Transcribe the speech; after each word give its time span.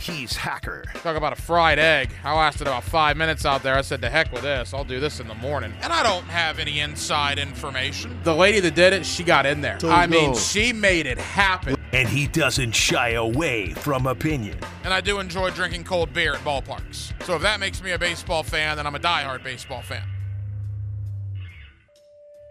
He's 0.00 0.34
Hacker. 0.34 0.82
Talk 1.02 1.16
about 1.16 1.34
a 1.34 1.42
fried 1.42 1.78
egg. 1.78 2.10
I 2.24 2.34
lasted 2.34 2.66
about 2.66 2.84
five 2.84 3.18
minutes 3.18 3.44
out 3.44 3.62
there. 3.62 3.74
I 3.74 3.82
said, 3.82 4.00
to 4.00 4.08
heck 4.08 4.32
with 4.32 4.40
this. 4.40 4.72
I'll 4.72 4.82
do 4.82 4.98
this 4.98 5.20
in 5.20 5.28
the 5.28 5.34
morning. 5.34 5.74
And 5.82 5.92
I 5.92 6.02
don't 6.02 6.24
have 6.24 6.58
any 6.58 6.80
inside 6.80 7.38
information. 7.38 8.18
The 8.22 8.34
lady 8.34 8.60
that 8.60 8.74
did 8.74 8.94
it, 8.94 9.04
she 9.04 9.22
got 9.24 9.44
in 9.44 9.60
there. 9.60 9.78
I 9.84 10.06
mean, 10.06 10.34
she 10.34 10.72
made 10.72 11.04
it 11.04 11.18
happen. 11.18 11.76
And 11.92 12.08
he 12.08 12.26
doesn't 12.26 12.72
shy 12.72 13.10
away 13.10 13.74
from 13.74 14.06
opinion. 14.06 14.58
And 14.84 14.94
I 14.94 15.02
do 15.02 15.20
enjoy 15.20 15.50
drinking 15.50 15.84
cold 15.84 16.14
beer 16.14 16.32
at 16.32 16.40
ballparks. 16.40 17.12
So 17.24 17.34
if 17.34 17.42
that 17.42 17.60
makes 17.60 17.82
me 17.82 17.90
a 17.90 17.98
baseball 17.98 18.42
fan, 18.42 18.78
then 18.78 18.86
I'm 18.86 18.94
a 18.94 19.00
diehard 19.00 19.44
baseball 19.44 19.82
fan. 19.82 20.04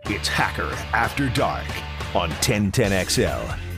It's 0.06 0.28
Hacker 0.28 0.72
After 0.94 1.30
Dark 1.30 1.66
on 2.16 2.30
1010XL. 2.30 3.69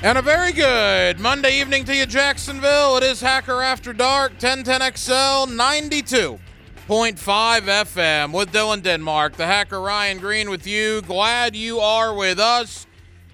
And 0.00 0.16
a 0.16 0.22
very 0.22 0.52
good 0.52 1.18
Monday 1.18 1.60
evening 1.60 1.84
to 1.86 1.94
you, 1.94 2.06
Jacksonville. 2.06 2.96
It 2.98 3.02
is 3.02 3.20
Hacker 3.20 3.62
After 3.62 3.92
Dark, 3.92 4.38
1010XL 4.38 5.48
92.5 5.48 6.38
FM 6.86 8.32
with 8.32 8.52
Dylan 8.52 8.80
Denmark. 8.80 9.34
The 9.34 9.46
Hacker 9.46 9.80
Ryan 9.80 10.18
Green 10.18 10.50
with 10.50 10.68
you. 10.68 11.02
Glad 11.02 11.56
you 11.56 11.80
are 11.80 12.14
with 12.14 12.38
us 12.38 12.86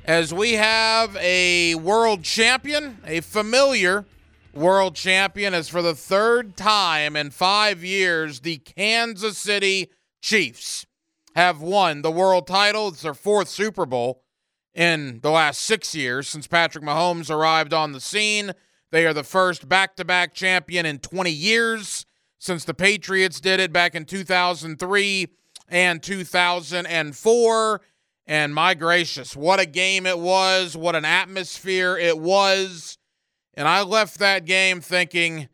as 0.06 0.32
we 0.32 0.54
have 0.54 1.14
a 1.16 1.74
world 1.74 2.22
champion, 2.22 2.96
a 3.06 3.20
familiar 3.20 4.06
world 4.54 4.94
champion, 4.94 5.52
as 5.52 5.68
for 5.68 5.82
the 5.82 5.94
third 5.94 6.56
time 6.56 7.14
in 7.14 7.30
five 7.30 7.84
years, 7.84 8.40
the 8.40 8.56
Kansas 8.56 9.36
City 9.36 9.90
Chiefs 10.22 10.86
have 11.36 11.60
won 11.60 12.00
the 12.00 12.10
world 12.10 12.46
title. 12.46 12.88
It's 12.88 13.02
their 13.02 13.12
fourth 13.12 13.48
Super 13.48 13.84
Bowl 13.84 14.23
in 14.74 15.20
the 15.22 15.30
last 15.30 15.60
six 15.60 15.94
years 15.94 16.28
since 16.28 16.46
Patrick 16.46 16.84
Mahomes 16.84 17.30
arrived 17.30 17.72
on 17.72 17.92
the 17.92 18.00
scene. 18.00 18.52
They 18.90 19.06
are 19.06 19.14
the 19.14 19.24
first 19.24 19.68
back 19.68 19.96
to 19.96 20.04
back 20.04 20.34
champion 20.34 20.86
in 20.86 20.98
20 20.98 21.30
years 21.30 22.06
since 22.38 22.64
the 22.64 22.74
Patriots 22.74 23.40
did 23.40 23.60
it 23.60 23.72
back 23.72 23.94
in 23.94 24.04
2003 24.04 25.28
and 25.68 26.02
2004. 26.02 27.80
And 28.26 28.54
my 28.54 28.74
gracious, 28.74 29.36
what 29.36 29.60
a 29.60 29.66
game 29.66 30.06
it 30.06 30.18
was. 30.18 30.76
What 30.76 30.96
an 30.96 31.04
atmosphere 31.04 31.96
it 31.96 32.18
was. 32.18 32.98
And 33.54 33.68
I 33.68 33.82
left 33.82 34.18
that 34.18 34.44
game 34.44 34.80
thinking 34.80 35.48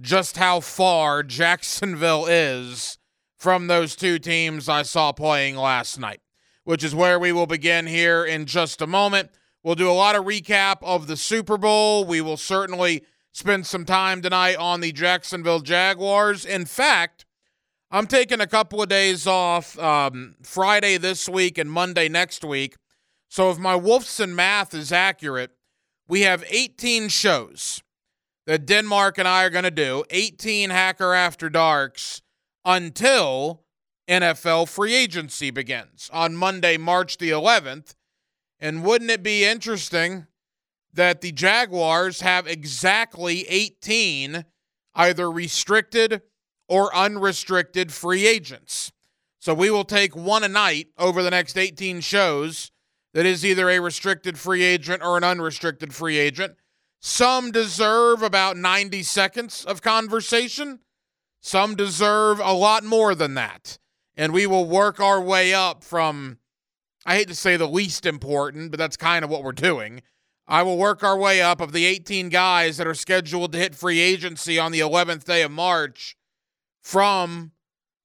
just 0.00 0.36
how 0.36 0.60
far 0.60 1.22
Jacksonville 1.24 2.26
is 2.26 2.98
from 3.38 3.68
those 3.68 3.96
two 3.96 4.18
teams 4.18 4.68
I 4.68 4.82
saw 4.82 5.12
playing 5.12 5.56
last 5.56 5.98
night 5.98 6.20
which 6.68 6.84
is 6.84 6.94
where 6.94 7.18
we 7.18 7.32
will 7.32 7.46
begin 7.46 7.86
here 7.86 8.26
in 8.26 8.44
just 8.44 8.82
a 8.82 8.86
moment. 8.86 9.30
We'll 9.62 9.74
do 9.74 9.90
a 9.90 9.92
lot 9.92 10.16
of 10.16 10.26
recap 10.26 10.76
of 10.82 11.06
the 11.06 11.16
Super 11.16 11.56
Bowl. 11.56 12.04
We 12.04 12.20
will 12.20 12.36
certainly 12.36 13.06
spend 13.32 13.66
some 13.66 13.86
time 13.86 14.20
tonight 14.20 14.56
on 14.56 14.82
the 14.82 14.92
Jacksonville 14.92 15.60
Jaguars. 15.60 16.44
In 16.44 16.66
fact, 16.66 17.24
I'm 17.90 18.06
taking 18.06 18.42
a 18.42 18.46
couple 18.46 18.82
of 18.82 18.90
days 18.90 19.26
off 19.26 19.78
um, 19.78 20.34
Friday 20.42 20.98
this 20.98 21.26
week 21.26 21.56
and 21.56 21.72
Monday 21.72 22.06
next 22.06 22.44
week. 22.44 22.76
So 23.30 23.50
if 23.50 23.56
my 23.56 23.72
Wolfson 23.72 24.34
math 24.34 24.74
is 24.74 24.92
accurate, 24.92 25.52
we 26.06 26.20
have 26.20 26.44
18 26.50 27.08
shows 27.08 27.82
that 28.46 28.66
Denmark 28.66 29.16
and 29.16 29.26
I 29.26 29.44
are 29.44 29.50
going 29.50 29.64
to 29.64 29.70
do, 29.70 30.04
18 30.10 30.68
Hacker 30.68 31.14
After 31.14 31.48
Darks 31.48 32.20
until 32.62 33.62
NFL 34.08 34.68
free 34.68 34.94
agency 34.94 35.50
begins 35.50 36.08
on 36.12 36.34
Monday, 36.34 36.78
March 36.78 37.18
the 37.18 37.30
11th. 37.30 37.94
And 38.58 38.82
wouldn't 38.82 39.10
it 39.10 39.22
be 39.22 39.44
interesting 39.44 40.26
that 40.94 41.20
the 41.20 41.30
Jaguars 41.30 42.22
have 42.22 42.46
exactly 42.46 43.46
18 43.48 44.46
either 44.94 45.30
restricted 45.30 46.22
or 46.68 46.94
unrestricted 46.96 47.92
free 47.92 48.26
agents? 48.26 48.92
So 49.38 49.52
we 49.52 49.70
will 49.70 49.84
take 49.84 50.16
one 50.16 50.42
a 50.42 50.48
night 50.48 50.88
over 50.96 51.22
the 51.22 51.30
next 51.30 51.58
18 51.58 52.00
shows 52.00 52.72
that 53.12 53.26
is 53.26 53.44
either 53.44 53.68
a 53.68 53.78
restricted 53.78 54.38
free 54.38 54.62
agent 54.62 55.02
or 55.02 55.18
an 55.18 55.24
unrestricted 55.24 55.94
free 55.94 56.16
agent. 56.16 56.56
Some 57.00 57.52
deserve 57.52 58.22
about 58.22 58.56
90 58.56 59.02
seconds 59.02 59.64
of 59.66 59.82
conversation. 59.82 60.80
Some 61.40 61.76
deserve 61.76 62.40
a 62.40 62.52
lot 62.52 62.84
more 62.84 63.14
than 63.14 63.34
that 63.34 63.78
and 64.18 64.34
we 64.34 64.46
will 64.46 64.66
work 64.66 65.00
our 65.00 65.20
way 65.20 65.54
up 65.54 65.82
from 65.82 66.38
I 67.06 67.14
hate 67.14 67.28
to 67.28 67.34
say 67.34 67.56
the 67.56 67.66
least 67.66 68.04
important, 68.04 68.70
but 68.70 68.76
that's 68.76 68.98
kind 68.98 69.24
of 69.24 69.30
what 69.30 69.42
we're 69.42 69.52
doing. 69.52 70.02
I 70.46 70.62
will 70.62 70.76
work 70.76 71.02
our 71.02 71.16
way 71.16 71.40
up 71.40 71.60
of 71.60 71.72
the 71.72 71.86
18 71.86 72.28
guys 72.28 72.76
that 72.76 72.86
are 72.86 72.94
scheduled 72.94 73.52
to 73.52 73.58
hit 73.58 73.74
free 73.74 74.00
agency 74.00 74.58
on 74.58 74.72
the 74.72 74.80
11th 74.80 75.24
day 75.24 75.42
of 75.42 75.50
March 75.50 76.16
from 76.82 77.52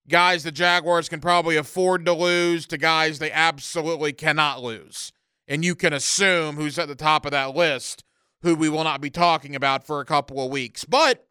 guys 0.08 0.44
the 0.44 0.52
Jaguars 0.52 1.10
can 1.10 1.20
probably 1.20 1.58
afford 1.58 2.06
to 2.06 2.14
lose 2.14 2.66
to 2.68 2.78
guys 2.78 3.20
they 3.20 3.32
absolutely 3.32 4.14
cannot 4.14 4.62
lose. 4.62 5.12
And 5.48 5.66
you 5.66 5.76
can 5.76 5.92
assume 5.92 6.56
who's 6.56 6.80
at 6.80 6.88
the 6.88 6.96
top 6.96 7.26
of 7.26 7.32
that 7.32 7.56
list, 7.56 8.06
who 8.42 8.56
we 8.56 8.70
will 8.70 8.84
not 8.84 9.02
be 9.02 9.10
talking 9.10 9.56
about 9.56 9.86
for 9.86 10.00
a 10.00 10.06
couple 10.06 10.44
of 10.44 10.52
weeks. 10.52 10.86
But 10.86 11.28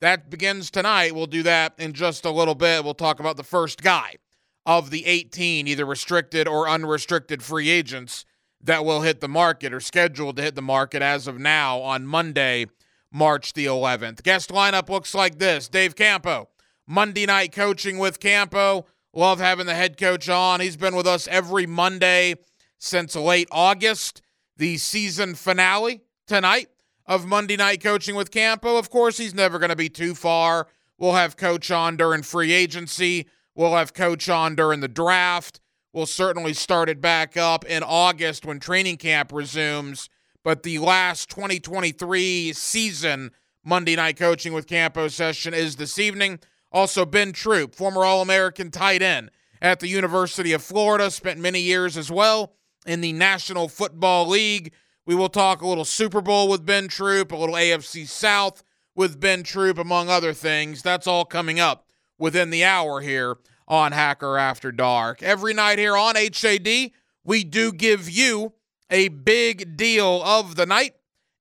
that 0.00 0.30
begins 0.30 0.70
tonight. 0.70 1.14
We'll 1.14 1.26
do 1.26 1.42
that 1.44 1.74
in 1.78 1.92
just 1.92 2.24
a 2.24 2.30
little 2.30 2.54
bit. 2.54 2.84
We'll 2.84 2.94
talk 2.94 3.20
about 3.20 3.36
the 3.36 3.42
first 3.42 3.82
guy 3.82 4.16
of 4.64 4.90
the 4.90 5.06
18, 5.06 5.66
either 5.68 5.86
restricted 5.86 6.48
or 6.48 6.68
unrestricted 6.68 7.42
free 7.42 7.70
agents 7.70 8.24
that 8.60 8.84
will 8.84 9.02
hit 9.02 9.20
the 9.20 9.28
market 9.28 9.72
or 9.72 9.80
scheduled 9.80 10.36
to 10.36 10.42
hit 10.42 10.54
the 10.54 10.62
market 10.62 11.02
as 11.02 11.26
of 11.26 11.38
now 11.38 11.78
on 11.78 12.06
Monday, 12.06 12.66
March 13.12 13.52
the 13.52 13.66
11th. 13.66 14.22
Guest 14.22 14.50
lineup 14.50 14.88
looks 14.88 15.14
like 15.14 15.38
this 15.38 15.68
Dave 15.68 15.94
Campo, 15.94 16.48
Monday 16.86 17.26
night 17.26 17.52
coaching 17.52 17.98
with 17.98 18.20
Campo. 18.20 18.86
Love 19.14 19.38
having 19.38 19.66
the 19.66 19.74
head 19.74 19.98
coach 19.98 20.28
on. 20.28 20.60
He's 20.60 20.76
been 20.76 20.94
with 20.94 21.06
us 21.06 21.26
every 21.28 21.66
Monday 21.66 22.34
since 22.78 23.16
late 23.16 23.48
August. 23.50 24.20
The 24.58 24.76
season 24.78 25.34
finale 25.34 26.02
tonight 26.26 26.68
of 27.06 27.26
Monday 27.26 27.56
Night 27.56 27.82
Coaching 27.82 28.14
with 28.14 28.30
Campo. 28.30 28.78
Of 28.78 28.90
course, 28.90 29.18
he's 29.18 29.34
never 29.34 29.58
going 29.58 29.70
to 29.70 29.76
be 29.76 29.88
too 29.88 30.14
far. 30.14 30.66
We'll 30.98 31.14
have 31.14 31.36
Coach 31.36 31.70
on 31.70 31.96
during 31.96 32.22
free 32.22 32.52
agency. 32.52 33.28
We'll 33.54 33.74
have 33.74 33.94
Coach 33.94 34.28
on 34.28 34.54
during 34.54 34.80
the 34.80 34.88
draft. 34.88 35.60
We'll 35.92 36.06
certainly 36.06 36.52
start 36.52 36.88
it 36.88 37.00
back 37.00 37.36
up 37.36 37.64
in 37.64 37.82
August 37.82 38.44
when 38.44 38.60
training 38.60 38.98
camp 38.98 39.32
resumes. 39.32 40.08
But 40.42 40.62
the 40.62 40.78
last 40.78 41.30
2023 41.30 42.52
season 42.52 43.30
Monday 43.64 43.96
Night 43.96 44.16
Coaching 44.16 44.52
with 44.52 44.66
Campo 44.66 45.08
session 45.08 45.54
is 45.54 45.76
this 45.76 45.98
evening. 45.98 46.38
Also, 46.70 47.06
Ben 47.06 47.32
Troupe, 47.32 47.74
former 47.74 48.04
All 48.04 48.20
American 48.20 48.70
tight 48.70 49.02
end 49.02 49.30
at 49.62 49.80
the 49.80 49.88
University 49.88 50.52
of 50.52 50.62
Florida, 50.62 51.10
spent 51.10 51.40
many 51.40 51.60
years 51.60 51.96
as 51.96 52.10
well 52.10 52.52
in 52.86 53.00
the 53.00 53.12
National 53.12 53.68
Football 53.68 54.28
League 54.28 54.72
we 55.06 55.14
will 55.14 55.28
talk 55.28 55.62
a 55.62 55.66
little 55.66 55.84
Super 55.84 56.20
Bowl 56.20 56.48
with 56.48 56.66
Ben 56.66 56.88
Troupe, 56.88 57.32
a 57.32 57.36
little 57.36 57.54
AFC 57.54 58.06
South 58.06 58.64
with 58.94 59.20
Ben 59.20 59.44
Troupe, 59.44 59.78
among 59.78 60.08
other 60.08 60.32
things. 60.32 60.82
That's 60.82 61.06
all 61.06 61.24
coming 61.24 61.60
up 61.60 61.86
within 62.18 62.50
the 62.50 62.64
hour 62.64 63.00
here 63.00 63.36
on 63.68 63.92
Hacker 63.92 64.36
After 64.36 64.72
Dark. 64.72 65.22
Every 65.22 65.54
night 65.54 65.78
here 65.78 65.96
on 65.96 66.16
HAD, 66.16 66.90
we 67.24 67.44
do 67.44 67.72
give 67.72 68.10
you 68.10 68.54
a 68.90 69.08
big 69.08 69.76
deal 69.76 70.22
of 70.24 70.56
the 70.56 70.66
night 70.66 70.94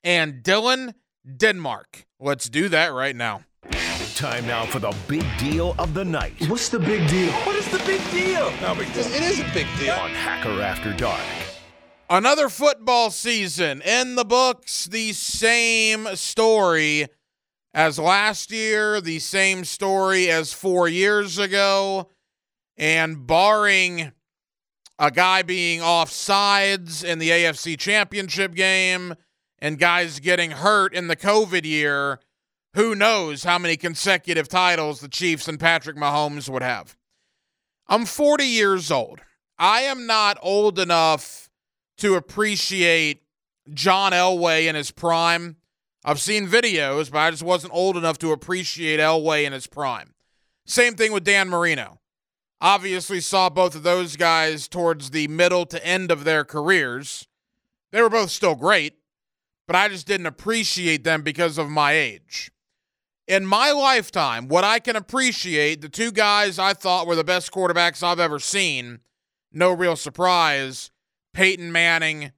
and 0.04 0.44
Dylan 0.44 0.94
Denmark. 1.38 2.06
Let's 2.20 2.50
do 2.50 2.70
that 2.70 2.94
right 2.94 3.16
now. 3.16 3.42
Time 4.16 4.48
now 4.48 4.66
for 4.66 4.80
the 4.80 4.96
big 5.08 5.26
deal 5.38 5.76
of 5.78 5.94
the 5.94 6.06
night. 6.06 6.34
What's 6.48 6.70
the 6.70 6.80
big 6.80 7.08
deal? 7.10 7.32
What 7.32 7.56
is 7.58 7.68
the 7.70 7.80
big 7.80 8.02
deal? 8.12 8.50
No 8.62 8.74
big 8.74 8.94
deal. 8.94 9.06
It 9.08 9.24
is 9.24 9.40
a 9.40 9.54
big 9.54 9.68
deal. 9.78 9.94
On 9.96 10.10
Hacker 10.12 10.62
After 10.62 10.94
Dark. 10.94 11.45
Another 12.10 12.50
football 12.50 13.10
season 13.10 13.82
in 13.82 14.14
the 14.14 14.26
books, 14.26 14.86
the 14.86 15.12
same 15.12 16.08
story 16.16 17.08
as 17.74 17.98
last 17.98 18.52
year, 18.52 19.02
the 19.02 19.18
same 19.18 19.66
story 19.66 20.30
as 20.30 20.54
four 20.54 20.88
years 20.88 21.40
ago. 21.40 22.10
And 22.78 23.26
barring 23.26 24.12
a 25.00 25.10
guy 25.10 25.42
being 25.42 25.82
off 25.82 26.12
sides 26.12 27.04
in 27.04 27.18
the 27.18 27.32
AFC 27.32 27.76
championship 27.80 28.54
game 28.54 29.16
and 29.58 29.80
guys 29.80 30.20
getting 30.20 30.52
hurt 30.52 30.94
in 30.94 31.08
the 31.08 31.16
COVID 31.16 31.66
year, 31.66 32.20
who 32.76 32.94
knows 32.94 33.46
how 33.46 33.58
many 33.58 33.78
consecutive 33.78 34.48
titles 34.48 35.00
the 35.00 35.08
Chiefs 35.08 35.48
and 35.48 35.60
Patrick 35.60 35.98
Mahomes 35.98 36.50
would 36.50 36.62
have. 36.62 36.96
I'm 37.88 38.06
40 38.06 38.46
years 38.46 38.92
old. 38.92 39.22
I 39.58 39.82
am 39.82 40.06
not 40.06 40.38
old 40.44 40.78
enough 40.78 41.45
to 41.98 42.16
appreciate 42.16 43.24
John 43.74 44.12
Elway 44.12 44.68
in 44.68 44.76
his 44.76 44.92
prime. 44.92 45.58
I've 46.04 46.22
seen 46.22 46.48
videos, 46.48 47.12
but 47.12 47.20
I 47.20 47.32
just 47.32 47.44
wasn't 47.44 47.74
old 47.74 47.98
enough 47.98 48.20
to 48.20 48.32
appreciate 48.32 49.00
Elway 49.00 49.46
in 49.46 49.54
his 49.54 49.68
prime. 49.68 50.14
Same 50.66 50.96
thing 50.96 51.12
with 51.12 51.24
Dan 51.24 51.50
Marino. 51.50 52.00
Obviously, 52.62 53.20
saw 53.20 53.50
both 53.50 53.76
of 53.76 53.84
those 53.84 54.16
guys 54.16 54.68
towards 54.68 55.12
the 55.12 55.28
middle 55.28 55.66
to 55.66 55.86
end 55.86 56.12
of 56.12 56.24
their 56.24 56.44
careers. 56.44 57.28
They 57.92 58.02
were 58.02 58.10
both 58.10 58.30
still 58.30 58.56
great, 58.56 58.96
but 59.68 59.76
I 59.76 59.90
just 59.90 60.08
didn't 60.08 60.26
appreciate 60.26 61.04
them 61.04 61.22
because 61.22 61.58
of 61.58 61.70
my 61.70 61.94
age. 61.94 62.52
In 63.28 63.46
my 63.46 63.72
lifetime, 63.72 64.48
what 64.48 64.64
I 64.64 64.80
can 64.80 64.96
appreciate, 64.96 65.82
the 65.82 65.90
two 65.90 66.12
guys 66.12 66.60
I 66.60 66.74
thought 66.74 67.08
were 67.08 67.16
the 67.16 67.24
best 67.24 67.52
quarterbacks 67.52 68.04
I've 68.04 68.20
ever 68.20 68.40
seen, 68.40 69.00
no 69.52 69.72
real 69.72 69.96
surprise, 69.96 70.92
Peyton 71.36 71.70
Manning, 71.70 72.32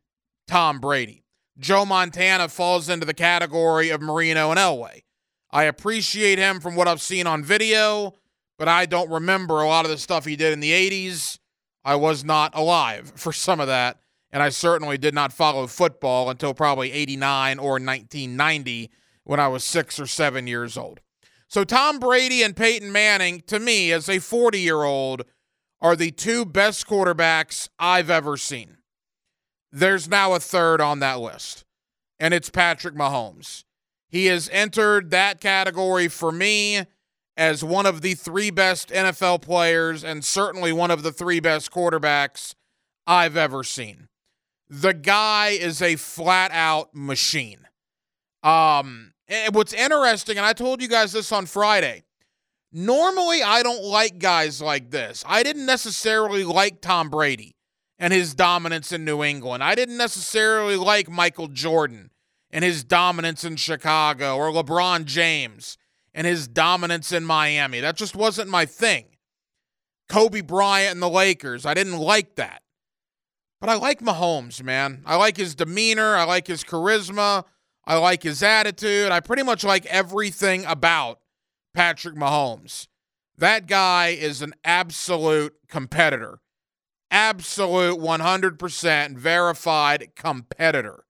Tom 0.48 0.80
Brady. 0.80 1.24
Joe 1.60 1.86
Montana 1.86 2.50
falls 2.50 2.90
into 2.90 3.06
the 3.06 3.14
category 3.14 3.92
of 3.92 4.02
Marino 4.02 4.50
and 4.50 4.60
Elway. 4.60 5.04
I 5.52 5.66
appreciate 5.66 6.40
him 6.40 6.60
from 6.60 6.76
what 6.76 6.88
I've 6.88 7.02
seen 7.02 7.28
on 7.28 7.44
video, 7.44 8.16
but 8.58 8.68
I 8.68 8.88
don't 8.88 9.12
remember 9.12 9.62
a 9.62 9.68
lot 9.68 9.86
of 9.86 9.92
the 9.92 10.00
stuff 10.00 10.26
he 10.26 10.36
did 10.36 10.52
in 10.52 10.62
the 10.62 10.72
80s. 10.72 11.38
I 11.86 11.94
was 11.94 12.26
not 12.26 12.56
alive 12.56 13.14
for 13.16 13.32
some 13.32 13.60
of 13.60 13.68
that, 13.68 14.00
and 14.32 14.42
I 14.42 14.50
certainly 14.50 14.98
did 14.98 15.14
not 15.14 15.32
follow 15.32 15.68
football 15.68 16.32
until 16.32 16.56
probably 16.56 16.92
89 16.92 17.60
or 17.60 17.74
1990 17.74 18.90
when 19.26 19.40
I 19.40 19.48
was 19.48 19.64
six 19.64 20.00
or 20.00 20.08
seven 20.08 20.48
years 20.48 20.76
old. 20.76 21.02
So, 21.48 21.64
Tom 21.64 22.00
Brady 22.00 22.42
and 22.42 22.56
Peyton 22.56 22.92
Manning, 22.92 23.44
to 23.46 23.60
me, 23.60 23.92
as 23.92 24.10
a 24.10 24.18
40 24.18 24.60
year 24.60 24.82
old, 24.82 25.22
are 25.80 25.96
the 25.96 26.10
two 26.10 26.46
best 26.46 26.88
quarterbacks 26.88 27.70
I've 27.78 28.10
ever 28.10 28.38
seen. 28.38 28.78
There's 29.78 30.10
now 30.10 30.34
a 30.34 30.40
third 30.40 30.82
on 30.82 31.02
that 31.02 31.20
list, 31.20 31.64
and 32.20 32.34
it's 32.34 32.50
Patrick 32.50 32.96
Mahomes. 32.96 33.64
He 34.10 34.26
has 34.26 34.50
entered 34.52 35.12
that 35.12 35.40
category 35.40 36.08
for 36.08 36.32
me 36.32 36.88
as 37.38 37.64
one 37.64 37.86
of 37.86 38.02
the 38.02 38.16
three 38.16 38.50
best 38.50 38.90
NFL 38.90 39.44
players 39.44 40.04
and 40.04 40.26
certainly 40.26 40.74
one 40.74 40.90
of 40.90 41.04
the 41.04 41.12
three 41.12 41.40
best 41.40 41.72
quarterbacks 41.72 42.56
I've 43.06 43.38
ever 43.38 43.64
seen. 43.64 44.08
The 44.68 44.96
guy 44.96 45.50
is 45.50 45.80
a 45.80 45.96
flat 45.96 46.50
out 46.52 46.96
machine. 46.96 47.68
Um, 48.42 49.14
and 49.28 49.54
what's 49.54 49.74
interesting, 49.74 50.38
and 50.38 50.46
I 50.48 50.54
told 50.54 50.82
you 50.82 50.88
guys 50.88 51.12
this 51.12 51.32
on 51.32 51.46
Friday. 51.46 52.04
Normally, 52.72 53.44
I 53.44 53.62
don't 53.62 53.84
like 53.84 54.18
guys 54.18 54.60
like 54.60 54.90
this. 54.90 55.24
I 55.28 55.44
didn't 55.44 55.68
necessarily 55.68 56.44
like 56.44 56.82
Tom 56.82 57.12
Brady 57.12 57.57
and 58.00 58.14
his 58.14 58.34
dominance 58.34 58.92
in 58.92 59.06
New 59.06 59.24
England. 59.24 59.64
I 59.64 59.76
didn't 59.76 59.98
necessarily 59.98 60.76
like 60.76 61.10
Michael 61.10 61.48
Jordan 61.48 62.12
and 62.52 62.64
his 62.64 62.84
dominance 62.84 63.44
in 63.44 63.56
Chicago 63.56 64.38
or 64.38 64.52
LeBron 64.52 65.06
James 65.06 65.78
and 66.14 66.26
his 66.26 66.48
dominance 66.48 67.12
in 67.12 67.26
Miami. 67.26 67.80
That 67.80 67.96
just 67.98 68.16
wasn't 68.16 68.50
my 68.50 68.66
thing. 68.66 69.06
Kobe 70.10 70.42
Bryant 70.42 70.94
and 70.94 71.02
the 71.02 71.10
Lakers, 71.10 71.66
I 71.66 71.74
didn't 71.74 71.98
like 71.98 72.36
that. 72.36 72.62
But 73.60 73.70
I 73.70 73.76
like 73.76 74.00
Mahomes, 74.02 74.62
man. 74.62 75.02
I 75.06 75.16
like 75.16 75.38
his 75.38 75.56
demeanor. 75.56 76.16
I 76.16 76.24
like 76.26 76.48
his 76.48 76.64
charisma. 76.64 77.44
I 77.86 77.98
like 77.98 78.22
his 78.24 78.44
attitude. 78.44 79.12
I 79.12 79.20
pretty 79.20 79.44
much 79.44 79.64
like 79.64 79.86
everything 79.88 80.64
about 80.66 81.20
Patrick 81.74 82.16
Mahomes. 82.16 82.88
That 83.38 83.66
guy 83.68 84.10
is 84.10 84.42
an 84.42 84.54
absolute 84.64 85.56
competitor. 85.68 86.40
Absolute 87.10 88.00
100% 88.00 89.18
verified 89.18 90.10
competitor. 90.16 91.06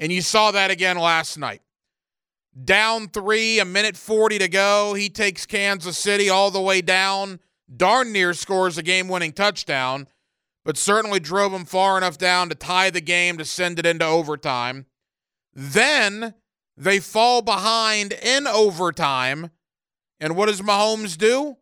And 0.00 0.12
you 0.12 0.22
saw 0.22 0.50
that 0.50 0.70
again 0.70 0.98
last 0.98 1.38
night. 1.38 1.62
Down 2.64 3.08
three, 3.08 3.58
a 3.58 3.64
minute 3.64 3.96
40 3.96 4.38
to 4.38 4.48
go. 4.48 4.94
He 4.94 5.10
takes 5.10 5.44
Kansas 5.44 5.98
City 5.98 6.30
all 6.30 6.50
the 6.50 6.60
way 6.60 6.80
down. 6.80 7.40
Darn 7.74 8.12
near 8.12 8.32
scores 8.32 8.78
a 8.78 8.82
game 8.82 9.08
winning 9.08 9.32
touchdown, 9.32 10.08
but 10.64 10.76
certainly 10.76 11.20
drove 11.20 11.52
them 11.52 11.64
far 11.64 11.98
enough 11.98 12.16
down 12.16 12.48
to 12.48 12.54
tie 12.54 12.90
the 12.90 13.00
game 13.00 13.36
to 13.38 13.44
send 13.44 13.78
it 13.78 13.84
into 13.86 14.06
overtime. 14.06 14.86
Then 15.52 16.34
they 16.76 17.00
fall 17.00 17.42
behind 17.42 18.12
in 18.12 18.46
overtime. 18.46 19.50
And 20.20 20.36
what 20.36 20.46
does 20.46 20.62
Mahomes 20.62 21.18
do? 21.18 21.56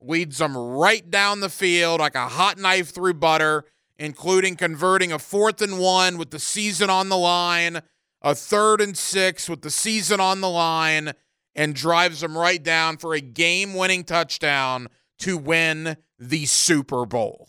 Leads 0.00 0.38
them 0.38 0.56
right 0.56 1.08
down 1.10 1.40
the 1.40 1.48
field 1.48 2.00
like 2.00 2.14
a 2.14 2.28
hot 2.28 2.58
knife 2.58 2.90
through 2.94 3.14
butter, 3.14 3.64
including 3.98 4.56
converting 4.56 5.12
a 5.12 5.18
fourth 5.18 5.60
and 5.60 5.78
one 5.78 6.16
with 6.16 6.30
the 6.30 6.38
season 6.38 6.88
on 6.88 7.08
the 7.08 7.18
line 7.18 7.82
a 8.22 8.34
third 8.34 8.80
and 8.80 8.96
six 8.96 9.48
with 9.48 9.62
the 9.62 9.70
season 9.70 10.20
on 10.20 10.40
the 10.40 10.48
line 10.48 11.12
and 11.54 11.74
drives 11.74 12.20
them 12.20 12.36
right 12.36 12.62
down 12.62 12.96
for 12.96 13.14
a 13.14 13.20
game 13.20 13.74
winning 13.74 14.04
touchdown 14.04 14.88
to 15.18 15.36
win 15.36 15.96
the 16.18 16.46
Super 16.46 17.06
Bowl. 17.06 17.48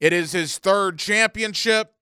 It 0.00 0.12
is 0.12 0.32
his 0.32 0.58
third 0.58 0.98
championship. 0.98 1.92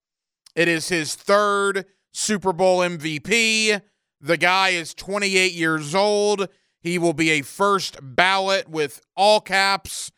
It 0.55 0.69
is 0.69 0.88
his 0.88 1.15
third 1.15 1.85
Super 2.12 2.53
Bowl 2.53 2.79
MVP. 2.79 3.81
The 4.21 4.37
guy 4.37 4.71
is 4.71 4.94
28 4.94 5.53
years 5.53 5.94
old. 5.94 6.49
He 6.87 6.99
will 6.99 7.15
be 7.15 7.31
a 7.31 7.43
first 7.43 7.99
ballot 8.00 8.69
with 8.69 9.00
all 9.17 9.41
caps 9.41 10.12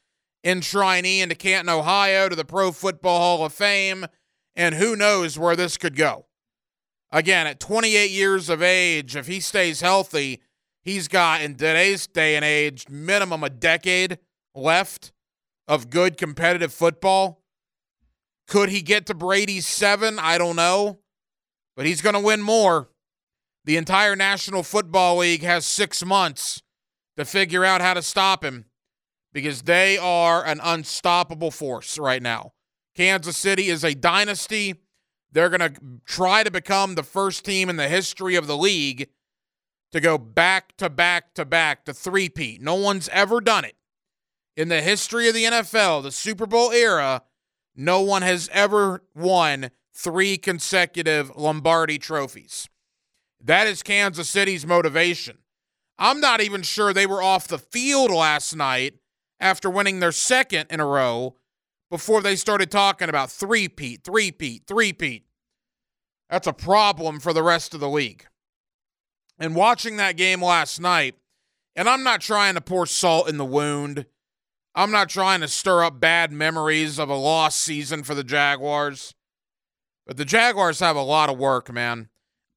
enshrinee 0.45 1.21
into 1.21 1.35
Canton, 1.35 1.71
Ohio 1.71 2.29
to 2.29 2.37
the 2.37 2.45
Pro 2.45 2.73
Football 2.73 3.19
Hall 3.19 3.45
of 3.47 3.55
Fame. 3.55 4.05
And 4.55 4.75
who 4.75 4.95
knows 4.95 5.39
where 5.39 5.57
this 5.57 5.79
could 5.79 5.97
go. 5.97 6.27
Again, 7.11 7.47
at 7.47 7.59
28 7.59 8.11
years 8.11 8.51
of 8.51 8.63
age, 8.63 9.17
if 9.17 9.27
he 9.29 9.41
stays 9.41 9.81
healthy, 9.81 10.43
he's 10.83 11.09
got 11.09 11.41
in 11.41 11.55
today's 11.55 12.07
day 12.07 12.37
and 12.37 12.45
age 12.45 12.87
minimum 12.91 13.43
a 13.43 13.49
decade 13.49 14.19
left 14.55 15.13
of 15.67 15.89
good 15.89 16.19
competitive 16.19 16.73
football. 16.73 17.41
Could 18.47 18.69
he 18.69 18.83
get 18.83 19.07
to 19.07 19.15
Brady's 19.15 19.67
seven? 19.67 20.19
I 20.19 20.37
don't 20.37 20.57
know, 20.57 20.99
but 21.77 21.87
he's 21.87 22.03
going 22.03 22.15
to 22.15 22.21
win 22.21 22.43
more. 22.43 22.91
The 23.69 23.77
entire 23.77 24.17
National 24.17 24.63
Football 24.63 25.19
League 25.19 25.43
has 25.43 25.67
six 25.67 26.03
months 26.03 26.63
to 27.19 27.27
figure 27.27 27.67
out 27.67 27.83
how 27.83 27.93
to 27.93 28.01
stop 28.01 28.43
him 28.43 28.65
because 29.35 29.61
they 29.61 29.99
are 29.99 30.43
an 30.43 30.59
unstoppable 30.65 31.51
force 31.51 31.99
right 31.99 32.23
now. 32.23 32.55
Kansas 32.97 33.37
City 33.37 33.69
is 33.69 33.85
a 33.85 33.95
dynasty. 33.95 34.77
They're 35.31 35.51
going 35.51 35.75
to 35.75 35.79
try 36.07 36.45
to 36.45 36.51
become 36.51 36.95
the 36.95 37.03
first 37.03 37.45
team 37.45 37.69
in 37.69 37.77
the 37.77 37.91
history 37.91 38.37
of 38.37 38.47
the 38.47 38.57
league 38.57 39.11
to 39.93 40.01
go 40.01 40.17
back 40.17 40.75
to 40.79 40.89
back 40.89 41.35
to 41.35 41.45
back 41.45 41.85
to 41.85 41.93
three-peat. 41.93 42.63
No 42.63 42.75
one's 42.75 43.11
ever 43.11 43.39
done 43.39 43.67
it. 43.67 43.77
In 44.57 44.69
the 44.69 44.81
history 44.81 45.29
of 45.29 45.35
the 45.35 45.45
NFL, 45.45 46.05
the 46.05 46.11
Super 46.11 46.47
Bowl 46.47 46.73
era, 46.73 47.23
no 47.77 48.01
one 48.01 48.23
has 48.23 48.49
ever 48.51 49.05
won 49.15 49.73
three 49.93 50.39
consecutive 50.39 51.37
Lombardi 51.37 51.99
trophies. 51.99 52.67
That 53.41 53.67
is 53.67 53.83
Kansas 53.83 54.29
City's 54.29 54.67
motivation. 54.67 55.39
I'm 55.99 56.21
not 56.21 56.41
even 56.41 56.63
sure 56.63 56.93
they 56.93 57.07
were 57.07 57.23
off 57.23 57.49
the 57.49 57.59
field 57.59 58.11
last 58.11 58.55
night 58.55 58.95
after 59.41 59.71
winning 59.71 60.01
their 60.01 60.13
second 60.13 60.67
in 60.71 60.81
a 60.81 60.87
row 60.87 61.37
before 61.91 62.21
they 62.21 62.37
started 62.37 62.71
talking 62.71 63.09
about 63.09 63.31
three-peat, 63.31 64.05
three-peat, 64.05 64.67
three-peat. 64.67 65.25
That's 66.29 66.47
a 66.47 66.53
problem 66.53 67.21
for 67.21 67.33
the 67.33 67.43
rest 67.43 67.75
of 67.75 67.81
the 67.81 67.89
league. 67.89 68.27
And 69.39 69.55
watching 69.55 69.97
that 69.97 70.17
game 70.17 70.43
last 70.43 70.81
night, 70.81 71.15
and 71.75 71.89
I'm 71.89 72.03
not 72.03 72.21
trying 72.21 72.55
to 72.55 72.61
pour 72.61 72.87
salt 72.87 73.29
in 73.29 73.39
the 73.39 73.45
wound. 73.45 74.07
I'm 74.75 74.91
not 74.91 75.09
trying 75.09 75.41
to 75.41 75.49
stir 75.49 75.85
up 75.85 76.01
bad 76.01 76.33
memories 76.33 76.99
of 76.99 77.09
a 77.09 77.15
lost 77.15 77.61
season 77.61 78.03
for 78.03 78.15
the 78.15 78.25
Jaguars. 78.25 79.15
But 80.07 80.17
the 80.17 80.25
Jaguars 80.25 80.81
have 80.81 80.97
a 80.97 81.03
lot 81.03 81.31
of 81.31 81.39
work, 81.39 81.73
man. 81.73 82.09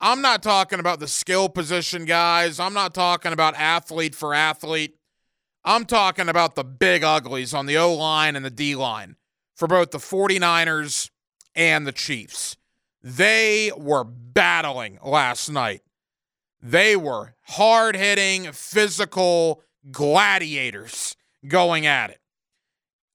I'm 0.04 0.22
not 0.22 0.42
talking 0.42 0.80
about 0.80 1.00
the 1.00 1.08
skill 1.08 1.48
position 1.48 2.06
guys. 2.06 2.60
I'm 2.60 2.74
not 2.74 2.96
talking 2.96 3.34
about 3.34 3.54
athlete 3.56 4.16
for 4.16 4.34
athlete. 4.34 4.96
I'm 5.64 5.86
talking 5.86 6.28
about 6.28 6.56
the 6.56 6.64
big 6.64 7.04
uglies 7.04 7.54
on 7.54 7.68
the 7.68 7.78
O 7.78 7.94
line 7.94 8.36
and 8.36 8.44
the 8.44 8.50
D 8.50 8.76
line 8.76 9.16
for 9.56 9.68
both 9.68 9.92
the 9.92 10.00
49ers 10.00 11.12
and 11.54 11.86
the 11.86 11.92
Chiefs. 11.92 12.58
They 13.04 13.72
were 13.78 14.04
battling 14.04 14.98
last 15.04 15.50
night. 15.50 15.82
They 16.60 16.96
were 16.96 17.36
hard 17.42 17.96
hitting, 17.96 18.52
physical 18.54 19.62
gladiators 19.92 21.16
going 21.48 21.86
at 21.86 22.10
it. 22.10 22.20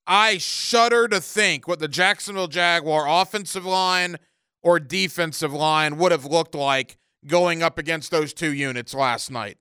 I 0.07 0.39
shudder 0.39 1.09
to 1.09 1.21
think 1.21 1.67
what 1.67 1.81
the 1.81 1.89
Jacksonville 1.89 2.47
Jaguar 2.47 3.09
offensive 3.09 3.67
line 3.67 4.19
or 4.63 4.81
defensive 4.81 5.53
line 5.53 5.97
would 5.97 6.13
have 6.13 6.25
looked 6.25 6.55
like 6.55 6.99
going 7.27 7.63
up 7.63 7.79
against 7.79 8.11
those 8.11 8.33
two 8.33 8.53
units 8.53 8.95
last 8.95 9.31
night. 9.31 9.59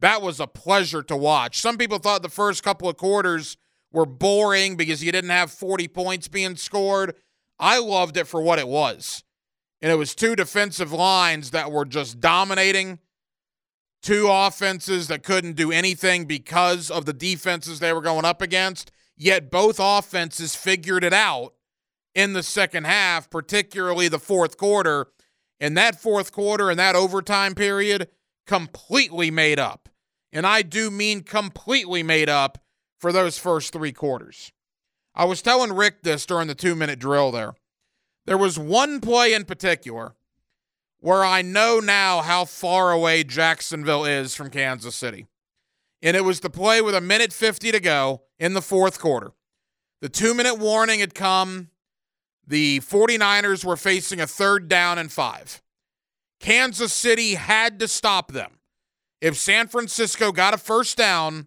That 0.00 0.22
was 0.22 0.40
a 0.40 0.46
pleasure 0.46 1.02
to 1.04 1.16
watch. 1.16 1.58
Some 1.58 1.78
people 1.78 1.98
thought 1.98 2.22
the 2.22 2.28
first 2.28 2.62
couple 2.62 2.88
of 2.88 2.96
quarters 2.96 3.56
were 3.92 4.06
boring 4.06 4.76
because 4.76 5.02
you 5.02 5.10
didn't 5.10 5.30
have 5.30 5.50
40 5.50 5.88
points 5.88 6.28
being 6.28 6.56
scored. 6.56 7.14
I 7.58 7.78
loved 7.78 8.16
it 8.16 8.26
for 8.26 8.42
what 8.42 8.58
it 8.58 8.68
was. 8.68 9.24
And 9.80 9.90
it 9.90 9.96
was 9.96 10.14
two 10.14 10.36
defensive 10.36 10.92
lines 10.92 11.50
that 11.52 11.70
were 11.70 11.84
just 11.84 12.20
dominating, 12.20 12.98
two 14.02 14.28
offenses 14.30 15.08
that 15.08 15.22
couldn't 15.22 15.56
do 15.56 15.72
anything 15.72 16.26
because 16.26 16.90
of 16.90 17.06
the 17.06 17.12
defenses 17.12 17.78
they 17.78 17.92
were 17.92 18.00
going 18.02 18.24
up 18.24 18.42
against. 18.42 18.90
Yet 19.16 19.50
both 19.50 19.78
offenses 19.80 20.54
figured 20.54 21.04
it 21.04 21.14
out 21.14 21.54
in 22.16 22.32
the 22.32 22.42
second 22.42 22.84
half, 22.84 23.28
particularly 23.28 24.08
the 24.08 24.18
fourth 24.18 24.56
quarter, 24.56 25.08
in 25.60 25.74
that 25.74 26.00
fourth 26.00 26.32
quarter 26.32 26.70
and 26.70 26.78
that 26.78 26.96
overtime 26.96 27.54
period 27.54 28.08
completely 28.46 29.30
made 29.30 29.58
up. 29.58 29.90
And 30.32 30.46
I 30.46 30.62
do 30.62 30.90
mean 30.90 31.22
completely 31.22 32.02
made 32.02 32.30
up 32.30 32.58
for 32.98 33.12
those 33.12 33.38
first 33.38 33.72
three 33.72 33.92
quarters. 33.92 34.50
I 35.14 35.26
was 35.26 35.42
telling 35.42 35.74
Rick 35.74 36.02
this 36.02 36.24
during 36.24 36.48
the 36.48 36.54
two 36.54 36.74
minute 36.74 36.98
drill 36.98 37.30
there. 37.30 37.54
There 38.24 38.38
was 38.38 38.58
one 38.58 39.00
play 39.00 39.34
in 39.34 39.44
particular 39.44 40.14
where 41.00 41.24
I 41.24 41.42
know 41.42 41.80
now 41.80 42.22
how 42.22 42.46
far 42.46 42.92
away 42.92 43.24
Jacksonville 43.24 44.06
is 44.06 44.34
from 44.34 44.50
Kansas 44.50 44.96
City. 44.96 45.26
And 46.02 46.16
it 46.16 46.24
was 46.24 46.40
the 46.40 46.50
play 46.50 46.80
with 46.80 46.94
a 46.94 47.00
minute 47.00 47.32
50 47.32 47.72
to 47.72 47.80
go 47.80 48.22
in 48.38 48.54
the 48.54 48.62
fourth 48.62 48.98
quarter. 48.98 49.32
The 50.00 50.08
two 50.08 50.32
minute 50.34 50.58
warning 50.58 51.00
had 51.00 51.14
come. 51.14 51.68
The 52.46 52.80
49ers 52.80 53.64
were 53.64 53.76
facing 53.76 54.20
a 54.20 54.26
third 54.26 54.68
down 54.68 54.98
and 54.98 55.10
five. 55.10 55.60
Kansas 56.38 56.92
City 56.92 57.34
had 57.34 57.78
to 57.80 57.88
stop 57.88 58.32
them. 58.32 58.58
If 59.20 59.36
San 59.36 59.68
Francisco 59.68 60.30
got 60.30 60.54
a 60.54 60.58
first 60.58 60.96
down, 60.96 61.46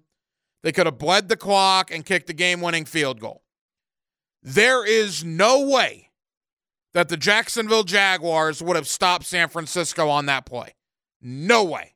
they 0.64 0.72
could 0.72 0.88
have 0.88 0.98
bled 0.98 1.30
the 1.30 1.38
clock 1.38 1.92
and 1.92 2.06
kicked 2.06 2.28
the 2.28 2.34
game 2.34 2.62
winning 2.62 2.86
field 2.86 3.20
goal. 3.20 3.44
There 4.42 4.86
is 4.86 5.24
no 5.24 5.68
way 5.68 6.10
that 6.94 7.10
the 7.10 7.18
Jacksonville 7.18 7.84
Jaguars 7.84 8.62
would 8.62 8.76
have 8.76 8.88
stopped 8.88 9.26
San 9.26 9.48
Francisco 9.50 10.10
on 10.10 10.26
that 10.26 10.46
play. 10.46 10.76
No 11.22 11.64
way. 11.64 11.94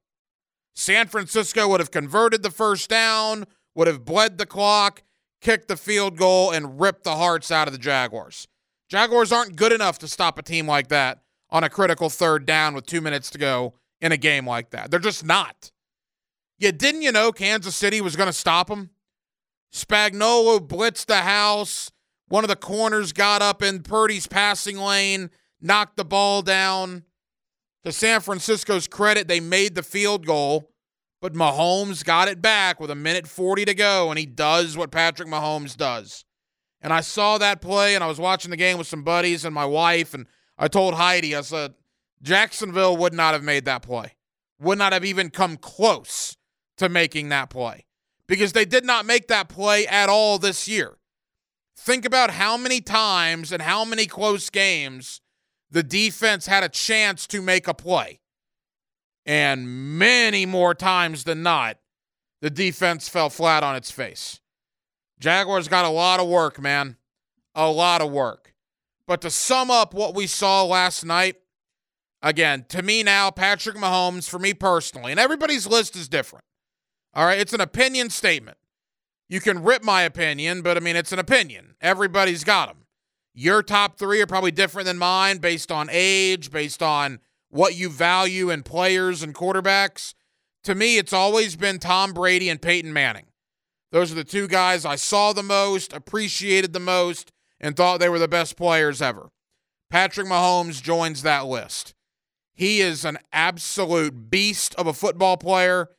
San 0.75 1.07
Francisco 1.07 1.67
would 1.67 1.79
have 1.79 1.91
converted 1.91 2.43
the 2.43 2.51
first 2.51 2.89
down, 2.89 3.45
would 3.75 3.87
have 3.87 4.05
bled 4.05 4.37
the 4.37 4.45
clock, 4.45 5.03
kicked 5.41 5.67
the 5.67 5.77
field 5.77 6.17
goal, 6.17 6.51
and 6.51 6.79
ripped 6.79 7.03
the 7.03 7.15
hearts 7.15 7.51
out 7.51 7.67
of 7.67 7.73
the 7.73 7.79
Jaguars. 7.79 8.47
Jaguars 8.89 9.31
aren't 9.31 9.55
good 9.55 9.71
enough 9.71 9.99
to 9.99 10.07
stop 10.07 10.37
a 10.37 10.43
team 10.43 10.67
like 10.67 10.89
that 10.89 11.19
on 11.49 11.63
a 11.63 11.69
critical 11.69 12.09
third 12.09 12.45
down 12.45 12.73
with 12.73 12.85
two 12.85 13.01
minutes 13.01 13.29
to 13.31 13.37
go 13.37 13.73
in 14.01 14.11
a 14.11 14.17
game 14.17 14.47
like 14.47 14.71
that. 14.71 14.91
They're 14.91 14.99
just 14.99 15.25
not. 15.25 15.71
Yeah, 16.59 16.71
didn't 16.71 17.01
you 17.01 17.11
know 17.11 17.31
Kansas 17.31 17.75
City 17.75 18.01
was 18.01 18.15
going 18.15 18.27
to 18.27 18.33
stop 18.33 18.67
them? 18.67 18.91
Spagnuolo 19.73 20.59
blitzed 20.59 21.07
the 21.07 21.17
house. 21.17 21.91
One 22.27 22.43
of 22.43 22.47
the 22.47 22.55
corners 22.55 23.13
got 23.13 23.41
up 23.41 23.61
in 23.61 23.83
Purdy's 23.83 24.27
passing 24.27 24.77
lane, 24.77 25.29
knocked 25.61 25.97
the 25.97 26.05
ball 26.05 26.41
down. 26.41 27.03
To 27.83 27.91
San 27.91 28.21
Francisco's 28.21 28.87
credit, 28.87 29.27
they 29.27 29.39
made 29.39 29.75
the 29.75 29.83
field 29.83 30.25
goal, 30.25 30.71
but 31.21 31.33
Mahomes 31.33 32.03
got 32.03 32.27
it 32.27 32.41
back 32.41 32.79
with 32.79 32.89
a 32.89 32.95
minute 32.95 33.27
40 33.27 33.65
to 33.65 33.73
go, 33.73 34.09
and 34.09 34.17
he 34.17 34.25
does 34.25 34.77
what 34.77 34.89
Patrick 34.89 35.27
Mahomes 35.27 35.75
does. 35.75 36.23
And 36.83 36.93
I 36.93 37.01
saw 37.01 37.37
that 37.37 37.61
play, 37.61 37.95
and 37.95 38.03
I 38.03 38.07
was 38.07 38.19
watching 38.19 38.51
the 38.51 38.57
game 38.57 38.77
with 38.77 38.87
some 38.87 39.03
buddies 39.03 39.45
and 39.45 39.55
my 39.55 39.65
wife, 39.65 40.13
and 40.13 40.27
I 40.57 40.67
told 40.67 40.93
Heidi, 40.93 41.33
I 41.35 41.41
said, 41.41 41.73
Jacksonville 42.21 42.97
would 42.97 43.13
not 43.13 43.33
have 43.33 43.43
made 43.43 43.65
that 43.65 43.81
play, 43.81 44.13
would 44.59 44.77
not 44.77 44.93
have 44.93 45.05
even 45.05 45.29
come 45.29 45.57
close 45.57 46.37
to 46.77 46.89
making 46.89 47.29
that 47.29 47.49
play 47.49 47.85
because 48.27 48.53
they 48.53 48.65
did 48.65 48.85
not 48.85 49.05
make 49.05 49.27
that 49.27 49.47
play 49.47 49.87
at 49.87 50.09
all 50.09 50.37
this 50.37 50.67
year. 50.67 50.97
Think 51.77 52.05
about 52.05 52.31
how 52.31 52.57
many 52.57 52.81
times 52.81 53.51
and 53.51 53.61
how 53.61 53.83
many 53.83 54.05
close 54.05 54.49
games 54.49 55.21
the 55.71 55.83
defense 55.83 56.47
had 56.47 56.63
a 56.63 56.69
chance 56.69 57.25
to 57.27 57.41
make 57.41 57.67
a 57.67 57.73
play. 57.73 58.19
And 59.25 59.97
many 59.97 60.45
more 60.45 60.75
times 60.75 61.23
than 61.23 61.43
not, 61.43 61.77
the 62.41 62.49
defense 62.49 63.09
fell 63.09 63.29
flat 63.29 63.63
on 63.63 63.75
its 63.75 63.89
face. 63.89 64.39
Jaguars 65.23 65.69
got 65.69 65.85
a 65.85 65.89
lot 65.89 66.19
of 66.19 66.27
work, 66.27 66.59
man. 66.59 66.97
A 67.55 67.71
lot 67.71 68.01
of 68.01 68.11
work. 68.11 68.53
But 69.07 69.21
to 69.21 69.29
sum 69.29 69.71
up 69.71 69.93
what 69.93 70.13
we 70.13 70.27
saw 70.27 70.65
last 70.65 71.05
night, 71.05 71.37
again, 72.21 72.65
to 72.67 72.81
me 72.81 73.03
now, 73.03 73.31
Patrick 73.31 73.77
Mahomes, 73.77 74.29
for 74.29 74.37
me 74.37 74.53
personally, 74.53 75.11
and 75.11 75.21
everybody's 75.21 75.65
list 75.65 75.95
is 75.95 76.09
different. 76.09 76.43
All 77.13 77.25
right, 77.25 77.39
it's 77.39 77.53
an 77.53 77.61
opinion 77.61 78.09
statement. 78.09 78.57
You 79.29 79.39
can 79.39 79.63
rip 79.63 79.81
my 79.81 80.01
opinion, 80.01 80.61
but 80.61 80.75
I 80.75 80.81
mean, 80.81 80.97
it's 80.97 81.13
an 81.13 81.19
opinion. 81.19 81.75
Everybody's 81.79 82.43
got 82.43 82.67
them. 82.67 82.83
Your 83.33 83.63
top 83.63 83.97
three 83.97 84.19
are 84.19 84.27
probably 84.27 84.51
different 84.51 84.87
than 84.87 84.97
mine 84.97 85.37
based 85.37 85.71
on 85.71 85.87
age, 85.89 86.51
based 86.51 86.83
on 86.83 87.21
what 87.47 87.77
you 87.77 87.87
value 87.87 88.49
in 88.49 88.61
players 88.63 89.23
and 89.23 89.33
quarterbacks. 89.33 90.15
To 90.65 90.75
me, 90.75 90.97
it's 90.97 91.13
always 91.13 91.55
been 91.55 91.79
Tom 91.79 92.11
Brady 92.11 92.49
and 92.49 92.61
Peyton 92.61 92.91
Manning. 92.91 93.27
Those 93.93 94.11
are 94.11 94.15
the 94.15 94.25
two 94.25 94.49
guys 94.49 94.83
I 94.83 94.97
saw 94.97 95.31
the 95.31 95.41
most, 95.41 95.93
appreciated 95.93 96.73
the 96.73 96.81
most, 96.81 97.31
and 97.61 97.77
thought 97.77 98.01
they 98.01 98.09
were 98.09 98.19
the 98.19 98.27
best 98.27 98.57
players 98.57 99.01
ever. 99.01 99.29
Patrick 99.89 100.27
Mahomes 100.27 100.83
joins 100.83 101.21
that 101.21 101.45
list. 101.45 101.93
He 102.53 102.81
is 102.81 103.05
an 103.05 103.19
absolute 103.31 104.29
beast 104.29 104.75
of 104.75 104.87
a 104.87 104.93
football 104.93 105.37
player 105.37 105.91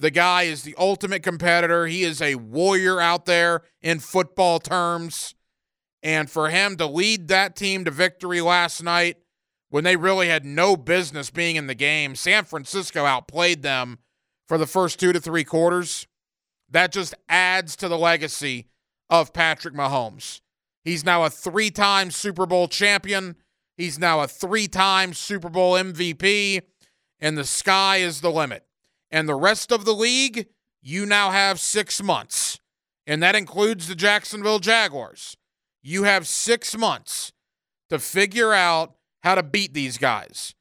the 0.00 0.10
guy 0.10 0.44
is 0.44 0.62
the 0.62 0.74
ultimate 0.78 1.22
competitor. 1.22 1.86
He 1.86 2.04
is 2.04 2.22
a 2.22 2.36
warrior 2.36 3.02
out 3.02 3.26
there 3.26 3.62
in 3.82 3.98
football 3.98 4.58
terms. 4.58 5.34
And 6.02 6.30
for 6.30 6.48
him 6.48 6.76
to 6.78 6.86
lead 6.86 7.28
that 7.28 7.54
team 7.54 7.84
to 7.84 7.90
victory 7.90 8.40
last 8.40 8.82
night 8.82 9.18
when 9.68 9.84
they 9.84 9.96
really 9.96 10.28
had 10.28 10.46
no 10.46 10.74
business 10.74 11.28
being 11.28 11.56
in 11.56 11.66
the 11.66 11.74
game, 11.74 12.16
San 12.16 12.44
Francisco 12.44 13.04
outplayed 13.04 13.60
them 13.60 13.98
for 14.48 14.56
the 14.56 14.66
first 14.66 14.98
two 14.98 15.12
to 15.12 15.20
three 15.20 15.44
quarters. 15.44 16.06
That 16.70 16.92
just 16.92 17.14
adds 17.28 17.76
to 17.76 17.88
the 17.88 17.98
legacy 17.98 18.68
of 19.08 19.32
Patrick 19.32 19.74
Mahomes. 19.74 20.40
He's 20.84 21.04
now 21.04 21.24
a 21.24 21.30
three 21.30 21.70
time 21.70 22.10
Super 22.10 22.46
Bowl 22.46 22.68
champion. 22.68 23.36
He's 23.76 23.98
now 23.98 24.20
a 24.20 24.28
three 24.28 24.68
time 24.68 25.12
Super 25.14 25.48
Bowl 25.48 25.74
MVP. 25.74 26.62
And 27.18 27.36
the 27.36 27.44
sky 27.44 27.98
is 27.98 28.20
the 28.20 28.30
limit 28.30 28.64
and 29.10 29.28
the 29.28 29.34
rest 29.34 29.72
of 29.72 29.84
the 29.84 29.92
league, 29.92 30.46
you 30.82 31.04
now 31.04 31.30
have 31.30 31.58
six 31.58 32.02
months. 32.02 32.58
And 33.06 33.22
that 33.22 33.34
includes 33.34 33.88
the 33.88 33.94
Jacksonville 33.94 34.60
Jaguars. 34.60 35.36
You 35.82 36.04
have 36.04 36.28
six 36.28 36.76
months 36.76 37.32
to 37.88 37.98
figure 37.98 38.52
out 38.52 38.94
how 39.22 39.34
to 39.34 39.42
beat 39.42 39.74
these 39.74 39.98
guys 39.98 40.54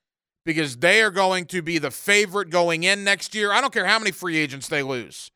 because 0.46 0.78
they 0.78 1.02
are 1.02 1.12
going 1.12 1.46
to 1.46 1.62
be 1.62 1.78
the 1.78 1.92
favorite 1.92 2.50
going 2.50 2.84
in 2.84 3.04
next 3.04 3.36
year. 3.36 3.52
I 3.52 3.62
don't 3.62 3.74
care 3.74 3.86
how 3.86 4.00
many 4.00 4.12
free 4.12 4.38
agents 4.38 4.68
they 4.68 4.82
lose. 4.82 5.32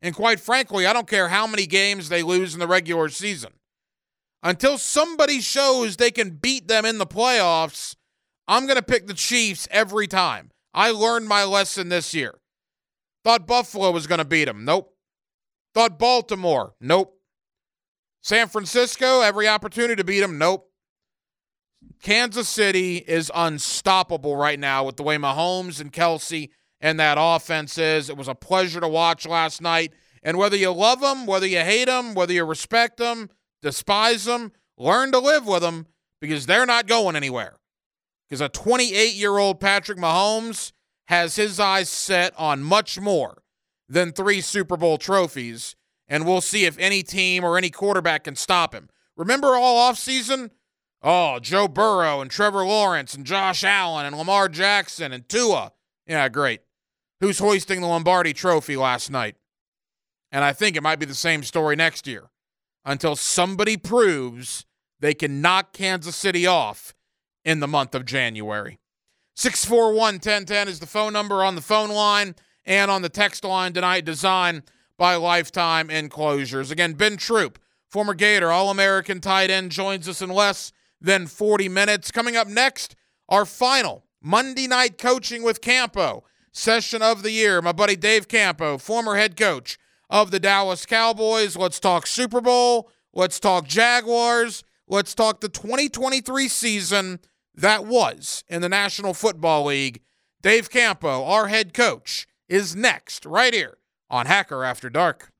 And 0.00 0.14
quite 0.14 0.40
frankly, 0.40 0.86
I 0.86 0.92
don't 0.92 1.08
care 1.08 1.28
how 1.28 1.46
many 1.46 1.66
games 1.66 2.08
they 2.08 2.22
lose 2.22 2.54
in 2.54 2.60
the 2.60 2.66
regular 2.66 3.08
season. 3.08 3.52
Until 4.42 4.78
somebody 4.78 5.40
shows 5.40 5.96
they 5.96 6.12
can 6.12 6.30
beat 6.30 6.68
them 6.68 6.84
in 6.84 6.98
the 6.98 7.06
playoffs, 7.06 7.96
I'm 8.46 8.66
going 8.66 8.76
to 8.76 8.82
pick 8.82 9.06
the 9.06 9.14
Chiefs 9.14 9.66
every 9.70 10.06
time. 10.06 10.50
I 10.72 10.90
learned 10.92 11.28
my 11.28 11.44
lesson 11.44 11.88
this 11.88 12.14
year. 12.14 12.38
Thought 13.24 13.46
Buffalo 13.46 13.90
was 13.90 14.06
going 14.06 14.18
to 14.18 14.24
beat 14.24 14.44
them. 14.44 14.64
Nope. 14.64 14.94
Thought 15.74 15.98
Baltimore. 15.98 16.74
Nope. 16.80 17.18
San 18.22 18.48
Francisco, 18.48 19.20
every 19.20 19.48
opportunity 19.48 19.96
to 19.96 20.04
beat 20.04 20.20
them. 20.20 20.38
Nope. 20.38 20.70
Kansas 22.02 22.48
City 22.48 22.96
is 22.98 23.30
unstoppable 23.34 24.36
right 24.36 24.58
now 24.58 24.84
with 24.84 24.96
the 24.96 25.02
way 25.02 25.16
Mahomes 25.16 25.80
and 25.80 25.92
Kelce 25.92 26.50
and 26.80 26.98
that 27.00 27.18
offense 27.20 27.78
is. 27.78 28.08
It 28.08 28.16
was 28.16 28.28
a 28.28 28.34
pleasure 28.34 28.80
to 28.80 28.88
watch 28.88 29.26
last 29.26 29.60
night. 29.60 29.92
And 30.22 30.36
whether 30.36 30.56
you 30.56 30.72
love 30.72 31.00
them, 31.00 31.26
whether 31.26 31.46
you 31.46 31.60
hate 31.60 31.86
them, 31.86 32.14
whether 32.14 32.32
you 32.32 32.44
respect 32.44 32.98
them, 32.98 33.30
despise 33.62 34.24
them, 34.24 34.52
learn 34.76 35.12
to 35.12 35.18
live 35.18 35.46
with 35.46 35.62
them 35.62 35.86
because 36.20 36.46
they're 36.46 36.66
not 36.66 36.86
going 36.86 37.16
anywhere. 37.16 37.58
Because 38.28 38.40
a 38.40 38.48
28 38.48 39.14
year 39.14 39.38
old 39.38 39.60
Patrick 39.60 39.98
Mahomes 39.98 40.72
has 41.06 41.36
his 41.36 41.58
eyes 41.58 41.88
set 41.88 42.34
on 42.36 42.62
much 42.62 43.00
more 43.00 43.42
than 43.88 44.12
three 44.12 44.40
Super 44.42 44.76
Bowl 44.76 44.98
trophies, 44.98 45.74
and 46.06 46.26
we'll 46.26 46.42
see 46.42 46.66
if 46.66 46.78
any 46.78 47.02
team 47.02 47.42
or 47.42 47.56
any 47.56 47.70
quarterback 47.70 48.24
can 48.24 48.36
stop 48.36 48.74
him. 48.74 48.90
Remember 49.16 49.54
all 49.54 49.90
offseason? 49.90 50.50
Oh, 51.02 51.38
Joe 51.38 51.68
Burrow 51.68 52.20
and 52.20 52.30
Trevor 52.30 52.66
Lawrence 52.66 53.14
and 53.14 53.24
Josh 53.24 53.64
Allen 53.64 54.04
and 54.04 54.16
Lamar 54.16 54.48
Jackson 54.48 55.12
and 55.12 55.26
Tua. 55.28 55.72
Yeah, 56.06 56.28
great. 56.28 56.60
Who's 57.20 57.40
hoisting 57.40 57.80
the 57.80 57.86
Lombardi 57.88 58.32
trophy 58.32 58.76
last 58.76 59.10
night? 59.10 59.36
And 60.30 60.44
I 60.44 60.52
think 60.52 60.76
it 60.76 60.82
might 60.82 61.00
be 61.00 61.06
the 61.06 61.14
same 61.14 61.42
story 61.42 61.74
next 61.74 62.06
year 62.06 62.30
until 62.84 63.16
somebody 63.16 63.76
proves 63.76 64.64
they 65.00 65.14
can 65.14 65.40
knock 65.40 65.72
Kansas 65.72 66.14
City 66.16 66.46
off 66.46 66.94
in 67.44 67.60
the 67.60 67.68
month 67.68 67.94
of 67.94 68.04
January. 68.04 68.78
641 69.36 70.14
1010 70.14 70.68
is 70.68 70.80
the 70.80 70.86
phone 70.86 71.12
number 71.12 71.44
on 71.44 71.54
the 71.54 71.60
phone 71.60 71.90
line 71.90 72.34
and 72.66 72.90
on 72.90 73.02
the 73.02 73.08
text 73.08 73.44
line 73.44 73.72
tonight, 73.72 74.04
designed 74.04 74.62
by 74.96 75.14
Lifetime 75.14 75.90
Enclosures. 75.90 76.70
Again, 76.70 76.92
Ben 76.92 77.16
Troupe, 77.16 77.58
former 77.88 78.14
Gator, 78.14 78.50
All 78.50 78.70
American 78.70 79.20
tight 79.20 79.50
end, 79.50 79.70
joins 79.70 80.08
us 80.08 80.20
in 80.20 80.28
less 80.28 80.72
than 81.00 81.26
40 81.26 81.68
minutes. 81.68 82.10
Coming 82.10 82.36
up 82.36 82.48
next, 82.48 82.94
our 83.28 83.44
final 83.44 84.04
Monday 84.20 84.66
night 84.66 84.98
coaching 84.98 85.42
with 85.42 85.60
Campo 85.60 86.24
session 86.52 87.02
of 87.02 87.22
the 87.22 87.30
year. 87.30 87.60
My 87.62 87.72
buddy 87.72 87.96
Dave 87.96 88.28
Campo, 88.28 88.78
former 88.78 89.16
head 89.16 89.36
coach 89.36 89.78
of 90.10 90.30
the 90.30 90.40
Dallas 90.40 90.86
Cowboys. 90.86 91.56
Let's 91.56 91.80
talk 91.80 92.06
Super 92.06 92.40
Bowl. 92.40 92.90
Let's 93.12 93.40
talk 93.40 93.66
Jaguars. 93.66 94.64
Let's 94.86 95.14
talk 95.14 95.40
the 95.40 95.48
2023 95.48 96.48
season 96.48 97.20
that 97.54 97.84
was 97.84 98.44
in 98.48 98.62
the 98.62 98.68
National 98.68 99.12
Football 99.14 99.66
League. 99.66 100.02
Dave 100.40 100.70
Campo, 100.70 101.24
our 101.24 101.48
head 101.48 101.74
coach, 101.74 102.26
is 102.48 102.76
next 102.76 103.26
right 103.26 103.52
here 103.52 103.78
on 104.08 104.26
Hacker 104.26 104.64
After 104.64 104.88
Dark. 104.88 105.32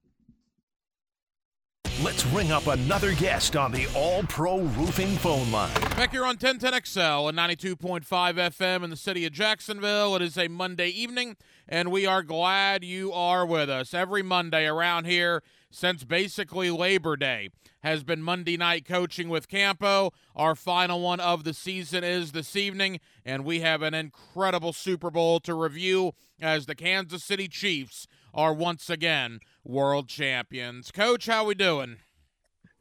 Let's 2.00 2.24
ring 2.26 2.52
up 2.52 2.68
another 2.68 3.12
guest 3.12 3.56
on 3.56 3.72
the 3.72 3.88
All 3.92 4.22
Pro 4.22 4.60
Roofing 4.60 5.16
phone 5.16 5.50
line. 5.50 5.74
Back 5.96 6.12
here 6.12 6.24
on 6.24 6.36
1010XL 6.36 7.28
and 7.28 7.36
92.5 7.36 8.04
FM 8.04 8.84
in 8.84 8.90
the 8.90 8.96
city 8.96 9.26
of 9.26 9.32
Jacksonville. 9.32 10.14
It 10.14 10.22
is 10.22 10.38
a 10.38 10.46
Monday 10.46 10.90
evening, 10.90 11.36
and 11.68 11.90
we 11.90 12.06
are 12.06 12.22
glad 12.22 12.84
you 12.84 13.12
are 13.12 13.44
with 13.44 13.68
us. 13.68 13.94
Every 13.94 14.22
Monday 14.22 14.64
around 14.64 15.06
here 15.06 15.42
since 15.72 16.04
basically 16.04 16.70
Labor 16.70 17.16
Day 17.16 17.50
has 17.82 18.04
been 18.04 18.22
Monday 18.22 18.56
night 18.56 18.84
coaching 18.84 19.28
with 19.28 19.48
Campo. 19.48 20.12
Our 20.36 20.54
final 20.54 21.00
one 21.00 21.18
of 21.18 21.42
the 21.42 21.52
season 21.52 22.04
is 22.04 22.30
this 22.30 22.54
evening, 22.54 23.00
and 23.24 23.44
we 23.44 23.58
have 23.60 23.82
an 23.82 23.94
incredible 23.94 24.72
Super 24.72 25.10
Bowl 25.10 25.40
to 25.40 25.52
review 25.52 26.12
as 26.40 26.66
the 26.66 26.76
Kansas 26.76 27.24
City 27.24 27.48
Chiefs 27.48 28.06
are 28.32 28.52
once 28.52 28.88
again 28.88 29.40
world 29.68 30.08
champions. 30.08 30.90
Coach, 30.90 31.26
how 31.26 31.44
we 31.44 31.54
doing? 31.54 31.98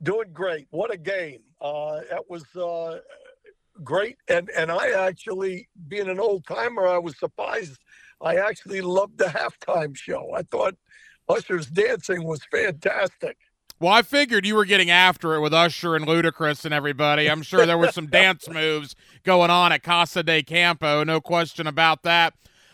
Doing 0.02 0.30
great. 0.34 0.68
What 0.72 0.92
a 0.92 0.98
game. 0.98 1.42
Uh, 1.62 2.00
that 2.10 2.24
was 2.30 2.44
uh, 2.56 3.00
great. 3.84 4.18
And 4.28 4.50
and 4.52 4.72
I 4.72 4.92
actually, 4.92 5.68
being 5.88 6.10
an 6.10 6.20
old 6.20 6.46
timer, 6.48 6.88
I 6.88 6.98
was 6.98 7.20
surprised. 7.20 7.78
I 8.22 8.38
actually 8.38 8.82
loved 8.82 9.18
the 9.18 9.26
halftime 9.26 9.96
show. 9.96 10.34
I 10.36 10.42
thought 10.44 10.76
Usher's 11.30 11.68
dancing 11.68 12.24
was 12.24 12.42
fantastic. 12.50 13.38
Well, 13.80 13.94
I 13.94 14.02
figured 14.02 14.44
you 14.44 14.56
were 14.56 14.66
getting 14.66 14.90
after 14.90 15.36
it 15.36 15.42
with 15.42 15.54
Usher 15.54 15.96
and 15.96 16.08
Ludacris 16.08 16.66
and 16.66 16.74
everybody. 16.74 17.30
I'm 17.30 17.44
sure 17.44 17.68
there 17.68 17.78
were 17.78 17.92
some 17.92 18.08
dance 18.12 18.50
moves 18.50 18.96
going 19.24 19.52
on 19.52 19.72
at 19.72 19.84
Casa 19.84 20.24
de 20.24 20.42
Campo, 20.42 21.04
no 21.04 21.22
question 21.22 21.68
about 21.68 22.02
that. 22.02 22.34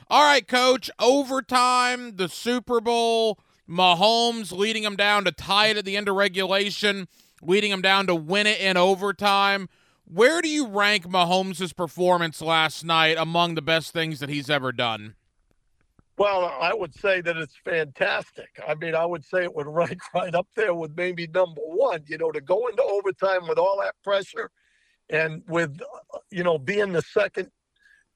All 0.10 0.24
right, 0.24 0.48
coach, 0.48 0.89
overtime, 1.00 2.15
the 2.15 2.29
Super 2.29 2.79
Bowl, 2.79 3.38
Mahomes 3.70 4.51
leading 4.51 4.84
them 4.84 4.96
down 4.96 5.25
to 5.25 5.32
tie 5.32 5.67
it 5.67 5.77
at 5.77 5.86
the 5.86 5.96
end 5.96 6.10
of 6.10 6.15
regulation, 6.15 7.08
leading 7.41 7.72
them 7.72 7.82
down 7.82 8.08
to 8.08 8.15
win 8.15 8.48
it 8.48 8.60
in 8.60 8.77
overtime. 8.77 9.70
Where 10.05 10.41
do 10.41 10.50
you 10.50 10.67
rank 10.67 11.05
Mahomes' 11.05 11.75
performance 11.75 12.41
last 12.41 12.84
night 12.84 13.17
among 13.17 13.55
the 13.55 13.62
best 13.62 13.93
things 13.93 14.20
that 14.20 14.29
he's 14.29 14.50
ever 14.50 14.72
done? 14.72 15.15
Well, 16.17 16.46
I 16.46 16.74
would 16.74 16.93
say 16.93 17.22
that 17.22 17.38
it's 17.38 17.55
fantastic. 17.65 18.50
I 18.67 18.75
mean, 18.75 18.93
I 18.93 19.05
would 19.05 19.25
say 19.25 19.43
it 19.43 19.55
would 19.55 19.67
rank 19.67 20.00
right 20.13 20.36
up 20.36 20.48
there 20.55 20.74
with 20.74 20.96
maybe 20.96 21.27
number 21.27 21.62
one. 21.62 22.03
You 22.08 22.17
know, 22.17 22.32
to 22.32 22.41
go 22.41 22.67
into 22.67 22.84
overtime 22.84 23.48
with 23.48 23.58
all 23.58 23.79
that 23.82 23.96
pressure 24.03 24.51
and 25.10 25.41
with, 25.48 25.79
you 26.29 26.43
know, 26.43 26.58
being 26.58 26.93
the 26.93 27.01
second, 27.01 27.50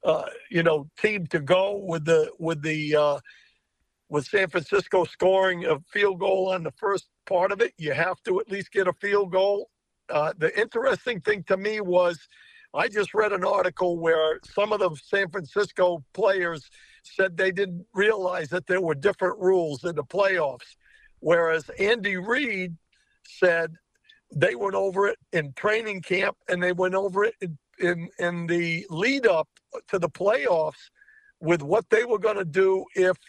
uh, 0.03 0.25
you 0.51 0.61
know, 0.61 0.87
team 0.99 1.25
to 1.27 1.39
go 1.39 1.77
with 1.77 2.05
the 2.05 2.31
with 2.37 2.61
the 2.61 2.95
uh, 2.95 3.19
with 4.09 4.25
San 4.25 4.49
Francisco 4.49 5.03
scoring 5.03 5.65
a 5.65 5.79
field 5.91 6.19
goal 6.19 6.49
on 6.53 6.63
the 6.63 6.71
first 6.71 7.07
part 7.25 7.51
of 7.51 7.61
it, 7.61 7.73
you 7.77 7.93
have 7.93 8.21
to 8.23 8.39
at 8.39 8.49
least 8.49 8.71
get 8.71 8.87
a 8.87 8.93
field 8.93 9.31
goal. 9.31 9.69
Uh, 10.09 10.33
the 10.37 10.57
interesting 10.59 11.19
thing 11.19 11.43
to 11.43 11.57
me 11.57 11.81
was 11.81 12.27
I 12.73 12.87
just 12.87 13.13
read 13.13 13.33
an 13.33 13.43
article 13.43 13.97
where 13.97 14.39
some 14.43 14.71
of 14.71 14.79
the 14.79 14.95
San 15.03 15.29
Francisco 15.29 16.03
players 16.13 16.69
said 17.03 17.35
they 17.35 17.51
didn't 17.51 17.85
realize 17.93 18.49
that 18.49 18.67
there 18.67 18.81
were 18.81 18.95
different 18.95 19.39
rules 19.39 19.83
in 19.83 19.95
the 19.95 20.03
playoffs, 20.03 20.75
whereas 21.19 21.69
Andy 21.79 22.17
Reid 22.17 22.75
said 23.25 23.73
they 24.33 24.55
went 24.55 24.75
over 24.75 25.07
it 25.07 25.17
in 25.33 25.53
training 25.53 26.01
camp 26.01 26.37
and 26.47 26.61
they 26.61 26.71
went 26.71 26.95
over 26.95 27.25
it 27.25 27.35
in, 27.41 27.57
in, 27.79 28.09
in 28.19 28.47
the 28.47 28.85
lead 28.89 29.27
up 29.27 29.47
to 29.89 29.99
the 29.99 30.09
playoffs 30.09 30.89
with 31.39 31.61
what 31.61 31.89
they 31.89 32.03
were 32.05 32.19
going 32.19 32.37
to 32.37 32.45
do 32.45 32.85
if– 32.95 33.17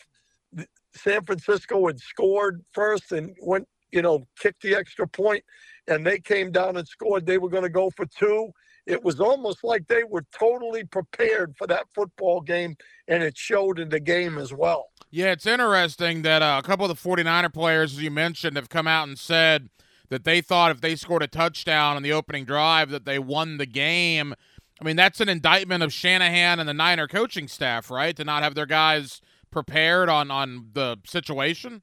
San 0.94 1.24
Francisco 1.24 1.86
had 1.86 2.00
scored 2.00 2.64
first 2.72 3.12
and 3.12 3.34
went, 3.42 3.66
you 3.92 4.02
know, 4.02 4.26
kicked 4.38 4.62
the 4.62 4.74
extra 4.74 5.06
point, 5.06 5.42
and 5.86 6.06
they 6.06 6.18
came 6.18 6.50
down 6.50 6.76
and 6.76 6.86
scored. 6.86 7.26
They 7.26 7.38
were 7.38 7.48
going 7.48 7.62
to 7.62 7.68
go 7.68 7.90
for 7.90 8.06
two. 8.06 8.50
It 8.86 9.02
was 9.04 9.20
almost 9.20 9.64
like 9.64 9.86
they 9.86 10.04
were 10.04 10.24
totally 10.38 10.84
prepared 10.84 11.54
for 11.56 11.66
that 11.66 11.84
football 11.94 12.40
game, 12.40 12.76
and 13.06 13.22
it 13.22 13.36
showed 13.36 13.78
in 13.78 13.90
the 13.90 14.00
game 14.00 14.38
as 14.38 14.52
well. 14.52 14.86
Yeah, 15.10 15.32
it's 15.32 15.46
interesting 15.46 16.22
that 16.22 16.42
uh, 16.42 16.60
a 16.62 16.66
couple 16.66 16.90
of 16.90 16.96
the 16.96 17.08
49er 17.08 17.52
players, 17.52 17.92
as 17.94 18.02
you 18.02 18.10
mentioned, 18.10 18.56
have 18.56 18.68
come 18.68 18.86
out 18.86 19.08
and 19.08 19.18
said 19.18 19.68
that 20.08 20.24
they 20.24 20.40
thought 20.40 20.70
if 20.70 20.80
they 20.80 20.96
scored 20.96 21.22
a 21.22 21.26
touchdown 21.26 21.96
on 21.96 22.02
the 22.02 22.12
opening 22.12 22.44
drive 22.44 22.90
that 22.90 23.04
they 23.04 23.18
won 23.18 23.58
the 23.58 23.66
game. 23.66 24.34
I 24.80 24.84
mean, 24.84 24.96
that's 24.96 25.20
an 25.20 25.28
indictment 25.28 25.82
of 25.82 25.92
Shanahan 25.92 26.60
and 26.60 26.68
the 26.68 26.74
Niner 26.74 27.08
coaching 27.08 27.48
staff, 27.48 27.90
right? 27.90 28.16
To 28.16 28.24
not 28.24 28.42
have 28.42 28.54
their 28.54 28.66
guys 28.66 29.20
prepared 29.50 30.08
on 30.08 30.30
on 30.30 30.70
the 30.72 30.98
situation? 31.04 31.82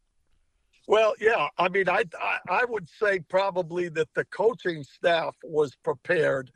Well, 0.87 1.15
yeah. 1.19 1.47
I 1.57 1.69
mean, 1.69 1.89
I, 1.89 2.03
I, 2.21 2.37
I 2.61 2.65
would 2.65 2.87
say 3.01 3.19
probably 3.19 3.89
that 3.89 4.13
the 4.13 4.25
coaching 4.25 4.83
staff 4.83 5.35
was 5.43 5.75
prepared, 5.83 6.51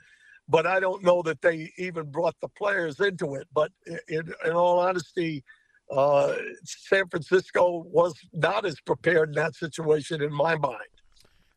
but 0.48 0.68
I 0.68 0.80
don't 0.80 1.04
know 1.04 1.22
that 1.24 1.42
they 1.42 1.72
even 1.78 2.12
brought 2.12 2.36
the 2.42 2.48
players 2.50 3.00
into 3.00 3.36
it. 3.36 3.48
But 3.54 3.72
in, 4.08 4.32
in 4.46 4.52
all 4.52 4.80
honesty, 4.80 5.44
uh, 5.90 6.36
San 6.64 7.08
Francisco 7.10 7.84
was 7.92 8.14
not 8.34 8.66
as 8.66 8.80
prepared 8.82 9.30
in 9.30 9.36
that 9.36 9.56
situation 9.56 10.22
in 10.22 10.32
my 10.32 10.56
mind. 10.56 10.78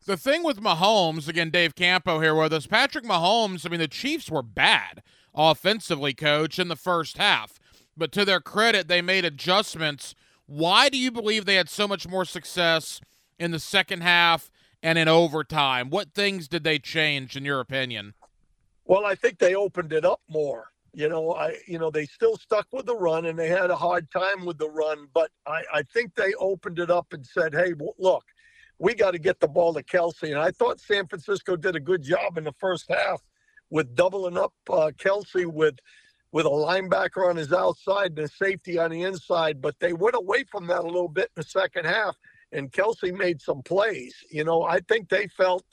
The 0.05 0.17
thing 0.17 0.43
with 0.43 0.59
Mahomes, 0.59 1.29
again, 1.29 1.49
Dave 1.49 1.75
Campo 1.75 2.19
here 2.19 2.35
with 2.35 2.51
us. 2.51 2.67
Patrick 2.67 3.05
Mahomes, 3.05 3.65
I 3.65 3.69
mean, 3.69 3.79
the 3.79 3.87
Chiefs 3.87 4.29
were 4.29 4.43
bad 4.43 5.01
offensively, 5.33 6.13
coach, 6.13 6.59
in 6.59 6.67
the 6.67 6.75
first 6.75 7.17
half 7.17 7.59
but 7.95 8.11
to 8.13 8.25
their 8.25 8.39
credit, 8.39 8.87
they 8.87 9.01
made 9.01 9.25
adjustments. 9.25 10.15
Why 10.45 10.89
do 10.89 10.97
you 10.97 11.11
believe 11.11 11.45
they 11.45 11.55
had 11.55 11.69
so 11.69 11.87
much 11.87 12.07
more 12.07 12.25
success 12.25 12.99
in 13.39 13.51
the 13.51 13.59
second 13.59 14.01
half 14.01 14.51
and 14.81 14.97
in 14.97 15.07
overtime? 15.07 15.89
What 15.89 16.13
things 16.13 16.47
did 16.47 16.63
they 16.63 16.79
change, 16.79 17.35
in 17.35 17.45
your 17.45 17.59
opinion? 17.59 18.13
Well, 18.85 19.05
I 19.05 19.15
think 19.15 19.39
they 19.39 19.55
opened 19.55 19.93
it 19.93 20.05
up 20.05 20.21
more. 20.27 20.67
You 20.95 21.09
know, 21.09 21.33
I 21.33 21.57
you 21.67 21.79
know 21.79 21.89
they 21.89 22.05
still 22.05 22.37
stuck 22.37 22.67
with 22.71 22.85
the 22.85 22.95
run 22.95 23.25
and 23.25 23.37
they 23.37 23.47
had 23.47 23.71
a 23.71 23.75
hard 23.75 24.11
time 24.11 24.45
with 24.45 24.59
the 24.59 24.69
run, 24.69 25.07
but 25.13 25.31
I, 25.47 25.63
I 25.73 25.83
think 25.83 26.13
they 26.13 26.33
opened 26.35 26.77
it 26.77 26.91
up 26.91 27.13
and 27.13 27.25
said, 27.25 27.53
"Hey, 27.53 27.73
look, 27.97 28.23
we 28.77 28.93
got 28.93 29.11
to 29.11 29.19
get 29.19 29.39
the 29.39 29.47
ball 29.47 29.73
to 29.73 29.81
Kelce." 29.81 30.29
And 30.29 30.37
I 30.37 30.51
thought 30.51 30.79
San 30.79 31.07
Francisco 31.07 31.55
did 31.55 31.75
a 31.75 31.79
good 31.79 32.03
job 32.03 32.37
in 32.37 32.43
the 32.43 32.53
first 32.59 32.85
half 32.89 33.23
with 33.71 33.95
doubling 33.95 34.37
up 34.37 34.53
uh, 34.69 34.91
Kelce 34.95 35.47
with 35.47 35.79
with 36.33 36.47
a 36.47 36.49
linebacker 36.49 37.29
on 37.29 37.37
his 37.37 37.53
outside 37.53 38.09
and 38.17 38.19
a 38.19 38.27
safety 38.27 38.79
on 38.79 38.89
the 38.89 39.03
inside, 39.03 39.61
but 39.61 39.79
they 39.79 39.93
went 39.93 40.15
away 40.15 40.43
from 40.51 40.65
that 40.65 40.79
a 40.79 40.87
little 40.87 41.07
bit 41.07 41.29
in 41.37 41.41
the 41.41 41.43
second 41.43 41.85
half. 41.85 42.17
And 42.51 42.71
Kelce 42.71 43.15
made 43.15 43.39
some 43.39 43.61
plays. 43.61 44.15
You 44.31 44.43
know, 44.43 44.63
I 44.63 44.79
think 44.79 45.09
they 45.09 45.27
felt 45.27 45.63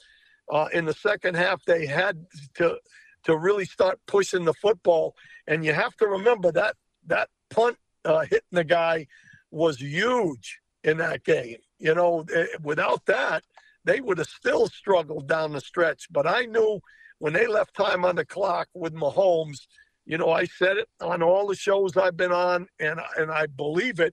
uh, 0.52 0.66
in 0.72 0.84
the 0.84 0.92
second 0.92 1.34
half 1.34 1.64
they 1.64 1.86
had 1.86 2.24
to 2.54 2.76
to 3.24 3.36
really 3.36 3.64
start 3.64 4.00
pushing 4.06 4.44
the 4.44 4.54
football. 4.54 5.14
And 5.46 5.64
you 5.64 5.72
have 5.72 5.96
to 5.96 6.06
remember 6.06 6.52
that 6.52 6.76
that 7.06 7.28
punt 7.48 7.76
uh, 8.04 8.20
hitting 8.20 8.40
the 8.52 8.64
guy 8.64 9.06
was 9.50 9.80
huge 9.80 10.60
in 10.84 10.98
that 10.98 11.24
game. 11.24 11.58
You 11.78 11.94
know, 11.94 12.26
eh, 12.34 12.46
without 12.62 13.06
that, 13.06 13.44
they 13.84 14.00
would 14.00 14.18
have 14.18 14.28
still 14.28 14.68
struggled 14.68 15.26
down 15.26 15.52
the 15.52 15.60
stretch. 15.60 16.06
But 16.10 16.26
I 16.26 16.42
knew 16.44 16.80
when 17.18 17.32
they 17.32 17.46
left 17.46 17.74
time 17.74 18.04
on 18.04 18.16
the 18.16 18.26
clock 18.26 18.68
with 18.74 18.94
Mahomes 18.94 19.66
you 20.10 20.18
know, 20.18 20.32
I 20.32 20.44
said 20.44 20.76
it 20.76 20.88
on 21.00 21.22
all 21.22 21.46
the 21.46 21.54
shows 21.54 21.96
I've 21.96 22.16
been 22.16 22.32
on, 22.32 22.66
and 22.80 22.98
and 23.16 23.30
I 23.30 23.46
believe 23.46 24.00
it. 24.00 24.12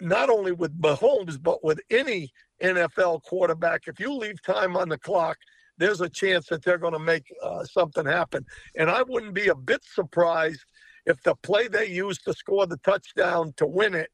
Not 0.00 0.30
only 0.30 0.52
with 0.52 0.80
Mahomes, 0.80 1.42
but 1.42 1.62
with 1.62 1.80
any 1.90 2.32
NFL 2.62 3.22
quarterback, 3.24 3.82
if 3.88 4.00
you 4.00 4.14
leave 4.14 4.40
time 4.42 4.74
on 4.74 4.88
the 4.88 4.96
clock, 4.96 5.36
there's 5.76 6.00
a 6.00 6.08
chance 6.08 6.46
that 6.46 6.64
they're 6.64 6.78
going 6.78 6.94
to 6.94 6.98
make 6.98 7.26
uh, 7.42 7.62
something 7.64 8.06
happen. 8.06 8.46
And 8.74 8.88
I 8.88 9.02
wouldn't 9.02 9.34
be 9.34 9.48
a 9.48 9.54
bit 9.54 9.84
surprised 9.84 10.64
if 11.04 11.22
the 11.24 11.34
play 11.42 11.68
they 11.68 11.88
used 11.88 12.24
to 12.24 12.32
score 12.32 12.66
the 12.66 12.78
touchdown 12.78 13.52
to 13.58 13.66
win 13.66 13.94
it 13.94 14.10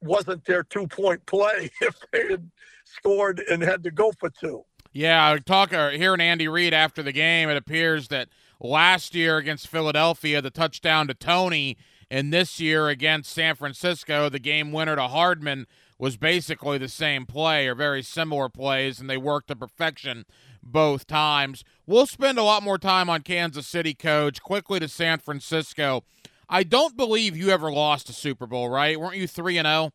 wasn't 0.00 0.46
their 0.46 0.62
two 0.62 0.86
point 0.86 1.26
play 1.26 1.68
if 1.82 1.96
they 2.10 2.30
had 2.30 2.50
scored 2.84 3.42
and 3.50 3.62
had 3.62 3.82
to 3.84 3.90
go 3.90 4.12
for 4.18 4.30
two. 4.30 4.64
Yeah, 4.94 5.36
talk 5.44 5.74
uh, 5.74 5.90
hearing 5.90 6.22
Andy 6.22 6.48
Reid 6.48 6.72
after 6.72 7.02
the 7.02 7.12
game, 7.12 7.50
it 7.50 7.56
appears 7.58 8.08
that 8.08 8.28
last 8.62 9.14
year 9.14 9.36
against 9.36 9.68
Philadelphia, 9.68 10.40
the 10.40 10.50
touchdown 10.50 11.08
to 11.08 11.14
Toney, 11.14 11.76
and 12.10 12.32
this 12.32 12.60
year 12.60 12.88
against 12.88 13.32
San 13.32 13.54
Francisco, 13.54 14.28
the 14.28 14.38
game 14.38 14.70
winner 14.72 14.96
to 14.96 15.08
Hardman 15.08 15.66
was 15.98 16.16
basically 16.16 16.78
the 16.78 16.88
same 16.88 17.26
play 17.26 17.66
or 17.66 17.74
very 17.74 18.02
similar 18.02 18.48
plays, 18.48 19.00
and 19.00 19.08
they 19.08 19.16
worked 19.16 19.48
to 19.48 19.56
perfection 19.56 20.24
both 20.62 21.06
times. 21.06 21.64
We'll 21.86 22.06
spend 22.06 22.38
a 22.38 22.42
lot 22.42 22.62
more 22.62 22.78
time 22.78 23.08
on 23.08 23.22
Kansas 23.22 23.66
City, 23.66 23.94
coach. 23.94 24.42
Quickly 24.42 24.80
to 24.80 24.88
San 24.88 25.18
Francisco. 25.18 26.04
I 26.48 26.64
don't 26.64 26.96
believe 26.96 27.36
you 27.36 27.50
ever 27.50 27.72
lost 27.72 28.10
a 28.10 28.12
Super 28.12 28.46
Bowl, 28.46 28.68
right? 28.68 29.00
Weren't 29.00 29.16
you 29.16 29.26
3 29.26 29.58
and 29.58 29.66
0? 29.66 29.90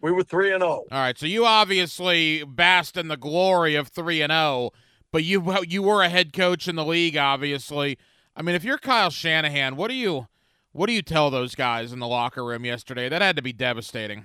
We 0.00 0.12
were 0.12 0.22
3 0.22 0.52
and 0.52 0.62
0. 0.62 0.70
All 0.70 0.86
right, 0.92 1.18
so 1.18 1.26
you 1.26 1.44
obviously 1.44 2.44
basked 2.44 2.96
in 2.96 3.08
the 3.08 3.16
glory 3.16 3.74
of 3.74 3.88
3 3.88 4.22
and 4.22 4.32
0 4.32 4.70
but 5.12 5.24
you 5.24 5.54
you 5.68 5.82
were 5.82 6.02
a 6.02 6.08
head 6.08 6.32
coach 6.32 6.66
in 6.66 6.74
the 6.76 6.84
league, 6.84 7.16
obviously. 7.16 7.98
I 8.34 8.42
mean, 8.42 8.54
if 8.54 8.64
you're 8.64 8.78
Kyle 8.78 9.10
Shanahan, 9.10 9.76
what 9.76 9.88
do 9.88 9.94
you 9.94 10.26
what 10.72 10.86
do 10.86 10.94
you 10.94 11.02
tell 11.02 11.30
those 11.30 11.54
guys 11.54 11.92
in 11.92 11.98
the 11.98 12.08
locker 12.08 12.44
room 12.44 12.64
yesterday? 12.64 13.08
That 13.08 13.22
had 13.22 13.36
to 13.36 13.42
be 13.42 13.52
devastating. 13.52 14.24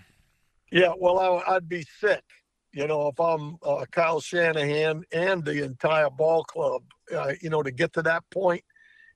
Yeah, 0.72 0.94
well, 0.98 1.20
I, 1.20 1.54
would 1.54 1.70
be 1.70 1.86
sick, 2.00 2.24
you 2.74 2.88
know, 2.88 3.08
if 3.08 3.20
I'm 3.20 3.58
uh, 3.64 3.86
Kyle 3.92 4.20
Shanahan 4.20 5.04
and 5.14 5.44
the 5.44 5.64
entire 5.64 6.10
ball 6.10 6.44
club, 6.44 6.84
uh, 7.16 7.34
you 7.42 7.50
know, 7.50 7.64
to 7.64 7.72
get 7.72 7.94
to 7.94 8.02
that 8.02 8.24
point 8.32 8.64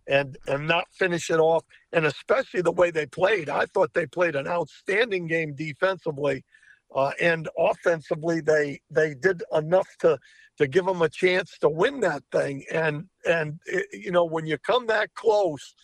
and 0.08 0.38
and 0.48 0.68
not 0.68 0.86
finish 0.92 1.30
it 1.30 1.40
off, 1.40 1.64
and 1.94 2.06
especially 2.06 2.62
the 2.62 2.72
way 2.72 2.92
they 2.92 3.06
played. 3.06 3.50
I 3.50 3.66
thought 3.66 3.94
they 3.94 4.06
played 4.06 4.36
an 4.36 4.48
outstanding 4.48 5.28
game 5.28 5.56
defensively, 5.56 6.44
uh, 6.93 7.12
and 7.21 7.49
offensively 7.58 8.41
they 8.41 8.82
they 8.89 9.13
did 9.13 9.43
enough 9.54 9.88
to 9.99 10.17
to 10.58 10.67
give 10.67 10.86
them 10.86 11.01
a 11.01 11.10
chance 11.10 11.58
to 11.60 11.69
win 11.69 11.99
that 12.01 12.23
thing. 12.32 12.63
And 12.71 13.08
and 13.25 13.60
it, 13.65 13.88
you 13.93 14.12
know, 14.12 14.25
when 14.25 14.45
you 14.45 14.58
come 14.58 14.88
that 14.88 15.13
close, 15.13 15.75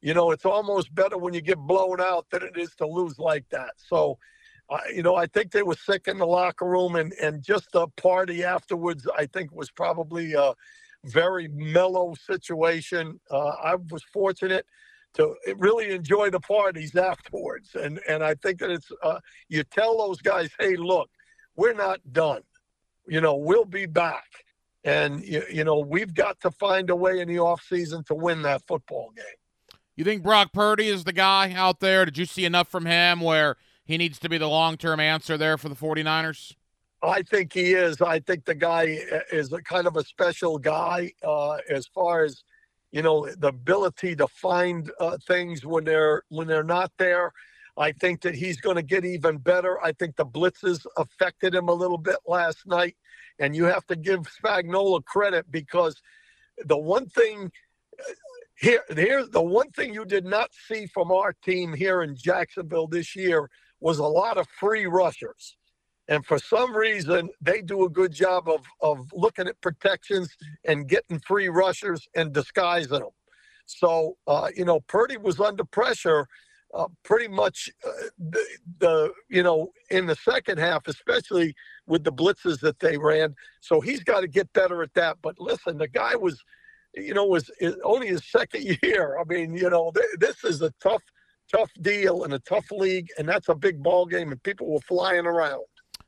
you 0.00 0.14
know, 0.14 0.30
it's 0.30 0.44
almost 0.44 0.94
better 0.94 1.18
when 1.18 1.34
you 1.34 1.40
get 1.40 1.58
blown 1.58 2.00
out 2.00 2.26
than 2.30 2.42
it 2.42 2.56
is 2.56 2.74
to 2.76 2.86
lose 2.86 3.18
like 3.18 3.44
that. 3.50 3.72
So 3.76 4.18
uh, 4.70 4.78
you 4.94 5.02
know, 5.02 5.14
I 5.14 5.26
think 5.26 5.52
they 5.52 5.62
were 5.62 5.76
sick 5.76 6.08
in 6.08 6.18
the 6.18 6.26
locker 6.26 6.66
room, 6.66 6.96
and 6.96 7.12
and 7.14 7.42
just 7.42 7.70
the 7.72 7.86
party 7.96 8.44
afterwards, 8.44 9.06
I 9.16 9.26
think 9.26 9.52
was 9.52 9.70
probably 9.70 10.32
a 10.32 10.54
very 11.04 11.48
mellow 11.48 12.14
situation. 12.14 13.20
Uh, 13.30 13.52
I 13.62 13.74
was 13.74 14.02
fortunate 14.04 14.66
to 15.14 15.34
really 15.56 15.92
enjoy 15.92 16.30
the 16.30 16.40
parties 16.40 16.94
afterwards, 16.96 17.74
and 17.74 18.00
and 18.08 18.22
I 18.22 18.34
think 18.34 18.58
that 18.60 18.70
it's 18.70 18.90
uh, 19.02 19.20
you 19.48 19.62
tell 19.64 19.98
those 19.98 20.20
guys, 20.20 20.50
hey, 20.58 20.76
look, 20.76 21.08
we're 21.56 21.74
not 21.74 22.00
done. 22.12 22.42
You 23.06 23.20
know, 23.20 23.36
we'll 23.36 23.64
be 23.64 23.86
back. 23.86 24.24
And 24.84 25.24
you, 25.24 25.42
you 25.50 25.64
know 25.64 25.78
we've 25.78 26.12
got 26.12 26.40
to 26.40 26.50
find 26.50 26.90
a 26.90 26.96
way 26.96 27.20
in 27.20 27.28
the 27.28 27.36
offseason 27.36 28.04
to 28.06 28.14
win 28.14 28.42
that 28.42 28.66
football 28.66 29.12
game. 29.16 29.24
You 29.96 30.04
think 30.04 30.22
Brock 30.22 30.52
Purdy 30.52 30.88
is 30.88 31.04
the 31.04 31.12
guy 31.12 31.52
out 31.52 31.80
there? 31.80 32.04
Did 32.04 32.18
you 32.18 32.26
see 32.26 32.44
enough 32.44 32.68
from 32.68 32.84
him 32.84 33.20
where 33.20 33.56
he 33.84 33.96
needs 33.96 34.18
to 34.20 34.28
be 34.28 34.38
the 34.38 34.48
long 34.48 34.76
term 34.76 35.00
answer 35.00 35.38
there 35.38 35.56
for 35.56 35.68
the 35.68 35.76
49ers? 35.76 36.54
I 37.02 37.22
think 37.22 37.52
he 37.52 37.74
is. 37.74 38.00
I 38.00 38.20
think 38.20 38.44
the 38.44 38.54
guy 38.54 38.98
is 39.30 39.52
a 39.52 39.62
kind 39.62 39.86
of 39.86 39.96
a 39.96 40.04
special 40.04 40.58
guy 40.58 41.12
uh, 41.22 41.58
as 41.68 41.86
far 41.86 42.24
as 42.24 42.42
you 42.94 43.02
know 43.02 43.28
the 43.38 43.48
ability 43.48 44.14
to 44.14 44.28
find 44.28 44.90
uh, 45.00 45.18
things 45.26 45.66
when 45.66 45.82
they're 45.82 46.22
when 46.28 46.46
they're 46.46 46.62
not 46.78 46.92
there. 46.96 47.32
I 47.76 47.90
think 47.90 48.20
that 48.22 48.36
he's 48.36 48.60
going 48.60 48.76
to 48.76 48.84
get 48.84 49.04
even 49.04 49.38
better. 49.38 49.82
I 49.82 49.90
think 49.90 50.14
the 50.14 50.24
blitzes 50.24 50.86
affected 50.96 51.56
him 51.56 51.68
a 51.68 51.74
little 51.74 51.98
bit 51.98 52.18
last 52.24 52.64
night, 52.66 52.96
and 53.40 53.56
you 53.56 53.64
have 53.64 53.84
to 53.86 53.96
give 53.96 54.20
Spagnuolo 54.20 55.04
credit 55.04 55.50
because 55.50 56.00
the 56.64 56.78
one 56.78 57.06
thing 57.08 57.50
here, 58.54 58.82
here, 58.94 59.26
the 59.26 59.42
one 59.42 59.70
thing 59.72 59.92
you 59.92 60.04
did 60.04 60.24
not 60.24 60.50
see 60.68 60.86
from 60.86 61.10
our 61.10 61.34
team 61.44 61.74
here 61.74 62.02
in 62.02 62.14
Jacksonville 62.14 62.86
this 62.86 63.16
year 63.16 63.50
was 63.80 63.98
a 63.98 64.04
lot 64.04 64.38
of 64.38 64.46
free 64.60 64.86
rushers. 64.86 65.56
And 66.08 66.24
for 66.24 66.38
some 66.38 66.76
reason, 66.76 67.30
they 67.40 67.62
do 67.62 67.84
a 67.84 67.88
good 67.88 68.12
job 68.12 68.48
of, 68.48 68.60
of 68.80 69.06
looking 69.12 69.48
at 69.48 69.60
protections 69.60 70.36
and 70.64 70.88
getting 70.88 71.18
free 71.20 71.48
rushers 71.48 72.06
and 72.14 72.32
disguising 72.32 73.00
them. 73.00 73.08
So, 73.66 74.16
uh, 74.26 74.48
you 74.54 74.66
know, 74.66 74.80
Purdy 74.80 75.16
was 75.16 75.40
under 75.40 75.64
pressure 75.64 76.26
uh, 76.74 76.88
pretty 77.04 77.28
much 77.28 77.70
uh, 77.86 77.90
the, 78.18 78.44
the, 78.78 79.12
you 79.30 79.42
know, 79.42 79.70
in 79.90 80.06
the 80.06 80.16
second 80.16 80.58
half, 80.58 80.86
especially 80.88 81.54
with 81.86 82.04
the 82.04 82.12
blitzes 82.12 82.60
that 82.60 82.78
they 82.80 82.98
ran. 82.98 83.34
So 83.60 83.80
he's 83.80 84.02
got 84.02 84.20
to 84.20 84.28
get 84.28 84.52
better 84.52 84.82
at 84.82 84.92
that. 84.94 85.18
But 85.22 85.38
listen, 85.38 85.78
the 85.78 85.88
guy 85.88 86.16
was, 86.16 86.42
you 86.94 87.14
know, 87.14 87.26
was 87.26 87.50
only 87.84 88.08
his 88.08 88.28
second 88.28 88.78
year. 88.82 89.18
I 89.18 89.24
mean, 89.24 89.54
you 89.54 89.70
know, 89.70 89.92
th- 89.94 90.18
this 90.18 90.44
is 90.44 90.60
a 90.62 90.72
tough 90.82 91.02
tough 91.52 91.70
deal 91.82 92.24
and 92.24 92.32
a 92.32 92.38
tough 92.40 92.70
league, 92.70 93.08
and 93.18 93.28
that's 93.28 93.48
a 93.48 93.54
big 93.54 93.82
ball 93.82 94.06
game, 94.06 94.32
and 94.32 94.42
people 94.42 94.66
were 94.72 94.80
flying 94.80 95.26
around. 95.26 95.62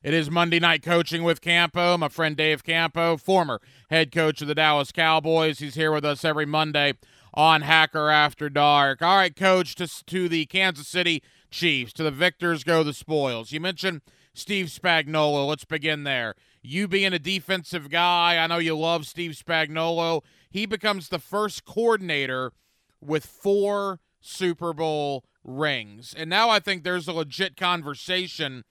It 0.06 0.14
is 0.14 0.30
Monday 0.30 0.60
night 0.60 0.84
coaching 0.84 1.24
with 1.24 1.40
Campo, 1.40 1.98
my 1.98 2.06
friend 2.06 2.36
Dave 2.36 2.62
Campo, 2.62 3.16
former 3.16 3.60
head 3.90 4.12
coach 4.12 4.40
of 4.40 4.46
the 4.46 4.54
Dallas 4.54 4.92
Cowboys. 4.92 5.58
He's 5.58 5.74
here 5.74 5.90
with 5.90 6.04
us 6.04 6.24
every 6.24 6.46
Monday 6.46 6.94
on 7.34 7.62
Hacker 7.62 8.08
After 8.08 8.48
Dark. 8.48 9.02
All 9.02 9.16
right, 9.16 9.34
coach, 9.34 9.74
to, 9.74 9.88
to 10.04 10.28
the 10.28 10.46
Kansas 10.46 10.86
City 10.86 11.24
Chiefs, 11.50 11.92
to 11.94 12.04
the 12.04 12.12
victors 12.12 12.62
go 12.62 12.84
the 12.84 12.94
spoils. 12.94 13.50
You 13.50 13.58
mentioned 13.58 14.00
Steve 14.32 14.66
Spagnuolo. 14.66 15.44
Let's 15.44 15.64
begin 15.64 16.04
there. 16.04 16.36
You 16.62 16.86
being 16.86 17.12
a 17.12 17.18
defensive 17.18 17.90
guy, 17.90 18.38
I 18.38 18.46
know 18.46 18.58
you 18.58 18.78
love 18.78 19.08
Steve 19.08 19.32
Spagnuolo. 19.32 20.22
He 20.48 20.66
becomes 20.66 21.08
the 21.08 21.18
first 21.18 21.64
coordinator 21.64 22.52
with 23.00 23.26
four 23.26 23.98
Super 24.20 24.72
Bowl 24.72 25.24
rings. 25.42 26.14
And 26.16 26.30
now 26.30 26.48
I 26.48 26.60
think 26.60 26.84
there's 26.84 27.08
a 27.08 27.12
legit 27.12 27.56
conversation 27.56 28.62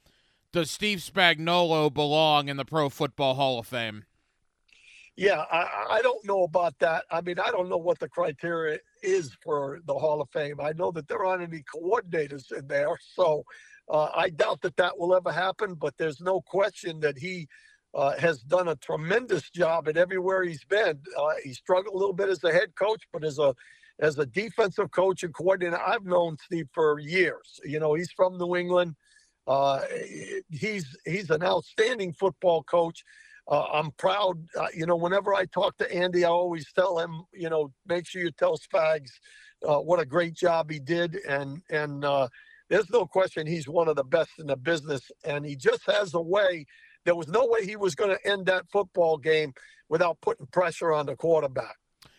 does 0.55 0.71
Steve 0.71 0.99
Spagnuolo 0.99 1.93
belong 1.93 2.47
in 2.47 2.55
the 2.55 2.63
Pro 2.63 2.87
Football 2.87 3.33
Hall 3.35 3.59
of 3.59 3.67
Fame? 3.67 4.05
Yeah, 5.17 5.43
I, 5.51 5.87
I 5.91 6.01
don't 6.01 6.25
know 6.25 6.43
about 6.43 6.79
that. 6.79 7.03
I 7.11 7.19
mean, 7.19 7.39
I 7.39 7.51
don't 7.51 7.67
know 7.67 7.75
what 7.75 7.99
the 7.99 8.07
criteria 8.07 8.79
is 9.03 9.35
for 9.43 9.81
the 9.85 9.93
Hall 9.93 10.21
of 10.21 10.29
Fame. 10.29 10.61
I 10.61 10.71
know 10.71 10.91
that 10.91 11.09
there 11.09 11.25
aren't 11.25 11.43
any 11.43 11.61
coordinators 11.63 12.57
in 12.57 12.67
there, 12.67 12.97
so 13.15 13.43
uh, 13.89 14.11
I 14.15 14.29
doubt 14.29 14.61
that 14.61 14.77
that 14.77 14.97
will 14.97 15.13
ever 15.13 15.29
happen. 15.29 15.73
But 15.73 15.97
there's 15.97 16.21
no 16.21 16.39
question 16.39 17.01
that 17.01 17.17
he 17.17 17.49
uh, 17.93 18.17
has 18.17 18.39
done 18.39 18.69
a 18.69 18.77
tremendous 18.77 19.49
job 19.49 19.89
at 19.89 19.97
everywhere 19.97 20.43
he's 20.43 20.63
been. 20.63 21.01
Uh, 21.17 21.33
he 21.43 21.51
struggled 21.51 21.95
a 21.95 21.97
little 21.97 22.13
bit 22.13 22.29
as 22.29 22.41
a 22.45 22.53
head 22.53 22.73
coach, 22.75 23.03
but 23.11 23.25
as 23.25 23.39
a 23.39 23.53
as 23.99 24.19
a 24.19 24.25
defensive 24.25 24.91
coach 24.91 25.23
and 25.23 25.33
coordinator, 25.33 25.81
I've 25.81 26.05
known 26.05 26.37
Steve 26.45 26.69
for 26.73 26.97
years. 26.99 27.59
You 27.65 27.81
know, 27.81 27.93
he's 27.93 28.11
from 28.11 28.37
New 28.37 28.55
England. 28.55 28.95
Uh, 29.47 29.81
he's 30.49 30.95
he's 31.05 31.29
an 31.29 31.43
outstanding 31.43 32.13
football 32.13 32.63
coach. 32.63 33.03
Uh, 33.47 33.65
I'm 33.73 33.91
proud. 33.91 34.43
Uh, 34.59 34.67
you 34.73 34.85
know, 34.85 34.95
whenever 34.95 35.35
I 35.35 35.45
talk 35.45 35.77
to 35.77 35.93
Andy, 35.93 36.25
I 36.25 36.29
always 36.29 36.71
tell 36.73 36.97
him, 36.97 37.21
you 37.31 37.49
know, 37.49 37.71
make 37.87 38.07
sure 38.07 38.23
you 38.23 38.31
tell 38.31 38.57
Spags 38.57 39.11
uh, 39.67 39.77
what 39.77 39.99
a 39.99 40.05
great 40.05 40.33
job 40.33 40.71
he 40.71 40.79
did, 40.79 41.17
and 41.29 41.61
and 41.69 42.03
uh, 42.03 42.27
there's 42.69 42.89
no 42.89 43.05
question 43.05 43.45
he's 43.45 43.67
one 43.67 43.87
of 43.87 43.95
the 43.95 44.03
best 44.03 44.31
in 44.39 44.47
the 44.47 44.57
business, 44.57 45.11
and 45.23 45.45
he 45.45 45.55
just 45.55 45.85
has 45.85 46.13
a 46.13 46.21
way. 46.21 46.65
There 47.03 47.15
was 47.15 47.27
no 47.27 47.45
way 47.45 47.65
he 47.65 47.75
was 47.75 47.93
going 47.93 48.09
to 48.09 48.27
end 48.27 48.47
that 48.47 48.65
football 48.71 49.17
game 49.17 49.53
without 49.89 50.19
putting 50.21 50.47
pressure 50.47 50.91
on 50.91 51.05
the 51.05 51.15
quarterback. 51.15 51.75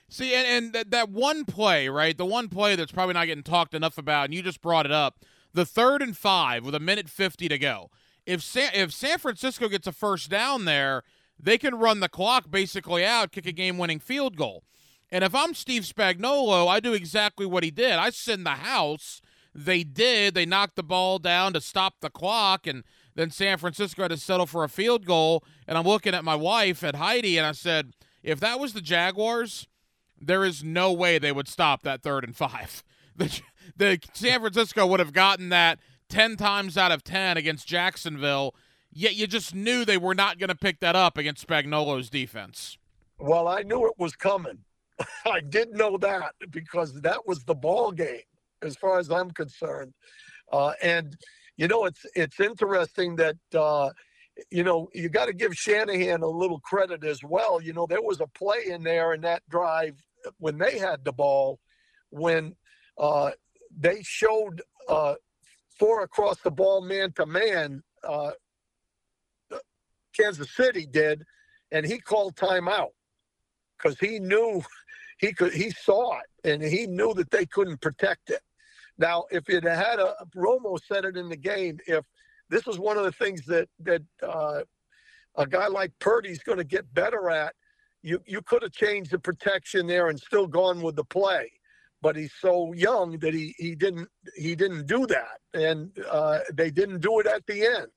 See, 0.09 0.33
and, 0.35 0.47
and 0.47 0.73
that, 0.73 0.93
that 0.93 1.11
one 1.11 1.45
play, 1.45 1.89
right? 1.89 2.17
The 2.17 2.25
one 2.25 2.49
play 2.49 2.77
that's 2.77 2.93
probably 2.93 3.15
not 3.15 3.27
getting 3.27 3.43
talked 3.43 3.75
enough 3.75 3.99
about, 3.99 4.27
and 4.27 4.35
you 4.35 4.43
just 4.43 4.61
brought 4.61 4.87
it 4.87 4.93
up. 4.93 5.25
The 5.57 5.65
third 5.65 6.03
and 6.03 6.15
five 6.15 6.67
with 6.67 6.75
a 6.75 6.81
minute 6.81 7.09
50 7.09 7.49
to 7.49 7.57
go. 7.57 7.91
If 8.27 8.43
San, 8.43 8.73
if 8.75 8.93
San 8.93 9.17
Francisco 9.17 9.71
gets 9.71 9.87
a 9.87 9.93
first 9.93 10.29
down 10.29 10.67
there, 10.67 11.03
they 11.41 11.57
can 11.57 11.77
run 11.77 12.01
the 12.01 12.11
clock 12.11 12.51
basically 12.51 13.07
out, 13.07 13.33
kick 13.33 13.47
a 13.47 13.53
game 13.53 13.79
winning 13.79 13.99
field 13.99 14.37
goal. 14.37 14.65
And 15.11 15.25
if 15.25 15.35
I'm 15.35 15.55
Steve 15.55 15.85
Spagnuolo, 15.85 16.69
I 16.69 16.79
do 16.79 16.93
exactly 16.93 17.47
what 17.47 17.65
he 17.65 17.71
did. 17.71 17.93
I 17.93 18.11
send 18.11 18.45
the 18.45 18.51
house. 18.51 19.23
They 19.55 19.83
did. 19.83 20.35
They 20.35 20.45
knocked 20.45 20.77
the 20.77 20.83
ball 20.83 21.19
down 21.19 21.55
to 21.55 21.63
stop 21.63 21.95
the 22.03 22.11
clock, 22.11 22.67
and 22.67 22.85
then 23.15 23.31
San 23.31 23.57
Francisco 23.57 24.03
had 24.03 24.11
to 24.11 24.19
settle 24.19 24.45
for 24.45 24.63
a 24.63 24.69
field 24.69 25.07
goal. 25.07 25.43
And 25.67 25.79
I'm 25.79 25.87
looking 25.87 26.13
at 26.13 26.23
my 26.23 26.37
wife, 26.37 26.85
at 26.85 26.97
Heidi, 26.97 27.39
and 27.39 27.47
I 27.47 27.53
said, 27.53 27.95
if 28.23 28.41
that 28.41 28.61
was 28.61 28.75
the 28.75 28.83
Jaguars, 28.83 29.67
there 30.21 30.45
is 30.45 30.63
no 30.63 30.93
way 30.93 31.19
they 31.19 31.33
would 31.33 31.49
stop 31.49 31.81
that 31.85 32.03
third 32.03 32.25
and 32.25 32.37
five. 32.37 32.85
The, 33.19 33.41
the 33.77 33.99
San 34.13 34.41
Francisco 34.41 34.87
would 34.87 35.01
have 35.01 35.13
gotten 35.13 35.49
that 35.51 35.79
10 36.09 36.37
times 36.37 36.77
out 36.77 36.93
of 36.93 37.05
10 37.05 37.37
against 37.37 37.67
Jacksonville, 37.67 38.55
yet 38.93 39.15
you 39.15 39.27
just 39.27 39.55
knew 39.55 39.85
they 39.85 39.99
were 39.99 40.15
not 40.15 40.39
going 40.39 40.49
to 40.49 40.55
pick 40.55 40.81
that 40.81 40.97
up 40.97 41.19
against 41.19 41.47
Spagnuolo's 41.47 42.11
defense. 42.11 42.79
Well, 43.19 43.49
I 43.49 43.63
knew 43.63 43.87
it 43.87 43.95
was 43.99 44.15
coming. 44.15 44.59
I 45.27 45.41
did 45.41 45.73
know 45.73 45.97
that 45.99 46.35
because 46.51 47.01
that 47.03 47.27
was 47.27 47.45
the 47.45 47.55
ball 47.55 47.93
game 47.93 48.21
as 48.63 48.77
far 48.77 48.99
as 48.99 49.11
I'm 49.11 49.31
concerned. 49.31 49.93
Uh, 50.53 50.73
and 50.83 51.17
you 51.57 51.69
know, 51.69 51.87
it's 51.87 52.05
it's 52.15 52.41
interesting 52.41 53.17
that 53.17 53.37
uh, 53.55 53.91
you 54.51 54.63
know 54.63 54.89
you 54.95 55.09
got 55.09 55.27
to 55.27 55.33
give 55.33 55.55
Shanahan 55.55 56.23
a 56.23 56.29
little 56.29 56.61
credit 56.61 57.05
as 57.05 57.21
well. 57.25 57.61
You 57.61 57.73
know, 57.73 57.87
there 57.87 58.03
was 58.03 58.21
a 58.21 58.27
play 58.27 58.67
in 58.67 58.83
there 58.83 59.15
in 59.15 59.23
that 59.23 59.43
drive 59.49 59.97
when 60.39 60.59
they 60.59 60.79
had 60.79 61.05
the 61.05 61.13
ball, 61.13 61.59
when 62.11 62.55
uh, 62.99 63.31
they 63.77 64.03
showed 64.03 64.63
uh, 64.89 65.15
four 65.79 66.03
across 66.03 66.41
the 66.41 66.51
ball 66.51 66.81
man 66.81 67.13
to 67.13 67.27
man, 67.27 67.83
uh, 68.05 68.33
Kansas 70.17 70.55
City 70.55 70.87
did, 70.87 71.25
and 71.71 71.85
he 71.85 71.99
called 71.99 72.37
timeout 72.37 72.91
because 73.77 73.99
he 73.99 74.19
knew 74.19 74.63
he 75.19 75.33
could 75.33 75.53
he 75.53 75.71
saw 75.71 76.19
it 76.19 76.51
and 76.51 76.63
he 76.63 76.87
knew 76.87 77.13
that 77.15 77.31
they 77.31 77.47
couldn't 77.47 77.81
protect 77.81 78.31
it. 78.31 78.41
Now, 78.99 79.25
if 79.31 79.49
it 79.49 79.65
had 79.65 79.99
a 79.99 80.15
Romo 80.35 80.79
said 80.83 81.05
it 81.05 81.17
in 81.17 81.29
the 81.29 81.37
game, 81.37 81.79
if 81.87 82.05
this 82.49 82.67
is 82.67 82.79
one 82.79 82.97
of 82.97 83.05
the 83.05 83.13
things 83.13 83.45
that 83.47 83.69
that 83.81 84.03
uh, 84.23 84.63
a 85.37 85.47
guy 85.47 85.67
like 85.67 85.93
Purdy's 85.99 86.43
going 86.43 86.59
to 86.59 86.65
get 86.65 86.93
better 86.95 87.31
at 87.31 87.55
you 88.03 88.21
you 88.27 88.41
could 88.43 88.63
have 88.63 88.73
changed 88.73 89.11
the 89.11 89.19
protection 89.19 89.87
there 89.87 90.09
and 90.09 90.19
still 90.19 90.47
gone 90.47 90.81
with 90.81 90.97
the 90.97 91.05
play. 91.05 91.51
But 92.03 92.17
he's 92.17 92.33
so 92.41 92.73
young 92.73 93.19
that 93.19 93.35
he 93.35 93.55
he 93.59 93.75
didn't 93.75 94.09
he 94.37 94.55
didn't 94.55 94.87
do 94.87 95.07
that, 95.07 95.39
and 95.55 95.91
uh, 96.11 96.41
they 96.53 96.71
didn't 96.71 97.01
do 97.01 97.21
it 97.21 97.27
at 97.27 97.47
the 97.47 97.65
end. 97.67 97.89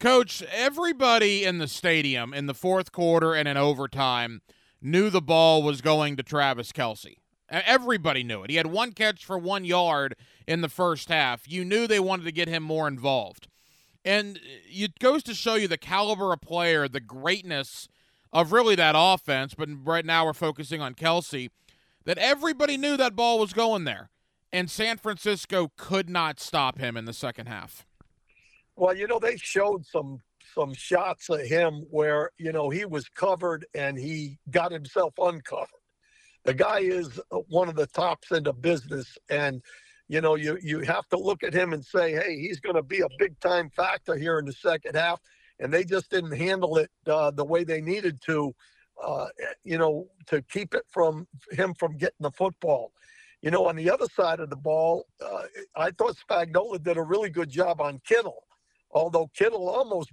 Coach, 0.00 0.42
everybody 0.50 1.44
in 1.44 1.58
the 1.58 1.68
stadium 1.68 2.32
in 2.32 2.46
the 2.46 2.54
fourth 2.54 2.90
quarter 2.90 3.34
and 3.34 3.46
in 3.46 3.56
overtime 3.56 4.40
knew 4.80 5.10
the 5.10 5.20
ball 5.20 5.62
was 5.62 5.82
going 5.82 6.16
to 6.16 6.22
Travis 6.22 6.72
Kelce. 6.72 7.16
Everybody 7.50 8.22
knew 8.22 8.42
it. 8.42 8.50
He 8.50 8.56
had 8.56 8.68
one 8.68 8.92
catch 8.92 9.24
for 9.24 9.36
one 9.36 9.64
yard 9.64 10.14
in 10.46 10.60
the 10.60 10.68
first 10.68 11.08
half. 11.08 11.50
You 11.50 11.64
knew 11.64 11.86
they 11.86 12.00
wanted 12.00 12.24
to 12.24 12.32
get 12.32 12.48
him 12.48 12.62
more 12.62 12.86
involved. 12.88 13.48
And 14.04 14.40
it 14.42 14.98
goes 14.98 15.22
to 15.24 15.34
show 15.34 15.56
you 15.56 15.68
the 15.68 15.76
caliber 15.76 16.32
of 16.32 16.40
player, 16.40 16.88
the 16.88 17.00
greatness 17.00 17.88
of 18.32 18.52
really 18.52 18.76
that 18.76 18.94
offense. 18.96 19.54
But 19.54 19.68
right 19.84 20.06
now 20.06 20.24
we're 20.24 20.32
focusing 20.32 20.80
on 20.80 20.94
Kelce, 20.94 21.50
that 22.10 22.18
everybody 22.18 22.76
knew 22.76 22.96
that 22.96 23.14
ball 23.14 23.38
was 23.38 23.52
going 23.52 23.84
there. 23.84 24.10
And 24.52 24.68
San 24.68 24.98
Francisco 24.98 25.70
could 25.76 26.10
not 26.10 26.40
stop 26.40 26.76
him 26.76 26.96
in 26.96 27.04
the 27.04 27.12
second 27.12 27.46
half. 27.46 27.86
Well, 28.74 28.96
you 28.96 29.06
know, 29.06 29.20
they 29.20 29.36
showed 29.36 29.86
some 29.86 30.18
some 30.52 30.74
shots 30.74 31.28
of 31.28 31.40
him 31.42 31.86
where, 31.88 32.32
you 32.36 32.50
know, 32.50 32.68
he 32.68 32.84
was 32.84 33.08
covered 33.08 33.64
and 33.76 33.96
he 33.96 34.40
got 34.50 34.72
himself 34.72 35.14
uncovered. 35.18 35.68
The 36.42 36.52
guy 36.52 36.80
is 36.80 37.20
one 37.46 37.68
of 37.68 37.76
the 37.76 37.86
tops 37.86 38.32
in 38.32 38.42
the 38.42 38.54
business 38.54 39.16
and 39.28 39.62
you 40.08 40.20
know, 40.20 40.34
you 40.34 40.58
you 40.60 40.80
have 40.80 41.06
to 41.10 41.16
look 41.16 41.44
at 41.44 41.54
him 41.54 41.72
and 41.72 41.84
say, 41.84 42.10
hey, 42.10 42.40
he's 42.40 42.58
going 42.58 42.74
to 42.74 42.82
be 42.82 43.02
a 43.02 43.08
big 43.20 43.38
time 43.38 43.70
factor 43.70 44.16
here 44.16 44.40
in 44.40 44.46
the 44.46 44.52
second 44.52 44.96
half. 44.96 45.20
And 45.60 45.72
they 45.72 45.84
just 45.84 46.10
didn't 46.10 46.36
handle 46.36 46.76
it 46.76 46.90
uh, 47.06 47.30
the 47.30 47.44
way 47.44 47.62
they 47.62 47.80
needed 47.80 48.20
to, 48.22 48.52
uh, 49.02 49.28
you 49.64 49.78
know, 49.78 50.08
to 50.26 50.42
keep 50.42 50.74
it 50.74 50.84
from 50.90 51.26
him 51.52 51.74
from 51.74 51.96
getting 51.96 52.20
the 52.20 52.30
football. 52.30 52.92
You 53.42 53.50
know, 53.50 53.66
on 53.66 53.76
the 53.76 53.90
other 53.90 54.06
side 54.14 54.40
of 54.40 54.50
the 54.50 54.56
ball, 54.56 55.06
uh, 55.24 55.44
I 55.74 55.90
thought 55.92 56.16
Spagnuolo 56.28 56.82
did 56.82 56.98
a 56.98 57.02
really 57.02 57.30
good 57.30 57.48
job 57.48 57.80
on 57.80 58.00
Kittle, 58.06 58.44
although 58.90 59.30
Kittle 59.34 59.68
almost 59.68 60.10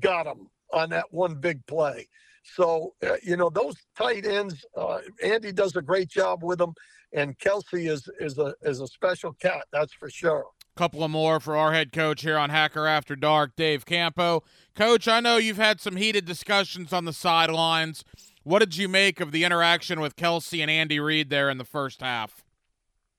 got 0.00 0.26
him 0.26 0.48
on 0.72 0.90
that 0.90 1.12
one 1.12 1.34
big 1.34 1.64
play. 1.66 2.08
So, 2.56 2.94
uh, 3.06 3.16
you 3.22 3.36
know, 3.36 3.50
those 3.50 3.74
tight 3.96 4.26
ends, 4.26 4.64
uh, 4.76 4.98
Andy 5.22 5.52
does 5.52 5.76
a 5.76 5.82
great 5.82 6.08
job 6.08 6.42
with 6.42 6.58
them 6.58 6.74
and 7.14 7.38
Kelce 7.38 7.88
is 7.88 8.08
is 8.20 8.38
a 8.38 8.54
is 8.62 8.80
a 8.80 8.86
special 8.86 9.32
cat, 9.32 9.64
that's 9.72 9.94
for 9.94 10.10
sure. 10.10 10.44
Couple 10.76 11.04
of 11.04 11.10
more 11.12 11.38
for 11.38 11.56
our 11.56 11.72
head 11.72 11.92
coach 11.92 12.22
here 12.22 12.36
on 12.36 12.50
Hacker 12.50 12.88
After 12.88 13.14
Dark, 13.14 13.54
Dave 13.54 13.86
Campo. 13.86 14.42
Coach, 14.74 15.06
I 15.06 15.20
know 15.20 15.36
you've 15.36 15.56
had 15.56 15.80
some 15.80 15.94
heated 15.94 16.24
discussions 16.24 16.92
on 16.92 17.04
the 17.04 17.12
sidelines. 17.12 18.04
What 18.42 18.58
did 18.58 18.76
you 18.76 18.88
make 18.88 19.20
of 19.20 19.30
the 19.30 19.44
interaction 19.44 20.00
with 20.00 20.16
Kelce 20.16 20.60
and 20.60 20.68
Andy 20.68 20.98
Reid 20.98 21.30
there 21.30 21.48
in 21.48 21.58
the 21.58 21.64
first 21.64 22.00
half? 22.00 22.44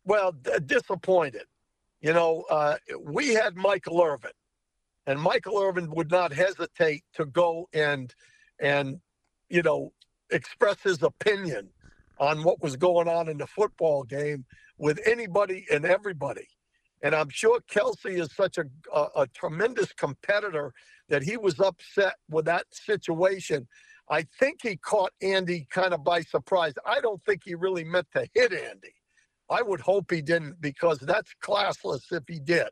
Well, 0.04 0.34
d- 0.34 0.52
disappointed. 0.66 1.46
You 2.02 2.12
know, 2.12 2.44
uh, 2.50 2.76
we 3.00 3.34
had 3.34 3.56
Michael 3.56 4.02
Irvin, 4.02 4.32
and 5.08 5.20
Michael 5.20 5.58
Irvin 5.58 5.90
would 5.92 6.12
not 6.12 6.34
hesitate 6.34 7.04
to 7.14 7.26
go 7.26 7.70
and 7.74 8.14
and 8.60 9.00
you 9.50 9.62
know 9.62 9.94
express 10.30 10.82
his 10.84 11.02
opinion 11.04 11.70
on 12.20 12.44
what 12.44 12.62
was 12.62 12.76
going 12.76 13.08
on 13.08 13.30
in 13.30 13.38
the 13.38 13.48
football 13.48 14.04
game 14.04 14.44
with 14.78 15.00
anybody 15.06 15.66
and 15.72 15.86
everybody. 15.86 16.48
And 17.06 17.16
I'm 17.16 17.30
sure 17.30 17.60
Kelce 17.72 18.20
is 18.20 18.34
such 18.36 18.58
a, 18.58 18.66
a, 18.94 19.08
a, 19.24 19.28
tremendous 19.28 19.94
competitor 19.94 20.74
that 21.10 21.24
he 21.24 21.38
was 21.38 21.60
upset 21.60 22.16
with 22.32 22.46
that 22.46 22.66
situation. 22.72 23.68
I 24.10 24.26
think 24.40 24.62
he 24.64 24.78
caught 24.78 25.14
Andy 25.22 25.68
kind 25.72 25.94
of 25.94 26.04
by 26.04 26.22
surprise. 26.22 26.74
I 26.86 27.02
don't 27.02 27.24
think 27.26 27.44
he 27.46 27.56
really 27.56 27.86
meant 27.86 28.08
to 28.16 28.28
hit 28.34 28.54
Andy. 28.54 28.96
I 29.52 29.62
would 29.62 29.82
hope 29.82 30.12
he 30.12 30.24
didn't 30.24 30.60
because 30.62 31.00
that's 31.00 31.32
classless 31.44 32.12
if 32.12 32.24
he 32.28 32.40
did. 32.40 32.70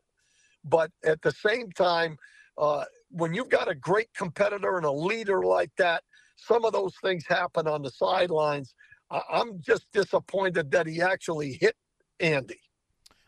But 0.64 0.90
at 1.04 1.22
the 1.22 1.32
same 1.32 1.70
time, 1.72 2.18
uh, 2.58 2.86
when 3.10 3.34
you've 3.34 3.50
got 3.50 3.70
a 3.70 3.76
great 3.76 4.08
competitor 4.16 4.76
and 4.76 4.86
a 4.86 4.92
leader 4.92 5.44
like 5.44 5.72
that, 5.78 6.02
some 6.36 6.64
of 6.64 6.72
those 6.72 6.94
things 7.02 7.24
happen 7.28 7.68
on 7.68 7.82
the 7.82 7.92
sidelines 7.92 8.74
I'm 9.30 9.60
just 9.62 9.86
disappointed 9.92 10.72
that 10.72 10.88
he 10.88 11.02
actually 11.02 11.58
hit 11.60 11.76
Andy. 12.20 12.60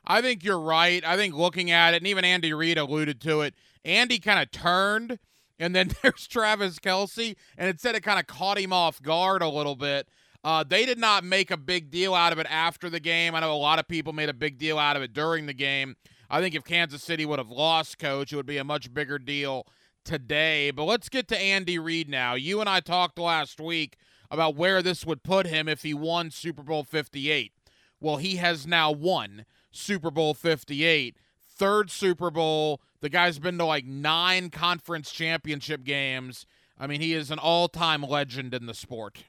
I 0.07 0.21
think 0.21 0.45
you're 0.45 0.61
right. 0.61 1.05
I 1.05 1.17
think 1.17 1.35
looking 1.35 1.71
at 1.71 1.95
it, 1.95 1.99
and 1.99 2.07
even 2.07 2.25
Andy 2.25 2.53
Reid 2.53 2.79
alluded 2.79 3.21
to 3.23 3.41
it, 3.41 3.55
Andy 3.85 4.19
kind 4.19 4.41
of 4.41 4.51
turned, 4.51 5.19
and 5.59 5.75
then 5.75 5.91
there's 6.03 6.27
Travis 6.27 6.79
Kelce, 6.79 7.37
and 7.59 7.69
it 7.69 7.81
said 7.81 7.95
it 7.95 8.03
kind 8.03 8.21
of 8.21 8.27
caught 8.27 8.59
him 8.59 8.73
off 8.73 9.03
guard 9.03 9.43
a 9.43 9.49
little 9.49 9.77
bit. 9.77 10.09
Uh, 10.45 10.63
they 10.63 10.87
did 10.87 10.99
not 10.99 11.25
make 11.25 11.51
a 11.51 11.57
big 11.57 11.91
deal 11.91 12.15
out 12.15 12.33
of 12.33 12.39
it 12.39 12.47
after 12.49 12.89
the 12.89 13.01
game. 13.01 13.35
I 13.35 13.41
know 13.41 13.53
a 13.53 13.57
lot 13.57 13.81
of 13.81 13.89
people 13.89 14.13
made 14.13 14.29
a 14.29 14.35
big 14.35 14.59
deal 14.59 14.79
out 14.79 14.97
of 14.97 15.03
it 15.03 15.13
during 15.13 15.47
the 15.47 15.55
game. 15.55 15.97
I 16.31 16.41
think 16.41 16.55
if 16.55 16.63
Kansas 16.63 17.03
City 17.03 17.27
would 17.27 17.41
have 17.41 17.51
lost, 17.51 17.99
coach, 17.99 18.33
it 18.33 18.37
would 18.37 18.47
be 18.47 18.59
a 18.59 18.65
much 18.65 18.95
bigger 18.95 19.19
deal 19.19 19.67
today. 20.05 20.71
But 20.71 20.85
let's 20.85 21.09
get 21.09 21.27
to 21.29 21.41
Andy 21.41 21.81
Reid 21.81 22.09
now. 22.09 22.35
You 22.35 22.61
and 22.61 22.69
I 22.69 22.79
talked 22.79 23.19
last 23.19 23.61
week 23.61 23.97
about 24.31 24.57
where 24.57 24.83
this 24.83 25.05
would 25.05 25.25
put 25.25 25.47
him 25.47 25.69
if 25.69 25.83
he 25.83 25.95
won 25.95 26.31
Super 26.31 26.63
Bowl 26.63 26.85
58. 26.85 27.53
Well, 28.01 28.19
he 28.19 28.37
has 28.37 28.67
now 28.67 28.93
won 28.93 29.47
Super 29.77 30.11
Bowl 30.11 30.35
58, 30.35 31.17
third 31.49 31.91
Super 31.91 32.31
Bowl. 32.31 32.81
The 33.01 33.09
guy's 33.09 33.39
been 33.39 33.59
to 33.59 33.65
like 33.65 33.85
nine 33.85 34.51
conference 34.51 35.13
championship 35.13 35.85
games. 35.85 36.47
I 36.79 36.87
mean, 36.87 37.01
he 37.01 37.13
is 37.13 37.31
an 37.31 37.39
all 37.39 37.69
time 37.69 38.03
legend 38.03 38.55
in 38.55 38.67
the 38.67 38.75
sport. 38.75 39.25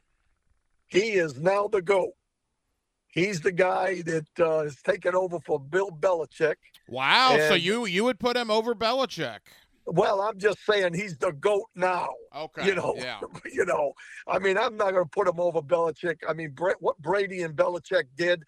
He 0.88 1.14
is 1.14 1.40
now 1.40 1.68
the 1.68 1.82
GOAT. 1.82 2.14
He's 3.10 3.42
the 3.42 3.52
guy 3.52 4.02
that 4.04 4.28
uh, 4.40 4.60
is 4.60 4.78
taking 4.84 5.16
over 5.16 5.40
for 5.40 5.60
Bill 5.60 5.90
Belichick. 5.90 6.56
Wow. 6.88 7.32
And 7.34 7.44
so 7.44 7.56
you 7.56 7.86
you 7.86 8.04
would 8.04 8.20
put 8.20 8.38
him 8.38 8.52
over 8.52 8.76
Belichick. 8.76 9.40
Well, 9.88 10.22
I'm 10.22 10.38
just 10.38 10.60
saying 10.66 10.94
he's 10.94 11.18
the 11.18 11.32
goat 11.32 11.70
now. 11.74 12.10
Okay. 12.36 12.68
You 12.68 12.76
know, 12.76 12.94
yeah. 12.98 13.20
you 13.54 13.66
know. 13.66 13.94
I 14.28 14.38
mean, 14.38 14.58
I'm 14.58 14.76
not 14.76 14.92
going 14.92 15.06
to 15.06 15.10
put 15.10 15.28
him 15.28 15.40
over 15.40 15.62
Belichick. 15.62 16.18
I 16.28 16.34
mean, 16.34 16.54
what 16.80 16.98
Brady 17.00 17.44
and 17.44 17.56
Belichick 17.56 18.04
did, 18.18 18.44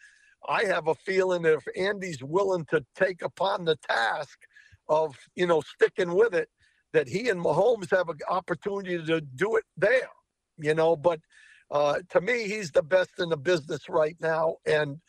I 0.47 0.65
have 0.65 0.87
a 0.87 0.95
feeling 0.95 1.43
that 1.43 1.53
if 1.53 1.67
Andy's 1.75 2.23
willing 2.23 2.65
to 2.65 2.85
take 2.95 3.21
upon 3.21 3.65
the 3.65 3.75
task 3.77 4.39
of 4.87 5.15
you 5.35 5.47
know 5.47 5.61
sticking 5.61 6.13
with 6.13 6.33
it, 6.33 6.49
that 6.93 7.07
he 7.07 7.29
and 7.29 7.39
Mahomes 7.39 7.91
have 7.91 8.09
an 8.09 8.17
opportunity 8.29 9.03
to 9.03 9.21
do 9.21 9.55
it 9.57 9.63
there. 9.77 10.09
You 10.57 10.73
know, 10.73 10.95
but 10.95 11.19
uh, 11.71 11.99
to 12.09 12.21
me, 12.21 12.47
he's 12.47 12.71
the 12.71 12.83
best 12.83 13.11
in 13.19 13.29
the 13.29 13.37
business 13.37 13.89
right 13.89 14.17
now, 14.19 14.57
and 14.65 14.99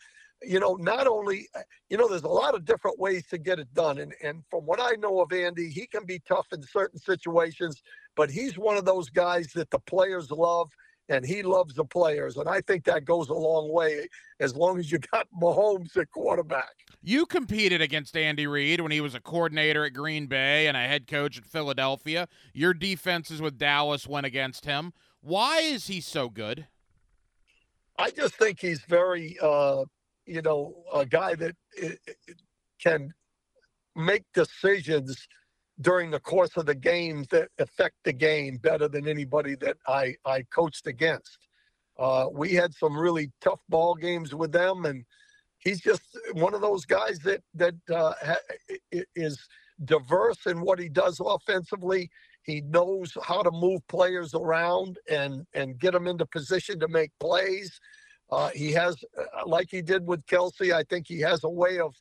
you 0.42 0.58
know, 0.58 0.74
not 0.74 1.06
only, 1.06 1.48
uh, 1.54 1.60
you 1.88 1.96
know, 1.96 2.08
there's 2.08 2.22
a 2.22 2.28
lot 2.28 2.54
of 2.54 2.64
different 2.64 2.98
ways 2.98 3.26
to 3.28 3.38
get 3.38 3.58
it 3.58 3.72
done. 3.74 3.98
And, 3.98 4.14
and 4.22 4.42
from 4.50 4.64
what 4.64 4.80
I 4.80 4.92
know 4.98 5.20
of 5.20 5.32
Andy, 5.32 5.68
he 5.68 5.86
can 5.86 6.04
be 6.06 6.20
tough 6.26 6.46
in 6.52 6.62
certain 6.62 6.98
situations, 6.98 7.82
but 8.16 8.30
he's 8.30 8.56
one 8.58 8.76
of 8.76 8.84
those 8.84 9.10
guys 9.10 9.52
that 9.54 9.70
the 9.70 9.78
players 9.80 10.30
love 10.30 10.70
and 11.10 11.26
he 11.26 11.42
loves 11.42 11.74
the 11.74 11.84
players. 11.84 12.38
And 12.38 12.48
I 12.48 12.62
think 12.62 12.84
that 12.84 13.04
goes 13.04 13.28
a 13.28 13.34
long 13.34 13.70
way 13.70 14.08
as 14.40 14.56
long 14.56 14.78
as 14.78 14.90
you 14.90 14.98
got 14.98 15.26
Mahomes 15.40 15.96
at 15.96 16.10
quarterback. 16.10 16.74
You 17.02 17.26
competed 17.26 17.82
against 17.82 18.16
Andy 18.16 18.46
Reid 18.46 18.80
when 18.80 18.92
he 18.92 19.00
was 19.00 19.14
a 19.14 19.20
coordinator 19.20 19.84
at 19.84 19.92
Green 19.92 20.26
Bay 20.26 20.66
and 20.66 20.76
a 20.76 20.80
head 20.80 21.06
coach 21.06 21.36
at 21.36 21.44
Philadelphia. 21.44 22.28
Your 22.54 22.72
defenses 22.72 23.42
with 23.42 23.58
Dallas 23.58 24.06
went 24.06 24.26
against 24.26 24.64
him. 24.64 24.92
Why 25.20 25.60
is 25.60 25.88
he 25.88 26.00
so 26.00 26.28
good? 26.30 26.66
I 27.98 28.10
just 28.10 28.34
think 28.36 28.60
he's 28.60 28.80
very 28.80 29.36
uh, 29.42 29.84
you 30.30 30.42
know, 30.42 30.76
a 30.94 31.04
guy 31.04 31.34
that 31.34 31.56
can 32.80 33.12
make 33.96 34.24
decisions 34.32 35.26
during 35.80 36.10
the 36.10 36.20
course 36.20 36.56
of 36.56 36.66
the 36.66 36.74
games 36.74 37.26
that 37.28 37.48
affect 37.58 37.96
the 38.04 38.12
game 38.12 38.58
better 38.58 38.88
than 38.88 39.08
anybody 39.08 39.54
that 39.56 39.76
I, 39.86 40.14
I 40.24 40.42
coached 40.54 40.86
against. 40.86 41.38
Uh, 41.98 42.26
we 42.32 42.54
had 42.54 42.74
some 42.74 42.96
really 42.96 43.30
tough 43.40 43.60
ball 43.68 43.94
games 43.94 44.34
with 44.34 44.52
them, 44.52 44.84
and 44.84 45.04
he's 45.58 45.80
just 45.80 46.02
one 46.32 46.54
of 46.54 46.60
those 46.60 46.84
guys 46.84 47.18
that 47.20 47.42
that 47.54 47.74
uh, 47.92 48.14
ha- 48.24 49.02
is 49.14 49.38
diverse 49.84 50.46
in 50.46 50.60
what 50.60 50.78
he 50.78 50.88
does 50.88 51.20
offensively. 51.24 52.10
He 52.42 52.62
knows 52.62 53.16
how 53.22 53.42
to 53.42 53.50
move 53.50 53.86
players 53.88 54.34
around 54.34 54.98
and 55.10 55.46
and 55.54 55.78
get 55.78 55.92
them 55.92 56.06
into 56.06 56.24
position 56.26 56.80
to 56.80 56.88
make 56.88 57.10
plays. 57.20 57.80
Uh, 58.30 58.48
he 58.50 58.70
has, 58.70 58.96
uh, 59.18 59.24
like 59.44 59.68
he 59.70 59.82
did 59.82 60.06
with 60.06 60.24
Kelce, 60.26 60.72
I 60.72 60.84
think 60.84 61.06
he 61.06 61.20
has 61.20 61.42
a 61.44 61.50
way 61.50 61.80
of 61.80 61.94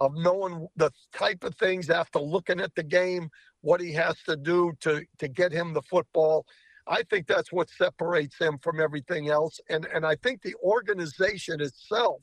of 0.00 0.14
knowing 0.16 0.66
the 0.76 0.90
type 1.14 1.44
of 1.44 1.54
things 1.56 1.90
after 1.90 2.18
looking 2.18 2.60
at 2.60 2.74
the 2.74 2.82
game, 2.82 3.30
what 3.60 3.80
he 3.80 3.92
has 3.92 4.16
to 4.26 4.36
do 4.36 4.72
to 4.80 5.04
to 5.18 5.28
get 5.28 5.52
him 5.52 5.72
the 5.74 5.82
football. 5.82 6.44
I 6.86 7.02
think 7.10 7.26
that's 7.28 7.52
what 7.52 7.68
separates 7.70 8.36
him 8.38 8.58
from 8.58 8.80
everything 8.80 9.28
else, 9.28 9.60
and 9.68 9.86
and 9.94 10.04
I 10.04 10.16
think 10.16 10.42
the 10.42 10.54
organization 10.64 11.60
itself 11.60 12.22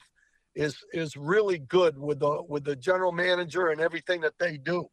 is 0.56 0.76
is 0.92 1.16
really 1.16 1.60
good 1.60 1.98
with 1.98 2.20
the 2.20 2.44
with 2.50 2.64
the 2.66 2.76
general 2.76 3.12
manager 3.12 3.68
and 3.68 3.80
everything 3.80 4.20
that 4.22 4.34
they 4.40 4.58
do. 4.58 4.90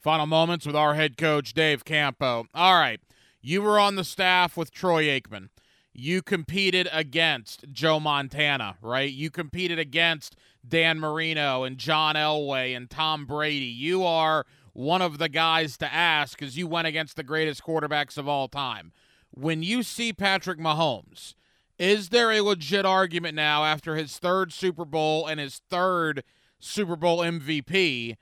Final 0.00 0.26
moments 0.26 0.66
with 0.66 0.74
our 0.74 0.94
head 0.94 1.16
coach 1.16 1.52
Dave 1.52 1.84
Campo. 1.84 2.46
All 2.54 2.74
right, 2.74 3.00
you 3.42 3.60
were 3.62 3.78
on 3.78 3.94
the 3.96 4.04
staff 4.04 4.56
with 4.56 4.72
Troy 4.72 5.04
Aikman. 5.04 5.50
you 5.92 6.22
competed 6.22 6.88
against 6.90 7.70
Joe 7.70 8.00
Montana, 8.00 8.76
right? 8.80 9.12
You 9.12 9.30
competed 9.30 9.78
against 9.78 10.36
Dan 10.66 11.00
Marino 11.00 11.64
and 11.64 11.78
John 11.78 12.14
Elway 12.14 12.76
and 12.76 12.88
Tom 12.88 13.26
Brady. 13.26 13.66
You 13.66 14.04
are 14.04 14.46
one 14.72 15.02
of 15.02 15.18
the 15.18 15.28
guys 15.28 15.76
to 15.78 15.92
ask 15.92 16.38
because 16.38 16.56
you 16.56 16.66
went 16.66 16.86
against 16.86 17.16
the 17.16 17.22
greatest 17.22 17.62
quarterbacks 17.62 18.16
of 18.16 18.28
all 18.28 18.48
time. 18.48 18.92
When 19.30 19.62
you 19.62 19.82
see 19.82 20.12
Patrick 20.12 20.58
Mahomes, 20.58 21.34
is 21.78 22.10
there 22.10 22.30
a 22.30 22.40
legit 22.40 22.84
argument 22.84 23.34
now 23.34 23.64
after 23.64 23.96
his 23.96 24.18
third 24.18 24.52
Super 24.52 24.84
Bowl 24.84 25.26
and 25.26 25.40
his 25.40 25.60
third 25.70 26.22
Super 26.58 26.96
Bowl 26.96 27.18
MVP 27.18 28.16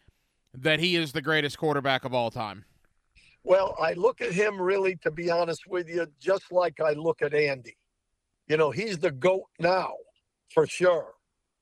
that 0.55 0.81
he 0.81 0.97
is 0.97 1.13
the 1.13 1.23
greatest 1.23 1.59
quarterback 1.59 2.05
of 2.05 2.15
all 2.15 2.31
time? 2.31 2.65
Well, 3.45 3.75
I 3.81 3.95
look 3.95 4.21
at 4.21 4.33
him 4.33 4.61
really, 4.61 4.97
to 4.97 5.11
be 5.11 5.31
honest 5.31 5.67
with 5.67 5.89
you, 5.89 6.07
just 6.21 6.53
like 6.53 6.81
I 6.81 6.93
look 6.93 7.23
at 7.23 7.35
Andy. 7.35 7.77
You 8.49 8.57
know, 8.57 8.71
he's 8.71 8.99
the 8.99 9.11
GOAT 9.11 9.45
now, 9.59 9.93
for 10.53 10.67
sure. 10.67 11.15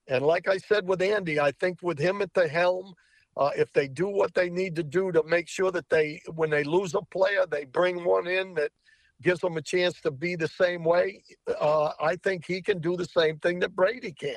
And 0.08 0.24
like 0.24 0.48
I 0.48 0.58
said 0.58 0.88
with 0.88 1.02
Andy, 1.02 1.40
I 1.40 1.52
think 1.52 1.80
with 1.82 1.98
him 1.98 2.22
at 2.22 2.34
the 2.34 2.48
helm, 2.48 2.94
uh, 3.36 3.50
if 3.56 3.72
they 3.72 3.88
do 3.88 4.08
what 4.08 4.34
they 4.34 4.50
need 4.50 4.76
to 4.76 4.84
do 4.84 5.12
to 5.12 5.22
make 5.24 5.48
sure 5.48 5.72
that 5.72 5.90
they, 5.90 6.22
when 6.34 6.50
they 6.50 6.64
lose 6.64 6.94
a 6.94 7.02
player, 7.02 7.46
they 7.50 7.64
bring 7.66 8.04
one 8.04 8.26
in 8.26 8.54
that 8.54 8.72
gives 9.22 9.40
them 9.40 9.56
a 9.56 9.62
chance 9.62 10.00
to 10.02 10.10
be 10.10 10.36
the 10.36 10.48
same 10.48 10.84
way. 10.84 11.22
Uh, 11.60 11.92
I 12.00 12.16
think 12.16 12.46
he 12.46 12.62
can 12.62 12.80
do 12.80 12.96
the 12.96 13.06
same 13.06 13.38
thing 13.38 13.60
that 13.60 13.76
Brady 13.76 14.12
can. 14.12 14.36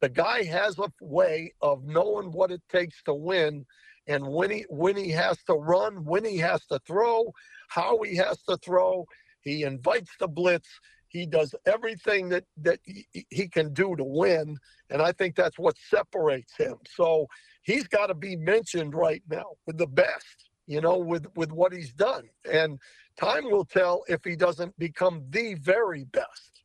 The 0.00 0.10
guy 0.10 0.44
has 0.44 0.78
a 0.78 0.92
way 1.00 1.52
of 1.62 1.84
knowing 1.84 2.32
what 2.32 2.52
it 2.52 2.62
takes 2.70 3.02
to 3.04 3.14
win 3.14 3.66
and 4.06 4.26
when 4.28 4.50
he 4.50 4.64
when 4.70 4.96
he 4.96 5.10
has 5.10 5.38
to 5.46 5.54
run, 5.54 6.04
when 6.04 6.24
he 6.24 6.38
has 6.38 6.64
to 6.66 6.80
throw, 6.86 7.32
how 7.68 8.02
he 8.02 8.16
has 8.16 8.42
to 8.44 8.56
throw. 8.58 9.06
He 9.42 9.64
invites 9.64 10.12
the 10.20 10.28
blitz. 10.28 10.68
He 11.08 11.26
does 11.26 11.54
everything 11.66 12.30
that 12.30 12.44
that 12.58 12.80
he, 12.84 13.06
he 13.30 13.48
can 13.48 13.74
do 13.74 13.96
to 13.96 14.04
win, 14.04 14.58
and 14.90 15.02
I 15.02 15.12
think 15.12 15.36
that's 15.36 15.58
what 15.58 15.76
separates 15.90 16.56
him. 16.56 16.76
So 16.88 17.26
he's 17.62 17.86
got 17.86 18.06
to 18.06 18.14
be 18.14 18.36
mentioned 18.36 18.94
right 18.94 19.22
now 19.28 19.46
with 19.66 19.78
the 19.78 19.86
best, 19.86 20.50
you 20.66 20.80
know, 20.80 20.98
with 20.98 21.26
with 21.36 21.52
what 21.52 21.72
he's 21.72 21.92
done. 21.92 22.28
And 22.50 22.78
time 23.18 23.44
will 23.44 23.64
tell 23.64 24.04
if 24.08 24.24
he 24.24 24.36
doesn't 24.36 24.78
become 24.78 25.24
the 25.30 25.54
very 25.54 26.04
best. 26.04 26.62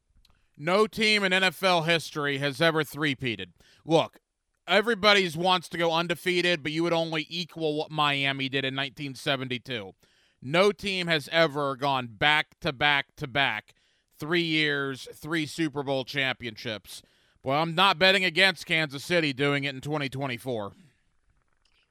No 0.58 0.86
team 0.86 1.24
in 1.24 1.32
NFL 1.32 1.86
history 1.86 2.38
has 2.38 2.62
ever 2.62 2.84
three-peated. 2.84 3.48
Look, 3.86 4.20
everybody's 4.68 5.36
wants 5.36 5.68
to 5.70 5.80
go 5.80 5.92
undefeated, 5.92 6.62
but 6.62 6.72
you 6.72 6.84
would 6.84 6.94
only 6.94 7.26
equal 7.28 7.76
what 7.76 7.90
Miami 7.90 8.50
did 8.50 8.64
in 8.64 8.76
1972. 8.76 9.94
No 10.42 10.72
team 10.72 11.08
has 11.08 11.30
ever 11.32 11.76
gone 11.76 12.08
back 12.12 12.60
to 12.62 12.72
back 12.72 13.08
to 13.18 13.28
back, 13.28 13.74
three 14.20 14.44
years, 14.44 15.08
three 15.14 15.46
Super 15.46 15.84
Bowl 15.84 16.06
championships. 16.06 17.02
Well, 17.44 17.62
I'm 17.62 17.76
not 17.76 18.00
betting 18.00 18.24
against 18.24 18.66
Kansas 18.66 19.04
City 19.04 19.34
doing 19.34 19.66
it 19.66 19.76
in 19.76 19.82
2024. 19.82 20.72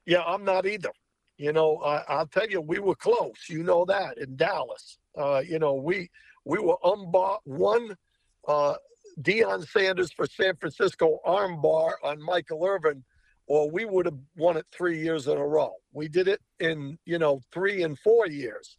Yeah, 0.07 0.23
I'm 0.23 0.45
not 0.45 0.67
either. 0.67 0.91
You 1.37 1.53
know, 1.53 1.77
I, 1.79 2.19
will 2.19 2.27
tell 2.27 2.49
you, 2.49 2.61
we 2.61 2.79
were 2.79 2.95
close. 2.95 3.49
You 3.49 3.63
know 3.63 3.85
that 3.85 4.17
in 4.17 4.37
Dallas. 4.37 4.99
Uh, 5.17 5.43
you 5.47 5.59
know, 5.59 5.75
we 5.75 6.11
we 6.45 6.59
were 6.59 6.77
unbar 6.85 7.39
one 7.45 7.97
uh, 8.49 8.75
Deion 9.21 9.69
Sanders 9.69 10.11
for 10.11 10.27
San 10.27 10.57
Francisco 10.57 11.19
armbar 11.27 11.93
on 12.03 12.23
Michael 12.23 12.65
Irvin, 12.65 13.05
or 13.47 13.71
we 13.71 13.85
would 13.85 14.07
have 14.07 14.19
won 14.37 14.57
it 14.57 14.67
three 14.73 15.01
years 15.03 15.27
in 15.27 15.37
a 15.37 15.47
row. 15.47 15.75
We 15.93 16.09
did 16.09 16.29
it 16.29 16.41
in, 16.61 16.99
you 17.05 17.19
know, 17.19 17.41
three 17.53 17.83
and 17.83 17.99
four 17.99 18.27
years. 18.27 18.77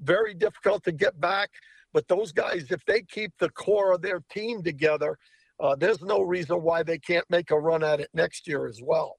Very 0.00 0.34
difficult 0.34 0.84
to 0.84 0.92
get 0.92 1.18
back. 1.18 1.50
But 1.92 2.06
those 2.08 2.30
guys, 2.30 2.66
if 2.70 2.84
they 2.84 3.02
keep 3.02 3.32
the 3.38 3.50
core 3.50 3.92
of 3.92 4.02
their 4.02 4.22
team 4.30 4.62
together, 4.62 5.18
uh, 5.60 5.76
there's 5.76 6.02
no 6.02 6.22
reason 6.22 6.62
why 6.62 6.82
they 6.82 6.98
can't 6.98 7.28
make 7.30 7.50
a 7.50 7.58
run 7.58 7.84
at 7.84 8.00
it 8.00 8.10
next 8.14 8.48
year 8.48 8.66
as 8.66 8.80
well. 8.82 9.18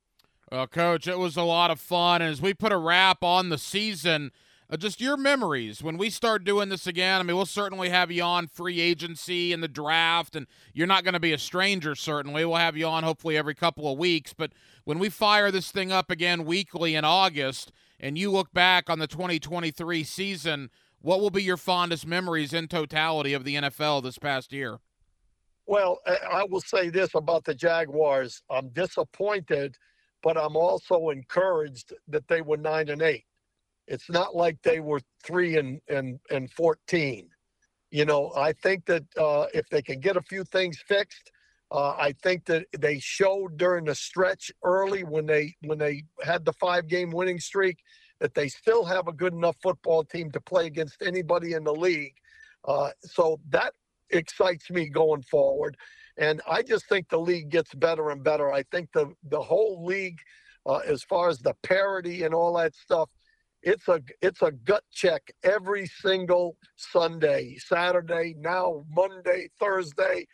Well, 0.51 0.67
Coach, 0.67 1.07
it 1.07 1.17
was 1.17 1.37
a 1.37 1.43
lot 1.43 1.71
of 1.71 1.79
fun. 1.79 2.21
And 2.21 2.31
as 2.31 2.41
we 2.41 2.53
put 2.53 2.71
a 2.71 2.77
wrap 2.77 3.23
on 3.23 3.49
the 3.49 3.57
season, 3.57 4.31
uh, 4.69 4.77
just 4.77 4.99
your 4.99 5.17
memories 5.17 5.83
when 5.83 5.97
we 5.97 6.09
start 6.09 6.43
doing 6.43 6.69
this 6.69 6.87
again. 6.87 7.19
I 7.19 7.23
mean, 7.23 7.35
we'll 7.35 7.45
certainly 7.45 7.89
have 7.89 8.09
you 8.09 8.23
on 8.23 8.47
free 8.47 8.79
agency 8.79 9.53
and 9.53 9.61
the 9.61 9.67
draft, 9.67 10.35
and 10.35 10.47
you're 10.73 10.87
not 10.87 11.03
going 11.03 11.13
to 11.13 11.19
be 11.19 11.33
a 11.33 11.37
stranger, 11.37 11.93
certainly. 11.93 12.43
We'll 12.43 12.55
have 12.55 12.77
you 12.77 12.87
on 12.87 13.03
hopefully 13.03 13.37
every 13.37 13.55
couple 13.55 13.91
of 13.91 13.97
weeks. 13.97 14.33
But 14.33 14.51
when 14.83 14.97
we 14.97 15.09
fire 15.09 15.51
this 15.51 15.71
thing 15.71 15.91
up 15.91 16.09
again 16.09 16.45
weekly 16.45 16.95
in 16.95 17.05
August, 17.05 17.71
and 17.99 18.17
you 18.17 18.31
look 18.31 18.53
back 18.53 18.89
on 18.89 18.99
the 18.99 19.07
2023 19.07 20.03
season, 20.03 20.69
what 21.01 21.19
will 21.19 21.29
be 21.29 21.43
your 21.43 21.57
fondest 21.57 22.07
memories 22.07 22.53
in 22.53 22.67
totality 22.67 23.33
of 23.33 23.43
the 23.43 23.55
NFL 23.55 24.03
this 24.03 24.17
past 24.17 24.51
year? 24.51 24.79
Well, 25.67 25.99
I 26.07 26.43
will 26.43 26.61
say 26.61 26.89
this 26.89 27.15
about 27.15 27.45
the 27.45 27.55
Jaguars. 27.55 28.41
I'm 28.49 28.69
disappointed, 28.69 29.77
but 30.23 30.37
I'm 30.37 30.55
also 30.55 31.09
encouraged 31.09 31.93
that 32.07 32.27
they 32.27 32.41
were 32.41 32.57
9 32.57 32.89
and 32.89 33.01
8 33.01 33.23
it's 33.87 34.09
not 34.09 34.35
like 34.35 34.61
they 34.63 34.79
were 34.79 35.01
three 35.23 35.57
and 35.57 35.81
and 35.89 36.19
and 36.29 36.49
fourteen. 36.51 37.29
You 37.91 38.05
know, 38.05 38.31
I 38.35 38.53
think 38.53 38.85
that 38.85 39.03
uh, 39.17 39.47
if 39.53 39.67
they 39.69 39.81
can 39.81 39.99
get 39.99 40.15
a 40.15 40.21
few 40.21 40.45
things 40.45 40.77
fixed, 40.87 41.31
uh, 41.71 41.91
I 41.91 42.13
think 42.23 42.45
that 42.45 42.65
they 42.79 42.99
showed 42.99 43.57
during 43.57 43.85
the 43.85 43.95
stretch 43.95 44.51
early 44.63 45.03
when 45.03 45.25
they 45.25 45.55
when 45.61 45.77
they 45.77 46.03
had 46.23 46.45
the 46.45 46.53
five 46.53 46.87
game 46.87 47.11
winning 47.11 47.39
streak 47.39 47.79
that 48.19 48.33
they 48.33 48.47
still 48.47 48.85
have 48.85 49.07
a 49.07 49.13
good 49.13 49.33
enough 49.33 49.57
football 49.61 50.03
team 50.03 50.31
to 50.31 50.39
play 50.39 50.67
against 50.67 51.01
anybody 51.01 51.53
in 51.53 51.63
the 51.63 51.73
league. 51.73 52.13
Uh, 52.65 52.91
so 53.01 53.39
that 53.49 53.73
excites 54.11 54.69
me 54.69 54.89
going 54.89 55.23
forward. 55.23 55.77
And 56.17 56.41
I 56.49 56.61
just 56.61 56.87
think 56.87 57.09
the 57.09 57.19
league 57.19 57.49
gets 57.49 57.73
better 57.73 58.09
and 58.09 58.23
better. 58.23 58.51
I 58.51 58.63
think 58.63 58.89
the 58.93 59.13
the 59.29 59.41
whole 59.41 59.85
league, 59.85 60.19
uh, 60.65 60.81
as 60.87 61.03
far 61.03 61.29
as 61.29 61.39
the 61.39 61.55
parity 61.63 62.23
and 62.23 62.33
all 62.33 62.53
that 62.57 62.75
stuff, 62.75 63.09
it's 63.63 63.87
a 63.87 64.01
it's 64.21 64.41
a 64.41 64.51
gut 64.51 64.83
check 64.91 65.31
every 65.43 65.87
single 65.87 66.57
Sunday, 66.75 67.57
Saturday, 67.57 68.35
now 68.37 68.83
Monday, 68.89 69.49
Thursday. 69.59 70.27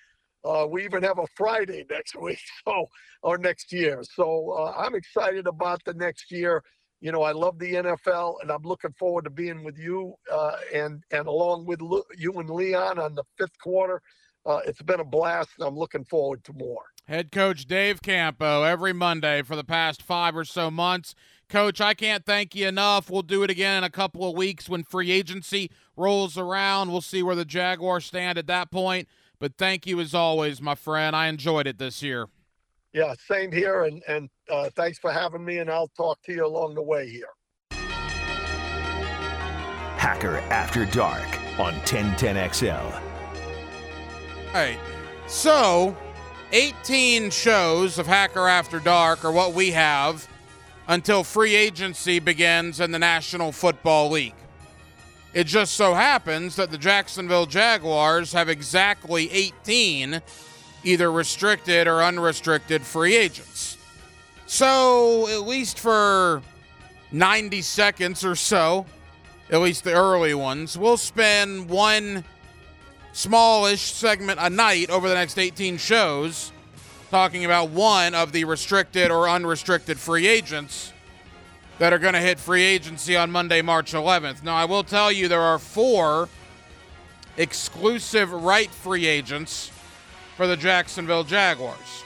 Uh, 0.43 0.65
we 0.69 0.85
even 0.85 1.03
have 1.03 1.19
a 1.19 1.27
Friday 1.35 1.85
next 1.89 2.15
week, 2.15 2.39
so 2.65 2.87
or 3.21 3.37
next 3.37 3.71
year. 3.73 4.01
So 4.03 4.51
uh, 4.57 4.73
I'm 4.77 4.95
excited 4.95 5.47
about 5.47 5.83
the 5.85 5.93
next 5.93 6.31
year. 6.31 6.63
You 6.99 7.11
know, 7.11 7.21
I 7.21 7.31
love 7.31 7.59
the 7.59 7.73
NFL, 7.73 8.35
and 8.41 8.51
I'm 8.51 8.63
looking 8.63 8.93
forward 8.93 9.25
to 9.25 9.29
being 9.29 9.63
with 9.63 9.77
you 9.77 10.15
uh, 10.31 10.57
and 10.73 11.03
and 11.11 11.27
along 11.27 11.65
with 11.65 11.79
you 12.17 12.33
and 12.33 12.49
Leon 12.49 12.99
on 12.99 13.15
the 13.15 13.23
fifth 13.37 13.57
quarter. 13.59 14.01
Uh, 14.45 14.61
it's 14.65 14.81
been 14.81 15.01
a 15.01 15.05
blast, 15.05 15.49
and 15.59 15.67
I'm 15.67 15.77
looking 15.77 16.05
forward 16.05 16.43
to 16.45 16.53
more. 16.53 16.83
Head 17.07 17.31
coach 17.31 17.65
Dave 17.65 18.01
Campo 18.01 18.63
every 18.63 18.93
Monday 18.93 19.41
for 19.41 19.55
the 19.55 19.63
past 19.63 20.01
five 20.01 20.35
or 20.35 20.45
so 20.45 20.71
months. 20.71 21.15
Coach, 21.49 21.79
I 21.79 21.93
can't 21.93 22.25
thank 22.25 22.55
you 22.55 22.67
enough. 22.67 23.09
We'll 23.09 23.21
do 23.21 23.43
it 23.43 23.49
again 23.49 23.77
in 23.77 23.83
a 23.85 23.89
couple 23.89 24.29
of 24.29 24.35
weeks 24.35 24.67
when 24.67 24.83
free 24.83 25.11
agency 25.11 25.71
rolls 25.95 26.37
around. 26.37 26.91
We'll 26.91 27.01
see 27.01 27.23
where 27.23 27.35
the 27.35 27.45
Jaguars 27.45 28.05
stand 28.05 28.37
at 28.37 28.47
that 28.47 28.71
point. 28.71 29.07
But 29.39 29.57
thank 29.57 29.85
you 29.85 29.99
as 29.99 30.13
always, 30.13 30.61
my 30.61 30.75
friend. 30.75 31.15
I 31.15 31.27
enjoyed 31.27 31.67
it 31.67 31.77
this 31.77 32.01
year. 32.01 32.27
Yeah, 32.97 33.13
same 33.27 33.51
here. 33.51 33.83
And, 33.83 34.01
and 34.07 34.27
uh, 34.49 34.71
thanks 34.75 34.97
for 34.97 35.11
having 35.11 35.45
me, 35.45 35.59
and 35.59 35.69
I'll 35.69 35.91
talk 35.95 36.19
to 36.23 36.33
you 36.33 36.43
along 36.43 36.73
the 36.73 36.81
way 36.81 37.07
here. 37.07 37.29
Hacker 39.99 40.37
After 40.49 40.85
Dark 40.85 41.27
on 41.59 41.75
1010XL. 41.81 42.91
All 42.91 44.53
right. 44.55 44.79
So, 45.27 45.95
18 46.53 47.29
shows 47.29 47.99
of 47.99 48.07
Hacker 48.07 48.47
After 48.47 48.79
Dark 48.79 49.23
are 49.23 49.31
what 49.31 49.53
we 49.53 49.69
have 49.69 50.27
until 50.87 51.23
free 51.23 51.55
agency 51.55 52.17
begins 52.17 52.79
in 52.79 52.89
the 52.89 52.97
National 52.97 53.51
Football 53.51 54.09
League. 54.09 54.33
It 55.35 55.43
just 55.43 55.75
so 55.75 55.93
happens 55.93 56.55
that 56.55 56.71
the 56.71 56.79
Jacksonville 56.79 57.45
Jaguars 57.45 58.33
have 58.33 58.49
exactly 58.49 59.29
18 59.29 60.19
either 60.87 61.11
restricted 61.11 61.87
or 61.87 62.01
unrestricted 62.01 62.81
free 62.81 63.15
agents. 63.15 63.77
So, 64.45 65.27
at 65.27 65.45
least 65.45 65.77
for 65.79 66.41
90 67.11 67.61
seconds 67.61 68.23
or 68.23 68.35
so, 68.35 68.85
at 69.49 69.59
least 69.59 69.83
the 69.83 69.93
early 69.93 70.33
ones, 70.33 70.77
we'll 70.77 70.97
spend 70.97 71.69
one 71.69 72.23
smallish 73.11 73.81
segment 73.81 74.39
a 74.41 74.49
night 74.49 74.89
over 74.89 75.09
the 75.09 75.15
next 75.15 75.37
18 75.37 75.77
shows 75.77 76.53
talking 77.11 77.43
about 77.43 77.69
one 77.69 78.15
of 78.15 78.31
the 78.31 78.45
restricted 78.45 79.11
or 79.11 79.29
unrestricted 79.29 79.97
free 79.97 80.27
agents 80.27 80.93
that 81.79 81.91
are 81.91 81.99
going 81.99 82.13
to 82.13 82.19
hit 82.19 82.39
free 82.39 82.63
agency 82.63 83.15
on 83.15 83.31
Monday, 83.31 83.61
March 83.61 83.93
11th. 83.93 84.43
Now, 84.43 84.55
I 84.55 84.65
will 84.65 84.83
tell 84.83 85.11
you 85.11 85.27
there 85.27 85.41
are 85.41 85.59
four 85.59 86.29
exclusive 87.37 88.31
right 88.31 88.69
free 88.69 89.05
agents 89.05 89.71
for 90.37 90.45
the 90.45 90.55
Jacksonville 90.55 91.23
Jaguars. 91.23 92.03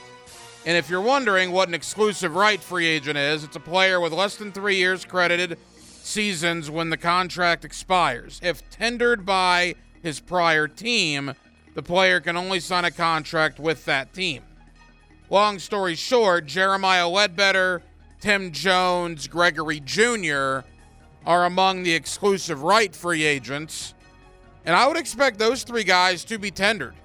And 0.65 0.77
if 0.77 0.89
you're 0.89 1.01
wondering 1.01 1.51
what 1.51 1.67
an 1.67 1.73
exclusive 1.73 2.33
right 2.33 2.61
free 2.61 2.87
agent 2.87 3.17
is, 3.17 3.43
it's 3.43 3.57
a 3.57 3.59
player 3.59 3.99
with 3.99 4.13
less 4.13 4.37
than 4.37 4.53
three 4.53 4.77
years 4.77 5.03
credited 5.03 5.59
seasons 5.77 6.71
when 6.71 6.89
the 6.89 6.97
contract 6.97 7.65
expires. 7.65 8.39
If 8.41 8.67
tendered 8.69 9.25
by 9.25 9.75
his 10.01 10.21
prior 10.21 10.69
team, 10.69 11.33
the 11.73 11.83
player 11.83 12.21
can 12.21 12.37
only 12.37 12.61
sign 12.61 12.85
a 12.85 12.91
contract 12.91 13.59
with 13.59 13.83
that 13.83 14.13
team. 14.13 14.43
Long 15.29 15.59
story 15.59 15.95
short, 15.95 16.45
Jeremiah 16.45 17.09
Ledbetter, 17.09 17.83
Tim 18.21 18.53
Jones, 18.53 19.27
Gregory 19.27 19.81
Jr. 19.81 20.61
are 21.25 21.45
among 21.45 21.83
the 21.83 21.93
exclusive 21.93 22.63
right 22.63 22.95
free 22.95 23.25
agents, 23.25 23.93
and 24.63 24.73
I 24.73 24.87
would 24.87 24.97
expect 24.97 25.37
those 25.37 25.63
three 25.63 25.83
guys 25.83 26.23
to 26.25 26.37
be 26.37 26.49
tendered. 26.49 26.95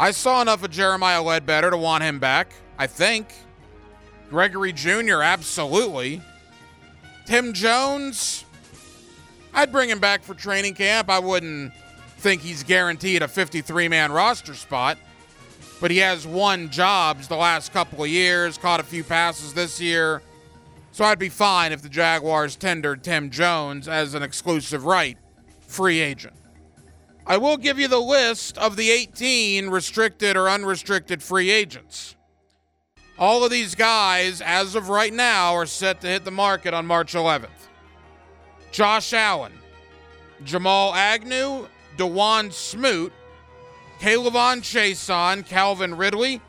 I 0.00 0.12
saw 0.12 0.40
enough 0.40 0.64
of 0.64 0.70
Jeremiah 0.70 1.22
Ledbetter 1.22 1.68
to 1.68 1.76
want 1.76 2.02
him 2.02 2.18
back, 2.18 2.54
I 2.78 2.86
think. 2.86 3.34
Gregory 4.30 4.72
Jr., 4.72 5.20
absolutely. 5.20 6.22
Tim 7.26 7.52
Jones, 7.52 8.46
I'd 9.52 9.70
bring 9.70 9.90
him 9.90 9.98
back 9.98 10.22
for 10.22 10.32
training 10.32 10.72
camp. 10.72 11.10
I 11.10 11.18
wouldn't 11.18 11.74
think 12.16 12.40
he's 12.40 12.62
guaranteed 12.62 13.20
a 13.20 13.28
53 13.28 13.88
man 13.88 14.10
roster 14.10 14.54
spot, 14.54 14.96
but 15.82 15.90
he 15.90 15.98
has 15.98 16.26
won 16.26 16.70
jobs 16.70 17.28
the 17.28 17.36
last 17.36 17.74
couple 17.74 18.02
of 18.02 18.08
years, 18.08 18.56
caught 18.56 18.80
a 18.80 18.84
few 18.84 19.04
passes 19.04 19.52
this 19.52 19.82
year. 19.82 20.22
So 20.92 21.04
I'd 21.04 21.18
be 21.18 21.28
fine 21.28 21.72
if 21.72 21.82
the 21.82 21.90
Jaguars 21.90 22.56
tendered 22.56 23.04
Tim 23.04 23.28
Jones 23.28 23.86
as 23.86 24.14
an 24.14 24.22
exclusive 24.22 24.86
right 24.86 25.18
free 25.60 26.00
agent. 26.00 26.39
I 27.30 27.36
will 27.36 27.58
give 27.58 27.78
you 27.78 27.86
the 27.86 28.00
list 28.00 28.58
of 28.58 28.74
the 28.74 28.90
18 28.90 29.70
restricted 29.70 30.36
or 30.36 30.50
unrestricted 30.50 31.22
free 31.22 31.48
agents. 31.48 32.16
All 33.20 33.44
of 33.44 33.52
these 33.52 33.76
guys, 33.76 34.40
as 34.40 34.74
of 34.74 34.88
right 34.88 35.12
now, 35.12 35.54
are 35.54 35.64
set 35.64 36.00
to 36.00 36.08
hit 36.08 36.24
the 36.24 36.32
market 36.32 36.74
on 36.74 36.86
March 36.86 37.12
11th. 37.12 37.68
Josh 38.72 39.12
Allen, 39.12 39.52
Jamal 40.42 40.92
Agnew, 40.92 41.68
Dawuane 41.96 42.52
Smoot, 42.52 43.12
K'Lavon 44.00 44.60
Chaisson, 44.60 45.46
Calvin 45.46 45.96
Ridley, 45.96 46.40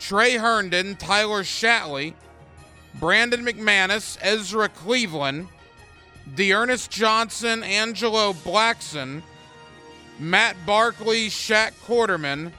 Tre 0.00 0.32
Herndon, 0.36 0.96
Tyler 0.96 1.44
Shatley, 1.44 2.14
Brandon 2.98 3.46
McManus, 3.46 4.18
Ezra 4.20 4.68
Cleveland, 4.68 5.46
D'Ernest 6.34 6.90
Johnson, 6.90 7.62
Angelo 7.62 8.32
Blackson, 8.32 9.22
Matt 10.22 10.54
Barkley, 10.64 11.28
Shaq 11.28 11.72
Quarterman, 11.84 12.52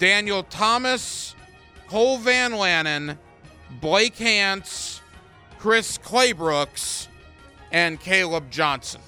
Daniel 0.00 0.42
Thomas, 0.42 1.36
Cole 1.86 2.18
Van 2.18 2.50
Lanen, 2.50 3.16
Blake 3.80 4.16
Hance, 4.16 5.00
Chris 5.60 5.96
Claybrooks, 5.96 7.06
and 7.70 8.00
Caleb 8.00 8.50
Johnson. 8.50 9.00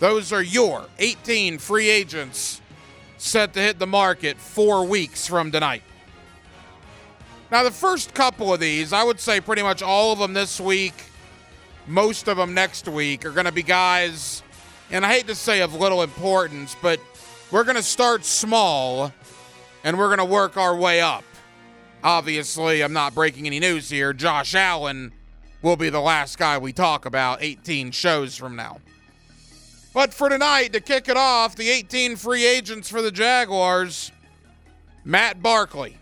Those 0.00 0.32
are 0.32 0.42
your 0.42 0.86
18 0.98 1.58
free 1.58 1.88
agents 1.88 2.60
set 3.18 3.54
to 3.54 3.60
hit 3.60 3.78
the 3.78 3.86
market 3.86 4.36
four 4.36 4.84
weeks 4.84 5.28
from 5.28 5.52
tonight. 5.52 5.84
Now, 7.52 7.62
the 7.62 7.70
first 7.70 8.14
couple 8.14 8.52
of 8.52 8.58
these, 8.58 8.92
I 8.92 9.04
would 9.04 9.20
say 9.20 9.40
pretty 9.40 9.62
much 9.62 9.80
all 9.80 10.12
of 10.12 10.18
them 10.18 10.32
this 10.32 10.60
week, 10.60 10.94
most 11.86 12.26
of 12.26 12.36
them 12.36 12.52
next 12.52 12.88
week, 12.88 13.24
are 13.24 13.30
going 13.30 13.46
to 13.46 13.52
be 13.52 13.62
guys, 13.62 14.42
and 14.90 15.04
I 15.04 15.12
hate 15.12 15.26
to 15.26 15.34
say 15.34 15.60
of 15.60 15.74
little 15.74 16.02
importance, 16.02 16.76
but 16.80 17.00
we're 17.50 17.64
going 17.64 17.76
to 17.76 17.82
start 17.82 18.24
small 18.24 19.12
and 19.84 19.98
we're 19.98 20.08
going 20.08 20.18
to 20.18 20.24
work 20.24 20.56
our 20.56 20.76
way 20.76 21.00
up. 21.00 21.24
Obviously, 22.02 22.82
I'm 22.82 22.92
not 22.92 23.14
breaking 23.14 23.46
any 23.46 23.58
news 23.58 23.90
here. 23.90 24.12
Josh 24.12 24.54
Allen 24.54 25.12
will 25.62 25.76
be 25.76 25.88
the 25.88 26.00
last 26.00 26.38
guy 26.38 26.58
we 26.58 26.72
talk 26.72 27.06
about 27.06 27.42
18 27.42 27.90
shows 27.90 28.36
from 28.36 28.54
now. 28.54 28.80
But 29.92 30.12
for 30.12 30.28
tonight, 30.28 30.74
to 30.74 30.80
kick 30.80 31.08
it 31.08 31.16
off, 31.16 31.56
the 31.56 31.70
18 31.70 32.16
free 32.16 32.46
agents 32.46 32.90
for 32.90 33.00
the 33.00 33.10
Jaguars, 33.10 34.12
Matt 35.04 35.42
Barkley. 35.42 35.96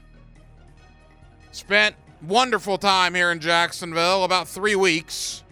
Spent 1.53 1.95
wonderful 2.21 2.77
time 2.77 3.15
here 3.15 3.31
in 3.31 3.39
Jacksonville, 3.39 4.25
about 4.25 4.49
three 4.49 4.75
weeks. 4.75 5.44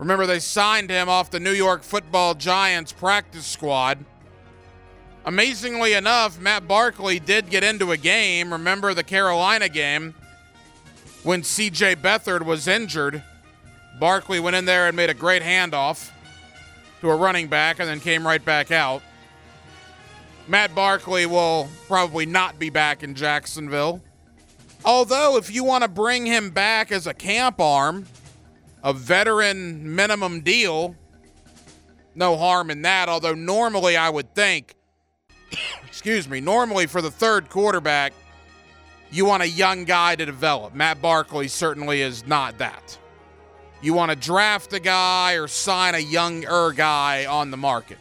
Remember, 0.00 0.26
they 0.26 0.40
signed 0.40 0.88
him 0.88 1.10
off 1.10 1.30
the 1.30 1.38
New 1.38 1.52
York 1.52 1.82
football 1.82 2.34
Giants 2.34 2.90
practice 2.90 3.44
squad. 3.44 4.02
Amazingly 5.26 5.92
enough, 5.92 6.40
Matt 6.40 6.66
Barkley 6.66 7.20
did 7.20 7.50
get 7.50 7.62
into 7.62 7.92
a 7.92 7.98
game. 7.98 8.50
Remember 8.50 8.94
the 8.94 9.04
Carolina 9.04 9.68
game 9.68 10.14
when 11.22 11.42
CJ 11.42 11.96
Beathard 11.96 12.46
was 12.46 12.66
injured? 12.66 13.22
Barkley 13.98 14.40
went 14.40 14.56
in 14.56 14.64
there 14.64 14.88
and 14.88 14.96
made 14.96 15.10
a 15.10 15.14
great 15.14 15.42
handoff 15.42 16.10
to 17.02 17.10
a 17.10 17.14
running 17.14 17.48
back 17.48 17.78
and 17.78 17.86
then 17.86 18.00
came 18.00 18.26
right 18.26 18.42
back 18.42 18.70
out. 18.70 19.02
Matt 20.48 20.74
Barkley 20.74 21.26
will 21.26 21.68
probably 21.86 22.24
not 22.24 22.58
be 22.58 22.70
back 22.70 23.02
in 23.02 23.14
Jacksonville. 23.14 24.00
Although, 24.82 25.36
if 25.36 25.54
you 25.54 25.62
want 25.62 25.84
to 25.84 25.88
bring 25.88 26.24
him 26.24 26.48
back 26.48 26.90
as 26.90 27.06
a 27.06 27.12
camp 27.12 27.60
arm, 27.60 28.06
a 28.82 28.92
veteran 28.92 29.94
minimum 29.94 30.40
deal, 30.40 30.96
no 32.14 32.36
harm 32.36 32.70
in 32.70 32.82
that. 32.82 33.08
Although, 33.08 33.34
normally 33.34 33.96
I 33.96 34.08
would 34.08 34.34
think, 34.34 34.74
excuse 35.86 36.28
me, 36.28 36.40
normally 36.40 36.86
for 36.86 37.02
the 37.02 37.10
third 37.10 37.48
quarterback, 37.48 38.12
you 39.10 39.24
want 39.24 39.42
a 39.42 39.48
young 39.48 39.84
guy 39.84 40.14
to 40.16 40.24
develop. 40.24 40.74
Matt 40.74 41.02
Barkley 41.02 41.48
certainly 41.48 42.00
is 42.00 42.26
not 42.26 42.58
that. 42.58 42.98
You 43.82 43.94
want 43.94 44.10
to 44.10 44.16
draft 44.16 44.72
a 44.72 44.80
guy 44.80 45.34
or 45.34 45.48
sign 45.48 45.94
a 45.94 45.98
younger 45.98 46.72
guy 46.72 47.26
on 47.26 47.50
the 47.50 47.56
market. 47.56 47.98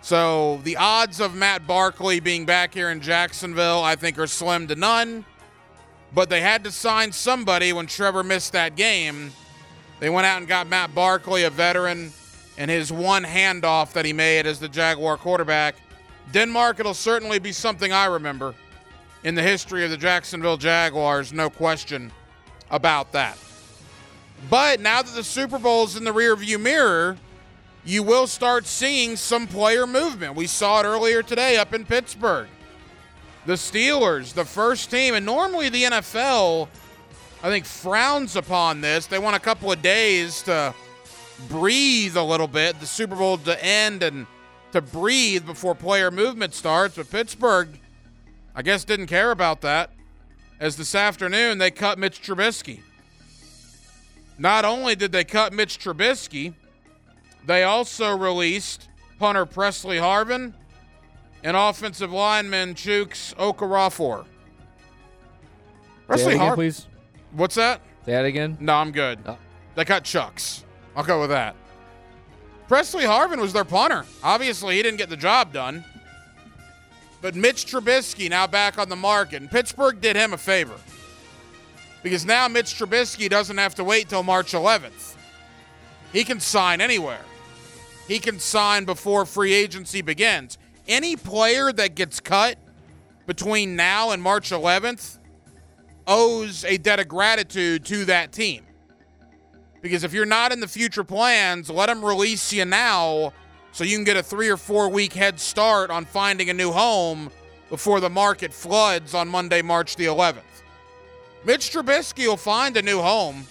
So 0.00 0.60
the 0.64 0.76
odds 0.76 1.20
of 1.20 1.34
Matt 1.34 1.66
Barkley 1.66 2.20
being 2.20 2.44
back 2.44 2.74
here 2.74 2.90
in 2.90 3.00
Jacksonville, 3.00 3.82
I 3.82 3.96
think, 3.96 4.18
are 4.18 4.26
slim 4.26 4.68
to 4.68 4.76
none. 4.76 5.24
But 6.12 6.30
they 6.30 6.40
had 6.40 6.62
to 6.64 6.70
sign 6.70 7.10
somebody 7.10 7.72
when 7.72 7.86
Trevor 7.86 8.22
missed 8.22 8.52
that 8.52 8.76
game. 8.76 9.32
They 10.00 10.10
went 10.10 10.26
out 10.26 10.38
and 10.38 10.48
got 10.48 10.66
Matt 10.66 10.94
Barkley, 10.94 11.44
a 11.44 11.50
veteran, 11.50 12.12
and 12.58 12.70
his 12.70 12.92
one 12.92 13.24
handoff 13.24 13.92
that 13.92 14.04
he 14.04 14.12
made 14.12 14.46
as 14.46 14.58
the 14.58 14.68
Jaguar 14.68 15.16
quarterback. 15.16 15.76
Denmark, 16.32 16.80
it'll 16.80 16.94
certainly 16.94 17.38
be 17.38 17.52
something 17.52 17.92
I 17.92 18.06
remember 18.06 18.54
in 19.24 19.34
the 19.34 19.42
history 19.42 19.84
of 19.84 19.90
the 19.90 19.96
Jacksonville 19.96 20.58
Jaguars, 20.58 21.32
no 21.32 21.48
question 21.48 22.12
about 22.70 23.12
that. 23.12 23.38
But 24.50 24.80
now 24.80 25.00
that 25.00 25.14
the 25.14 25.24
Super 25.24 25.58
Bowl's 25.58 25.96
in 25.96 26.04
the 26.04 26.12
rearview 26.12 26.60
mirror, 26.60 27.16
you 27.86 28.02
will 28.02 28.26
start 28.26 28.66
seeing 28.66 29.16
some 29.16 29.46
player 29.46 29.86
movement. 29.86 30.34
We 30.34 30.46
saw 30.46 30.80
it 30.80 30.84
earlier 30.84 31.22
today 31.22 31.56
up 31.56 31.72
in 31.72 31.86
Pittsburgh. 31.86 32.48
The 33.46 33.54
Steelers, 33.54 34.34
the 34.34 34.44
first 34.44 34.90
team, 34.90 35.14
and 35.14 35.24
normally 35.24 35.70
the 35.70 35.84
NFL, 35.84 36.68
I 37.44 37.48
think, 37.48 37.66
frowns 37.66 38.36
upon 38.36 38.80
this. 38.80 39.06
They 39.06 39.18
want 39.18 39.36
a 39.36 39.38
couple 39.38 39.70
of 39.70 39.82
days 39.82 40.40
to 40.44 40.72
breathe 41.50 42.16
a 42.16 42.22
little 42.22 42.48
bit, 42.48 42.80
the 42.80 42.86
Super 42.86 43.16
Bowl 43.16 43.36
to 43.36 43.62
end 43.62 44.02
and 44.02 44.26
to 44.72 44.80
breathe 44.80 45.44
before 45.44 45.74
player 45.74 46.10
movement 46.10 46.54
starts. 46.54 46.96
But 46.96 47.10
Pittsburgh, 47.10 47.68
I 48.54 48.62
guess, 48.62 48.82
didn't 48.84 49.08
care 49.08 49.30
about 49.30 49.60
that. 49.60 49.90
As 50.58 50.78
this 50.78 50.94
afternoon, 50.94 51.58
they 51.58 51.70
cut 51.70 51.98
Mitch 51.98 52.22
Trubisky. 52.22 52.80
Not 54.38 54.64
only 54.64 54.96
did 54.96 55.12
they 55.12 55.24
cut 55.24 55.52
Mitch 55.52 55.78
Trubisky, 55.78 56.54
they 57.44 57.62
also 57.62 58.16
released 58.16 58.88
punter 59.18 59.44
Pressley 59.44 59.98
Harvin 59.98 60.54
and 61.42 61.58
offensive 61.58 62.10
lineman 62.10 62.74
Chuks 62.74 63.34
Okorafor. 63.34 64.24
Say 64.24 64.24
that 64.24 66.06
Pressley 66.06 66.34
again, 66.36 66.40
Harvin. 66.40 66.54
please. 66.54 66.86
What's 67.34 67.56
that? 67.56 67.80
Say 68.04 68.12
that 68.12 68.24
again. 68.24 68.56
No, 68.60 68.74
I'm 68.74 68.92
good. 68.92 69.18
Oh. 69.26 69.38
They 69.74 69.84
cut 69.84 70.04
Chuks. 70.04 70.62
I'll 70.96 71.04
go 71.04 71.20
with 71.20 71.30
that. 71.30 71.56
Pressley 72.68 73.04
Harvin 73.04 73.40
was 73.40 73.52
their 73.52 73.64
punter. 73.64 74.04
Obviously, 74.22 74.76
he 74.76 74.82
didn't 74.82 74.98
get 74.98 75.10
the 75.10 75.16
job 75.16 75.52
done. 75.52 75.84
But 77.20 77.34
Mitch 77.34 77.66
Trubisky 77.66 78.30
now 78.30 78.46
back 78.46 78.78
on 78.78 78.88
the 78.88 78.96
market, 78.96 79.40
and 79.40 79.50
Pittsburgh 79.50 80.00
did 80.00 80.16
him 80.16 80.32
a 80.32 80.38
favor. 80.38 80.78
Because 82.02 82.24
now 82.24 82.48
Mitch 82.48 82.74
Trubisky 82.78 83.28
doesn't 83.28 83.56
have 83.56 83.74
to 83.76 83.84
wait 83.84 84.08
till 84.08 84.22
March 84.22 84.52
11th. 84.52 85.16
He 86.12 86.22
can 86.22 86.38
sign 86.38 86.80
anywhere. 86.80 87.24
He 88.06 88.18
can 88.18 88.38
sign 88.38 88.84
before 88.84 89.24
free 89.24 89.54
agency 89.54 90.02
begins. 90.02 90.58
Any 90.86 91.16
player 91.16 91.72
that 91.72 91.94
gets 91.94 92.20
cut 92.20 92.58
between 93.26 93.74
now 93.74 94.10
and 94.10 94.22
March 94.22 94.50
11th 94.50 95.18
owes 96.06 96.64
a 96.64 96.76
debt 96.76 97.00
of 97.00 97.08
gratitude 97.08 97.84
to 97.86 98.04
that 98.06 98.32
team. 98.32 98.64
Because 99.82 100.04
if 100.04 100.12
you're 100.12 100.26
not 100.26 100.52
in 100.52 100.60
the 100.60 100.68
future 100.68 101.04
plans, 101.04 101.68
let 101.68 101.86
them 101.86 102.04
release 102.04 102.52
you 102.52 102.64
now 102.64 103.32
so 103.72 103.84
you 103.84 103.96
can 103.96 104.04
get 104.04 104.16
a 104.16 104.22
three 104.22 104.48
or 104.48 104.56
four 104.56 104.88
week 104.88 105.12
head 105.12 105.38
start 105.38 105.90
on 105.90 106.04
finding 106.04 106.48
a 106.48 106.54
new 106.54 106.70
home 106.70 107.30
before 107.68 108.00
the 108.00 108.08
market 108.08 108.52
floods 108.52 109.14
on 109.14 109.28
Monday, 109.28 109.60
March 109.60 109.96
the 109.96 110.04
11th. 110.04 110.42
Mitch 111.44 111.70
Trubisky 111.70 112.26
will 112.26 112.36
find 112.36 112.76
a 112.76 112.82
new 112.82 113.00
home. 113.00 113.44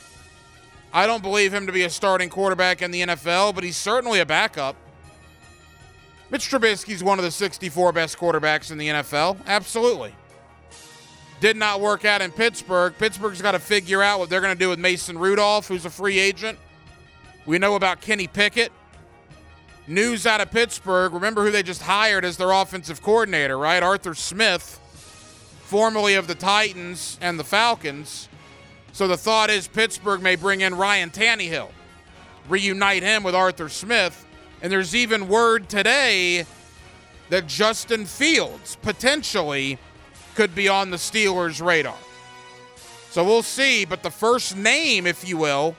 I 0.91 1.06
don't 1.06 1.22
believe 1.22 1.54
him 1.54 1.68
to 1.68 1.72
be 1.72 1.84
a 1.84 1.89
starting 1.89 2.30
quarterback 2.30 2.82
in 2.82 2.91
the 2.91 3.01
NFL, 3.01 3.54
but 3.54 3.64
he's 3.64 3.78
certainly 3.78 4.20
a 4.20 4.26
backup. 4.26 4.76
Mitch 6.32 6.49
Trubisky's 6.49 7.04
one 7.04 7.20
of 7.20 7.26
the 7.26 7.32
64 7.32 7.91
best 7.91 8.18
quarterbacks 8.18 8.72
in 8.72 8.78
the 8.78 8.88
NFL. 8.88 9.38
Absolutely. 9.45 10.16
Did 11.44 11.58
not 11.58 11.82
work 11.82 12.06
out 12.06 12.22
in 12.22 12.32
Pittsburgh. 12.32 12.94
Pittsburgh's 12.98 13.41
got 13.41 13.52
to 13.52 13.60
figure 13.60 14.02
out 14.02 14.18
what 14.18 14.30
they're 14.30 14.39
going 14.39 14.56
to 14.56 14.58
do 14.58 14.70
with 14.70 14.80
Mason 14.80 15.18
Rudolph, 15.18 15.68
who's 15.68 15.84
a 15.84 15.89
free 15.89 16.18
agent. 16.18 16.58
We 17.46 17.60
know 17.60 17.76
about 17.76 18.00
Kenny 18.00 18.28
Pickett. 18.28 18.72
News 19.86 20.26
out 20.26 20.39
of 20.39 20.52
Pittsburgh. 20.52 21.14
Remember 21.14 21.44
who 21.44 21.52
they 21.52 21.62
just 21.62 21.82
hired 21.82 22.24
as 22.24 22.38
their 22.38 22.52
offensive 22.52 23.02
coordinator, 23.02 23.58
right? 23.58 23.84
Arthur 23.84 24.14
Smith, 24.14 24.80
formerly 25.66 26.16
of 26.16 26.28
the 26.28 26.36
Titans 26.36 27.18
and 27.20 27.38
the 27.38 27.44
Falcons. 27.44 28.30
So 28.94 29.10
the 29.10 29.18
thought 29.18 29.50
is 29.50 29.68
Pittsburgh 29.68 30.22
may 30.22 30.38
bring 30.38 30.62
in 30.62 30.74
Ryan 30.76 31.10
Tannehill, 31.10 31.72
reunite 32.48 33.04
him 33.04 33.22
with 33.22 33.36
Arthur 33.36 33.68
Smith. 33.68 34.26
And 34.62 34.72
there's 34.72 34.96
even 34.96 35.28
word 35.28 35.68
today 35.68 36.46
that 37.28 37.48
Justin 37.48 38.06
Fields 38.06 38.78
potentially 38.82 39.78
could 40.36 40.56
be 40.56 40.68
on 40.68 40.90
the 40.90 40.98
Steelers' 40.98 41.66
radar. 41.66 41.98
So 43.12 43.24
we'll 43.24 43.44
see. 43.44 43.86
But 43.86 44.04
the 44.04 44.12
first 44.12 44.56
name, 44.56 45.06
if 45.06 45.28
you 45.28 45.38
will, 45.38 45.76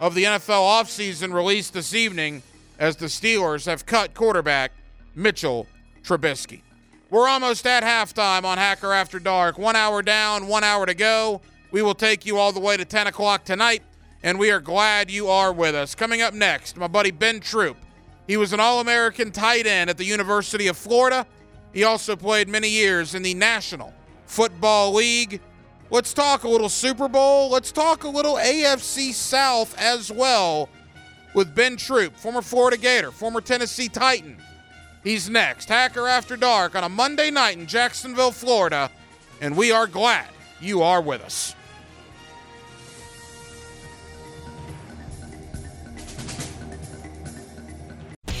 of 0.00 0.14
the 0.14 0.24
NFL 0.24 0.48
offseason 0.48 1.32
released 1.34 1.74
this 1.74 1.94
evening 1.94 2.42
as 2.78 2.96
the 2.96 3.06
Steelers 3.06 3.66
have 3.66 3.86
cut 3.86 4.14
quarterback 4.14 4.72
Mitchell 5.14 5.66
Trubisky. 6.02 6.62
We're 7.10 7.28
almost 7.28 7.66
at 7.66 7.82
halftime 7.82 8.44
on 8.44 8.58
Hacker 8.58 8.92
After 8.92 9.18
Dark. 9.18 9.58
One 9.58 9.76
hour 9.76 10.02
down, 10.02 10.48
one 10.48 10.64
hour 10.64 10.86
to 10.86 10.94
go. 10.94 11.40
We 11.70 11.82
will 11.82 11.94
take 11.94 12.26
you 12.26 12.38
all 12.38 12.52
the 12.52 12.60
way 12.60 12.76
to 12.76 12.84
10 12.84 13.06
o'clock 13.06 13.44
tonight, 13.44 13.82
and 14.22 14.38
we 14.38 14.50
are 14.50 14.60
glad 14.60 15.10
you 15.10 15.28
are 15.28 15.52
with 15.52 15.74
us. 15.74 15.94
Coming 15.94 16.22
up 16.22 16.34
next, 16.34 16.76
my 16.76 16.88
buddy 16.88 17.10
Ben 17.10 17.40
Troupe. 17.40 17.76
He 18.26 18.36
was 18.36 18.52
an 18.52 18.60
All 18.60 18.80
American 18.80 19.30
tight 19.30 19.66
end 19.66 19.90
at 19.90 19.98
the 19.98 20.04
University 20.04 20.66
of 20.66 20.76
Florida. 20.76 21.26
He 21.74 21.82
also 21.82 22.14
played 22.14 22.48
many 22.48 22.68
years 22.68 23.16
in 23.16 23.22
the 23.22 23.34
National 23.34 23.92
Football 24.26 24.94
League. 24.94 25.40
Let's 25.90 26.14
talk 26.14 26.44
a 26.44 26.48
little 26.48 26.68
Super 26.68 27.08
Bowl. 27.08 27.50
Let's 27.50 27.72
talk 27.72 28.04
a 28.04 28.08
little 28.08 28.36
AFC 28.36 29.12
South 29.12 29.76
as 29.76 30.10
well 30.10 30.68
with 31.34 31.54
Ben 31.54 31.76
Troupe, 31.76 32.16
former 32.16 32.42
Florida 32.42 32.76
Gator, 32.76 33.10
former 33.10 33.40
Tennessee 33.40 33.88
Titan. 33.88 34.38
He's 35.02 35.28
next. 35.28 35.68
Hacker 35.68 36.06
After 36.06 36.36
Dark 36.36 36.76
on 36.76 36.84
a 36.84 36.88
Monday 36.88 37.30
night 37.30 37.58
in 37.58 37.66
Jacksonville, 37.66 38.32
Florida. 38.32 38.90
And 39.40 39.56
we 39.56 39.72
are 39.72 39.88
glad 39.88 40.28
you 40.60 40.82
are 40.82 41.02
with 41.02 41.22
us. 41.22 41.53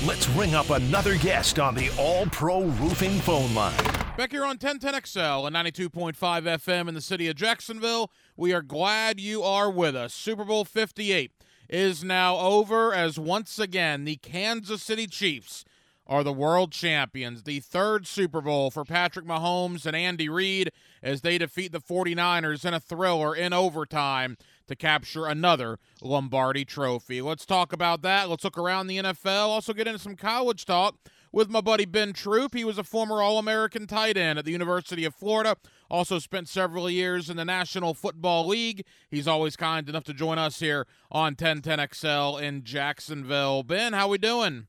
Let's 0.06 0.28
ring 0.30 0.54
up 0.54 0.68
another 0.68 1.16
guest 1.16 1.58
on 1.58 1.74
the 1.74 1.90
All 1.98 2.26
Pro 2.26 2.64
Roofing 2.64 3.18
phone 3.20 3.54
line. 3.54 3.74
Back 4.18 4.32
here 4.32 4.44
on 4.44 4.58
1010XL 4.58 5.46
and 5.46 5.56
92.5 5.56 6.14
FM 6.14 6.88
in 6.88 6.94
the 6.94 7.00
city 7.00 7.26
of 7.28 7.36
Jacksonville, 7.36 8.10
we 8.36 8.52
are 8.52 8.60
glad 8.60 9.18
you 9.18 9.42
are 9.42 9.70
with 9.70 9.96
us. 9.96 10.12
Super 10.12 10.44
Bowl 10.44 10.66
58 10.66 11.32
is 11.70 12.04
now 12.04 12.36
over 12.36 12.92
as 12.92 13.18
once 13.18 13.58
again 13.58 14.04
the 14.04 14.16
Kansas 14.16 14.82
City 14.82 15.06
Chiefs 15.06 15.64
are 16.06 16.22
the 16.22 16.34
world 16.34 16.70
champions. 16.70 17.44
The 17.44 17.60
third 17.60 18.06
Super 18.06 18.42
Bowl 18.42 18.70
for 18.70 18.84
Patrick 18.84 19.24
Mahomes 19.24 19.86
and 19.86 19.96
Andy 19.96 20.28
Reid 20.28 20.70
as 21.02 21.22
they 21.22 21.38
defeat 21.38 21.72
the 21.72 21.80
49ers 21.80 22.66
in 22.66 22.74
a 22.74 22.80
thriller 22.80 23.34
in 23.34 23.54
overtime 23.54 24.36
to 24.66 24.76
capture 24.76 25.26
another 25.26 25.78
Lombardi 26.02 26.64
trophy. 26.64 27.20
Let's 27.20 27.46
talk 27.46 27.72
about 27.72 28.02
that. 28.02 28.28
Let's 28.28 28.44
look 28.44 28.58
around 28.58 28.86
the 28.86 28.98
NFL. 28.98 29.48
Also 29.48 29.72
get 29.72 29.86
into 29.86 29.98
some 29.98 30.16
college 30.16 30.64
talk 30.64 30.96
with 31.32 31.50
my 31.50 31.60
buddy 31.60 31.84
Ben 31.84 32.12
Troupe. 32.12 32.54
He 32.54 32.64
was 32.64 32.78
a 32.78 32.84
former 32.84 33.20
All 33.20 33.38
American 33.38 33.86
tight 33.86 34.16
end 34.16 34.38
at 34.38 34.44
the 34.44 34.52
University 34.52 35.04
of 35.04 35.14
Florida. 35.14 35.56
Also 35.90 36.18
spent 36.18 36.48
several 36.48 36.88
years 36.88 37.28
in 37.28 37.36
the 37.36 37.44
National 37.44 37.92
Football 37.92 38.46
League. 38.46 38.84
He's 39.10 39.28
always 39.28 39.56
kind 39.56 39.88
enough 39.88 40.04
to 40.04 40.14
join 40.14 40.38
us 40.38 40.60
here 40.60 40.86
on 41.10 41.34
1010XL 41.34 42.40
in 42.40 42.64
Jacksonville. 42.64 43.62
Ben, 43.62 43.92
how 43.92 44.08
we 44.08 44.18
doing? 44.18 44.68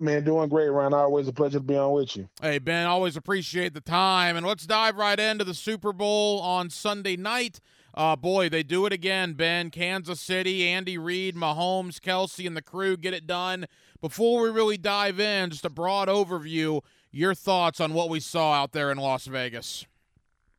Man, 0.00 0.24
doing 0.24 0.48
great, 0.48 0.68
Ryan. 0.68 0.92
Always 0.94 1.28
a 1.28 1.32
pleasure 1.32 1.58
to 1.58 1.64
be 1.64 1.76
on 1.76 1.92
with 1.92 2.16
you. 2.16 2.28
Hey, 2.42 2.58
Ben, 2.58 2.86
always 2.86 3.16
appreciate 3.16 3.74
the 3.74 3.80
time. 3.80 4.36
And 4.36 4.44
let's 4.44 4.66
dive 4.66 4.96
right 4.96 5.18
into 5.18 5.44
the 5.44 5.54
Super 5.54 5.92
Bowl 5.92 6.40
on 6.40 6.68
Sunday 6.68 7.16
night. 7.16 7.60
Uh, 7.96 8.16
boy, 8.16 8.48
they 8.48 8.64
do 8.64 8.86
it 8.86 8.92
again, 8.92 9.34
Ben. 9.34 9.70
Kansas 9.70 10.20
City, 10.20 10.66
Andy 10.66 10.98
Reid, 10.98 11.36
Mahomes, 11.36 12.00
Kelce, 12.00 12.44
and 12.44 12.56
the 12.56 12.62
crew 12.62 12.96
get 12.96 13.14
it 13.14 13.26
done. 13.26 13.66
Before 14.00 14.42
we 14.42 14.50
really 14.50 14.76
dive 14.76 15.20
in, 15.20 15.50
just 15.50 15.64
a 15.64 15.70
broad 15.70 16.08
overview, 16.08 16.82
your 17.12 17.34
thoughts 17.34 17.80
on 17.80 17.94
what 17.94 18.08
we 18.08 18.18
saw 18.18 18.52
out 18.52 18.72
there 18.72 18.90
in 18.90 18.98
Las 18.98 19.26
Vegas. 19.26 19.86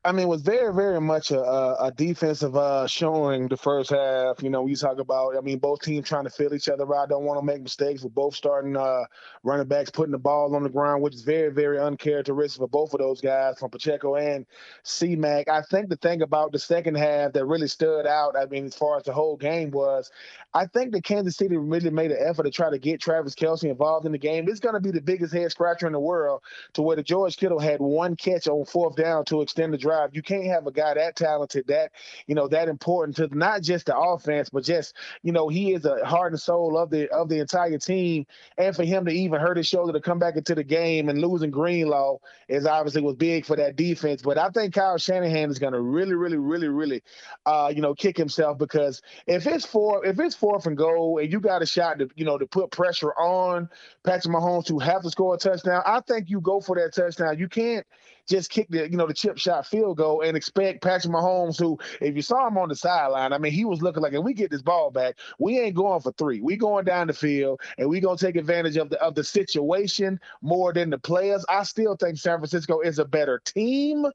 I 0.05 0.11
mean, 0.11 0.27
it 0.27 0.29
was 0.29 0.43
very, 0.43 0.71
very 0.71 1.01
much 1.01 1.31
a, 1.31 1.41
a 1.41 1.91
defensive 1.91 2.55
uh, 2.55 2.85
showing 2.85 3.47
the 3.47 3.57
first 3.57 3.89
half. 3.89 4.43
You 4.43 4.51
know, 4.51 4.61
we 4.61 4.75
talk 4.75 4.99
about, 4.99 5.35
I 5.35 5.41
mean, 5.41 5.57
both 5.57 5.81
teams 5.81 6.07
trying 6.07 6.25
to 6.25 6.29
fill 6.29 6.53
each 6.53 6.69
other 6.69 6.83
out, 6.95 7.09
don't 7.09 7.23
want 7.23 7.39
to 7.39 7.45
make 7.45 7.63
mistakes. 7.63 8.03
We're 8.03 8.09
both 8.09 8.35
starting 8.35 8.77
uh, 8.77 9.05
running 9.43 9.67
backs 9.67 9.89
putting 9.89 10.11
the 10.11 10.19
ball 10.19 10.55
on 10.55 10.61
the 10.61 10.69
ground, 10.69 11.01
which 11.01 11.15
is 11.15 11.23
very, 11.23 11.51
very 11.51 11.79
uncharacteristic 11.79 12.59
for 12.59 12.67
both 12.67 12.93
of 12.93 12.99
those 12.99 13.19
guys, 13.19 13.57
from 13.57 13.71
Pacheco 13.71 14.15
and 14.15 14.45
C-Mac. 14.83 15.49
I 15.49 15.63
think 15.63 15.89
the 15.89 15.95
thing 15.95 16.21
about 16.21 16.51
the 16.51 16.59
second 16.59 16.95
half 16.95 17.33
that 17.33 17.45
really 17.45 17.67
stood 17.67 18.05
out, 18.05 18.37
I 18.37 18.45
mean, 18.45 18.65
as 18.65 18.75
far 18.75 18.97
as 18.97 19.03
the 19.03 19.13
whole 19.13 19.37
game 19.37 19.71
was, 19.71 20.11
I 20.53 20.67
think 20.67 20.91
that 20.93 21.03
Kansas 21.03 21.35
City 21.35 21.57
really 21.57 21.89
made 21.89 22.11
an 22.11 22.19
effort 22.21 22.43
to 22.43 22.51
try 22.51 22.69
to 22.69 22.77
get 22.77 23.01
Travis 23.01 23.33
Kelce 23.33 23.63
involved 23.63 24.05
in 24.05 24.11
the 24.11 24.19
game. 24.19 24.47
It's 24.47 24.59
going 24.59 24.75
to 24.75 24.79
be 24.79 24.91
the 24.91 25.01
biggest 25.01 25.33
head 25.33 25.49
scratcher 25.49 25.87
in 25.87 25.93
the 25.93 25.99
world 25.99 26.43
to 26.73 26.83
where 26.83 26.95
the 26.95 27.03
George 27.03 27.37
Kittle 27.37 27.59
had 27.59 27.79
one 27.79 28.15
catch 28.15 28.47
on 28.47 28.65
fourth 28.65 28.95
down 28.95 29.25
to 29.25 29.41
extend 29.41 29.73
the 29.73 29.77
drive 29.79 29.94
drive. 29.95 30.15
You 30.15 30.21
can't 30.21 30.45
have 30.45 30.67
a 30.67 30.71
guy 30.71 30.93
that 30.93 31.15
talented, 31.15 31.67
that 31.67 31.91
you 32.27 32.35
know, 32.35 32.47
that 32.47 32.67
important 32.67 33.17
to 33.17 33.37
not 33.37 33.61
just 33.61 33.87
the 33.87 33.97
offense, 33.97 34.49
but 34.49 34.63
just 34.63 34.95
you 35.23 35.31
know, 35.31 35.49
he 35.49 35.73
is 35.73 35.85
a 35.85 36.05
heart 36.05 36.33
and 36.33 36.41
soul 36.41 36.77
of 36.77 36.89
the 36.89 37.09
of 37.11 37.29
the 37.29 37.39
entire 37.39 37.77
team. 37.77 38.25
And 38.57 38.75
for 38.75 38.83
him 38.83 39.05
to 39.05 39.11
even 39.11 39.39
hurt 39.39 39.57
his 39.57 39.67
shoulder 39.67 39.93
to 39.93 40.01
come 40.01 40.19
back 40.19 40.35
into 40.35 40.55
the 40.55 40.63
game 40.63 41.09
and 41.09 41.21
losing 41.21 41.51
Greenlaw 41.51 42.17
is 42.47 42.65
obviously 42.65 43.01
was 43.01 43.15
big 43.15 43.45
for 43.45 43.55
that 43.55 43.75
defense. 43.75 44.21
But 44.21 44.37
I 44.37 44.49
think 44.49 44.73
Kyle 44.73 44.97
Shanahan 44.97 45.49
is 45.49 45.59
going 45.59 45.73
to 45.73 45.81
really, 45.81 46.15
really, 46.15 46.37
really, 46.37 46.67
really, 46.67 47.03
uh, 47.45 47.71
you 47.73 47.81
know, 47.81 47.93
kick 47.93 48.17
himself 48.17 48.57
because 48.57 49.01
if 49.27 49.47
it's 49.47 49.65
four, 49.65 50.05
if 50.05 50.19
it's 50.19 50.35
fourth 50.35 50.65
and 50.65 50.77
goal, 50.77 51.19
and 51.19 51.31
you 51.31 51.39
got 51.39 51.61
a 51.61 51.65
shot 51.65 51.99
to 51.99 52.09
you 52.15 52.25
know 52.25 52.37
to 52.37 52.45
put 52.45 52.71
pressure 52.71 53.13
on 53.13 53.69
Patrick 54.03 54.33
Mahomes 54.33 54.65
to 54.65 54.79
have 54.79 55.03
to 55.03 55.09
score 55.09 55.35
a 55.35 55.37
touchdown, 55.37 55.81
I 55.85 56.01
think 56.01 56.29
you 56.29 56.41
go 56.41 56.59
for 56.59 56.75
that 56.75 56.93
touchdown. 56.93 57.37
You 57.37 57.47
can't 57.47 57.85
just 58.27 58.49
kick 58.49 58.67
the 58.69 58.89
you 58.89 58.97
know 58.97 59.07
the 59.07 59.13
chip 59.13 59.37
shot 59.37 59.65
field 59.65 59.97
goal 59.97 60.21
and 60.21 60.35
expect 60.35 60.83
Patrick 60.83 61.13
Mahomes, 61.13 61.59
who 61.59 61.77
if 62.01 62.15
you 62.15 62.21
saw 62.21 62.47
him 62.47 62.57
on 62.57 62.69
the 62.69 62.75
sideline, 62.75 63.33
I 63.33 63.37
mean 63.37 63.51
he 63.51 63.65
was 63.65 63.81
looking 63.81 64.03
like 64.03 64.13
if 64.13 64.23
we 64.23 64.33
get 64.33 64.51
this 64.51 64.61
ball 64.61 64.91
back, 64.91 65.15
we 65.39 65.59
ain't 65.59 65.75
going 65.75 66.01
for 66.01 66.11
three. 66.13 66.41
We 66.41 66.57
going 66.57 66.85
down 66.85 67.07
the 67.07 67.13
field 67.13 67.61
and 67.77 67.89
we 67.89 67.99
gonna 67.99 68.17
take 68.17 68.35
advantage 68.35 68.77
of 68.77 68.89
the 68.89 69.01
of 69.01 69.15
the 69.15 69.23
situation 69.23 70.19
more 70.41 70.73
than 70.73 70.89
the 70.89 70.97
players. 70.99 71.45
I 71.49 71.63
still 71.63 71.95
think 71.95 72.17
San 72.17 72.39
Francisco 72.39 72.79
is 72.81 72.99
a 72.99 73.05
better 73.05 73.39
team 73.45 74.05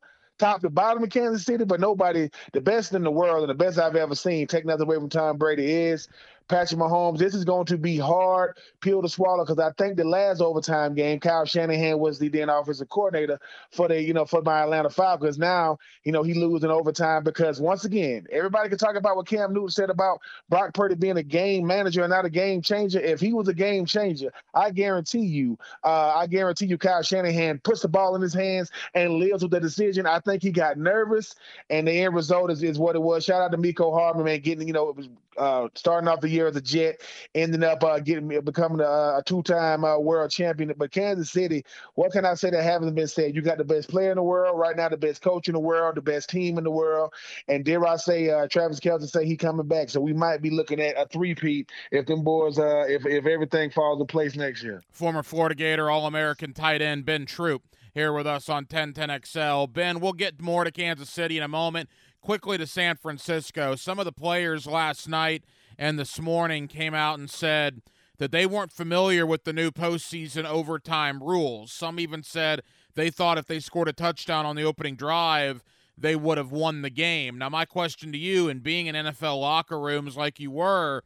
top 0.40 0.62
to 0.62 0.70
bottom 0.70 1.04
of 1.04 1.10
Kansas 1.10 1.44
City, 1.44 1.64
but 1.64 1.80
nobody, 1.80 2.28
the 2.52 2.60
best 2.60 2.94
in 2.94 3.04
the 3.04 3.10
world 3.10 3.42
and 3.42 3.50
the 3.50 3.64
best 3.64 3.78
I've 3.78 3.94
ever 3.94 4.14
seen, 4.14 4.46
take 4.46 4.64
nothing 4.64 4.86
away 4.86 4.96
from 4.96 5.10
Tom 5.10 5.36
Brady, 5.36 5.70
is 5.70 6.08
Patrick 6.50 6.80
Mahomes. 6.80 7.18
This 7.18 7.34
is 7.34 7.44
going 7.44 7.66
to 7.66 7.78
be 7.78 7.96
hard 7.96 8.58
pill 8.80 9.00
to 9.02 9.08
swallow 9.08 9.44
because 9.44 9.58
I 9.58 9.70
think 9.78 9.96
the 9.96 10.04
last 10.04 10.40
overtime 10.40 10.94
game, 10.94 11.20
Kyle 11.20 11.44
Shanahan 11.44 11.98
was 11.98 12.18
the 12.18 12.28
then 12.28 12.48
offensive 12.48 12.88
coordinator 12.88 13.40
for 13.70 13.88
the, 13.88 14.02
you 14.02 14.12
know, 14.12 14.24
for 14.24 14.42
my 14.42 14.62
Atlanta 14.62 14.90
Falcons. 14.90 15.38
Now, 15.38 15.78
you 16.04 16.12
know, 16.12 16.22
he 16.22 16.34
losing 16.34 16.70
overtime 16.70 17.22
because 17.22 17.60
once 17.60 17.84
again, 17.84 18.26
everybody 18.32 18.68
can 18.68 18.78
talk 18.78 18.96
about 18.96 19.16
what 19.16 19.28
Cam 19.28 19.54
Newton 19.54 19.70
said 19.70 19.90
about 19.90 20.20
Brock 20.48 20.74
Purdy 20.74 20.96
being 20.96 21.16
a 21.16 21.22
game 21.22 21.66
manager 21.66 22.02
and 22.02 22.10
not 22.10 22.24
a 22.24 22.30
game 22.30 22.62
changer. 22.62 23.00
If 23.00 23.20
he 23.20 23.32
was 23.32 23.48
a 23.48 23.54
game 23.54 23.86
changer, 23.86 24.32
I 24.52 24.70
guarantee 24.70 25.20
you, 25.20 25.56
uh, 25.84 26.14
I 26.16 26.26
guarantee 26.26 26.66
you, 26.66 26.78
Kyle 26.78 27.02
Shanahan 27.02 27.60
puts 27.60 27.82
the 27.82 27.88
ball 27.88 28.16
in 28.16 28.22
his 28.22 28.34
hands 28.34 28.70
and 28.94 29.14
lives 29.14 29.42
with 29.42 29.52
the 29.52 29.60
decision. 29.60 30.06
I 30.06 30.18
think 30.18 30.42
he 30.42 30.50
got 30.50 30.76
nervous, 30.76 31.36
and 31.70 31.86
the 31.86 31.92
end 31.92 32.14
result 32.14 32.50
is, 32.50 32.62
is 32.62 32.78
what 32.78 32.96
it 32.96 33.02
was. 33.02 33.24
Shout 33.24 33.40
out 33.40 33.52
to 33.52 33.58
Mecole 33.58 33.96
Hardman, 33.96 34.24
man, 34.24 34.40
getting 34.40 34.66
you 34.66 34.74
know, 34.74 34.88
it 34.88 34.96
was 34.96 35.08
uh, 35.40 35.68
starting 35.74 36.06
off 36.06 36.20
the 36.20 36.28
year 36.28 36.46
as 36.46 36.56
a 36.56 36.60
Jet, 36.60 37.00
ending 37.34 37.64
up 37.64 37.82
uh, 37.82 37.98
getting 37.98 38.28
becoming 38.44 38.80
a, 38.80 39.18
a 39.18 39.22
two-time 39.24 39.84
uh, 39.84 39.98
world 39.98 40.30
champion. 40.30 40.72
But 40.76 40.92
Kansas 40.92 41.30
City, 41.30 41.64
what 41.94 42.12
can 42.12 42.24
I 42.24 42.34
say 42.34 42.50
that 42.50 42.62
hasn't 42.62 42.94
been 42.94 43.08
said? 43.08 43.34
You 43.34 43.42
got 43.42 43.58
the 43.58 43.64
best 43.64 43.88
player 43.88 44.10
in 44.10 44.16
the 44.16 44.22
world 44.22 44.58
right 44.58 44.76
now, 44.76 44.88
the 44.88 44.96
best 44.98 45.22
coach 45.22 45.48
in 45.48 45.54
the 45.54 45.60
world, 45.60 45.96
the 45.96 46.02
best 46.02 46.28
team 46.28 46.58
in 46.58 46.64
the 46.64 46.70
world, 46.70 47.12
and 47.48 47.64
dare 47.64 47.86
I 47.86 47.96
say, 47.96 48.28
uh, 48.28 48.46
Travis 48.48 48.80
Kelce 48.80 49.08
say 49.08 49.24
he 49.24 49.36
coming 49.36 49.66
back. 49.66 49.88
So 49.88 50.00
we 50.00 50.12
might 50.12 50.42
be 50.42 50.50
looking 50.50 50.80
at 50.80 50.96
a 50.96 51.06
three-peat 51.06 51.70
if 51.90 52.06
them 52.06 52.22
boys, 52.22 52.58
uh, 52.58 52.84
if 52.86 53.06
if 53.06 53.26
everything 53.26 53.70
falls 53.70 54.00
in 54.00 54.06
place 54.06 54.36
next 54.36 54.62
year. 54.62 54.82
Former 54.92 55.22
Florida 55.22 55.54
Gator 55.54 55.90
All-American 55.90 56.52
tight 56.52 56.82
end 56.82 57.06
Ben 57.06 57.24
Troupe 57.24 57.62
here 57.94 58.12
with 58.12 58.26
us 58.26 58.48
on 58.48 58.66
1010XL. 58.66 59.72
Ben, 59.72 60.00
we'll 60.00 60.12
get 60.12 60.40
more 60.40 60.64
to 60.64 60.70
Kansas 60.70 61.10
City 61.10 61.36
in 61.36 61.42
a 61.42 61.48
moment 61.48 61.88
quickly 62.20 62.58
to 62.58 62.66
San 62.66 62.96
Francisco. 62.96 63.76
Some 63.76 63.98
of 63.98 64.04
the 64.04 64.12
players 64.12 64.66
last 64.66 65.08
night 65.08 65.44
and 65.78 65.98
this 65.98 66.20
morning 66.20 66.68
came 66.68 66.94
out 66.94 67.18
and 67.18 67.30
said 67.30 67.82
that 68.18 68.32
they 68.32 68.44
weren't 68.44 68.72
familiar 68.72 69.24
with 69.24 69.44
the 69.44 69.52
new 69.52 69.70
postseason 69.70 70.44
overtime 70.44 71.22
rules. 71.22 71.72
Some 71.72 71.98
even 71.98 72.22
said 72.22 72.60
they 72.94 73.10
thought 73.10 73.38
if 73.38 73.46
they 73.46 73.60
scored 73.60 73.88
a 73.88 73.92
touchdown 73.92 74.44
on 74.44 74.56
the 74.56 74.62
opening 74.62 74.94
drive, 74.94 75.64
they 75.96 76.16
would 76.16 76.38
have 76.38 76.52
won 76.52 76.82
the 76.82 76.90
game. 76.90 77.38
Now, 77.38 77.48
my 77.48 77.64
question 77.64 78.12
to 78.12 78.18
you, 78.18 78.48
and 78.48 78.62
being 78.62 78.86
in 78.86 78.94
NFL 78.94 79.40
locker 79.40 79.80
rooms 79.80 80.16
like 80.16 80.38
you 80.38 80.50
were, 80.50 81.02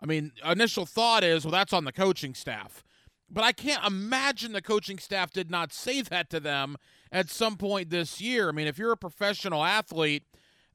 I 0.00 0.06
mean, 0.06 0.32
initial 0.44 0.86
thought 0.86 1.24
is, 1.24 1.44
well, 1.44 1.52
that's 1.52 1.72
on 1.72 1.84
the 1.84 1.92
coaching 1.92 2.34
staff. 2.34 2.84
But 3.28 3.44
I 3.44 3.52
can't 3.52 3.84
imagine 3.84 4.52
the 4.52 4.62
coaching 4.62 4.98
staff 4.98 5.32
did 5.32 5.50
not 5.50 5.72
say 5.72 6.00
that 6.02 6.30
to 6.30 6.38
them 6.38 6.76
at 7.10 7.28
some 7.28 7.56
point 7.56 7.90
this 7.90 8.20
year. 8.20 8.48
I 8.48 8.52
mean, 8.52 8.68
if 8.68 8.78
you're 8.78 8.92
a 8.92 8.96
professional 8.96 9.64
athlete 9.64 10.24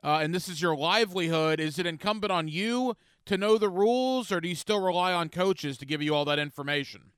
uh, 0.03 0.19
and 0.21 0.33
this 0.33 0.47
is 0.47 0.61
your 0.61 0.75
livelihood, 0.75 1.59
is 1.59 1.77
it 1.77 1.85
incumbent 1.85 2.31
on 2.31 2.47
you 2.47 2.95
to 3.25 3.37
know 3.37 3.57
the 3.57 3.69
rules, 3.69 4.31
or 4.31 4.41
do 4.41 4.47
you 4.47 4.55
still 4.55 4.81
rely 4.81 5.13
on 5.13 5.29
coaches 5.29 5.77
to 5.77 5.85
give 5.85 6.01
you 6.01 6.15
all 6.15 6.25
that 6.25 6.39
information? 6.39 7.11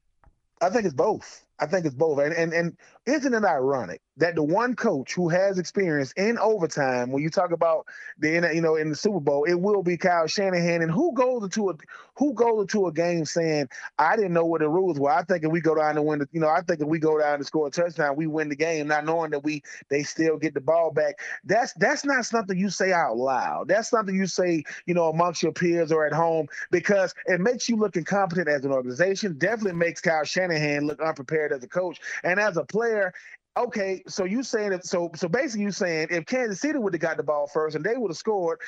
I 0.61 0.69
think 0.69 0.85
it's 0.85 0.93
both. 0.93 1.45
I 1.63 1.67
think 1.67 1.85
it's 1.85 1.95
both. 1.95 2.19
And 2.19 2.33
and 2.33 2.53
and 2.53 2.77
isn't 3.05 3.33
it 3.33 3.43
ironic 3.45 4.01
that 4.17 4.35
the 4.35 4.43
one 4.43 4.75
coach 4.75 5.13
who 5.13 5.29
has 5.29 5.57
experience 5.57 6.11
in 6.17 6.37
overtime, 6.37 7.11
when 7.11 7.23
you 7.23 7.29
talk 7.29 7.51
about 7.51 7.85
the 8.19 8.51
you 8.53 8.61
know 8.61 8.75
in 8.75 8.89
the 8.89 8.95
Super 8.95 9.19
Bowl, 9.21 9.45
it 9.45 9.55
will 9.55 9.81
be 9.81 9.97
Kyle 9.97 10.27
Shanahan. 10.27 10.81
And 10.81 10.91
who 10.91 11.13
goes 11.13 11.43
into 11.43 11.69
a 11.69 11.73
who 12.17 12.33
goes 12.33 12.61
into 12.61 12.87
a 12.87 12.91
game 12.91 13.25
saying, 13.25 13.69
I 13.97 14.15
didn't 14.15 14.33
know 14.33 14.45
what 14.45 14.61
the 14.61 14.69
rules 14.69 14.99
were. 14.99 15.11
I 15.11 15.23
think 15.23 15.43
if 15.45 15.51
we 15.51 15.61
go 15.61 15.75
down 15.75 15.97
and 15.97 16.05
win 16.05 16.19
the, 16.19 16.27
you 16.31 16.41
know, 16.41 16.49
I 16.49 16.61
think 16.61 16.81
if 16.81 16.87
we 16.87 16.99
go 16.99 17.19
down 17.19 17.35
and 17.35 17.45
score 17.45 17.67
a 17.67 17.71
touchdown, 17.71 18.15
we 18.15 18.27
win 18.27 18.49
the 18.49 18.55
game, 18.55 18.87
not 18.87 19.05
knowing 19.05 19.31
that 19.31 19.43
we 19.43 19.63
they 19.89 20.03
still 20.03 20.37
get 20.37 20.53
the 20.53 20.61
ball 20.61 20.91
back. 20.91 21.15
That's 21.45 21.73
that's 21.73 22.05
not 22.05 22.25
something 22.25 22.57
you 22.57 22.69
say 22.69 22.91
out 22.91 23.17
loud. 23.17 23.69
That's 23.69 23.89
something 23.89 24.15
you 24.15 24.27
say, 24.27 24.63
you 24.85 24.93
know, 24.93 25.09
amongst 25.09 25.41
your 25.41 25.53
peers 25.53 25.91
or 25.91 26.05
at 26.05 26.13
home 26.13 26.47
because 26.71 27.15
it 27.27 27.39
makes 27.39 27.69
you 27.69 27.77
look 27.77 27.95
incompetent 27.95 28.49
as 28.49 28.65
an 28.65 28.71
organization. 28.71 29.37
Definitely 29.37 29.79
makes 29.79 30.01
Kyle 30.01 30.25
Shanahan 30.25 30.85
look 30.87 31.01
unprepared 31.01 31.52
as 31.53 31.63
a 31.63 31.67
coach. 31.67 31.99
And 32.23 32.39
as 32.39 32.57
a 32.57 32.63
player, 32.63 33.13
okay, 33.57 34.03
so 34.07 34.25
you 34.25 34.43
saying 34.43 34.71
that 34.71 34.85
so 34.85 35.11
so 35.15 35.27
basically 35.27 35.63
you 35.63 35.71
saying 35.71 36.07
if 36.09 36.25
Kansas 36.25 36.59
City 36.59 36.79
would 36.79 36.93
have 36.93 37.01
got 37.01 37.17
the 37.17 37.23
ball 37.23 37.47
first 37.47 37.75
and 37.75 37.85
they 37.85 37.95
would 37.95 38.09
have 38.09 38.17
scored, 38.17 38.59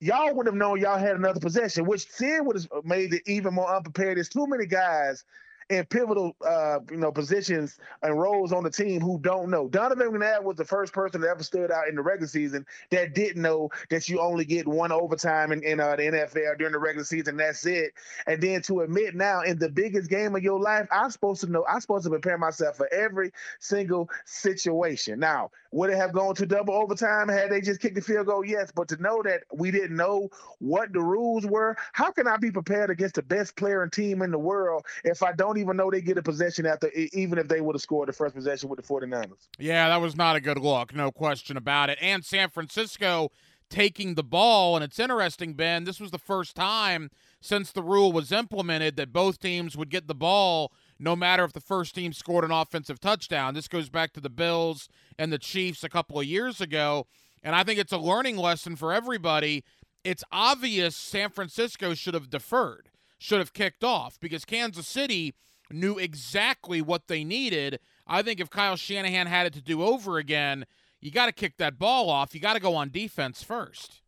y'all 0.00 0.34
would 0.34 0.46
have 0.46 0.54
known 0.54 0.80
y'all 0.80 0.98
had 0.98 1.16
another 1.16 1.40
possession, 1.40 1.84
which 1.86 2.08
then 2.18 2.44
would 2.44 2.56
have 2.56 2.84
made 2.84 3.12
it 3.12 3.22
even 3.26 3.54
more 3.54 3.74
unprepared. 3.74 4.16
There's 4.16 4.28
too 4.28 4.46
many 4.46 4.66
guys 4.66 5.24
in 5.70 5.84
pivotal, 5.84 6.34
uh, 6.46 6.78
you 6.90 6.96
know, 6.96 7.12
positions 7.12 7.78
and 8.02 8.18
roles 8.18 8.52
on 8.52 8.64
the 8.64 8.70
team 8.70 9.00
who 9.00 9.18
don't 9.18 9.50
know. 9.50 9.68
Donovan 9.68 10.12
McNabb 10.12 10.42
was 10.42 10.56
the 10.56 10.64
first 10.64 10.92
person 10.92 11.20
that 11.20 11.28
ever 11.28 11.42
stood 11.42 11.70
out 11.70 11.88
in 11.88 11.94
the 11.94 12.02
regular 12.02 12.28
season 12.28 12.64
that 12.90 13.14
didn't 13.14 13.42
know 13.42 13.68
that 13.90 14.08
you 14.08 14.20
only 14.20 14.46
get 14.46 14.66
one 14.66 14.92
overtime 14.92 15.52
in, 15.52 15.62
in 15.62 15.78
uh, 15.78 15.94
the 15.96 16.02
NFL 16.02 16.58
during 16.58 16.72
the 16.72 16.78
regular 16.78 17.04
season. 17.04 17.36
That's 17.36 17.66
it. 17.66 17.92
And 18.26 18.40
then 18.42 18.62
to 18.62 18.80
admit 18.80 19.14
now 19.14 19.42
in 19.42 19.58
the 19.58 19.68
biggest 19.68 20.08
game 20.08 20.34
of 20.34 20.42
your 20.42 20.58
life, 20.58 20.88
I'm 20.90 21.10
supposed 21.10 21.42
to 21.42 21.48
know. 21.48 21.66
I'm 21.68 21.80
supposed 21.80 22.04
to 22.04 22.10
prepare 22.10 22.38
myself 22.38 22.76
for 22.76 22.92
every 22.92 23.32
single 23.58 24.08
situation. 24.24 25.20
Now, 25.20 25.50
would 25.72 25.90
it 25.90 25.96
have 25.96 26.12
gone 26.14 26.34
to 26.36 26.46
double 26.46 26.74
overtime 26.74 27.28
had 27.28 27.50
they 27.50 27.60
just 27.60 27.80
kicked 27.80 27.94
the 27.94 28.00
field 28.00 28.26
goal? 28.26 28.44
Yes, 28.44 28.72
but 28.74 28.88
to 28.88 28.96
know 29.02 29.22
that 29.22 29.42
we 29.52 29.70
didn't 29.70 29.96
know 29.96 30.30
what 30.60 30.94
the 30.94 31.00
rules 31.00 31.44
were, 31.44 31.76
how 31.92 32.10
can 32.10 32.26
I 32.26 32.38
be 32.38 32.50
prepared 32.50 32.88
against 32.88 33.16
the 33.16 33.22
best 33.22 33.54
player 33.54 33.82
and 33.82 33.92
team 33.92 34.22
in 34.22 34.30
the 34.30 34.38
world 34.38 34.86
if 35.04 35.22
I 35.22 35.32
don't 35.32 35.57
even 35.58 35.76
know 35.76 35.90
they 35.90 36.00
get 36.00 36.18
a 36.18 36.22
possession 36.22 36.66
after, 36.66 36.90
even 37.12 37.38
if 37.38 37.48
they 37.48 37.60
would 37.60 37.74
have 37.74 37.82
scored 37.82 38.08
the 38.08 38.12
first 38.12 38.34
possession 38.34 38.68
with 38.68 38.78
the 38.78 38.86
49ers? 38.86 39.48
Yeah, 39.58 39.88
that 39.88 40.00
was 40.00 40.16
not 40.16 40.36
a 40.36 40.40
good 40.40 40.58
look, 40.58 40.94
no 40.94 41.10
question 41.10 41.56
about 41.56 41.90
it. 41.90 41.98
And 42.00 42.24
San 42.24 42.50
Francisco 42.50 43.30
taking 43.70 44.14
the 44.14 44.24
ball, 44.24 44.76
and 44.76 44.84
it's 44.84 44.98
interesting, 44.98 45.54
Ben, 45.54 45.84
this 45.84 46.00
was 46.00 46.10
the 46.10 46.18
first 46.18 46.56
time 46.56 47.10
since 47.40 47.70
the 47.70 47.82
rule 47.82 48.12
was 48.12 48.32
implemented 48.32 48.96
that 48.96 49.12
both 49.12 49.38
teams 49.38 49.76
would 49.76 49.90
get 49.90 50.08
the 50.08 50.14
ball 50.14 50.72
no 50.98 51.14
matter 51.14 51.44
if 51.44 51.52
the 51.52 51.60
first 51.60 51.94
team 51.94 52.12
scored 52.12 52.44
an 52.44 52.50
offensive 52.50 52.98
touchdown. 52.98 53.54
This 53.54 53.68
goes 53.68 53.88
back 53.88 54.12
to 54.14 54.20
the 54.20 54.30
Bills 54.30 54.88
and 55.18 55.32
the 55.32 55.38
Chiefs 55.38 55.84
a 55.84 55.88
couple 55.88 56.18
of 56.18 56.26
years 56.26 56.60
ago. 56.60 57.06
And 57.42 57.54
I 57.54 57.62
think 57.62 57.78
it's 57.78 57.92
a 57.92 57.98
learning 57.98 58.36
lesson 58.36 58.74
for 58.74 58.92
everybody. 58.92 59.64
It's 60.02 60.24
obvious 60.32 60.96
San 60.96 61.30
Francisco 61.30 61.94
should 61.94 62.14
have 62.14 62.30
deferred, 62.30 62.88
should 63.18 63.38
have 63.38 63.52
kicked 63.52 63.84
off 63.84 64.18
because 64.18 64.44
Kansas 64.44 64.88
City 64.88 65.34
knew 65.70 65.98
exactly 65.98 66.80
what 66.80 67.08
they 67.08 67.24
needed. 67.24 67.80
I 68.06 68.22
think 68.22 68.40
if 68.40 68.50
Kyle 68.50 68.76
Shanahan 68.76 69.26
had 69.26 69.46
it 69.46 69.52
to 69.54 69.60
do 69.60 69.82
over 69.82 70.18
again, 70.18 70.66
you 71.00 71.10
got 71.10 71.26
to 71.26 71.32
kick 71.32 71.56
that 71.58 71.78
ball 71.78 72.10
off. 72.10 72.34
You 72.34 72.40
got 72.40 72.54
to 72.54 72.60
go 72.60 72.74
on 72.74 72.90
defense 72.90 73.42
first. 73.42 74.00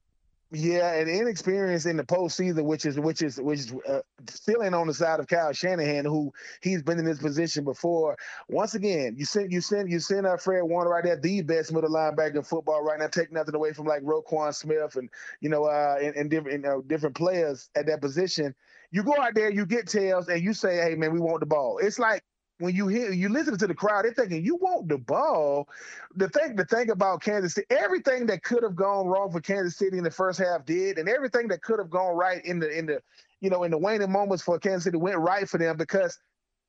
Yeah, 0.53 0.95
and 0.95 1.09
inexperience 1.09 1.87
in 1.87 1.97
the 1.97 2.03
postseason, 2.03 2.65
which 2.65 2.85
is 2.85 2.99
which 2.99 3.23
is 3.23 3.41
which 3.41 3.61
is 3.61 3.75
uh, 3.89 4.01
feeling 4.29 4.75
on 4.75 4.89
the 4.89 4.95
side 4.95 5.21
of 5.21 5.29
Kyle 5.29 5.53
Shanahan, 5.53 6.05
who 6.05 6.33
he's 6.61 6.83
been 6.83 6.99
in 6.99 7.05
this 7.05 7.21
position 7.21 7.63
before. 7.63 8.17
Once 8.49 8.75
again, 8.75 9.15
you 9.17 9.25
send 9.25 9.53
you 9.53 9.61
send 9.61 9.89
you 9.89 10.01
send 10.01 10.27
out 10.27 10.41
Fred 10.41 10.63
Warner 10.65 10.91
right 10.91 11.05
there, 11.05 11.17
the 11.17 11.43
best 11.43 11.73
middle 11.73 11.89
linebacker 11.91 12.35
in 12.35 12.43
football 12.43 12.83
right 12.83 12.99
now. 12.99 13.07
Take 13.07 13.31
nothing 13.31 13.55
away 13.55 13.73
from 13.73 13.87
like 13.87 14.03
Roquan 14.03 14.53
Smith 14.53 14.97
and 14.97 15.09
you 15.41 15.49
know 15.51 15.67
uh 15.67 15.99
and, 16.03 16.17
and 16.17 16.29
different 16.29 16.59
you 16.59 16.69
know, 16.69 16.83
different 16.83 17.15
players 17.15 17.71
at 17.77 17.87
that 17.87 18.01
position. 18.01 18.53
You 18.91 19.05
go 19.05 19.15
out 19.21 19.37
there, 19.37 19.53
you 19.53 19.65
get 19.67 19.87
tails, 19.87 20.29
and 20.29 20.43
you 20.43 20.53
say, 20.53 20.79
"Hey 20.79 20.97
man, 20.97 21.13
we 21.13 21.21
want 21.21 21.39
the 21.41 21.47
ball." 21.47 21.79
It's 21.81 22.01
like 22.01 22.25
when 22.61 22.77
you 22.77 22.89
hear 22.89 23.11
you 23.13 23.29
listen 23.29 23.59
to 23.59 23.67
the 23.67 23.75
crowd, 23.75 24.05
they're 24.05 24.15
thinking 24.15 24.45
you 24.45 24.57
want 24.57 24.89
the 24.89 24.99
ball. 24.99 25.69
The 26.17 26.29
thing 26.29 26.57
the 26.57 26.67
thing 26.67 26.91
about 26.91 27.23
Kansas 27.23 27.55
City, 27.55 27.67
everything 27.71 28.27
that 28.27 28.43
could 28.45 28.63
have 28.63 28.77
gone 28.77 29.07
wrong 29.07 29.33
for 29.33 29.41
Kansas 29.41 29.77
City 29.77 29.99
in 29.99 30.05
the 30.05 30.11
first 30.11 30.39
half 30.39 30.67
did, 30.67 30.99
and 30.99 31.09
everything 31.09 31.49
that 31.49 31.63
could 31.63 31.79
have 31.79 31.91
gone 31.91 32.17
right 32.17 32.45
in 32.45 32.61
the 32.61 32.71
in 32.71 32.87
the 32.87 33.03
you 33.41 33.51
know 33.51 33.65
in 33.65 33.71
the 33.73 33.79
waning 33.79 34.13
moments 34.13 34.45
for 34.45 34.59
Kansas 34.59 34.85
City 34.85 34.99
went 34.99 35.19
right 35.19 35.49
for 35.49 35.59
them 35.59 35.77
because 35.77 36.19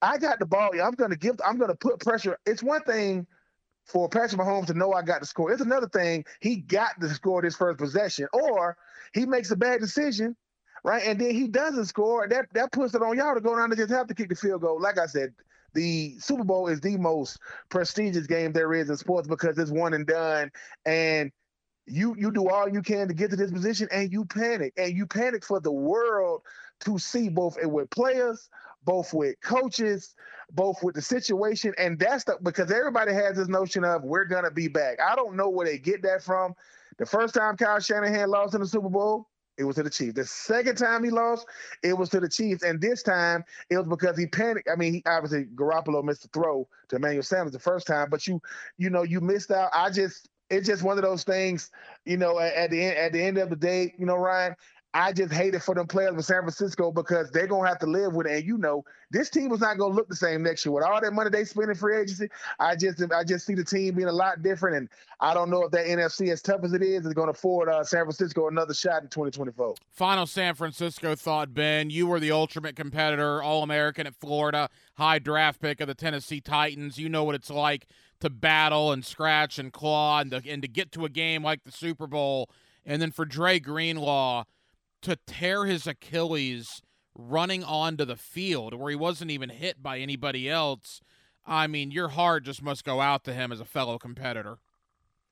I 0.01 0.17
got 0.17 0.39
the 0.39 0.45
ball. 0.45 0.71
I'm 0.81 0.93
gonna 0.93 1.17
give 1.17 1.39
I'm 1.45 1.59
gonna 1.59 1.75
put 1.75 1.99
pressure. 1.99 2.37
It's 2.45 2.63
one 2.63 2.83
thing 2.83 3.27
for 3.85 4.09
Patrick 4.09 4.41
Mahomes 4.41 4.67
to 4.67 4.73
know 4.73 4.93
I 4.93 5.03
got 5.03 5.21
the 5.21 5.27
score. 5.27 5.51
It's 5.51 5.61
another 5.61 5.89
thing 5.89 6.25
he 6.41 6.57
got 6.57 6.99
to 7.01 7.09
score 7.09 7.41
this 7.41 7.55
first 7.57 7.79
possession, 7.79 8.27
or 8.33 8.77
he 9.13 9.25
makes 9.25 9.51
a 9.51 9.57
bad 9.57 9.81
decision 9.81 10.35
right? 10.83 11.03
And 11.05 11.19
then 11.19 11.31
he 11.31 11.47
doesn't 11.47 11.85
score. 11.85 12.27
That 12.27 12.47
that 12.53 12.71
puts 12.71 12.95
it 12.95 13.01
on 13.03 13.17
y'all 13.17 13.35
to 13.35 13.41
go 13.41 13.55
down 13.55 13.71
and 13.71 13.77
just 13.77 13.91
have 13.91 14.07
to 14.07 14.15
kick 14.15 14.29
the 14.29 14.35
field 14.35 14.61
goal. 14.61 14.81
Like 14.81 14.97
I 14.99 15.05
said, 15.05 15.33
the 15.73 16.17
Super 16.19 16.43
Bowl 16.43 16.67
is 16.67 16.81
the 16.81 16.97
most 16.97 17.39
prestigious 17.69 18.27
game 18.27 18.51
there 18.51 18.73
is 18.73 18.89
in 18.89 18.97
sports 18.97 19.27
because 19.27 19.57
it's 19.57 19.71
one 19.71 19.93
and 19.93 20.05
done. 20.05 20.51
And 20.85 21.31
you 21.87 22.15
you 22.17 22.31
do 22.31 22.49
all 22.49 22.69
you 22.69 22.81
can 22.81 23.07
to 23.07 23.13
get 23.13 23.31
to 23.31 23.35
this 23.35 23.51
position 23.51 23.87
and 23.91 24.11
you 24.11 24.25
panic. 24.25 24.73
And 24.77 24.95
you 24.95 25.05
panic 25.05 25.45
for 25.45 25.59
the 25.59 25.71
world 25.71 26.41
to 26.81 26.97
see 26.97 27.29
both 27.29 27.57
with 27.61 27.89
players, 27.89 28.49
both 28.83 29.13
with 29.13 29.35
coaches, 29.41 30.15
both 30.51 30.83
with 30.83 30.95
the 30.95 31.01
situation. 31.01 31.73
And 31.77 31.99
that's 31.99 32.23
the 32.25 32.37
because 32.41 32.71
everybody 32.71 33.13
has 33.13 33.37
this 33.37 33.47
notion 33.47 33.83
of 33.83 34.03
we're 34.03 34.25
gonna 34.25 34.51
be 34.51 34.67
back. 34.67 34.99
I 35.01 35.15
don't 35.15 35.35
know 35.35 35.49
where 35.49 35.65
they 35.65 35.77
get 35.77 36.03
that 36.03 36.23
from. 36.23 36.53
The 36.97 37.05
first 37.05 37.33
time 37.33 37.57
Kyle 37.57 37.79
Shanahan 37.79 38.29
lost 38.29 38.53
in 38.53 38.61
the 38.61 38.67
Super 38.67 38.89
Bowl, 38.89 39.27
it 39.61 39.65
was 39.65 39.75
to 39.75 39.83
the 39.83 39.89
Chiefs. 39.89 40.15
The 40.15 40.25
second 40.25 40.75
time 40.75 41.03
he 41.03 41.11
lost, 41.11 41.47
it 41.83 41.93
was 41.97 42.09
to 42.09 42.19
the 42.19 42.27
Chiefs, 42.27 42.63
and 42.63 42.81
this 42.81 43.03
time 43.03 43.45
it 43.69 43.77
was 43.77 43.87
because 43.87 44.17
he 44.17 44.25
panicked. 44.25 44.67
I 44.71 44.75
mean, 44.75 44.93
he, 44.93 45.03
obviously 45.05 45.45
Garoppolo 45.55 46.03
missed 46.03 46.23
the 46.23 46.27
throw 46.29 46.67
to 46.89 46.95
Emmanuel 46.95 47.23
Sanders 47.23 47.53
the 47.53 47.59
first 47.59 47.85
time, 47.85 48.09
but 48.09 48.25
you, 48.27 48.41
you 48.77 48.89
know, 48.89 49.03
you 49.03 49.21
missed 49.21 49.51
out. 49.51 49.69
I 49.73 49.91
just, 49.91 50.27
it's 50.49 50.67
just 50.67 50.83
one 50.83 50.97
of 50.97 51.03
those 51.03 51.23
things. 51.23 51.69
You 52.05 52.17
know, 52.17 52.39
at, 52.39 52.71
the 52.71 52.83
end, 52.83 52.97
at 52.97 53.13
the 53.13 53.21
end 53.21 53.37
of 53.37 53.49
the 53.51 53.55
day, 53.55 53.93
you 53.97 54.05
know, 54.05 54.17
Ryan, 54.17 54.55
I 54.93 55.13
just 55.13 55.31
hate 55.31 55.55
it 55.55 55.63
for 55.63 55.73
them 55.73 55.87
players 55.87 56.13
in 56.13 56.21
San 56.21 56.41
Francisco 56.41 56.91
because 56.91 57.31
they're 57.31 57.47
gonna 57.47 57.67
have 57.67 57.79
to 57.79 57.85
live 57.85 58.13
with 58.13 58.27
it. 58.27 58.39
And 58.39 58.45
you 58.45 58.57
know, 58.57 58.83
this 59.09 59.29
team 59.29 59.47
was 59.47 59.61
not 59.61 59.77
gonna 59.77 59.93
look 59.93 60.09
the 60.09 60.15
same 60.15 60.43
next 60.43 60.65
year 60.65 60.73
with 60.73 60.83
all 60.83 60.99
that 60.99 61.13
money 61.13 61.29
they 61.29 61.45
spend 61.45 61.69
in 61.69 61.75
free 61.75 61.97
agency. 61.97 62.27
I 62.59 62.75
just 62.75 63.01
I 63.13 63.23
just 63.23 63.45
see 63.45 63.55
the 63.55 63.63
team 63.63 63.95
being 63.95 64.09
a 64.09 64.13
lot 64.13 64.43
different, 64.43 64.75
and 64.75 64.89
I 65.21 65.33
don't 65.33 65.49
know 65.49 65.63
if 65.63 65.71
that 65.71 65.85
NFC, 65.85 66.29
as 66.31 66.41
tough 66.41 66.61
as 66.63 66.73
it 66.73 66.81
is, 66.83 67.05
is 67.05 67.13
gonna 67.13 67.31
afford 67.31 67.69
uh, 67.69 67.85
San 67.85 68.03
Francisco 68.03 68.49
another 68.49 68.73
shot 68.73 69.01
in 69.01 69.07
2024. 69.07 69.75
Final 69.91 70.27
San 70.27 70.55
Francisco 70.55 71.15
thought, 71.15 71.53
Ben, 71.53 71.89
you 71.89 72.07
were 72.07 72.19
the 72.19 72.31
ultimate 72.31 72.75
competitor, 72.75 73.41
All 73.41 73.63
American 73.63 74.07
at 74.07 74.15
Florida, 74.15 74.69
high 74.95 75.19
draft 75.19 75.61
pick 75.61 75.79
of 75.79 75.87
the 75.87 75.95
Tennessee 75.95 76.41
Titans. 76.41 76.97
You 76.97 77.07
know 77.07 77.23
what 77.23 77.35
it's 77.35 77.49
like 77.49 77.87
to 78.19 78.29
battle 78.29 78.91
and 78.91 79.05
scratch 79.05 79.57
and 79.57 79.71
claw 79.71 80.19
and 80.19 80.31
to, 80.31 80.41
and 80.45 80.61
to 80.61 80.67
get 80.67 80.91
to 80.91 81.05
a 81.05 81.09
game 81.09 81.43
like 81.43 81.63
the 81.63 81.71
Super 81.71 82.07
Bowl, 82.07 82.49
and 82.85 83.01
then 83.01 83.11
for 83.11 83.23
Dre 83.23 83.57
Greenlaw 83.57 84.43
to 85.01 85.17
tear 85.27 85.65
his 85.65 85.87
Achilles 85.87 86.81
running 87.15 87.63
onto 87.63 88.05
the 88.05 88.15
field 88.15 88.73
where 88.73 88.89
he 88.89 88.95
wasn't 88.95 89.31
even 89.31 89.49
hit 89.49 89.81
by 89.81 89.99
anybody 89.99 90.49
else. 90.49 91.01
I 91.45 91.67
mean, 91.67 91.91
your 91.91 92.09
heart 92.09 92.43
just 92.43 92.61
must 92.61 92.83
go 92.83 93.01
out 93.01 93.23
to 93.25 93.33
him 93.33 93.51
as 93.51 93.59
a 93.59 93.65
fellow 93.65 93.97
competitor. 93.97 94.57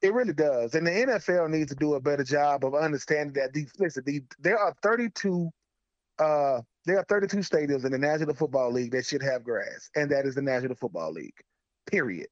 It 0.01 0.13
really 0.13 0.33
does, 0.33 0.75
and 0.75 0.87
the 0.87 0.91
NFL 0.91 1.49
needs 1.49 1.69
to 1.69 1.75
do 1.75 1.95
a 1.95 1.99
better 1.99 2.23
job 2.23 2.63
of 2.63 2.73
understanding 2.73 3.33
that. 3.33 3.51
These, 3.51 3.71
listen, 3.77 4.03
there 4.39 4.57
are 4.57 4.73
32, 4.81 5.49
uh, 6.19 6.61
there 6.85 6.97
are 6.97 7.05
32 7.09 7.37
stadiums 7.37 7.83
in 7.83 7.91
the 7.91 7.97
National 7.97 8.33
Football 8.33 8.71
League 8.71 8.91
that 8.91 9.05
should 9.05 9.21
have 9.21 9.43
grass, 9.43 9.89
and 9.95 10.09
that 10.11 10.25
is 10.25 10.35
the 10.35 10.41
National 10.41 10.75
Football 10.75 11.11
League. 11.11 11.35
Period. 11.85 12.27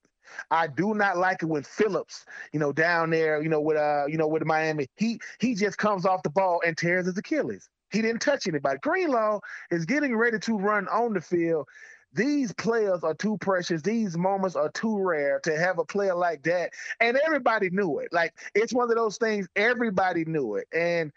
I 0.52 0.68
do 0.68 0.94
not 0.94 1.18
like 1.18 1.44
it 1.44 1.48
when 1.48 1.64
Phillips, 1.64 2.26
you 2.54 2.60
know, 2.60 2.72
down 2.72 3.10
there, 3.10 3.42
you 3.42 3.50
know, 3.50 3.62
with 3.62 3.78
uh, 3.78 4.06
you 4.08 4.18
know, 4.18 4.28
with 4.28 4.46
Miami, 4.46 4.88
he 4.96 5.20
he 5.40 5.56
just 5.56 5.78
comes 5.78 6.06
off 6.06 6.24
the 6.24 6.30
ball 6.30 6.62
and 6.66 6.78
tears 6.78 7.06
his 7.06 7.18
Achilles. 7.18 7.70
He 7.92 8.02
didn't 8.02 8.22
touch 8.22 8.48
anybody. 8.48 8.80
Greenlaw 8.82 9.40
is 9.72 9.86
getting 9.86 10.16
ready 10.16 10.40
to 10.40 10.58
run 10.58 10.88
on 10.90 11.14
the 11.14 11.22
field. 11.22 11.68
These 12.14 12.54
players 12.54 13.04
are 13.04 13.14
too 13.14 13.38
precious. 13.38 13.82
These 13.82 14.18
moments 14.18 14.56
are 14.56 14.72
too 14.72 14.98
rare 15.00 15.40
to 15.44 15.58
have 15.58 15.78
a 15.78 15.86
player 15.86 16.16
like 16.16 16.44
that. 16.44 16.72
And 17.00 17.18
everybody 17.26 17.70
knew 17.70 18.00
it. 18.00 18.12
Like 18.12 18.34
it's 18.56 18.74
one 18.74 18.90
of 18.90 18.96
those 18.96 19.18
things, 19.18 19.48
everybody 19.56 20.26
knew 20.26 20.56
it. 20.56 20.68
And 20.74 21.12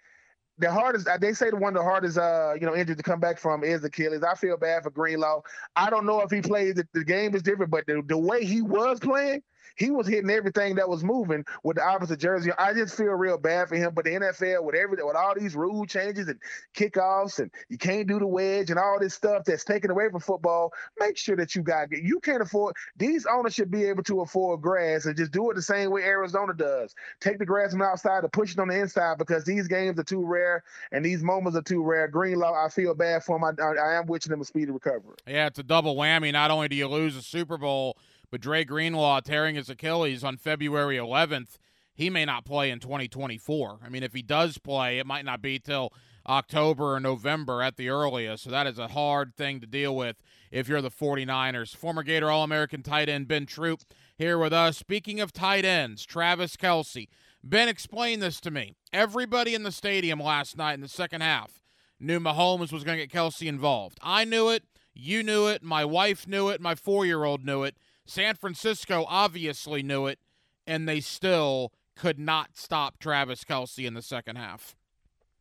the 0.60 0.70
hardest 0.70 1.08
they 1.20 1.32
say 1.32 1.50
the 1.50 1.56
one 1.56 1.76
of 1.76 1.82
the 1.82 1.88
hardest 1.88 2.18
uh 2.18 2.52
you 2.54 2.66
know 2.66 2.76
injury 2.76 2.94
to 2.94 3.02
come 3.02 3.18
back 3.20 3.38
from 3.38 3.64
is 3.64 3.82
Achilles. 3.82 4.22
I 4.22 4.34
feel 4.34 4.56
bad 4.56 4.82
for 4.82 4.90
Greenlaw. 4.90 5.40
I 5.74 5.90
don't 5.90 6.06
know 6.06 6.20
if 6.20 6.30
he 6.30 6.40
played 6.40 6.76
the, 6.76 6.86
the 6.92 7.04
game 7.04 7.34
is 7.34 7.42
different, 7.42 7.70
but 7.70 7.86
the, 7.86 8.02
the 8.06 8.18
way 8.18 8.44
he 8.44 8.62
was 8.62 9.00
playing, 9.00 9.42
he 9.76 9.90
was 9.90 10.06
hitting 10.06 10.30
everything 10.30 10.76
that 10.76 10.88
was 10.88 11.04
moving 11.04 11.44
with 11.62 11.76
the 11.76 11.84
opposite 11.84 12.18
jersey. 12.18 12.50
I 12.58 12.72
just 12.72 12.96
feel 12.96 13.12
real 13.12 13.38
bad 13.38 13.68
for 13.68 13.76
him. 13.76 13.92
But 13.94 14.04
the 14.04 14.10
NFL, 14.10 14.64
with 14.64 14.74
everything, 14.74 15.06
with 15.06 15.16
all 15.16 15.34
these 15.36 15.54
rule 15.54 15.86
changes 15.86 16.28
and 16.28 16.38
kickoffs, 16.74 17.38
and 17.38 17.50
you 17.68 17.78
can't 17.78 18.06
do 18.06 18.18
the 18.18 18.26
wedge 18.26 18.70
and 18.70 18.78
all 18.78 18.98
this 19.00 19.14
stuff 19.14 19.44
that's 19.44 19.64
taken 19.64 19.90
away 19.90 20.08
from 20.10 20.20
football, 20.20 20.72
make 20.98 21.16
sure 21.16 21.36
that 21.36 21.54
you 21.54 21.62
got 21.62 21.90
you 21.90 22.20
can't 22.20 22.42
afford 22.42 22.74
these 22.96 23.26
owners 23.26 23.54
should 23.54 23.70
be 23.70 23.84
able 23.84 24.02
to 24.04 24.20
afford 24.20 24.60
grass 24.60 25.06
and 25.06 25.16
just 25.16 25.32
do 25.32 25.50
it 25.50 25.54
the 25.54 25.62
same 25.62 25.90
way 25.90 26.02
Arizona 26.02 26.52
does. 26.54 26.94
Take 27.20 27.38
the 27.38 27.46
grass 27.46 27.72
from 27.72 27.82
outside 27.82 28.22
and 28.22 28.32
push 28.32 28.52
it 28.52 28.58
on 28.58 28.68
the 28.68 28.78
inside 28.78 29.18
because 29.18 29.44
these 29.44 29.68
games 29.68 29.98
are 29.98 30.04
too 30.04 30.24
rare 30.24 30.62
and 30.92 31.04
these 31.04 31.22
moments 31.22 31.56
are 31.56 31.62
too 31.62 31.82
rare. 31.82 32.08
Greenlaw, 32.08 32.52
I 32.52 32.68
feel 32.68 32.94
bad 32.94 33.24
for 33.24 33.36
him. 33.36 33.44
I, 33.44 33.52
I, 33.62 33.74
I 33.74 33.94
am 33.94 34.06
wishing 34.06 34.32
him 34.32 34.40
a 34.40 34.44
speedy 34.44 34.70
recovery. 34.70 35.16
Yeah, 35.26 35.46
it's 35.46 35.58
a 35.58 35.62
double 35.62 35.96
whammy. 35.96 36.32
Not 36.32 36.50
only 36.50 36.68
do 36.68 36.76
you 36.76 36.88
lose 36.88 37.16
a 37.16 37.22
Super 37.22 37.58
Bowl 37.58 37.96
but 38.30 38.40
Dre 38.40 38.64
Greenlaw 38.64 39.20
tearing 39.20 39.56
his 39.56 39.68
Achilles 39.68 40.24
on 40.24 40.36
February 40.36 40.96
11th, 40.96 41.58
he 41.94 42.08
may 42.10 42.24
not 42.24 42.44
play 42.44 42.70
in 42.70 42.80
2024. 42.80 43.80
I 43.84 43.88
mean, 43.88 44.02
if 44.02 44.14
he 44.14 44.22
does 44.22 44.58
play, 44.58 44.98
it 44.98 45.06
might 45.06 45.24
not 45.24 45.42
be 45.42 45.58
till 45.58 45.92
October 46.26 46.94
or 46.94 47.00
November 47.00 47.62
at 47.62 47.76
the 47.76 47.88
earliest. 47.88 48.44
So 48.44 48.50
that 48.50 48.66
is 48.66 48.78
a 48.78 48.88
hard 48.88 49.34
thing 49.36 49.60
to 49.60 49.66
deal 49.66 49.94
with 49.94 50.16
if 50.50 50.68
you're 50.68 50.82
the 50.82 50.90
49ers. 50.90 51.74
Former 51.74 52.02
Gator 52.02 52.30
All 52.30 52.44
American 52.44 52.82
tight 52.82 53.08
end 53.08 53.28
Ben 53.28 53.46
Troupe 53.46 53.82
here 54.16 54.38
with 54.38 54.52
us. 54.52 54.76
Speaking 54.76 55.20
of 55.20 55.32
tight 55.32 55.64
ends, 55.64 56.04
Travis 56.06 56.56
Kelce. 56.56 57.08
Ben, 57.42 57.68
explain 57.68 58.20
this 58.20 58.40
to 58.40 58.50
me. 58.50 58.74
Everybody 58.92 59.54
in 59.54 59.62
the 59.62 59.72
stadium 59.72 60.20
last 60.20 60.56
night 60.56 60.74
in 60.74 60.82
the 60.82 60.88
second 60.88 61.22
half 61.22 61.62
knew 61.98 62.20
Mahomes 62.20 62.72
was 62.72 62.84
going 62.84 62.98
to 62.98 63.06
get 63.06 63.12
Kelce 63.12 63.46
involved. 63.46 63.98
I 64.02 64.24
knew 64.24 64.50
it. 64.50 64.64
You 64.94 65.22
knew 65.22 65.46
it. 65.46 65.62
My 65.62 65.84
wife 65.84 66.26
knew 66.26 66.48
it. 66.48 66.60
My 66.60 66.74
four 66.74 67.06
year 67.06 67.24
old 67.24 67.44
knew 67.44 67.62
it. 67.62 67.76
San 68.10 68.34
Francisco 68.34 69.04
obviously 69.08 69.84
knew 69.84 70.06
it, 70.06 70.18
and 70.66 70.88
they 70.88 70.98
still 70.98 71.70
could 71.94 72.18
not 72.18 72.56
stop 72.56 72.98
Travis 72.98 73.44
Kelce 73.44 73.86
in 73.86 73.94
the 73.94 74.02
second 74.02 74.34
half. 74.34 74.74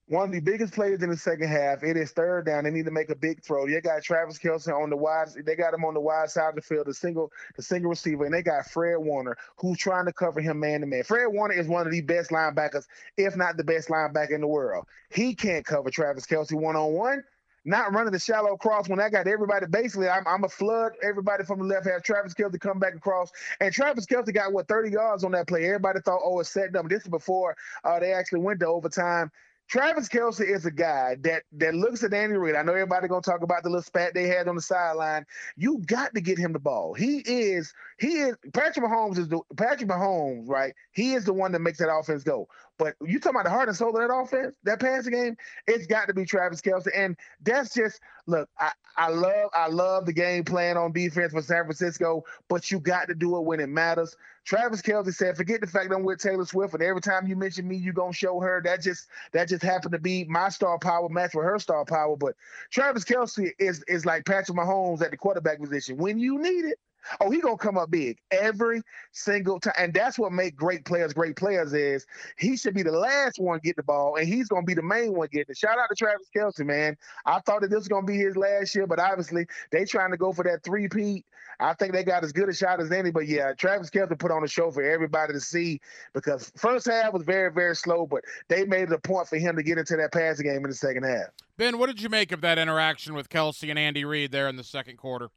One 0.06 0.26
of 0.26 0.32
the 0.32 0.40
biggest 0.40 0.74
players 0.74 1.02
in 1.02 1.10
the 1.10 1.18
second 1.18 1.48
half. 1.48 1.84
It 1.84 1.98
is 1.98 2.12
third 2.12 2.46
down. 2.46 2.66
They 2.66 2.70
need 2.70 2.86
to 2.86 2.92
make 2.92 3.10
a 3.10 3.16
big 3.16 3.44
throw. 3.44 3.66
They 3.66 3.82
got 3.82 4.04
Travis 4.04 4.38
Kelce 4.38 4.72
on 4.72 4.92
the 4.92 4.98
wide. 4.98 5.30
They 5.48 5.56
got 5.56 5.74
him 5.74 5.84
on 5.84 5.96
the 5.96 6.00
wide 6.00 6.30
side 6.30 6.50
of 6.50 6.56
the 6.56 6.62
field, 6.62 6.86
the 6.86 6.94
single, 6.94 7.32
the 7.56 7.64
single 7.64 7.90
receiver, 7.90 8.26
and 8.26 8.34
they 8.34 8.44
got 8.44 8.68
Fred 8.68 8.98
Warner, 9.00 9.36
who's 9.58 9.80
trying 9.80 10.06
to 10.06 10.14
cover 10.14 10.40
him 10.40 10.60
man 10.60 10.82
to 10.82 10.86
man. 10.86 11.04
Fred 11.04 11.26
Warner 11.28 11.56
is 11.56 11.68
one 11.68 11.88
of 11.88 11.92
the 11.92 12.02
best 12.02 12.30
linebackers, 12.30 12.86
if 13.18 13.36
not 13.36 13.58
the 13.58 13.64
best 13.64 13.90
linebacker 13.90 14.34
in 14.34 14.42
the 14.42 14.48
world. 14.48 14.86
He 15.10 15.34
can't 15.34 15.66
cover 15.66 15.90
Travis 15.90 16.28
Kelce 16.28 16.54
one 16.54 16.76
on 16.76 16.94
one 16.94 17.24
not 17.66 17.94
running 17.94 18.12
the 18.12 18.20
shallow 18.20 18.58
cross 18.58 18.90
when 18.90 19.00
I 19.00 19.10
got 19.10 19.28
everybody. 19.28 19.66
Basically, 19.68 20.10
I'm, 20.10 20.26
I'm 20.28 20.44
a 20.44 20.50
flood 20.50 20.94
everybody 21.04 21.44
from 21.44 21.60
the 21.60 21.66
left 21.66 21.88
half. 21.88 22.04
Travis 22.04 22.34
Kelce 22.34 22.60
come 22.60 22.80
back 22.80 22.96
across, 22.96 23.32
and 23.60 23.74
Travis 23.74 24.06
Kelce 24.06 24.34
got 24.34 24.54
what 24.54 24.68
30 24.68 24.92
yards 24.92 25.24
on 25.24 25.32
that 25.32 25.48
play. 25.48 25.66
Everybody 25.66 26.00
thought, 26.02 26.22
oh, 26.24 26.40
it's 26.40 26.50
setting 26.50 26.76
up. 26.76 26.88
This 26.90 27.04
is 27.04 27.10
before 27.10 27.56
uh, 27.84 28.00
they 28.00 28.14
actually 28.14 28.42
went 28.42 28.60
to 28.62 28.68
overtime. 28.68 29.32
Travis 29.70 30.10
Kelce 30.10 30.42
is 30.42 30.66
a 30.66 30.72
guy 30.72 31.16
that 31.22 31.44
that 31.54 31.76
looks 31.76 32.04
at 32.04 32.12
Andy 32.12 32.36
Reid. 32.38 32.56
I 32.56 32.64
know 32.64 32.74
everybody 32.74 33.08
gonna 33.08 33.22
talk 33.22 33.44
about 33.44 33.62
the 33.62 33.70
little 33.70 33.84
spat 33.84 34.16
they 34.16 34.28
had 34.28 34.48
on 34.48 34.56
the 34.56 34.64
sideline. 34.64 35.28
You 35.58 35.78
got 35.86 36.16
to 36.16 36.22
get 36.22 36.40
him 36.40 36.54
the 36.54 36.60
ball. 36.60 36.96
He 36.96 37.20
is 37.20 37.72
he 38.00 38.18
is 38.18 38.36
Patrick 38.52 38.84
Mahomes 38.84 39.20
is 39.20 39.28
the 39.28 39.40
Patrick 39.56 39.88
Mahomes, 39.88 40.50
right? 40.50 40.74
He 40.92 41.14
is 41.14 41.24
the 41.24 41.34
one 41.34 41.52
that 41.52 41.60
makes 41.60 41.78
that 41.78 41.94
offense 41.94 42.24
go. 42.24 42.48
But 42.80 42.96
you 43.02 43.20
talking 43.20 43.36
about 43.36 43.44
the 43.44 43.52
heart 43.52 43.68
and 43.68 43.78
soul 43.78 43.90
of 43.90 43.96
that 43.96 44.14
offense, 44.14 44.56
that 44.64 44.80
passing 44.80 45.12
game, 45.12 45.36
it's 45.68 45.86
got 45.86 46.08
to 46.08 46.14
be 46.14 46.24
Travis 46.26 46.62
Kelce. 46.62 46.88
And 46.96 47.16
that's 47.42 47.74
just 47.74 48.00
look, 48.26 48.50
I, 48.58 48.72
I 48.96 49.10
love 49.10 49.50
I 49.54 49.68
love 49.68 50.06
the 50.06 50.14
game 50.14 50.46
plan 50.46 50.78
on 50.78 50.94
defense 50.94 51.34
for 51.34 51.42
San 51.42 51.66
Francisco, 51.66 52.24
but 52.48 52.72
you 52.72 52.80
got 52.80 53.10
to 53.10 53.16
do 53.16 53.36
it 53.38 53.42
when 53.42 53.60
it 53.60 53.68
matters. 53.68 54.16
Travis 54.46 54.82
Kelce 54.82 55.14
said, 55.14 55.36
forget 55.36 55.60
the 55.60 55.68
fact 55.68 55.92
I'm 55.94 56.04
with 56.04 56.20
Taylor 56.20 56.46
Swift, 56.46 56.74
and 56.74 56.82
every 56.82 57.02
time 57.02 57.28
you 57.28 57.36
mention 57.36 57.68
me, 57.68 57.76
you're 57.76 57.94
gonna 57.94 58.14
show 58.14 58.40
her. 58.40 58.62
That 58.64 58.82
just 58.82 59.08
that 59.34 59.50
just 59.50 59.62
happened 59.62 59.92
to 59.92 60.00
be 60.00 60.24
my 60.24 60.48
star 60.48 60.80
power 60.80 61.10
match 61.10 61.36
with 61.36 61.46
her 61.46 61.60
star 61.60 61.84
power. 61.84 62.16
But 62.16 62.36
Travis 62.72 63.04
Kelce 63.04 63.52
is 63.60 63.84
is 63.90 64.06
like 64.06 64.26
Patrick 64.26 64.58
Mahomes 64.58 65.02
at 65.02 65.12
the 65.12 65.18
quarterback 65.18 65.60
position. 65.60 65.98
When 65.98 66.18
you 66.18 66.42
need 66.42 66.64
it, 66.64 66.80
Oh, 67.22 67.30
he 67.30 67.40
gonna 67.40 67.58
come 67.58 67.78
up 67.78 67.92
big 67.92 68.18
every 68.32 68.82
single 69.12 69.60
time, 69.60 69.74
and 69.78 69.94
that's 69.94 70.20
what 70.20 70.32
make 70.32 70.56
great 70.56 70.86
players 70.86 71.14
great 71.14 71.36
players. 71.36 71.74
Is 71.74 72.06
he 72.38 72.58
should 72.58 72.74
be 72.74 72.84
the 72.84 72.92
last 72.92 73.40
one 73.40 73.60
get 73.64 73.76
the 73.76 73.84
ball, 73.84 74.16
and 74.16 74.28
he's 74.28 74.48
gonna 74.48 74.66
be 74.66 74.74
the 74.74 74.82
main 74.82 75.14
one 75.14 75.28
getting 75.32 75.52
it. 75.52 75.58
Shout 75.58 75.78
out 75.80 75.90
to 75.90 75.96
Travis 75.96 76.28
Kelce, 76.36 76.66
man. 76.66 76.98
I 77.26 77.40
thought 77.40 77.62
that 77.62 77.70
this 77.70 77.80
was 77.80 77.88
gonna 77.88 78.06
be 78.06 78.18
his 78.18 78.36
last 78.36 78.76
year, 78.76 78.88
but 78.88 79.00
obviously 79.00 79.48
they 79.72 79.86
trying 79.86 80.12
to 80.12 80.18
go 80.18 80.34
for 80.34 80.44
that 80.44 80.64
three 80.64 80.88
peat. 80.88 81.26
I 81.62 81.74
think 81.74 81.92
they 81.92 82.04
got 82.04 82.24
as 82.24 82.32
good 82.32 82.48
a 82.48 82.54
shot 82.54 82.80
as 82.80 82.92
any. 82.92 83.12
But 83.12 83.28
yeah, 83.28 83.54
Travis 83.54 83.90
Kelce 83.90 84.18
put 84.18 84.32
on 84.32 84.44
a 84.44 84.48
show 84.48 84.72
for 84.72 84.82
everybody 84.82 85.34
to 85.34 85.42
see 85.42 85.82
because 86.14 86.52
first 86.56 86.88
half 86.88 87.14
was 87.14 87.24
very 87.24 87.52
very 87.52 87.76
slow, 87.76 88.06
but 88.06 88.24
they 88.48 88.66
made 88.66 88.84
it 88.84 88.94
a 88.94 89.00
point 89.00 89.28
for 89.28 89.38
him 89.38 89.56
to 89.56 89.64
get 89.64 89.78
into 89.78 89.98
that 89.98 90.12
passing 90.12 90.46
game 90.46 90.64
in 90.64 90.70
the 90.70 90.74
second 90.74 91.04
half. 91.04 91.28
Ben, 91.58 91.78
what 91.78 91.88
did 91.88 92.02
you 92.02 92.10
make 92.10 92.32
of 92.32 92.42
that 92.42 92.58
interaction 92.58 93.14
with 93.14 93.30
Kelce 93.30 93.70
and 93.70 93.78
Andy 93.78 94.06
Reid 94.06 94.32
there 94.32 94.48
in 94.48 94.56
the 94.56 94.64
second 94.64 94.98
quarter? 94.98 95.30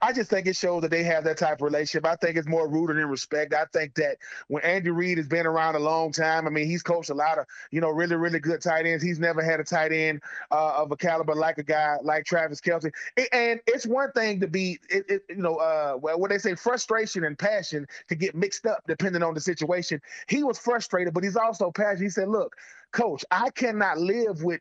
I 0.00 0.12
just 0.12 0.30
think 0.30 0.46
it 0.46 0.56
shows 0.56 0.82
that 0.82 0.90
they 0.90 1.02
have 1.04 1.24
that 1.24 1.38
type 1.38 1.54
of 1.54 1.62
relationship. 1.62 2.06
I 2.06 2.16
think 2.16 2.36
it's 2.36 2.48
more 2.48 2.68
rooted 2.68 2.98
in 2.98 3.06
respect. 3.08 3.54
I 3.54 3.64
think 3.72 3.94
that 3.94 4.18
when 4.48 4.62
Andy 4.62 4.90
Reid 4.90 5.18
has 5.18 5.26
been 5.26 5.46
around 5.46 5.74
a 5.74 5.78
long 5.78 6.12
time, 6.12 6.46
I 6.46 6.50
mean, 6.50 6.66
he's 6.66 6.82
coached 6.82 7.10
a 7.10 7.14
lot 7.14 7.38
of, 7.38 7.46
you 7.70 7.80
know, 7.80 7.90
really, 7.90 8.16
really 8.16 8.40
good 8.40 8.60
tight 8.62 8.86
ends. 8.86 9.02
He's 9.02 9.18
never 9.18 9.42
had 9.42 9.60
a 9.60 9.64
tight 9.64 9.92
end 9.92 10.22
uh, 10.50 10.74
of 10.76 10.92
a 10.92 10.96
caliber 10.96 11.34
like 11.34 11.58
a 11.58 11.62
guy 11.62 11.96
like 12.02 12.24
Travis 12.24 12.60
Kelce. 12.60 12.90
And 13.32 13.60
it's 13.66 13.86
one 13.86 14.12
thing 14.12 14.40
to 14.40 14.48
be, 14.48 14.78
it, 14.88 15.04
it, 15.08 15.22
you 15.28 15.36
know, 15.36 15.56
uh, 15.56 15.94
what 15.94 16.30
they 16.30 16.38
say, 16.38 16.54
frustration 16.54 17.24
and 17.24 17.38
passion 17.38 17.86
to 18.08 18.14
get 18.14 18.34
mixed 18.34 18.66
up 18.66 18.82
depending 18.86 19.22
on 19.22 19.34
the 19.34 19.40
situation. 19.40 20.00
He 20.28 20.42
was 20.42 20.58
frustrated, 20.58 21.14
but 21.14 21.24
he's 21.24 21.36
also 21.36 21.70
passionate. 21.70 22.02
He 22.02 22.10
said, 22.10 22.28
look, 22.28 22.56
coach, 22.92 23.24
I 23.30 23.50
cannot 23.50 23.98
live 23.98 24.42
with 24.42 24.60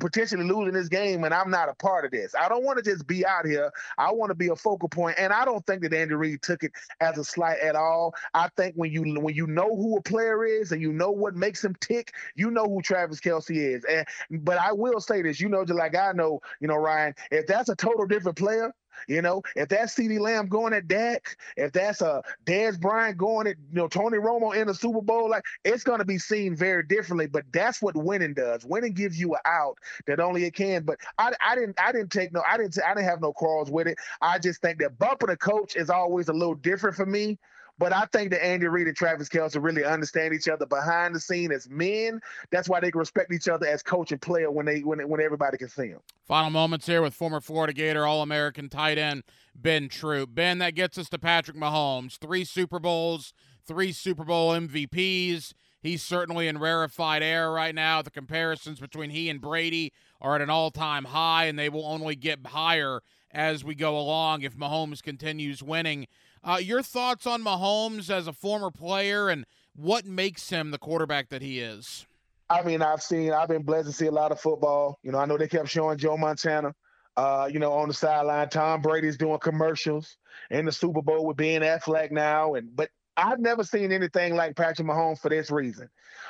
potentially 0.00 0.44
losing 0.44 0.72
this 0.74 0.88
game 0.88 1.24
and 1.24 1.34
I'm 1.34 1.50
not 1.50 1.68
a 1.68 1.74
part 1.74 2.04
of 2.04 2.10
this. 2.10 2.34
I 2.34 2.48
don't 2.48 2.64
want 2.64 2.82
to 2.82 2.90
just 2.90 3.06
be 3.06 3.26
out 3.26 3.46
here. 3.46 3.70
I 3.98 4.12
want 4.12 4.30
to 4.30 4.34
be 4.34 4.48
a 4.48 4.56
focal 4.56 4.88
point, 4.88 5.16
and 5.18 5.32
I 5.32 5.44
don't 5.44 5.64
think 5.66 5.82
that 5.82 5.92
Andy 5.92 6.14
Reid 6.14 6.42
took 6.42 6.62
it 6.62 6.72
as 7.00 7.18
a 7.18 7.24
slight 7.24 7.58
at 7.60 7.76
all. 7.76 8.14
I 8.34 8.48
think 8.56 8.74
when 8.76 8.90
you 8.90 9.02
when 9.20 9.34
you 9.34 9.46
know 9.46 9.74
who 9.76 9.96
a 9.96 10.02
player 10.02 10.44
is 10.44 10.72
and 10.72 10.80
you 10.80 10.92
know 10.92 11.10
what 11.10 11.34
makes 11.34 11.64
him 11.64 11.74
tick, 11.80 12.12
you 12.34 12.50
know 12.50 12.64
who 12.64 12.82
Travis 12.82 13.20
Kelce 13.20 13.56
is. 13.56 13.84
And 13.84 14.06
but 14.44 14.58
I 14.58 14.72
will 14.72 15.00
say 15.00 15.22
this, 15.22 15.40
you 15.40 15.48
know, 15.48 15.64
just 15.64 15.78
like 15.78 15.96
I 15.96 16.12
know, 16.12 16.40
you 16.60 16.68
know, 16.68 16.76
Ryan, 16.76 17.14
if 17.30 17.46
that's 17.46 17.68
a 17.68 17.76
total 17.76 18.06
different 18.06 18.38
player, 18.38 18.72
you 19.08 19.22
know, 19.22 19.42
if 19.54 19.68
that's 19.68 19.94
CeeDee 19.94 20.20
Lamb 20.20 20.48
going 20.48 20.72
at 20.72 20.88
Dak, 20.88 21.36
if 21.56 21.72
that's 21.72 22.00
a 22.00 22.06
uh, 22.06 22.22
Dez 22.44 22.80
Bryant 22.80 23.18
going 23.18 23.46
at 23.46 23.56
you 23.70 23.76
know 23.76 23.88
Tony 23.88 24.18
Romo 24.18 24.54
in 24.54 24.66
the 24.66 24.74
Super 24.74 25.00
Bowl, 25.00 25.30
like 25.30 25.44
it's 25.64 25.84
going 25.84 25.98
to 25.98 26.04
be 26.04 26.18
seen 26.18 26.56
very 26.56 26.82
differently. 26.82 27.26
But 27.26 27.44
that's 27.52 27.82
what 27.82 27.96
winning 27.96 28.34
does. 28.34 28.64
Winning 28.64 28.92
gives 28.92 29.18
you 29.18 29.34
an 29.34 29.40
out 29.46 29.78
that 30.06 30.20
only 30.20 30.44
it 30.44 30.54
can. 30.54 30.84
But 30.84 30.98
I, 31.18 31.32
I 31.44 31.54
didn't 31.54 31.78
I 31.80 31.92
didn't 31.92 32.12
take 32.12 32.32
no 32.32 32.42
I 32.48 32.56
didn't 32.56 32.78
I 32.84 32.94
didn't 32.94 33.08
have 33.08 33.20
no 33.20 33.32
quarrels 33.32 33.70
with 33.70 33.86
it. 33.86 33.98
I 34.20 34.38
just 34.38 34.60
think 34.62 34.78
that 34.80 34.98
bumping 34.98 35.30
a 35.30 35.36
coach 35.36 35.76
is 35.76 35.90
always 35.90 36.28
a 36.28 36.32
little 36.32 36.54
different 36.54 36.96
for 36.96 37.06
me. 37.06 37.38
But 37.78 37.92
I 37.92 38.06
think 38.06 38.30
that 38.30 38.44
Andy 38.44 38.66
Reid 38.66 38.86
and 38.86 38.96
Travis 38.96 39.28
Kelce 39.28 39.62
really 39.62 39.84
understand 39.84 40.32
each 40.32 40.48
other 40.48 40.64
behind 40.64 41.14
the 41.14 41.20
scene 41.20 41.52
as 41.52 41.68
men. 41.68 42.20
That's 42.50 42.68
why 42.68 42.80
they 42.80 42.90
can 42.90 42.98
respect 42.98 43.32
each 43.32 43.48
other 43.48 43.66
as 43.66 43.82
coach 43.82 44.12
and 44.12 44.20
player 44.20 44.50
when 44.50 44.64
they 44.64 44.80
when 44.80 45.06
when 45.08 45.20
everybody 45.20 45.58
can 45.58 45.68
see 45.68 45.88
them. 45.88 46.00
Final 46.24 46.50
moments 46.50 46.86
here 46.86 47.02
with 47.02 47.14
former 47.14 47.40
Florida 47.40 47.72
Gator 47.72 48.06
All 48.06 48.22
American 48.22 48.68
tight 48.68 48.96
end 48.96 49.24
Ben 49.54 49.88
Troupe. 49.88 50.34
Ben, 50.34 50.58
that 50.58 50.74
gets 50.74 50.96
us 50.96 51.08
to 51.10 51.18
Patrick 51.18 51.56
Mahomes. 51.56 52.18
Three 52.18 52.44
Super 52.44 52.78
Bowls, 52.78 53.34
three 53.66 53.92
Super 53.92 54.24
Bowl 54.24 54.52
MVPs. 54.52 55.52
He's 55.82 56.02
certainly 56.02 56.48
in 56.48 56.58
rarefied 56.58 57.22
air 57.22 57.52
right 57.52 57.74
now. 57.74 58.02
The 58.02 58.10
comparisons 58.10 58.80
between 58.80 59.10
he 59.10 59.28
and 59.28 59.40
Brady 59.40 59.92
are 60.20 60.34
at 60.34 60.40
an 60.40 60.50
all 60.50 60.70
time 60.70 61.04
high, 61.04 61.44
and 61.44 61.58
they 61.58 61.68
will 61.68 61.86
only 61.86 62.16
get 62.16 62.44
higher 62.46 63.02
as 63.30 63.62
we 63.62 63.74
go 63.74 63.98
along 63.98 64.42
if 64.42 64.56
Mahomes 64.56 65.02
continues 65.02 65.62
winning. 65.62 66.06
Uh, 66.46 66.58
your 66.58 66.80
thoughts 66.80 67.26
on 67.26 67.42
Mahomes 67.42 68.08
as 68.08 68.28
a 68.28 68.32
former 68.32 68.70
player 68.70 69.28
and 69.28 69.44
what 69.74 70.06
makes 70.06 70.48
him 70.50 70.70
the 70.70 70.78
quarterback 70.78 71.28
that 71.30 71.42
he 71.42 71.58
is? 71.58 72.06
I 72.48 72.62
mean, 72.62 72.82
I've 72.82 73.02
seen, 73.02 73.32
I've 73.32 73.48
been 73.48 73.64
blessed 73.64 73.88
to 73.88 73.92
see 73.92 74.06
a 74.06 74.12
lot 74.12 74.30
of 74.30 74.40
football. 74.40 75.00
You 75.02 75.10
know, 75.10 75.18
I 75.18 75.26
know 75.26 75.36
they 75.36 75.48
kept 75.48 75.68
showing 75.68 75.98
Joe 75.98 76.16
Montana, 76.16 76.72
uh, 77.16 77.50
you 77.52 77.58
know, 77.58 77.72
on 77.72 77.88
the 77.88 77.94
sideline. 77.94 78.48
Tom 78.48 78.80
Brady's 78.80 79.16
doing 79.16 79.40
commercials 79.40 80.16
in 80.50 80.66
the 80.66 80.72
Super 80.72 81.02
Bowl 81.02 81.26
with 81.26 81.36
Ben 81.36 81.62
Affleck 81.62 82.12
now, 82.12 82.54
and 82.54 82.74
but 82.76 82.90
I've 83.16 83.40
never 83.40 83.64
seen 83.64 83.92
anything 83.92 84.34
like 84.34 84.56
Patrick 84.56 84.86
Mahomes 84.86 85.18
for 85.18 85.30
this 85.30 85.50
reason. 85.50 85.88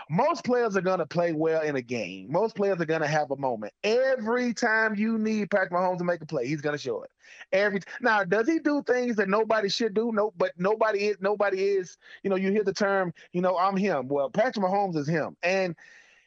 Most 0.09 0.45
players 0.45 0.77
are 0.77 0.83
going 0.83 0.99
to 1.01 1.07
play 1.07 1.33
well 1.33 1.63
in 1.63 1.77
a 1.77 1.83
game. 1.83 2.31
Most 2.31 2.55
players 2.55 2.81
are 2.81 2.87
going 2.87 3.01
to 3.01 3.09
have 3.09 3.31
a 3.31 3.37
moment. 3.37 3.73
Every 3.83 4.55
time 4.55 4.95
you 4.95 5.19
need 5.19 5.51
Patrick 5.51 5.73
Mahomes 5.73 5.99
to 5.99 6.05
make 6.05 6.21
a 6.21 6.27
play, 6.27 6.47
he's 6.47 6.61
going 6.61 6.77
to 6.77 6.83
show 6.83 7.03
it. 7.03 7.11
Every 7.53 7.81
now, 8.01 8.25
does 8.25 8.47
he 8.47 8.61
do 8.61 8.83
things 8.87 9.17
that 9.17 9.29
nobody 9.29 9.69
should 9.69 9.95
do? 9.95 10.13
No, 10.13 10.33
but 10.37 10.53
nobody 10.57 11.07
is. 11.07 11.17
Nobody 11.21 11.63
is. 11.63 11.99
You 12.23 12.31
know, 12.31 12.37
you 12.37 12.51
hear 12.53 12.65
the 12.65 12.73
term. 12.73 13.13
You 13.33 13.41
know, 13.41 13.57
I'm 13.59 13.77
him. 13.77 14.09
Well, 14.09 14.31
Patrick 14.31 14.65
Mahomes 14.65 14.97
is 14.97 15.09
him, 15.09 15.37
and 15.43 15.75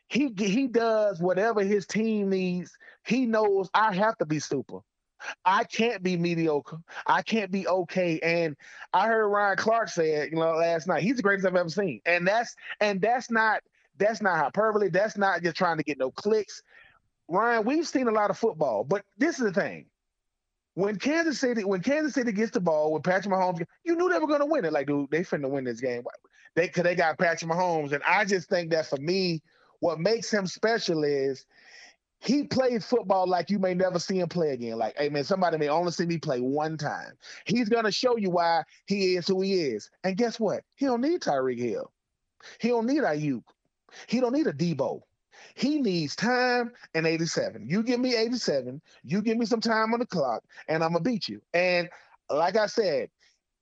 he 0.10 0.34
he 0.38 0.68
does 0.68 1.20
whatever 1.22 1.64
his 1.64 1.86
team 1.86 2.30
needs. 2.30 2.78
He 3.06 3.26
knows 3.26 3.70
I 3.74 3.94
have 3.94 4.18
to 4.18 4.26
be 4.26 4.40
super. 4.40 4.80
I 5.46 5.64
can't 5.64 6.04
be 6.04 6.18
mediocre. 6.18 6.80
I 7.08 7.22
can't 7.22 7.52
be 7.52 7.68
okay. 7.68 8.20
And 8.22 8.56
I 8.94 9.08
heard 9.08 9.28
Ryan 9.28 9.58
Clark 9.58 9.90
say 9.90 10.14
it, 10.14 10.32
you 10.32 10.38
know, 10.38 10.52
last 10.52 10.88
night. 10.88 11.04
He's 11.04 11.18
the 11.18 11.24
greatest 11.24 11.48
I've 11.48 11.56
ever 11.56 11.70
seen. 11.70 12.02
And 12.06 12.28
that's 12.28 12.56
and 12.80 13.02
that's 13.02 13.30
not 13.30 13.62
that's 13.98 14.22
not 14.22 14.38
hyperbole. 14.38 14.90
That's 14.90 15.18
not 15.18 15.44
just 15.44 15.58
trying 15.58 15.78
to 15.78 15.84
get 15.84 16.00
no 16.00 16.12
clicks. 16.12 16.62
Ryan, 17.28 17.66
we've 17.66 17.88
seen 17.88 18.08
a 18.08 18.12
lot 18.12 18.30
of 18.32 18.38
football, 18.38 18.84
but 18.84 19.06
this 19.18 19.40
is 19.40 19.46
the 19.46 19.54
thing. 19.54 19.86
When 20.74 20.98
Kansas 20.98 21.40
City, 21.40 21.64
when 21.64 21.82
Kansas 21.82 22.14
City 22.14 22.32
gets 22.32 22.52
the 22.52 22.62
ball 22.62 22.94
with 22.94 23.04
Patrick 23.04 23.34
Mahomes, 23.34 23.64
you 23.84 23.96
knew 23.96 24.10
they 24.10 24.18
were 24.18 24.38
to 24.38 24.46
win 24.46 24.66
it. 24.66 24.74
Like, 24.74 24.88
dude, 24.88 25.12
they 25.12 25.22
finna 25.22 25.50
win 25.50 25.66
this 25.66 25.82
game. 25.82 26.04
They 26.56 26.70
cause 26.70 26.84
they 26.84 26.96
got 26.96 27.20
Patrick 27.20 27.52
Mahomes, 27.52 27.92
and 27.92 28.02
I 28.04 28.26
just 28.26 28.50
think 28.50 28.72
that 28.72 28.88
for 28.88 28.98
me, 28.98 29.42
what 29.80 30.00
makes 30.00 30.32
him 30.32 30.48
special 30.48 31.04
is 31.04 31.46
he 32.20 32.44
played 32.44 32.84
football 32.84 33.28
like 33.28 33.50
you 33.50 33.60
may 33.60 33.74
never 33.74 33.98
see 33.98 34.20
him 34.20 34.28
play 34.28 34.52
again. 34.52 34.78
Like, 34.78 34.98
hey 34.98 35.10
man, 35.10 35.24
somebody 35.24 35.58
may 35.58 35.70
only 35.70 35.92
see 35.92 36.06
me 36.06 36.18
play 36.18 36.42
one 36.42 36.78
time. 36.78 37.14
He's 37.46 37.70
gonna 37.70 37.92
show 37.92 38.18
you 38.18 38.30
why 38.30 38.64
he 38.86 39.16
is 39.16 39.28
who 39.28 39.42
he 39.42 39.62
is. 39.62 39.90
And 40.04 40.18
guess 40.18 40.40
what? 40.40 40.64
He 40.76 40.86
don't 40.86 41.02
need 41.02 41.22
Tyreek 41.22 41.60
Hill. 41.60 41.92
He 42.60 42.70
don't 42.70 42.86
need 42.86 43.02
Aiyuk. 43.02 43.44
He 44.08 44.20
don't 44.20 44.34
need 44.34 44.48
a 44.48 44.54
Deebo. 44.54 45.02
He 45.56 45.82
needs 45.82 46.16
time 46.16 46.72
and 46.94 47.08
87. 47.08 47.66
You 47.68 47.84
give 47.84 48.00
me 48.00 48.16
87, 48.16 48.82
you 49.04 49.22
give 49.22 49.38
me 49.38 49.46
some 49.46 49.62
time 49.62 49.94
on 49.94 50.00
the 50.00 50.06
clock, 50.06 50.44
and 50.68 50.84
I'm 50.84 50.92
gonna 50.92 51.04
beat 51.04 51.28
you. 51.30 51.42
And 51.54 51.90
like 52.30 52.58
I 52.58 52.68
said, 52.68 53.10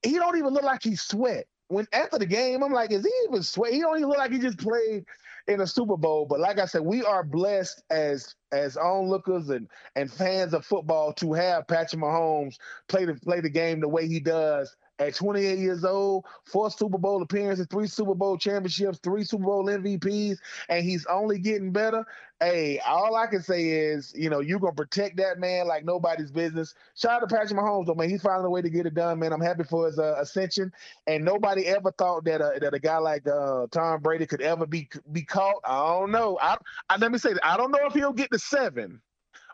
he 0.01 0.13
don't 0.13 0.37
even 0.37 0.53
look 0.53 0.63
like 0.63 0.83
he 0.83 0.95
sweat. 0.95 1.45
When 1.69 1.85
after 1.91 2.17
the 2.17 2.25
game, 2.25 2.63
I'm 2.63 2.71
like, 2.71 2.91
is 2.91 3.03
he 3.03 3.11
even 3.27 3.43
sweat? 3.43 3.73
He 3.73 3.81
don't 3.81 3.97
even 3.97 4.09
look 4.09 4.17
like 4.17 4.31
he 4.31 4.39
just 4.39 4.57
played 4.57 5.05
in 5.47 5.61
a 5.61 5.67
Super 5.67 5.97
Bowl. 5.97 6.25
But 6.25 6.39
like 6.39 6.59
I 6.59 6.65
said, 6.65 6.81
we 6.81 7.03
are 7.03 7.23
blessed 7.23 7.83
as 7.89 8.35
as 8.51 8.77
onlookers 8.77 9.49
and 9.49 9.67
and 9.95 10.11
fans 10.11 10.53
of 10.53 10.65
football 10.65 11.13
to 11.13 11.33
have 11.33 11.67
Patrick 11.67 12.01
Mahomes 12.01 12.55
play 12.89 13.05
the 13.05 13.15
play 13.15 13.41
the 13.41 13.49
game 13.49 13.79
the 13.79 13.87
way 13.89 14.07
he 14.07 14.19
does 14.19 14.75
at 14.99 15.15
28 15.15 15.59
years 15.59 15.83
old, 15.85 16.25
four 16.45 16.71
Super 16.71 16.97
Bowl 16.97 17.21
appearances, 17.21 17.67
three 17.69 17.87
Super 17.87 18.15
Bowl 18.15 18.37
championships, 18.37 18.99
three 18.99 19.23
Super 19.23 19.43
Bowl 19.43 19.65
MVPs, 19.65 20.37
and 20.69 20.83
he's 20.83 21.05
only 21.05 21.39
getting 21.39 21.71
better. 21.71 22.05
Hey, 22.39 22.79
all 22.79 23.15
I 23.15 23.25
can 23.25 23.41
say 23.41 23.67
is, 23.69 24.13
you 24.15 24.29
know, 24.29 24.41
you're 24.41 24.59
gonna 24.59 24.73
protect 24.73 25.17
that 25.17 25.39
man 25.39 25.67
like 25.67 25.85
nobody's 25.85 26.31
business. 26.31 26.75
Shout 26.95 27.23
out 27.23 27.27
to 27.27 27.35
Patrick 27.35 27.59
Mahomes, 27.59 27.87
though, 27.87 27.95
man. 27.95 28.09
He's 28.09 28.21
finding 28.21 28.45
a 28.45 28.49
way 28.49 28.61
to 28.61 28.69
get 28.69 28.85
it 28.85 28.93
done, 28.93 29.19
man. 29.19 29.33
I'm 29.33 29.41
happy 29.41 29.63
for 29.63 29.87
his 29.87 29.97
uh, 29.97 30.15
ascension. 30.19 30.71
And 31.07 31.25
nobody 31.25 31.65
ever 31.65 31.91
thought 31.91 32.25
that 32.25 32.41
uh, 32.41 32.59
that 32.59 32.73
a 32.75 32.79
guy 32.79 32.97
like 32.97 33.27
uh, 33.27 33.67
Tom 33.71 34.01
Brady 34.01 34.27
could 34.27 34.41
ever 34.41 34.67
be 34.67 34.87
be 35.11 35.23
caught. 35.23 35.61
I 35.65 35.77
don't 35.99 36.11
know. 36.11 36.37
I, 36.39 36.57
I 36.89 36.97
let 36.97 37.11
me 37.11 37.17
say 37.17 37.33
that 37.33 37.45
I 37.45 37.57
don't 37.57 37.71
know 37.71 37.85
if 37.85 37.93
he'll 37.93 38.13
get 38.13 38.31
to 38.31 38.39
seven. 38.39 39.01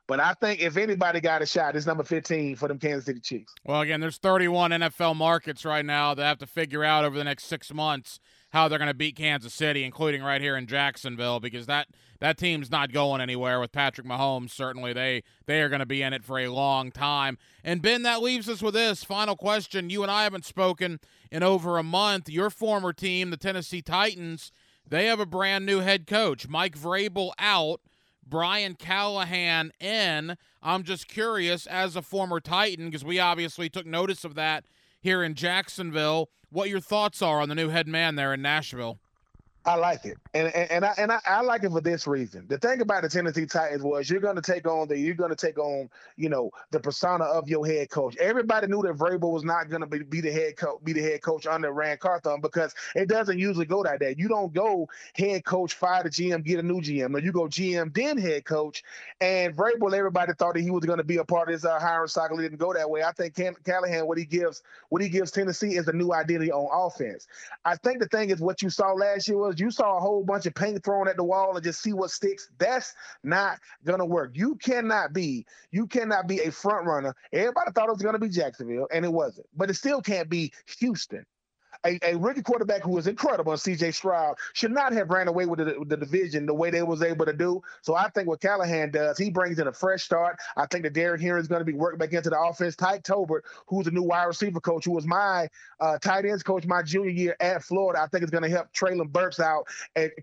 But 0.07 0.19
I 0.19 0.33
think 0.33 0.61
if 0.61 0.75
anybody 0.75 1.21
got 1.21 1.41
a 1.41 1.45
shot, 1.45 1.75
it's 1.75 1.85
number 1.85 2.03
15 2.03 2.57
for 2.57 2.67
them 2.67 2.77
Kansas 2.77 3.05
City 3.05 3.21
Chiefs. 3.21 3.53
Well, 3.63 3.81
again, 3.81 4.01
there's 4.01 4.17
31 4.17 4.71
NFL 4.71 5.15
markets 5.15 5.63
right 5.63 5.85
now 5.85 6.13
that 6.13 6.23
have 6.23 6.37
to 6.39 6.47
figure 6.47 6.83
out 6.83 7.05
over 7.05 7.17
the 7.17 7.23
next 7.23 7.45
six 7.45 7.73
months 7.73 8.19
how 8.53 8.67
they're 8.67 8.77
going 8.77 8.89
to 8.89 8.93
beat 8.93 9.15
Kansas 9.15 9.53
City, 9.53 9.83
including 9.83 10.21
right 10.21 10.41
here 10.41 10.55
in 10.55 10.67
Jacksonville, 10.67 11.39
because 11.39 11.65
that 11.65 11.87
that 12.19 12.37
team's 12.37 12.69
not 12.69 12.91
going 12.91 13.19
anywhere 13.19 13.59
with 13.59 13.71
Patrick 13.71 14.05
Mahomes. 14.05 14.51
Certainly, 14.51 14.93
they 14.93 15.23
they 15.45 15.61
are 15.61 15.69
going 15.69 15.79
to 15.79 15.85
be 15.85 16.01
in 16.01 16.13
it 16.13 16.23
for 16.23 16.37
a 16.37 16.49
long 16.49 16.91
time. 16.91 17.37
And 17.63 17.81
Ben, 17.81 18.03
that 18.03 18.21
leaves 18.21 18.47
us 18.47 18.61
with 18.61 18.75
this 18.75 19.03
final 19.03 19.35
question. 19.35 19.89
You 19.89 20.03
and 20.03 20.11
I 20.11 20.23
haven't 20.23 20.45
spoken 20.45 20.99
in 21.31 21.43
over 21.43 21.77
a 21.77 21.83
month. 21.83 22.29
Your 22.29 22.49
former 22.49 22.93
team, 22.93 23.31
the 23.31 23.37
Tennessee 23.37 23.81
Titans, 23.81 24.51
they 24.87 25.07
have 25.07 25.19
a 25.19 25.25
brand 25.25 25.65
new 25.65 25.79
head 25.79 26.05
coach, 26.05 26.47
Mike 26.47 26.77
Vrabel, 26.77 27.31
out. 27.39 27.81
Brian 28.25 28.75
Callahan 28.75 29.71
in. 29.79 30.37
I'm 30.61 30.83
just 30.83 31.07
curious, 31.07 31.67
as 31.67 31.95
a 31.95 32.01
former 32.01 32.39
Titan, 32.39 32.85
because 32.85 33.05
we 33.05 33.19
obviously 33.19 33.69
took 33.69 33.85
notice 33.85 34.23
of 34.23 34.35
that 34.35 34.65
here 35.01 35.23
in 35.23 35.35
Jacksonville, 35.35 36.29
what 36.49 36.69
your 36.69 36.79
thoughts 36.79 37.21
are 37.21 37.41
on 37.41 37.49
the 37.49 37.55
new 37.55 37.69
head 37.69 37.87
man 37.87 38.15
there 38.15 38.33
in 38.33 38.41
Nashville. 38.41 38.99
I 39.65 39.75
like 39.75 40.03
it, 40.03 40.17
and 40.33 40.47
and, 40.53 40.71
and 40.71 40.85
I 40.85 40.93
and 40.97 41.09
I, 41.09 41.19
I, 41.25 41.41
like 41.41 41.63
it 41.63 41.71
for 41.71 41.79
this 41.79 42.05
reason. 42.05 42.45
The 42.49 42.57
thing 42.57 42.81
about 42.81 43.01
the 43.01 43.07
Tennessee 43.07 43.45
Titans 43.45 43.81
was 43.81 44.09
you're 44.09 44.19
going 44.19 44.35
to 44.35 44.41
take 44.41 44.67
on 44.67 44.89
the 44.89 44.99
you're 44.99 45.15
going 45.15 45.29
to 45.29 45.37
take 45.37 45.57
on 45.57 45.89
you 46.17 46.27
know 46.27 46.51
the 46.71 46.81
persona 46.81 47.23
of 47.23 47.47
your 47.47 47.65
head 47.65 47.89
coach. 47.89 48.17
Everybody 48.17 48.67
knew 48.67 48.81
that 48.81 48.97
Vrabel 48.97 49.31
was 49.31 49.45
not 49.45 49.69
going 49.69 49.79
to 49.79 49.87
be, 49.87 49.99
be 49.99 50.19
the 50.19 50.33
head 50.33 50.57
coach 50.57 50.83
be 50.83 50.91
the 50.91 51.01
head 51.01 51.21
coach 51.21 51.47
under 51.47 51.71
Ran 51.71 51.95
Carthon 51.95 52.41
because 52.41 52.75
it 52.93 53.07
doesn't 53.07 53.39
usually 53.39 53.65
go 53.65 53.83
that. 53.83 54.19
You 54.19 54.27
don't 54.27 54.53
go 54.53 54.89
head 55.15 55.45
coach 55.45 55.75
fire 55.75 56.03
the 56.03 56.09
GM 56.09 56.43
get 56.43 56.59
a 56.59 56.63
new 56.63 56.81
GM. 56.81 57.11
No, 57.11 57.19
you 57.19 57.31
go 57.31 57.43
GM 57.43 57.93
then 57.95 58.17
head 58.17 58.43
coach. 58.43 58.83
And 59.21 59.55
Vrabel, 59.55 59.93
everybody 59.93 60.33
thought 60.33 60.55
that 60.55 60.61
he 60.61 60.71
was 60.71 60.83
going 60.83 60.97
to 60.97 61.05
be 61.05 61.17
a 61.17 61.23
part 61.23 61.47
of 61.47 61.55
this 61.55 61.63
uh, 61.63 61.79
hiring 61.79 62.09
cycle. 62.09 62.37
It 62.39 62.43
didn't 62.43 62.59
go 62.59 62.73
that 62.73 62.89
way. 62.89 63.03
I 63.03 63.13
think 63.13 63.39
Callahan 63.63 64.07
what 64.07 64.17
he 64.17 64.25
gives 64.25 64.61
what 64.89 65.01
he 65.01 65.07
gives 65.07 65.31
Tennessee 65.31 65.77
is 65.77 65.87
a 65.87 65.93
new 65.93 66.11
identity 66.11 66.51
on 66.51 66.67
offense. 66.73 67.27
I 67.63 67.77
think 67.77 67.99
the 67.99 68.07
thing 68.07 68.29
is 68.29 68.41
what 68.41 68.61
you 68.61 68.69
saw 68.69 68.91
last 68.91 69.29
year 69.29 69.37
was 69.37 69.52
you 69.59 69.71
saw 69.71 69.97
a 69.97 69.99
whole 69.99 70.23
bunch 70.23 70.45
of 70.45 70.55
paint 70.55 70.83
thrown 70.83 71.07
at 71.07 71.17
the 71.17 71.23
wall 71.23 71.55
and 71.55 71.63
just 71.63 71.81
see 71.81 71.93
what 71.93 72.11
sticks. 72.11 72.49
That's 72.57 72.93
not 73.23 73.59
gonna 73.85 74.05
work. 74.05 74.31
You 74.33 74.55
cannot 74.55 75.13
be, 75.13 75.45
you 75.71 75.87
cannot 75.87 76.27
be 76.27 76.39
a 76.41 76.51
front 76.51 76.85
runner. 76.85 77.15
Everybody 77.31 77.71
thought 77.71 77.89
it 77.89 77.93
was 77.93 78.01
gonna 78.01 78.19
be 78.19 78.29
Jacksonville, 78.29 78.87
and 78.91 79.05
it 79.05 79.13
wasn't. 79.13 79.47
But 79.55 79.69
it 79.69 79.75
still 79.75 80.01
can't 80.01 80.29
be 80.29 80.51
Houston 80.79 81.25
a, 81.85 81.99
a 82.03 82.17
rookie 82.17 82.41
quarterback 82.41 82.83
who 82.83 82.91
was 82.91 83.07
incredible, 83.07 83.53
CJ 83.53 83.93
Stroud, 83.93 84.37
should 84.53 84.71
not 84.71 84.93
have 84.93 85.09
ran 85.09 85.27
away 85.27 85.45
with 85.45 85.59
the, 85.59 85.83
the, 85.85 85.97
division 85.97 86.45
the 86.45 86.53
way 86.53 86.69
they 86.69 86.83
was 86.83 87.01
able 87.01 87.25
to 87.25 87.33
do. 87.33 87.61
So 87.81 87.95
I 87.95 88.09
think 88.09 88.27
what 88.27 88.41
Callahan 88.41 88.91
does, 88.91 89.17
he 89.17 89.29
brings 89.29 89.59
in 89.59 89.67
a 89.67 89.73
fresh 89.73 90.03
start. 90.03 90.37
I 90.57 90.65
think 90.65 90.83
that 90.83 90.93
Darren 90.93 91.19
Henry 91.19 91.39
is 91.39 91.47
going 91.47 91.61
to 91.61 91.65
be 91.65 91.73
working 91.73 91.99
back 91.99 92.13
into 92.13 92.29
the 92.29 92.39
offense. 92.39 92.75
Tyke 92.75 93.03
Tolbert, 93.03 93.41
who's 93.67 93.87
a 93.87 93.91
new 93.91 94.03
wide 94.03 94.25
receiver 94.25 94.59
coach, 94.59 94.85
who 94.85 94.91
was 94.91 95.05
my 95.05 95.49
uh, 95.79 95.97
tight 95.99 96.25
ends 96.25 96.43
coach 96.43 96.65
my 96.65 96.81
junior 96.81 97.09
year 97.09 97.35
at 97.39 97.63
Florida, 97.63 98.01
I 98.01 98.07
think 98.07 98.23
is 98.23 98.29
going 98.29 98.43
to 98.43 98.49
help 98.49 98.73
Treylon 98.73 99.11
Burks 99.11 99.39
out 99.39 99.67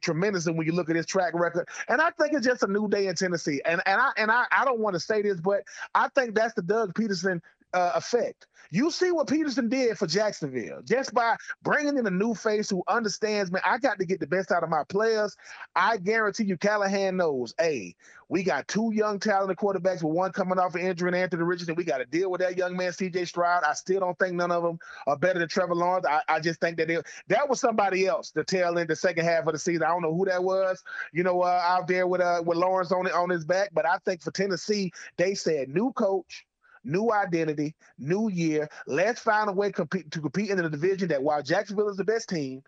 tremendously 0.01 0.53
when 0.53 0.67
you 0.67 0.73
look 0.73 0.91
at 0.91 0.97
his 0.97 1.07
track 1.07 1.35
record. 1.35 1.69
And 1.89 2.01
I 2.01 2.11
think 2.11 2.33
it's 2.33 2.47
just 2.47 2.63
a 2.63 2.67
new 2.67 2.89
day 2.89 3.07
in 3.07 3.15
Tennessee. 3.15 3.61
And 3.65 3.83
and 3.87 4.01
I 4.01 4.11
and 4.17 4.31
I, 4.31 4.45
I 4.51 4.65
don't 4.65 4.81
want 4.81 4.95
to 4.95 5.01
say 5.01 5.23
this, 5.23 5.41
but 5.41 5.65
I 5.95 6.09
think 6.09 6.35
that's 6.35 6.55
the 6.55 6.63
Doug 6.63 6.95
Pederson 6.95 7.41
uh, 7.73 7.93
effect. 7.95 8.47
You 8.73 8.91
see 8.91 9.11
what 9.11 9.27
Pederson 9.27 9.69
did 9.69 9.99
for 9.99 10.07
Jacksonville 10.07 10.81
just 10.85 11.13
by 11.13 11.37
bringing 11.63 11.99
in 11.99 12.07
a 12.07 12.11
new 12.11 12.35
face 12.35 12.71
who 12.71 12.85
understands, 12.87 13.51
man, 13.51 13.63
I 13.65 13.79
got 13.79 13.99
to 13.99 14.05
get 14.05 14.21
the 14.21 14.29
best 14.29 14.53
out 14.53 14.63
of 14.63 14.71
my 14.71 14.85
players. 14.89 15.37
I 15.75 15.97
guarantee 15.97 16.45
you, 16.45 16.57
Callahan 16.57 17.17
knows, 17.17 17.53
hey, 17.59 17.97
we 18.29 18.45
got 18.45 18.69
two 18.69 18.93
young 18.95 19.19
talented 19.19 19.57
quarterbacks 19.57 20.05
with 20.05 20.15
one 20.15 20.31
coming 20.31 20.61
off 20.61 20.77
an 20.77 20.83
injury 20.83 21.09
and 21.09 21.17
Anthony 21.17 21.43
Richardson. 21.43 21.75
We 21.75 21.83
got 21.83 21.99
to 21.99 22.05
deal 22.05 22.31
with 22.31 22.41
that 22.43 22.57
young 22.57 22.77
man, 22.77 22.93
CJ 22.93 23.27
Stroud. 23.27 23.65
I 23.65 23.73
still 23.73 23.99
don't 23.99 24.17
think 24.21 24.35
none 24.35 24.53
of 24.53 24.63
them 24.63 24.79
are 25.09 25.17
better 25.17 25.41
than 25.41 25.49
Trevor 25.49 25.75
Lawrence. 25.75 26.07
I, 26.07 26.23
I 26.29 26.39
just 26.39 26.61
think 26.61 26.77
that 26.77 26.87
they, 26.87 26.99
that 27.27 27.49
was 27.49 27.59
somebody 27.59 28.07
else 28.07 28.31
to 28.33 28.45
tell 28.45 28.79
in 28.79 28.87
the 28.87 28.95
second 28.95 29.25
half 29.25 29.49
of 29.49 29.53
the 29.53 29.59
season. 29.59 29.83
I 29.83 29.89
don't 29.89 30.03
know 30.03 30.15
who 30.15 30.27
that 30.27 30.45
was, 30.45 30.81
you 31.13 31.25
know, 31.25 31.43
uh, 31.43 31.61
out 31.65 31.89
there 31.89 32.07
with 32.07 32.21
uh, 32.21 32.41
with 32.47 32.57
Lawrence 32.57 32.93
on 32.93 33.11
on 33.11 33.31
his 33.31 33.45
back. 33.45 33.71
But 33.73 33.85
I 33.85 33.99
think 34.05 34.23
for 34.23 34.31
Tennessee, 34.31 34.93
they 35.17 35.35
said 35.35 35.69
new 35.69 35.93
coach 35.93 36.47
new 36.85 37.11
identity, 37.13 37.75
new 37.99 38.31
year. 38.31 38.69
Let's 38.87 39.21
find 39.21 39.49
a 39.49 39.53
way 39.53 39.73
compete, 39.73 40.11
to 40.11 40.21
compete 40.21 40.51
in 40.51 40.57
the 40.59 40.69
division 40.69 41.09
that 41.09 41.23
while 41.23 41.43
Jacksonville 41.43 41.89
is 41.89 41.97
the 41.97 42.05
best 42.05 42.29
team, 42.29 42.63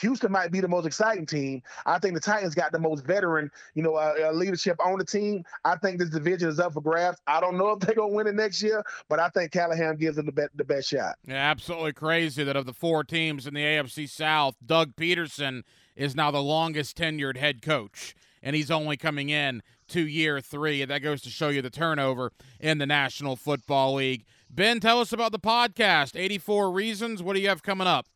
Houston 0.00 0.32
might 0.32 0.50
be 0.50 0.60
the 0.60 0.68
most 0.68 0.86
exciting 0.86 1.26
team. 1.26 1.62
I 1.86 1.98
think 1.98 2.14
the 2.14 2.20
Titans 2.20 2.54
got 2.54 2.72
the 2.72 2.78
most 2.78 3.04
veteran, 3.04 3.50
you 3.74 3.82
know, 3.82 3.96
uh, 3.96 4.14
uh, 4.22 4.32
leadership 4.32 4.76
on 4.84 4.98
the 4.98 5.04
team. 5.04 5.44
I 5.64 5.76
think 5.76 5.98
this 5.98 6.10
division 6.10 6.48
is 6.48 6.58
up 6.58 6.72
for 6.72 6.80
grabs. 6.80 7.18
I 7.26 7.40
don't 7.40 7.58
know 7.58 7.70
if 7.72 7.80
they're 7.80 7.94
gonna 7.94 8.12
win 8.12 8.26
it 8.26 8.34
next 8.34 8.62
year, 8.62 8.82
but 9.08 9.20
I 9.20 9.28
think 9.28 9.52
Callahan 9.52 9.96
gives 9.96 10.16
them 10.16 10.26
the, 10.26 10.32
be- 10.32 10.46
the 10.54 10.64
best 10.64 10.88
shot. 10.88 11.16
Yeah, 11.26 11.34
absolutely 11.34 11.92
crazy 11.92 12.44
that 12.44 12.56
of 12.56 12.66
the 12.66 12.72
four 12.72 13.04
teams 13.04 13.46
in 13.46 13.54
the 13.54 13.62
AFC 13.62 14.08
South, 14.08 14.56
Doug 14.64 14.96
Pederson 14.96 15.62
is 15.96 16.16
now 16.16 16.30
the 16.30 16.42
longest 16.42 16.96
tenured 16.96 17.36
head 17.36 17.60
coach, 17.62 18.14
and 18.42 18.56
he's 18.56 18.70
only 18.70 18.96
coming 18.96 19.28
in 19.28 19.62
to 19.90 20.06
year 20.06 20.40
three. 20.40 20.82
And 20.82 20.90
that 20.90 21.00
goes 21.00 21.22
to 21.22 21.30
show 21.30 21.48
you 21.48 21.62
the 21.62 21.70
turnover 21.70 22.32
in 22.58 22.78
the 22.78 22.86
National 22.86 23.36
Football 23.36 23.94
League. 23.94 24.24
Ben, 24.50 24.80
tell 24.80 25.00
us 25.00 25.12
about 25.12 25.32
the 25.32 25.38
podcast, 25.38 26.18
84 26.18 26.70
Reasons. 26.70 27.22
What 27.22 27.34
do 27.34 27.40
you 27.40 27.48
have 27.48 27.62
coming 27.62 27.86
up? 27.86 28.06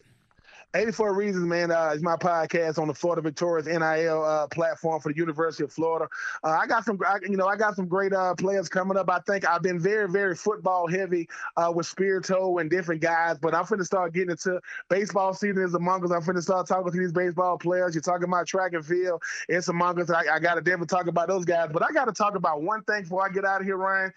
84 0.74 1.14
Reasons, 1.14 1.46
man, 1.46 1.70
uh, 1.70 1.92
is 1.94 2.02
my 2.02 2.16
podcast 2.16 2.78
on 2.78 2.88
the 2.88 2.94
Florida 2.94 3.22
Victorious 3.22 3.66
NIL 3.66 4.24
uh, 4.24 4.48
platform 4.48 5.00
for 5.00 5.12
the 5.12 5.16
University 5.16 5.62
of 5.62 5.72
Florida. 5.72 6.08
Uh, 6.42 6.48
I 6.48 6.66
got 6.66 6.84
some, 6.84 6.98
I, 7.06 7.18
you 7.22 7.36
know, 7.36 7.46
I 7.46 7.56
got 7.56 7.76
some 7.76 7.86
great 7.86 8.12
uh, 8.12 8.34
players 8.34 8.68
coming 8.68 8.96
up. 8.96 9.08
I 9.08 9.20
think 9.20 9.46
I've 9.46 9.62
been 9.62 9.78
very, 9.78 10.08
very 10.08 10.34
football 10.34 10.88
heavy 10.88 11.28
uh, 11.56 11.70
with 11.72 11.86
Spirito 11.86 12.58
and 12.58 12.68
different 12.68 13.00
guys, 13.00 13.38
but 13.38 13.54
I'm 13.54 13.64
finna 13.64 13.84
start 13.84 14.14
getting 14.14 14.30
into 14.30 14.60
baseball 14.90 15.32
season 15.32 15.62
is 15.62 15.74
among 15.74 16.04
us. 16.04 16.10
I'm 16.10 16.22
finna 16.22 16.42
start 16.42 16.66
talking 16.66 16.90
to 16.90 16.98
these 16.98 17.12
baseball 17.12 17.56
players. 17.56 17.94
You're 17.94 18.02
talking 18.02 18.24
about 18.24 18.48
track 18.48 18.72
and 18.72 18.84
field. 18.84 19.22
It's 19.48 19.68
among 19.68 20.00
us. 20.00 20.10
I, 20.10 20.22
I 20.34 20.40
got 20.40 20.56
to 20.56 20.60
definitely 20.60 20.88
talk 20.88 21.06
about 21.06 21.28
those 21.28 21.44
guys, 21.44 21.70
but 21.72 21.84
I 21.84 21.92
got 21.92 22.06
to 22.06 22.12
talk 22.12 22.34
about 22.34 22.62
one 22.62 22.82
thing 22.82 23.02
before 23.02 23.24
I 23.24 23.28
get 23.28 23.44
out 23.44 23.60
of 23.60 23.66
here, 23.66 23.76
Ryan 23.76 24.12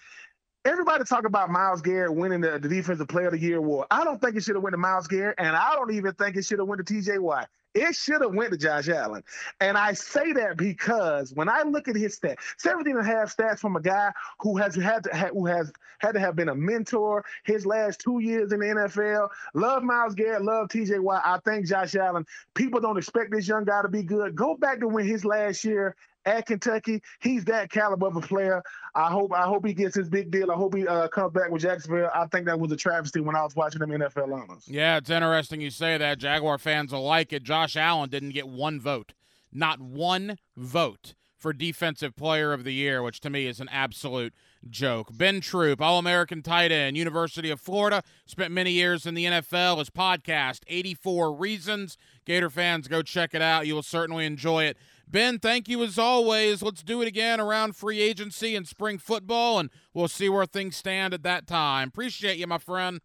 everybody 0.67 1.03
talk 1.05 1.25
about 1.25 1.49
Myles 1.49 1.81
Garrett 1.81 2.13
winning 2.13 2.41
the, 2.41 2.59
the 2.59 2.67
Defensive 2.67 3.07
Player 3.07 3.27
of 3.27 3.33
the 3.33 3.39
Year 3.39 3.57
award. 3.57 3.87
I 3.89 4.03
don't 4.03 4.19
think 4.21 4.35
it 4.35 4.43
should 4.43 4.55
have 4.55 4.63
went 4.63 4.73
to 4.73 4.77
Myles 4.77 5.07
Garrett, 5.07 5.35
and 5.37 5.55
I 5.55 5.73
don't 5.75 5.91
even 5.93 6.13
think 6.13 6.35
it 6.35 6.43
should 6.43 6.59
have 6.59 6.67
went 6.67 6.85
to 6.85 6.93
T.J. 6.93 7.19
Watt. 7.19 7.49
It 7.73 7.95
should 7.95 8.21
have 8.21 8.33
went 8.33 8.51
to 8.51 8.57
Josh 8.57 8.89
Allen. 8.89 9.23
And 9.59 9.77
I 9.77 9.93
say 9.93 10.33
that 10.33 10.57
because 10.57 11.31
when 11.33 11.47
I 11.47 11.61
look 11.61 11.87
at 11.87 11.95
his 11.95 12.19
stats, 12.19 12.37
17 12.57 12.97
and 12.97 13.05
a 13.05 13.07
half 13.07 13.35
stats 13.35 13.59
from 13.59 13.75
a 13.75 13.81
guy 13.81 14.11
who 14.39 14.57
has 14.57 14.75
had 14.75 15.03
to 15.03 15.15
who 15.31 15.45
has 15.45 15.71
had 15.99 16.13
to 16.13 16.19
have 16.19 16.35
been 16.35 16.49
a 16.49 16.55
mentor 16.55 17.23
his 17.43 17.65
last 17.65 17.99
two 17.99 18.19
years 18.19 18.51
in 18.51 18.59
the 18.59 18.65
NFL. 18.65 19.29
Love 19.53 19.83
Myles 19.83 20.15
Garrett, 20.15 20.43
love 20.43 20.69
TJ 20.69 20.99
Watt. 20.99 21.21
I 21.23 21.39
think 21.39 21.67
Josh 21.67 21.95
Allen. 21.95 22.25
People 22.55 22.79
don't 22.79 22.97
expect 22.97 23.31
this 23.31 23.47
young 23.47 23.63
guy 23.63 23.83
to 23.83 23.89
be 23.89 24.03
good. 24.03 24.35
Go 24.35 24.55
back 24.55 24.79
to 24.79 24.87
when 24.87 25.05
his 25.05 25.23
last 25.23 25.63
year 25.63 25.95
at 26.27 26.45
Kentucky. 26.45 27.01
He's 27.21 27.45
that 27.45 27.71
caliber 27.71 28.07
of 28.07 28.17
a 28.17 28.21
player. 28.21 28.61
I 28.93 29.09
hope 29.09 29.33
I 29.33 29.43
hope 29.43 29.65
he 29.65 29.73
gets 29.73 29.95
his 29.95 30.09
big 30.09 30.29
deal. 30.29 30.51
I 30.51 30.55
hope 30.55 30.75
he 30.75 30.85
uh, 30.85 31.07
comes 31.07 31.33
back 31.33 31.49
with 31.49 31.61
Jacksonville. 31.61 32.09
I 32.13 32.27
think 32.27 32.45
that 32.45 32.59
was 32.59 32.71
a 32.71 32.75
travesty 32.75 33.21
when 33.21 33.35
I 33.35 33.43
was 33.43 33.55
watching 33.55 33.79
them 33.79 33.89
NFL 33.89 34.33
honors. 34.33 34.65
Yeah, 34.67 34.97
it's 34.97 35.09
interesting 35.09 35.61
you 35.61 35.69
say 35.69 35.97
that. 35.97 36.19
Jaguar 36.19 36.57
fans 36.57 36.91
will 36.91 37.03
like 37.03 37.31
it. 37.31 37.43
Josh 37.43 37.75
Allen 37.75 38.09
didn't 38.09 38.31
get 38.31 38.47
one 38.47 38.79
vote, 38.79 39.13
not 39.51 39.79
one 39.79 40.37
vote 40.55 41.15
for 41.37 41.53
Defensive 41.53 42.15
Player 42.15 42.51
of 42.51 42.63
the 42.63 42.73
Year, 42.73 43.01
which 43.03 43.19
to 43.21 43.29
me 43.29 43.45
is 43.45 43.59
an 43.59 43.69
absolute 43.69 44.33
joke. 44.69 45.09
Ben 45.13 45.39
Troupe, 45.39 45.81
All 45.81 45.99
American 45.99 46.41
tight 46.41 46.71
end, 46.71 46.97
University 46.97 47.51
of 47.51 47.61
Florida, 47.61 48.03
spent 48.25 48.51
many 48.51 48.71
years 48.71 49.05
in 49.05 49.13
the 49.13 49.25
NFL. 49.25 49.77
His 49.77 49.89
podcast, 49.89 50.61
84 50.67 51.33
Reasons. 51.33 51.97
Gator 52.25 52.49
fans, 52.49 52.87
go 52.87 53.01
check 53.01 53.33
it 53.33 53.41
out. 53.41 53.67
You 53.67 53.75
will 53.75 53.83
certainly 53.83 54.25
enjoy 54.25 54.65
it. 54.65 54.77
Ben, 55.09 55.39
thank 55.39 55.69
you 55.69 55.83
as 55.83 55.97
always. 55.97 56.61
Let's 56.61 56.83
do 56.83 57.01
it 57.01 57.07
again 57.07 57.39
around 57.39 57.75
free 57.75 58.01
agency 58.01 58.55
and 58.55 58.67
spring 58.67 58.97
football, 58.97 59.59
and 59.59 59.69
we'll 59.93 60.09
see 60.09 60.27
where 60.27 60.45
things 60.45 60.75
stand 60.75 61.13
at 61.13 61.23
that 61.23 61.47
time. 61.47 61.87
Appreciate 61.87 62.37
you, 62.37 62.47
my 62.47 62.57
friend. 62.57 62.99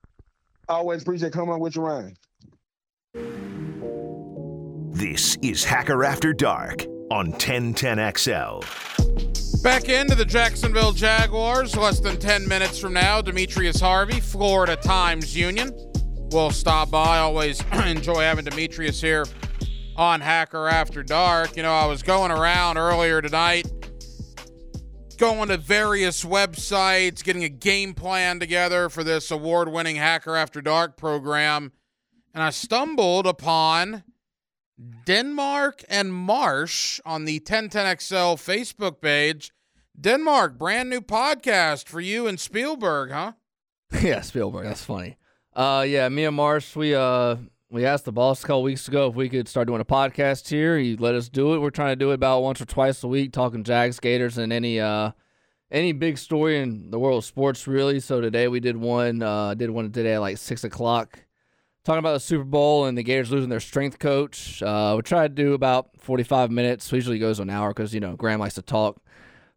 Always 0.68 1.02
appreciate 1.02 1.32
coming 1.32 1.60
with 1.60 1.76
you, 1.76 1.82
Ryan. 1.82 2.16
This 4.92 5.36
is 5.42 5.64
Hacker 5.64 6.04
After 6.04 6.32
Dark 6.32 6.84
on 7.10 7.32
1010XL. 7.32 9.62
Back 9.62 9.88
into 9.88 10.16
the 10.16 10.24
Jacksonville 10.24 10.92
Jaguars, 10.92 11.76
less 11.76 12.00
than 12.00 12.18
10 12.18 12.48
minutes 12.48 12.78
from 12.78 12.94
now. 12.94 13.22
Demetrius 13.22 13.80
Harvey, 13.80 14.18
Florida 14.18 14.76
Times 14.76 15.36
Union, 15.36 15.72
We'll 16.32 16.50
stop 16.50 16.90
by. 16.90 17.18
Always 17.18 17.62
enjoy 17.84 18.22
having 18.22 18.46
Demetrius 18.46 19.00
here 19.00 19.26
on 19.96 20.20
Hacker 20.20 20.68
After 20.68 21.02
Dark. 21.02 21.56
You 21.56 21.62
know, 21.62 21.72
I 21.72 21.86
was 21.86 22.02
going 22.02 22.30
around 22.30 22.78
earlier 22.78 23.20
tonight, 23.20 23.70
going 25.18 25.48
to 25.48 25.56
various 25.56 26.24
websites, 26.24 27.22
getting 27.22 27.44
a 27.44 27.48
game 27.48 27.94
plan 27.94 28.40
together 28.40 28.88
for 28.88 29.04
this 29.04 29.30
award 29.30 29.70
winning 29.70 29.96
Hacker 29.96 30.36
After 30.36 30.60
Dark 30.60 30.96
program, 30.96 31.72
and 32.34 32.42
I 32.42 32.50
stumbled 32.50 33.26
upon 33.26 34.04
Denmark 35.04 35.84
and 35.88 36.12
Marsh 36.12 37.00
on 37.04 37.24
the 37.24 37.40
1010XL 37.40 38.36
Facebook 38.36 39.00
page. 39.00 39.52
Denmark, 40.00 40.56
brand 40.56 40.88
new 40.88 41.02
podcast 41.02 41.86
for 41.86 42.00
you 42.00 42.26
and 42.26 42.40
Spielberg, 42.40 43.10
huh? 43.10 43.32
yeah, 44.02 44.22
Spielberg. 44.22 44.64
That's 44.64 44.84
funny. 44.84 45.18
Uh, 45.54 45.84
yeah, 45.86 46.08
me 46.08 46.24
and 46.24 46.34
Marsh, 46.34 46.74
we 46.74 46.94
uh 46.94 47.36
we 47.72 47.86
asked 47.86 48.04
the 48.04 48.12
boss 48.12 48.44
a 48.44 48.46
couple 48.46 48.62
weeks 48.62 48.86
ago 48.86 49.08
if 49.08 49.14
we 49.14 49.30
could 49.30 49.48
start 49.48 49.66
doing 49.66 49.80
a 49.80 49.84
podcast 49.84 50.48
here. 50.48 50.78
He 50.78 50.94
let 50.94 51.14
us 51.14 51.30
do 51.30 51.54
it. 51.54 51.58
We're 51.58 51.70
trying 51.70 51.92
to 51.92 51.96
do 51.96 52.10
it 52.10 52.14
about 52.14 52.42
once 52.42 52.60
or 52.60 52.66
twice 52.66 53.02
a 53.02 53.08
week, 53.08 53.32
talking 53.32 53.64
Jags, 53.64 53.98
Gators, 53.98 54.36
and 54.36 54.52
any 54.52 54.78
uh 54.78 55.12
any 55.70 55.92
big 55.92 56.18
story 56.18 56.60
in 56.60 56.90
the 56.90 56.98
world 56.98 57.18
of 57.18 57.24
sports, 57.24 57.66
really. 57.66 57.98
So 57.98 58.20
today 58.20 58.46
we 58.46 58.60
did 58.60 58.76
one. 58.76 59.22
Uh, 59.22 59.54
did 59.54 59.70
one 59.70 59.90
today 59.90 60.14
at 60.14 60.20
like 60.20 60.36
six 60.36 60.64
o'clock, 60.64 61.24
talking 61.82 61.98
about 61.98 62.12
the 62.12 62.20
Super 62.20 62.44
Bowl 62.44 62.84
and 62.84 62.96
the 62.96 63.02
Gators 63.02 63.30
losing 63.30 63.48
their 63.48 63.58
strength 63.58 63.98
coach. 63.98 64.62
Uh, 64.62 64.92
we 64.96 65.02
tried 65.02 65.34
to 65.34 65.42
do 65.42 65.54
about 65.54 65.98
forty-five 65.98 66.50
minutes. 66.50 66.92
Usually 66.92 67.18
goes 67.18 67.40
an 67.40 67.48
hour 67.48 67.70
because 67.70 67.94
you 67.94 68.00
know 68.00 68.16
Graham 68.16 68.38
likes 68.38 68.56
to 68.56 68.62
talk. 68.62 69.00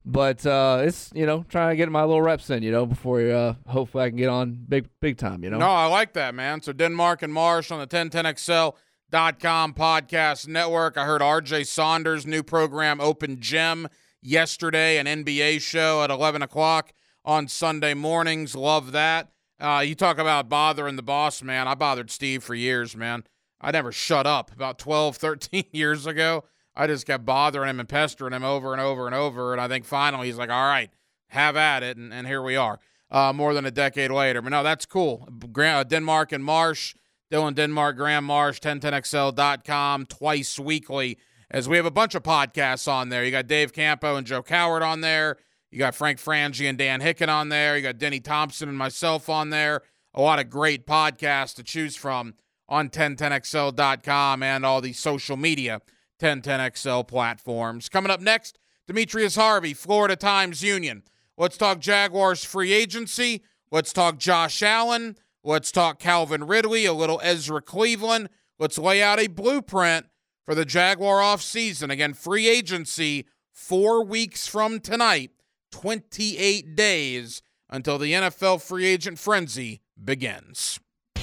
But 0.05 0.45
uh, 0.45 0.83
it's 0.83 1.11
you 1.15 1.25
know 1.25 1.43
trying 1.49 1.71
to 1.71 1.75
get 1.75 1.89
my 1.89 2.03
little 2.03 2.21
reps 2.21 2.49
in, 2.51 2.61
you 2.61 2.71
know, 2.71 2.85
before 2.85 3.21
uh, 3.21 3.55
hopefully 3.67 4.03
I 4.03 4.09
can 4.09 4.17
get 4.17 4.29
on 4.29 4.63
big 4.67 4.87
big 5.01 5.17
time, 5.17 5.43
you 5.43 5.49
know. 5.49 5.57
No, 5.57 5.69
I 5.69 5.87
like 5.87 6.13
that, 6.13 6.35
man. 6.35 6.61
So 6.61 6.73
Denmark 6.73 7.23
and 7.23 7.33
Marsh 7.33 7.71
on 7.71 7.79
the 7.79 7.87
1010XL.com 7.87 9.73
podcast 9.73 10.47
network. 10.47 10.97
I 10.97 11.05
heard 11.05 11.21
RJ 11.21 11.65
Saunders' 11.65 12.27
new 12.27 12.43
program, 12.43 13.01
Open 13.01 13.39
Gym, 13.39 13.87
yesterday, 14.21 14.97
an 14.97 15.07
NBA 15.07 15.61
show 15.61 16.03
at 16.03 16.11
11 16.11 16.43
o'clock 16.43 16.93
on 17.23 17.47
Sunday 17.47 17.95
mornings. 17.95 18.55
Love 18.55 18.91
that. 18.91 19.31
Uh, 19.59 19.83
you 19.85 19.95
talk 19.95 20.17
about 20.17 20.49
bothering 20.49 20.97
the 20.97 21.03
boss, 21.03 21.41
man. 21.41 21.67
I 21.67 21.75
bothered 21.75 22.11
Steve 22.11 22.43
for 22.43 22.53
years, 22.53 22.95
man. 22.95 23.23
I 23.61 23.71
never 23.71 23.91
shut 23.91 24.27
up. 24.27 24.51
About 24.51 24.77
12, 24.77 25.17
13 25.17 25.63
years 25.71 26.05
ago, 26.05 26.43
I 26.75 26.87
just 26.87 27.05
kept 27.05 27.25
bothering 27.25 27.69
him 27.69 27.79
and 27.79 27.87
pestering 27.87 28.33
him 28.33 28.43
over 28.43 28.73
and 28.73 28.81
over 28.81 29.05
and 29.05 29.15
over. 29.15 29.53
And 29.53 29.61
I 29.61 29.67
think 29.67 29.85
finally 29.85 30.27
he's 30.27 30.37
like, 30.37 30.49
all 30.49 30.67
right, 30.67 30.89
have 31.29 31.55
at 31.55 31.83
it. 31.83 31.97
And, 31.97 32.13
and 32.13 32.27
here 32.27 32.41
we 32.41 32.55
are, 32.55 32.79
uh, 33.09 33.31
more 33.33 33.53
than 33.53 33.65
a 33.65 33.71
decade 33.71 34.11
later. 34.11 34.41
But 34.41 34.49
no, 34.49 34.63
that's 34.63 34.85
cool. 34.85 35.27
Uh, 35.57 35.83
Denmark 35.83 36.31
and 36.31 36.43
Marsh, 36.43 36.95
Dylan 37.31 37.55
Denmark, 37.55 37.95
Graham 37.95 38.25
Marsh, 38.25 38.59
1010XL.com, 38.59 40.05
twice 40.07 40.59
weekly, 40.59 41.17
as 41.49 41.69
we 41.69 41.77
have 41.77 41.85
a 41.85 41.91
bunch 41.91 42.15
of 42.15 42.23
podcasts 42.23 42.91
on 42.91 43.09
there. 43.09 43.23
You 43.23 43.31
got 43.31 43.47
Dave 43.47 43.71
Campo 43.71 44.17
and 44.17 44.27
Joe 44.27 44.43
Coward 44.43 44.83
on 44.83 45.01
there. 45.01 45.37
You 45.71 45.79
got 45.79 45.95
Frank 45.95 46.19
Frangie 46.19 46.69
and 46.69 46.77
Dan 46.77 47.01
Hicken 47.01 47.29
on 47.29 47.49
there. 47.49 47.75
You 47.75 47.83
got 47.83 47.97
Denny 47.97 48.19
Thompson 48.19 48.69
and 48.69 48.77
myself 48.77 49.29
on 49.29 49.49
there. 49.49 49.81
A 50.13 50.21
lot 50.21 50.39
of 50.39 50.49
great 50.49 50.85
podcasts 50.87 51.55
to 51.55 51.63
choose 51.63 51.95
from 51.95 52.35
on 52.69 52.89
1010XL.com 52.89 54.41
and 54.41 54.65
all 54.65 54.81
the 54.81 54.93
social 54.93 55.37
media 55.37 55.81
1010XL 56.19 57.07
platforms. 57.07 57.89
Coming 57.89 58.11
up 58.11 58.21
next, 58.21 58.57
Demetrius 58.87 59.35
Harvey, 59.35 59.73
Florida 59.73 60.15
Times 60.15 60.63
Union. 60.63 61.03
Let's 61.37 61.57
talk 61.57 61.79
Jaguars 61.79 62.43
free 62.43 62.71
agency. 62.71 63.43
Let's 63.71 63.91
talk 63.91 64.17
Josh 64.17 64.61
Allen. 64.63 65.17
Let's 65.43 65.71
talk 65.71 65.99
Calvin 65.99 66.47
Ridley, 66.47 66.85
a 66.85 66.93
little 66.93 67.19
Ezra 67.23 67.61
Cleveland. 67.61 68.29
Let's 68.57 68.77
lay 68.77 69.03
out 69.03 69.19
a 69.19 69.27
blueprint 69.27 70.07
for 70.45 70.55
the 70.55 70.65
Jaguar 70.65 71.19
offseason. 71.19 71.91
Again, 71.91 72.13
free 72.13 72.47
agency 72.47 73.25
four 73.51 74.03
weeks 74.03 74.47
from 74.47 74.79
tonight, 74.79 75.31
28 75.71 76.75
days 76.75 77.41
until 77.69 77.97
the 77.97 78.13
NFL 78.13 78.61
free 78.61 78.85
agent 78.85 79.19
frenzy 79.19 79.81
begins. 80.01 80.79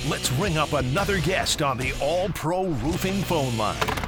Let's 0.09 0.33
ring 0.33 0.59
up 0.59 0.73
another 0.73 1.21
guest 1.21 1.63
on 1.63 1.79
the 1.79 1.95
All 2.01 2.29
Pro 2.31 2.67
Roofing 2.67 3.23
phone 3.23 3.57
line. 3.57 4.02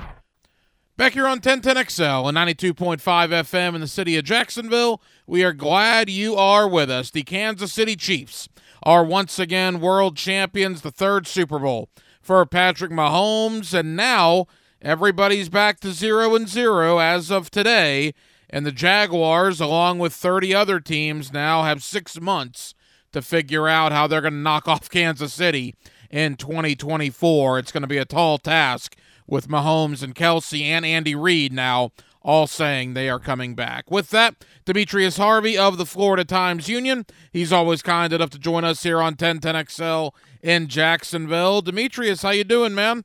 Back 0.97 1.15
here 1.15 1.27
on 1.27 1.41
1010XL 1.41 2.29
and 2.29 2.39
92.5 2.39 3.01
FM 3.01 3.75
in 3.75 3.81
the 3.81 3.89
city 3.89 4.17
of 4.17 4.25
Jacksonville, 4.25 5.03
we 5.27 5.43
are 5.43 5.53
glad 5.53 6.09
you 6.09 6.37
are 6.37 6.69
with 6.69 6.89
us. 6.89 7.11
The 7.11 7.25
Kansas 7.25 7.73
City 7.73 7.97
Chiefs 7.97 8.49
are 8.85 9.05
once 9.05 9.41
again 9.41 9.81
world 9.81 10.17
champions, 10.17 10.83
the 10.83 10.93
third 10.93 11.27
Super 11.27 11.59
Bowl 11.59 11.89
for 12.23 12.47
Patrick 12.47 12.93
Mahomes, 12.93 13.75
and 13.75 13.97
now 13.97 14.47
everybody's 14.81 15.49
back 15.49 15.81
to 15.81 15.91
zero 15.91 16.37
and 16.37 16.49
zero 16.49 17.01
as 17.01 17.29
of 17.29 17.51
today. 17.51 18.15
And 18.49 18.65
the 18.65 18.71
Jaguars, 18.71 19.61
along 19.61 19.99
with 19.99 20.13
30 20.13 20.55
other 20.55 20.79
teams, 20.79 21.33
now 21.33 21.65
have 21.65 21.83
six 21.83 22.21
months 22.21 22.73
to 23.11 23.21
figure 23.21 23.67
out 23.67 23.91
how 23.91 24.07
they're 24.07 24.21
going 24.21 24.35
to 24.35 24.39
knock 24.39 24.69
off 24.69 24.89
Kansas 24.89 25.33
City 25.33 25.75
in 26.09 26.37
2024. 26.37 27.59
It's 27.59 27.73
going 27.73 27.83
to 27.83 27.89
be 27.89 27.99
a 27.99 28.05
tall 28.05 28.39
task 28.39 28.95
with 29.27 29.49
Mahomes 29.49 30.03
and 30.03 30.15
Kelce 30.15 30.63
and 30.63 30.85
Andy 30.85 31.15
Reid 31.15 31.53
now 31.53 31.93
all 32.23 32.47
saying 32.47 32.95
they 32.95 33.11
are 33.11 33.19
coming 33.19 33.55
back. 33.55 33.91
With 33.91 34.11
that, 34.11 34.35
Demetrius 34.65 35.19
Harvey 35.19 35.59
of 35.59 35.77
the 35.77 35.85
Florida 35.85 36.25
Times 36.25 36.69
Union. 36.69 37.05
He's 37.31 37.53
always 37.53 37.83
kind 37.83 38.13
enough 38.13 38.31
to 38.31 38.39
join 38.39 38.65
us 38.65 38.83
here 38.83 39.01
on 39.03 39.15
1010XL 39.15 40.13
in 40.43 40.69
Jacksonville. 40.69 41.61
Demetrius, 41.61 42.23
how 42.23 42.31
you 42.31 42.45
doing, 42.45 42.75
man? 42.75 43.05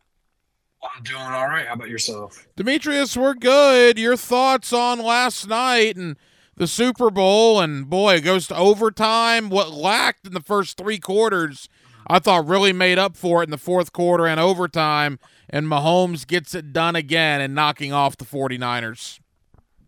I'm 0.82 1.03
doing 1.03 1.22
all 1.22 1.47
right. 1.47 1.67
How 1.67 1.74
about 1.74 1.89
yourself? 1.89 2.47
Demetrius, 2.55 3.17
we're 3.17 3.34
good. 3.34 3.99
Your 3.99 4.15
thoughts 4.15 4.72
on 4.72 4.99
last 4.99 5.49
night 5.49 5.97
and 5.97 6.15
the 6.55 6.67
Super 6.67 7.09
Bowl 7.09 7.59
and 7.59 7.89
boy, 7.89 8.15
it 8.15 8.22
goes 8.22 8.47
to 8.47 8.55
overtime. 8.55 9.49
What 9.49 9.72
lacked 9.72 10.28
in 10.28 10.34
the 10.34 10.39
first 10.39 10.78
3 10.78 10.97
quarters 10.99 11.67
I 12.07 12.20
thought 12.20 12.47
really 12.47 12.74
made 12.74 12.97
up 12.97 13.15
for 13.15 13.41
it 13.41 13.45
in 13.45 13.51
the 13.51 13.57
fourth 13.57 13.93
quarter 13.93 14.26
and 14.26 14.39
overtime, 14.39 15.20
and 15.50 15.66
Mahomes 15.68 16.26
gets 16.26 16.54
it 16.54 16.74
done 16.74 16.95
again 16.95 17.41
and 17.41 17.56
knocking 17.56 17.93
off 17.93 18.18
the 18.18 18.26
49ers. 18.26 19.20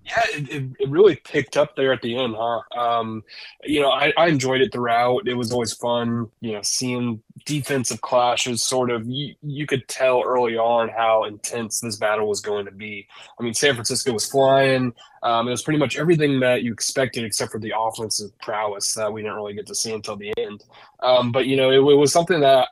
Yeah, 0.03 0.23
it, 0.33 0.71
it, 0.79 0.89
really 0.89 1.15
picked 1.15 1.57
up 1.57 1.75
there 1.75 1.93
at 1.93 2.01
the 2.01 2.17
end, 2.17 2.33
huh? 2.35 2.61
Um, 2.75 3.23
you 3.63 3.81
know, 3.81 3.91
I, 3.91 4.11
I 4.17 4.27
enjoyed 4.27 4.61
it 4.61 4.71
throughout. 4.73 5.27
It 5.27 5.35
was 5.35 5.51
always 5.51 5.73
fun, 5.73 6.27
you 6.41 6.53
know, 6.53 6.61
seeing 6.63 7.21
defensive 7.45 8.01
clashes. 8.01 8.65
Sort 8.65 8.89
of, 8.89 9.05
you, 9.07 9.35
you 9.43 9.67
could 9.67 9.87
tell 9.87 10.23
early 10.25 10.57
on 10.57 10.89
how 10.89 11.25
intense 11.25 11.81
this 11.81 11.97
battle 11.97 12.27
was 12.27 12.41
going 12.41 12.65
to 12.65 12.71
be. 12.71 13.07
I 13.39 13.43
mean, 13.43 13.53
San 13.53 13.75
Francisco 13.75 14.11
was 14.11 14.27
flying. 14.27 14.91
Um, 15.21 15.47
it 15.47 15.51
was 15.51 15.61
pretty 15.61 15.79
much 15.79 15.97
everything 15.97 16.39
that 16.39 16.63
you 16.63 16.73
expected, 16.73 17.23
except 17.23 17.51
for 17.51 17.59
the 17.59 17.73
offensive 17.77 18.37
prowess 18.39 18.95
that 18.95 19.13
we 19.13 19.21
didn't 19.21 19.37
really 19.37 19.53
get 19.53 19.67
to 19.67 19.75
see 19.75 19.93
until 19.93 20.15
the 20.15 20.33
end. 20.35 20.63
Um, 21.01 21.31
but 21.31 21.45
you 21.45 21.55
know, 21.55 21.69
it, 21.69 21.75
it 21.75 21.95
was 21.95 22.11
something 22.11 22.39
that 22.39 22.69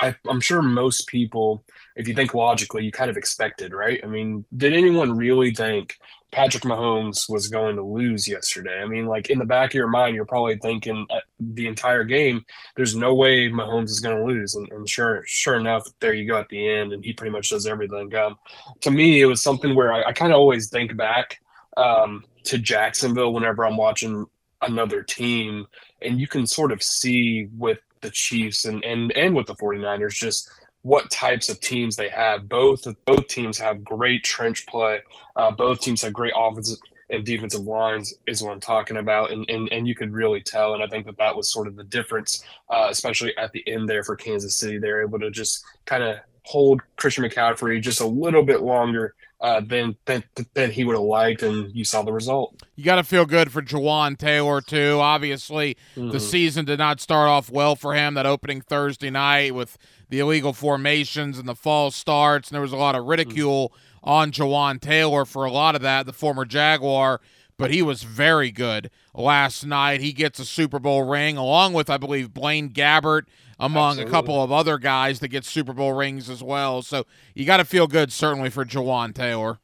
I, 0.00 0.14
I'm 0.28 0.40
sure 0.40 0.62
most 0.62 1.06
people, 1.06 1.64
if 1.96 2.08
you 2.08 2.14
think 2.14 2.34
logically, 2.34 2.84
you 2.84 2.92
kind 2.92 3.10
of 3.10 3.16
expected, 3.16 3.72
right? 3.72 4.00
I 4.02 4.06
mean, 4.06 4.44
did 4.56 4.72
anyone 4.72 5.16
really 5.16 5.52
think 5.52 5.98
Patrick 6.32 6.64
Mahomes 6.64 7.28
was 7.28 7.48
going 7.48 7.76
to 7.76 7.82
lose 7.82 8.26
yesterday. 8.26 8.80
I 8.80 8.86
mean, 8.86 9.04
like 9.04 9.28
in 9.28 9.38
the 9.38 9.44
back 9.44 9.70
of 9.70 9.74
your 9.74 9.88
mind, 9.88 10.16
you're 10.16 10.24
probably 10.24 10.56
thinking 10.56 11.06
uh, 11.10 11.20
the 11.38 11.66
entire 11.66 12.04
game, 12.04 12.44
there's 12.74 12.96
no 12.96 13.14
way 13.14 13.50
Mahomes 13.50 13.90
is 13.90 14.00
going 14.00 14.16
to 14.16 14.24
lose. 14.24 14.54
And, 14.54 14.66
and, 14.72 14.88
sure, 14.88 15.22
sure 15.26 15.56
enough, 15.56 15.86
there 16.00 16.14
you 16.14 16.26
go 16.26 16.38
at 16.38 16.48
the 16.48 16.66
end, 16.66 16.94
and 16.94 17.04
he 17.04 17.12
pretty 17.12 17.32
much 17.32 17.50
does 17.50 17.66
everything. 17.66 18.14
Um, 18.16 18.38
to 18.80 18.90
me, 18.90 19.20
it 19.20 19.26
was 19.26 19.42
something 19.42 19.74
where 19.74 19.92
I, 19.92 20.04
I 20.04 20.12
kind 20.12 20.32
of 20.32 20.38
always 20.38 20.70
think 20.70 20.96
back 20.96 21.38
um, 21.76 22.24
to 22.44 22.56
Jacksonville 22.56 23.34
whenever 23.34 23.66
I'm 23.66 23.76
watching 23.76 24.24
another 24.62 25.02
team, 25.02 25.66
and 26.00 26.18
you 26.18 26.26
can 26.26 26.46
sort 26.46 26.72
of 26.72 26.82
see 26.82 27.48
with 27.58 27.78
the 28.00 28.10
Chiefs 28.10 28.64
and 28.64 28.82
and 28.84 29.12
and 29.12 29.36
with 29.36 29.46
the 29.46 29.54
49ers 29.54 30.14
just– 30.14 30.50
what 30.82 31.10
types 31.10 31.48
of 31.48 31.60
teams 31.60 31.96
they 31.96 32.08
have. 32.08 32.48
Both 32.48 32.86
both 33.04 33.26
teams 33.28 33.58
have 33.58 33.84
great 33.84 34.24
trench 34.24 34.66
play. 34.66 35.00
Uh, 35.36 35.50
both 35.50 35.80
teams 35.80 36.02
have 36.02 36.12
great 36.12 36.34
offensive 36.36 36.78
and 37.10 37.24
defensive 37.26 37.60
lines 37.60 38.14
is 38.26 38.42
what 38.42 38.52
I'm 38.52 38.60
talking 38.60 38.96
about, 38.96 39.30
and 39.30 39.48
and 39.48 39.70
and 39.70 39.86
you 39.86 39.94
could 39.94 40.12
really 40.12 40.40
tell. 40.40 40.74
And 40.74 40.82
I 40.82 40.86
think 40.86 41.06
that 41.06 41.18
that 41.18 41.36
was 41.36 41.52
sort 41.52 41.68
of 41.68 41.76
the 41.76 41.84
difference, 41.84 42.44
uh, 42.70 42.88
especially 42.90 43.36
at 43.36 43.52
the 43.52 43.66
end 43.68 43.88
there 43.88 44.02
for 44.02 44.16
Kansas 44.16 44.56
City. 44.56 44.78
They're 44.78 45.02
able 45.02 45.20
to 45.20 45.30
just 45.30 45.64
kind 45.84 46.02
of 46.02 46.18
hold 46.44 46.80
Christian 46.96 47.24
McCaffrey 47.24 47.80
just 47.80 48.00
a 48.00 48.06
little 48.06 48.42
bit 48.42 48.62
longer 48.62 49.14
uh, 49.42 49.60
than, 49.60 49.96
than 50.04 50.22
than 50.54 50.70
he 50.70 50.84
would 50.84 50.94
have 50.94 51.02
liked, 51.02 51.42
and 51.42 51.74
you 51.74 51.84
saw 51.84 52.02
the 52.02 52.12
result. 52.12 52.54
You 52.76 52.84
got 52.84 52.96
to 52.96 53.04
feel 53.04 53.26
good 53.26 53.50
for 53.50 53.60
Jawaan 53.60 54.16
Taylor 54.16 54.60
too. 54.60 54.98
Obviously, 55.00 55.76
mm-hmm. 55.96 56.10
the 56.10 56.20
season 56.20 56.64
did 56.64 56.78
not 56.78 57.00
start 57.00 57.28
off 57.28 57.50
well 57.50 57.74
for 57.74 57.92
him. 57.94 58.14
That 58.14 58.24
opening 58.24 58.60
Thursday 58.60 59.10
night 59.10 59.54
with 59.54 59.76
the 60.08 60.20
illegal 60.20 60.52
formations 60.52 61.38
and 61.38 61.48
the 61.48 61.56
false 61.56 61.96
starts, 61.96 62.48
and 62.48 62.54
there 62.54 62.62
was 62.62 62.72
a 62.72 62.76
lot 62.76 62.94
of 62.94 63.04
ridicule 63.04 63.70
mm-hmm. 63.70 64.08
on 64.08 64.30
Jawaan 64.30 64.80
Taylor 64.80 65.24
for 65.24 65.44
a 65.44 65.50
lot 65.50 65.74
of 65.74 65.82
that, 65.82 66.06
the 66.06 66.12
former 66.12 66.44
Jaguar. 66.44 67.20
But 67.58 67.70
he 67.70 67.82
was 67.82 68.02
very 68.02 68.50
good 68.50 68.90
last 69.14 69.66
night. 69.66 70.00
He 70.00 70.12
gets 70.12 70.38
a 70.38 70.44
Super 70.44 70.78
Bowl 70.78 71.02
ring, 71.02 71.36
along 71.36 71.74
with, 71.74 71.90
I 71.90 71.96
believe, 71.96 72.32
Blaine 72.32 72.70
Gabbert, 72.70 73.24
among 73.62 73.92
Absolutely. 73.92 74.10
a 74.10 74.12
couple 74.12 74.42
of 74.42 74.50
other 74.50 74.76
guys 74.76 75.20
that 75.20 75.28
get 75.28 75.44
Super 75.44 75.72
Bowl 75.72 75.92
rings 75.92 76.28
as 76.28 76.42
well. 76.42 76.82
So 76.82 77.06
you 77.34 77.46
got 77.46 77.58
to 77.58 77.64
feel 77.64 77.86
good, 77.86 78.12
certainly, 78.12 78.50
for 78.50 78.64
Jawaan 78.64 79.14
Taylor. 79.14 79.60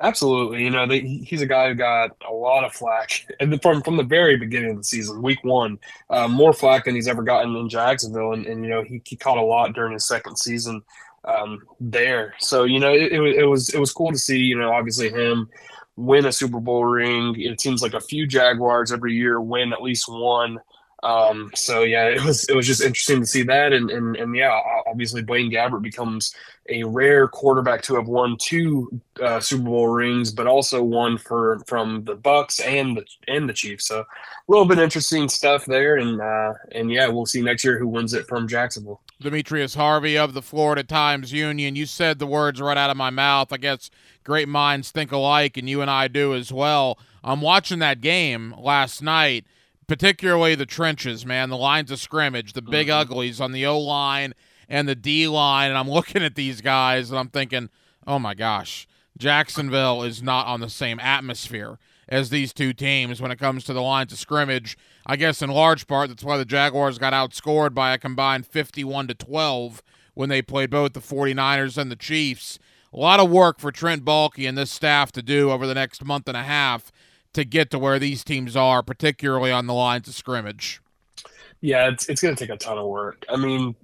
Absolutely, 0.00 0.64
you 0.64 0.70
know 0.70 0.88
they, 0.88 1.00
he's 1.00 1.40
a 1.40 1.46
guy 1.46 1.68
who 1.68 1.74
got 1.74 2.10
a 2.28 2.32
lot 2.32 2.64
of 2.64 2.72
flack, 2.72 3.26
and 3.38 3.62
from 3.62 3.80
from 3.80 3.96
the 3.96 4.02
very 4.02 4.36
beginning 4.36 4.72
of 4.72 4.76
the 4.78 4.84
season, 4.84 5.22
week 5.22 5.38
one, 5.44 5.78
uh, 6.10 6.26
more 6.26 6.52
flack 6.52 6.84
than 6.84 6.96
he's 6.96 7.06
ever 7.06 7.22
gotten 7.22 7.54
in 7.54 7.68
Jacksonville, 7.68 8.32
and, 8.32 8.44
and 8.44 8.64
you 8.64 8.70
know 8.70 8.82
he, 8.82 9.00
he 9.04 9.14
caught 9.14 9.38
a 9.38 9.42
lot 9.42 9.72
during 9.72 9.92
his 9.92 10.06
second 10.06 10.36
season 10.36 10.82
um, 11.24 11.60
there. 11.80 12.34
So 12.40 12.64
you 12.64 12.80
know 12.80 12.92
it, 12.92 13.12
it 13.12 13.46
was 13.46 13.72
it 13.72 13.78
was 13.78 13.92
cool 13.92 14.10
to 14.10 14.18
see 14.18 14.38
you 14.38 14.58
know 14.58 14.72
obviously 14.72 15.10
him 15.10 15.48
win 15.96 16.26
a 16.26 16.32
Super 16.32 16.58
Bowl 16.58 16.84
ring. 16.84 17.40
It 17.40 17.60
seems 17.60 17.80
like 17.80 17.94
a 17.94 18.00
few 18.00 18.26
Jaguars 18.26 18.90
every 18.90 19.14
year 19.14 19.40
win 19.40 19.72
at 19.72 19.80
least 19.80 20.08
one. 20.08 20.58
Um, 21.04 21.50
so 21.54 21.82
yeah, 21.82 22.06
it 22.06 22.24
was 22.24 22.44
it 22.48 22.56
was 22.56 22.66
just 22.66 22.80
interesting 22.80 23.20
to 23.20 23.26
see 23.26 23.42
that, 23.42 23.74
and 23.74 23.90
and 23.90 24.16
and 24.16 24.34
yeah, 24.34 24.58
obviously 24.86 25.22
Blaine 25.22 25.50
Gabbert 25.50 25.82
becomes 25.82 26.34
a 26.70 26.82
rare 26.84 27.28
quarterback 27.28 27.82
to 27.82 27.94
have 27.96 28.08
won 28.08 28.38
two 28.40 29.00
uh, 29.22 29.38
Super 29.38 29.64
Bowl 29.64 29.88
rings, 29.88 30.32
but 30.32 30.46
also 30.46 30.82
one 30.82 31.18
for 31.18 31.60
from 31.66 32.04
the 32.04 32.14
Bucks 32.14 32.58
and 32.60 32.96
the 32.96 33.04
and 33.28 33.46
the 33.46 33.52
Chiefs. 33.52 33.86
So 33.86 34.00
a 34.00 34.06
little 34.48 34.64
bit 34.64 34.78
interesting 34.78 35.28
stuff 35.28 35.66
there, 35.66 35.96
and 35.96 36.22
uh, 36.22 36.54
and 36.72 36.90
yeah, 36.90 37.06
we'll 37.08 37.26
see 37.26 37.42
next 37.42 37.64
year 37.64 37.78
who 37.78 37.86
wins 37.86 38.14
it 38.14 38.26
from 38.26 38.48
Jacksonville. 38.48 39.02
Demetrius 39.20 39.74
Harvey 39.74 40.16
of 40.16 40.32
the 40.32 40.42
Florida 40.42 40.82
Times 40.82 41.32
Union. 41.32 41.76
You 41.76 41.84
said 41.84 42.18
the 42.18 42.26
words 42.26 42.62
right 42.62 42.78
out 42.78 42.90
of 42.90 42.96
my 42.96 43.10
mouth. 43.10 43.52
I 43.52 43.58
guess 43.58 43.90
great 44.24 44.48
minds 44.48 44.90
think 44.90 45.12
alike, 45.12 45.58
and 45.58 45.68
you 45.68 45.82
and 45.82 45.90
I 45.90 46.08
do 46.08 46.34
as 46.34 46.50
well. 46.50 46.98
I'm 47.22 47.42
watching 47.42 47.80
that 47.80 48.00
game 48.00 48.54
last 48.58 49.02
night 49.02 49.44
particularly 49.86 50.54
the 50.54 50.66
trenches, 50.66 51.24
man, 51.26 51.50
the 51.50 51.56
lines 51.56 51.90
of 51.90 52.00
scrimmage, 52.00 52.52
the 52.52 52.62
big 52.62 52.88
mm-hmm. 52.88 53.00
uglies 53.00 53.40
on 53.40 53.52
the 53.52 53.66
O 53.66 53.78
line 53.78 54.34
and 54.68 54.88
the 54.88 54.94
D 54.94 55.28
line. 55.28 55.70
And 55.70 55.78
I'm 55.78 55.90
looking 55.90 56.22
at 56.22 56.34
these 56.34 56.60
guys 56.60 57.10
and 57.10 57.18
I'm 57.18 57.28
thinking, 57.28 57.70
oh 58.06 58.18
my 58.18 58.34
gosh, 58.34 58.86
Jacksonville 59.16 60.02
is 60.02 60.22
not 60.22 60.46
on 60.46 60.60
the 60.60 60.70
same 60.70 60.98
atmosphere 61.00 61.78
as 62.08 62.30
these 62.30 62.52
two 62.52 62.72
teams 62.72 63.20
when 63.20 63.30
it 63.30 63.38
comes 63.38 63.64
to 63.64 63.72
the 63.72 63.82
lines 63.82 64.12
of 64.12 64.18
scrimmage. 64.18 64.76
I 65.06 65.16
guess 65.16 65.42
in 65.42 65.50
large 65.50 65.86
part 65.86 66.08
that's 66.08 66.24
why 66.24 66.36
the 66.36 66.44
Jaguars 66.44 66.98
got 66.98 67.12
outscored 67.12 67.74
by 67.74 67.92
a 67.92 67.98
combined 67.98 68.46
51 68.46 69.08
to 69.08 69.14
12 69.14 69.82
when 70.14 70.28
they 70.28 70.42
played 70.42 70.70
both 70.70 70.92
the 70.92 71.00
49ers 71.00 71.78
and 71.78 71.90
the 71.90 71.96
Chiefs. 71.96 72.58
A 72.92 72.98
lot 72.98 73.18
of 73.18 73.30
work 73.30 73.58
for 73.58 73.72
Trent 73.72 74.04
Baalke 74.04 74.48
and 74.48 74.56
this 74.56 74.70
staff 74.70 75.10
to 75.12 75.22
do 75.22 75.50
over 75.50 75.66
the 75.66 75.74
next 75.74 76.04
month 76.04 76.28
and 76.28 76.36
a 76.36 76.44
half 76.44 76.92
to 77.34 77.44
get 77.44 77.70
to 77.70 77.78
where 77.78 77.98
these 77.98 78.24
teams 78.24 78.56
are, 78.56 78.82
particularly 78.82 79.50
on 79.50 79.66
the 79.66 79.74
lines 79.74 80.08
of 80.08 80.14
scrimmage. 80.14 80.80
Yeah, 81.60 81.88
it's 81.88 82.08
it's 82.08 82.20
going 82.20 82.34
to 82.34 82.46
take 82.46 82.54
a 82.54 82.58
ton 82.58 82.78
of 82.78 82.86
work. 82.86 83.24
I 83.28 83.36
mean, 83.36 83.74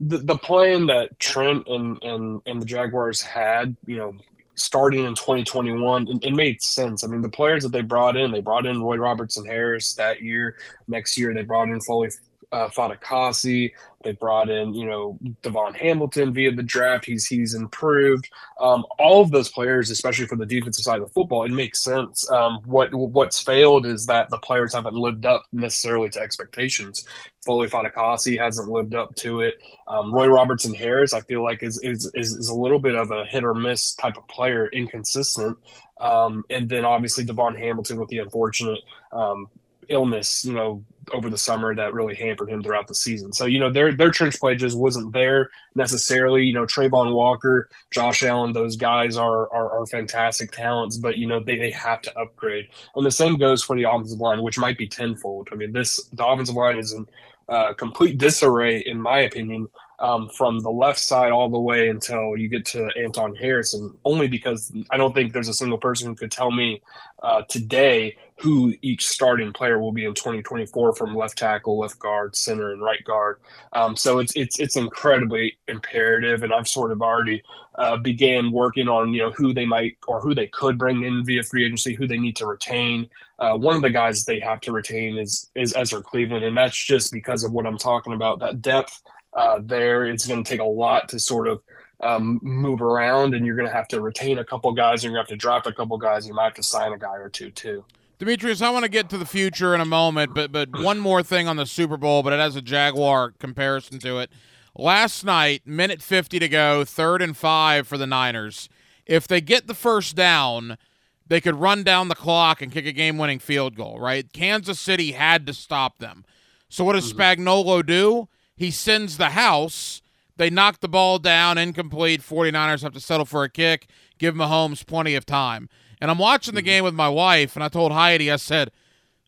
the 0.00 0.18
the 0.18 0.38
plan 0.38 0.86
that 0.86 1.18
Trent 1.18 1.66
and 1.66 2.02
and 2.02 2.40
and 2.46 2.62
the 2.62 2.66
Jaguars 2.66 3.20
had, 3.20 3.76
you 3.86 3.96
know, 3.96 4.14
starting 4.54 5.04
in 5.04 5.14
2021, 5.14 6.08
it, 6.08 6.24
it, 6.24 6.34
made 6.34 6.62
sense. 6.62 7.04
I 7.04 7.06
mean, 7.08 7.22
the 7.22 7.28
players 7.28 7.62
that 7.62 7.72
they 7.72 7.80
brought 7.80 8.16
in, 8.16 8.30
they 8.30 8.40
brought 8.40 8.66
in 8.66 8.82
Roy 8.82 8.96
Robertson 8.96 9.44
Harris 9.44 9.94
that 9.94 10.22
year. 10.22 10.56
Next 10.86 11.18
year, 11.18 11.34
they 11.34 11.42
brought 11.42 11.68
in 11.68 11.80
Foley 11.80 12.10
uh, 12.52 12.68
Fatukasi. 12.68 13.72
They 14.08 14.14
brought 14.14 14.48
in, 14.48 14.72
you 14.72 14.86
know, 14.86 15.18
DaVon 15.42 15.76
Hamilton 15.76 16.32
via 16.32 16.50
the 16.50 16.62
draft. 16.62 17.04
He's 17.04 17.26
he's 17.26 17.52
improved. 17.52 18.30
Um, 18.58 18.86
all 18.98 19.20
of 19.20 19.30
those 19.30 19.50
players, 19.50 19.90
especially 19.90 20.26
for 20.26 20.36
the 20.36 20.46
defensive 20.46 20.82
side 20.82 21.00
of 21.00 21.08
the 21.08 21.12
football, 21.12 21.44
it 21.44 21.50
makes 21.50 21.84
sense. 21.84 22.26
Um, 22.30 22.60
what 22.64 22.94
what's 22.94 23.38
failed 23.38 23.84
is 23.84 24.06
that 24.06 24.30
the 24.30 24.38
players 24.38 24.72
haven't 24.72 24.94
lived 24.94 25.26
up 25.26 25.42
necessarily 25.52 26.08
to 26.08 26.20
expectations. 26.20 27.06
Foley 27.44 27.68
Fatukasi 27.68 28.38
hasn't 28.38 28.70
lived 28.70 28.94
up 28.94 29.14
to 29.16 29.42
it. 29.42 29.62
Um, 29.86 30.10
Roy 30.10 30.28
Robertson 30.28 30.72
Harris, 30.72 31.12
I 31.12 31.20
feel 31.20 31.44
like 31.44 31.62
is, 31.62 31.78
is 31.82 32.10
is 32.14 32.34
is 32.34 32.48
a 32.48 32.54
little 32.54 32.78
bit 32.78 32.94
of 32.94 33.10
a 33.10 33.26
hit 33.26 33.44
or 33.44 33.52
miss 33.52 33.92
type 33.92 34.16
of 34.16 34.26
player, 34.28 34.68
inconsistent. 34.68 35.58
Um, 36.00 36.44
and 36.48 36.66
then 36.66 36.86
obviously 36.86 37.26
DaVon 37.26 37.58
Hamilton 37.58 38.00
with 38.00 38.08
the 38.08 38.20
unfortunate 38.20 38.80
um, 39.12 39.48
illness, 39.88 40.44
you 40.44 40.52
know, 40.52 40.84
over 41.12 41.30
the 41.30 41.38
summer 41.38 41.74
that 41.74 41.94
really 41.94 42.14
hampered 42.14 42.50
him 42.50 42.62
throughout 42.62 42.86
the 42.86 42.94
season. 42.94 43.32
So, 43.32 43.46
you 43.46 43.58
know, 43.58 43.70
their 43.70 43.92
their 43.92 44.10
trench 44.10 44.38
play 44.38 44.54
just 44.54 44.76
wasn't 44.76 45.12
there 45.12 45.50
necessarily. 45.74 46.44
You 46.44 46.54
know, 46.54 46.64
Travon 46.64 47.14
Walker, 47.14 47.68
Josh 47.90 48.22
Allen, 48.22 48.52
those 48.52 48.76
guys 48.76 49.16
are 49.16 49.52
are, 49.52 49.80
are 49.80 49.86
fantastic 49.86 50.52
talents, 50.52 50.96
but 50.96 51.16
you 51.16 51.26
know, 51.26 51.40
they, 51.40 51.56
they 51.56 51.70
have 51.70 52.02
to 52.02 52.18
upgrade. 52.18 52.68
And 52.94 53.06
the 53.06 53.10
same 53.10 53.36
goes 53.36 53.62
for 53.62 53.76
the 53.76 53.84
offensive 53.84 54.20
line, 54.20 54.42
which 54.42 54.58
might 54.58 54.78
be 54.78 54.86
tenfold. 54.86 55.48
I 55.52 55.54
mean, 55.54 55.72
this 55.72 56.04
the 56.12 56.26
offensive 56.26 56.56
line 56.56 56.78
is 56.78 56.92
in 56.92 57.06
uh, 57.48 57.72
complete 57.74 58.18
disarray, 58.18 58.80
in 58.80 59.00
my 59.00 59.20
opinion 59.20 59.68
um, 60.00 60.28
from 60.28 60.60
the 60.60 60.70
left 60.70 60.98
side 60.98 61.32
all 61.32 61.48
the 61.48 61.58
way 61.58 61.88
until 61.88 62.36
you 62.36 62.48
get 62.48 62.64
to 62.66 62.88
Anton 62.96 63.34
Harrison, 63.34 63.96
only 64.04 64.28
because 64.28 64.72
I 64.90 64.96
don't 64.96 65.14
think 65.14 65.32
there's 65.32 65.48
a 65.48 65.54
single 65.54 65.78
person 65.78 66.08
who 66.08 66.14
could 66.14 66.30
tell 66.30 66.50
me 66.50 66.82
uh, 67.22 67.42
today 67.48 68.16
who 68.40 68.72
each 68.82 69.08
starting 69.08 69.52
player 69.52 69.80
will 69.80 69.90
be 69.90 70.04
in 70.04 70.14
2024 70.14 70.94
from 70.94 71.16
left 71.16 71.36
tackle, 71.36 71.80
left 71.80 71.98
guard, 71.98 72.36
center, 72.36 72.70
and 72.70 72.80
right 72.80 73.02
guard. 73.02 73.40
Um, 73.72 73.96
so 73.96 74.20
it's 74.20 74.32
it's 74.36 74.60
it's 74.60 74.76
incredibly 74.76 75.58
imperative, 75.66 76.44
and 76.44 76.52
I've 76.52 76.68
sort 76.68 76.92
of 76.92 77.02
already 77.02 77.42
uh, 77.74 77.96
began 77.96 78.52
working 78.52 78.88
on 78.88 79.12
you 79.12 79.22
know 79.22 79.32
who 79.32 79.52
they 79.52 79.66
might 79.66 79.96
or 80.06 80.20
who 80.20 80.34
they 80.34 80.46
could 80.46 80.78
bring 80.78 81.02
in 81.02 81.24
via 81.24 81.42
free 81.42 81.64
agency, 81.64 81.94
who 81.94 82.06
they 82.06 82.18
need 82.18 82.36
to 82.36 82.46
retain. 82.46 83.08
Uh, 83.40 83.56
one 83.56 83.74
of 83.74 83.82
the 83.82 83.90
guys 83.90 84.24
they 84.24 84.38
have 84.38 84.60
to 84.60 84.70
retain 84.70 85.18
is 85.18 85.50
is 85.56 85.74
Ezra 85.74 86.00
Cleveland, 86.00 86.44
and 86.44 86.56
that's 86.56 86.76
just 86.76 87.12
because 87.12 87.42
of 87.42 87.50
what 87.50 87.66
I'm 87.66 87.78
talking 87.78 88.12
about 88.12 88.38
that 88.38 88.62
depth 88.62 89.02
uh, 89.38 89.60
there. 89.62 90.04
It's 90.04 90.26
going 90.26 90.42
to 90.42 90.48
take 90.48 90.60
a 90.60 90.64
lot 90.64 91.08
to 91.10 91.20
sort 91.20 91.48
of 91.48 91.62
um, 92.00 92.40
move 92.42 92.82
around, 92.82 93.34
and 93.34 93.46
you're 93.46 93.56
going 93.56 93.68
to 93.68 93.74
have 93.74 93.88
to 93.88 94.00
retain 94.00 94.38
a 94.38 94.44
couple 94.44 94.72
guys, 94.72 95.04
and 95.04 95.12
you're 95.12 95.18
going 95.18 95.26
to 95.26 95.32
have 95.32 95.38
to 95.38 95.40
drop 95.40 95.66
a 95.66 95.72
couple 95.72 95.96
guys. 95.98 96.26
You 96.26 96.34
might 96.34 96.44
have 96.44 96.54
to 96.54 96.62
sign 96.62 96.92
a 96.92 96.98
guy 96.98 97.16
or 97.16 97.28
two 97.28 97.50
too. 97.50 97.84
Demetrius, 98.18 98.60
I 98.62 98.70
want 98.70 98.84
to 98.84 98.90
get 98.90 99.08
to 99.10 99.18
the 99.18 99.26
future 99.26 99.74
in 99.76 99.80
a 99.80 99.84
moment, 99.84 100.34
but 100.34 100.50
but 100.50 100.70
one 100.72 100.98
more 100.98 101.22
thing 101.22 101.46
on 101.46 101.56
the 101.56 101.66
Super 101.66 101.96
Bowl, 101.96 102.24
but 102.24 102.32
it 102.32 102.40
has 102.40 102.56
a 102.56 102.62
Jaguar 102.62 103.32
comparison 103.38 104.00
to 104.00 104.18
it. 104.18 104.30
Last 104.76 105.24
night, 105.24 105.62
minute 105.64 106.02
50 106.02 106.38
to 106.40 106.48
go, 106.48 106.84
third 106.84 107.22
and 107.22 107.36
five 107.36 107.86
for 107.86 107.96
the 107.96 108.06
Niners. 108.06 108.68
If 109.06 109.26
they 109.28 109.40
get 109.40 109.66
the 109.66 109.74
first 109.74 110.16
down, 110.16 110.78
they 111.26 111.40
could 111.40 111.56
run 111.56 111.84
down 111.84 112.08
the 112.08 112.14
clock 112.14 112.60
and 112.60 112.72
kick 112.72 112.86
a 112.86 112.92
game 112.92 113.18
winning 113.18 113.38
field 113.38 113.76
goal, 113.76 113.98
right? 114.00 114.32
Kansas 114.32 114.80
City 114.80 115.12
had 115.12 115.46
to 115.46 115.54
stop 115.54 115.98
them. 115.98 116.24
So 116.68 116.84
what 116.84 116.94
does 116.94 117.12
Spagnuolo 117.12 117.86
do? 117.86 118.28
He 118.58 118.72
sends 118.72 119.16
the 119.16 119.30
house. 119.30 120.02
They 120.36 120.50
knock 120.50 120.80
the 120.80 120.88
ball 120.88 121.20
down, 121.20 121.58
incomplete. 121.58 122.20
49ers 122.20 122.82
have 122.82 122.92
to 122.92 123.00
settle 123.00 123.24
for 123.24 123.44
a 123.44 123.48
kick, 123.48 123.88
give 124.18 124.34
Mahomes 124.34 124.84
plenty 124.84 125.14
of 125.14 125.24
time. 125.24 125.68
And 126.00 126.10
I'm 126.10 126.18
watching 126.18 126.54
the 126.54 126.62
game 126.62 126.82
with 126.82 126.94
my 126.94 127.08
wife, 127.08 127.54
and 127.54 127.64
I 127.64 127.68
told 127.68 127.92
Heidi, 127.92 128.30
I 128.30 128.36
said, 128.36 128.70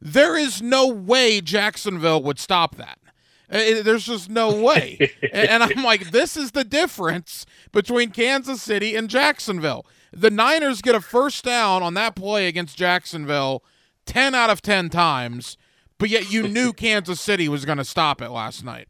there 0.00 0.36
is 0.36 0.60
no 0.60 0.88
way 0.88 1.40
Jacksonville 1.40 2.22
would 2.22 2.38
stop 2.40 2.74
that. 2.76 2.98
Uh, 3.50 3.82
There's 3.82 4.06
just 4.06 4.30
no 4.30 4.62
way. 4.62 5.10
and 5.32 5.62
I'm 5.62 5.82
like, 5.84 6.10
this 6.10 6.36
is 6.36 6.52
the 6.52 6.64
difference 6.64 7.46
between 7.70 8.10
Kansas 8.10 8.62
City 8.62 8.96
and 8.96 9.08
Jacksonville. 9.08 9.86
The 10.12 10.30
Niners 10.30 10.82
get 10.82 10.94
a 10.96 11.00
first 11.00 11.44
down 11.44 11.82
on 11.84 11.94
that 11.94 12.16
play 12.16 12.48
against 12.48 12.76
Jacksonville 12.76 13.62
10 14.06 14.34
out 14.34 14.50
of 14.50 14.60
10 14.62 14.90
times, 14.90 15.56
but 15.98 16.08
yet 16.08 16.32
you 16.32 16.48
knew 16.48 16.72
Kansas 16.72 17.20
City 17.20 17.48
was 17.48 17.64
going 17.64 17.78
to 17.78 17.84
stop 17.84 18.20
it 18.20 18.30
last 18.30 18.64
night. 18.64 18.88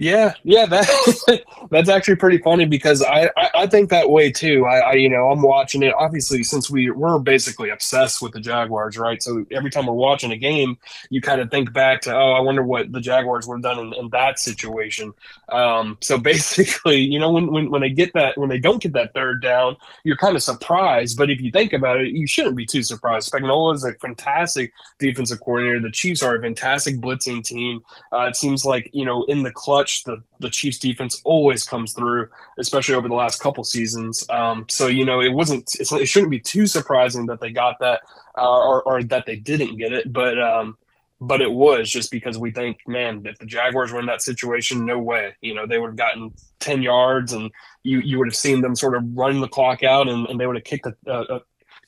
Yeah, 0.00 0.32
yeah, 0.44 0.64
that 0.64 1.44
that's 1.70 1.90
actually 1.90 2.16
pretty 2.16 2.38
funny 2.38 2.64
because 2.64 3.02
I, 3.02 3.30
I, 3.36 3.50
I 3.54 3.66
think 3.66 3.90
that 3.90 4.08
way 4.08 4.32
too. 4.32 4.64
I, 4.64 4.78
I 4.78 4.92
you 4.94 5.10
know 5.10 5.30
I'm 5.30 5.42
watching 5.42 5.82
it 5.82 5.92
obviously 5.92 6.42
since 6.42 6.70
we 6.70 6.90
we're 6.90 7.18
basically 7.18 7.68
obsessed 7.68 8.22
with 8.22 8.32
the 8.32 8.40
Jaguars, 8.40 8.96
right? 8.96 9.22
So 9.22 9.44
every 9.50 9.68
time 9.68 9.84
we're 9.84 9.92
watching 9.92 10.32
a 10.32 10.38
game, 10.38 10.78
you 11.10 11.20
kind 11.20 11.38
of 11.42 11.50
think 11.50 11.74
back 11.74 12.00
to 12.02 12.16
oh, 12.16 12.32
I 12.32 12.40
wonder 12.40 12.62
what 12.62 12.90
the 12.92 13.00
Jaguars 13.02 13.46
would 13.46 13.56
have 13.56 13.62
done 13.62 13.88
in, 13.88 13.92
in 13.92 14.08
that 14.08 14.38
situation. 14.38 15.12
Um, 15.50 15.98
so 16.00 16.16
basically, 16.32 17.00
you 17.00 17.18
know, 17.18 17.30
when, 17.32 17.52
when 17.52 17.70
when 17.70 17.82
they 17.82 17.90
get 17.90 18.14
that 18.14 18.38
when 18.38 18.48
they 18.48 18.58
don't 18.58 18.82
get 18.82 18.94
that 18.94 19.12
third 19.12 19.42
down, 19.42 19.76
you're 20.04 20.16
kind 20.16 20.34
of 20.34 20.42
surprised. 20.42 21.18
But 21.18 21.28
if 21.28 21.42
you 21.42 21.50
think 21.50 21.74
about 21.74 22.00
it, 22.00 22.12
you 22.12 22.26
shouldn't 22.26 22.56
be 22.56 22.64
too 22.64 22.82
surprised. 22.82 23.30
Spagnuolo 23.30 23.74
is 23.74 23.84
a 23.84 23.92
fantastic 23.94 24.72
defensive 24.98 25.40
coordinator. 25.40 25.78
The 25.80 25.90
Chiefs 25.90 26.22
are 26.22 26.36
a 26.36 26.40
fantastic 26.40 26.96
blitzing 27.02 27.44
team. 27.44 27.82
Uh, 28.10 28.22
it 28.22 28.36
seems 28.36 28.64
like 28.64 28.88
you 28.94 29.04
know 29.04 29.24
in 29.24 29.42
the 29.42 29.50
clutch 29.52 29.89
the 30.04 30.22
the 30.38 30.50
Chiefs 30.50 30.78
defense 30.78 31.20
always 31.24 31.64
comes 31.64 31.92
through, 31.92 32.28
especially 32.58 32.94
over 32.94 33.08
the 33.08 33.14
last 33.14 33.40
couple 33.40 33.64
seasons. 33.64 34.28
Um, 34.30 34.66
so 34.68 34.86
you 34.86 35.04
know 35.04 35.20
it 35.20 35.32
wasn't 35.32 35.68
it 35.78 36.06
shouldn't 36.06 36.30
be 36.30 36.40
too 36.40 36.66
surprising 36.66 37.26
that 37.26 37.40
they 37.40 37.50
got 37.50 37.78
that 37.80 38.00
uh, 38.36 38.60
or, 38.60 38.82
or 38.82 39.02
that 39.04 39.26
they 39.26 39.36
didn't 39.36 39.76
get 39.76 39.92
it, 39.92 40.12
but 40.12 40.40
um, 40.40 40.76
but 41.20 41.42
it 41.42 41.50
was 41.50 41.90
just 41.90 42.10
because 42.10 42.38
we 42.38 42.50
think, 42.50 42.78
man, 42.86 43.22
if 43.26 43.38
the 43.38 43.46
Jaguars 43.46 43.92
were 43.92 44.00
in 44.00 44.06
that 44.06 44.22
situation, 44.22 44.86
no 44.86 44.98
way, 44.98 45.34
you 45.42 45.54
know, 45.54 45.66
they 45.66 45.78
would 45.78 45.88
have 45.88 45.96
gotten 45.96 46.32
ten 46.58 46.82
yards 46.82 47.32
and 47.32 47.50
you 47.82 48.00
you 48.00 48.18
would 48.18 48.28
have 48.28 48.36
seen 48.36 48.60
them 48.60 48.74
sort 48.74 48.96
of 48.96 49.04
run 49.14 49.40
the 49.40 49.48
clock 49.48 49.82
out 49.82 50.08
and, 50.08 50.26
and 50.28 50.40
they 50.40 50.46
would 50.46 50.56
have 50.56 50.64
kicked 50.64 50.84
the 50.84 51.12
uh, 51.12 51.36
uh, 51.36 51.38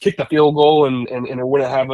kicked 0.00 0.18
the 0.18 0.26
field 0.26 0.54
goal 0.54 0.86
and 0.86 1.08
and, 1.08 1.26
and 1.26 1.40
it 1.40 1.46
wouldn't 1.46 1.70
have 1.70 1.90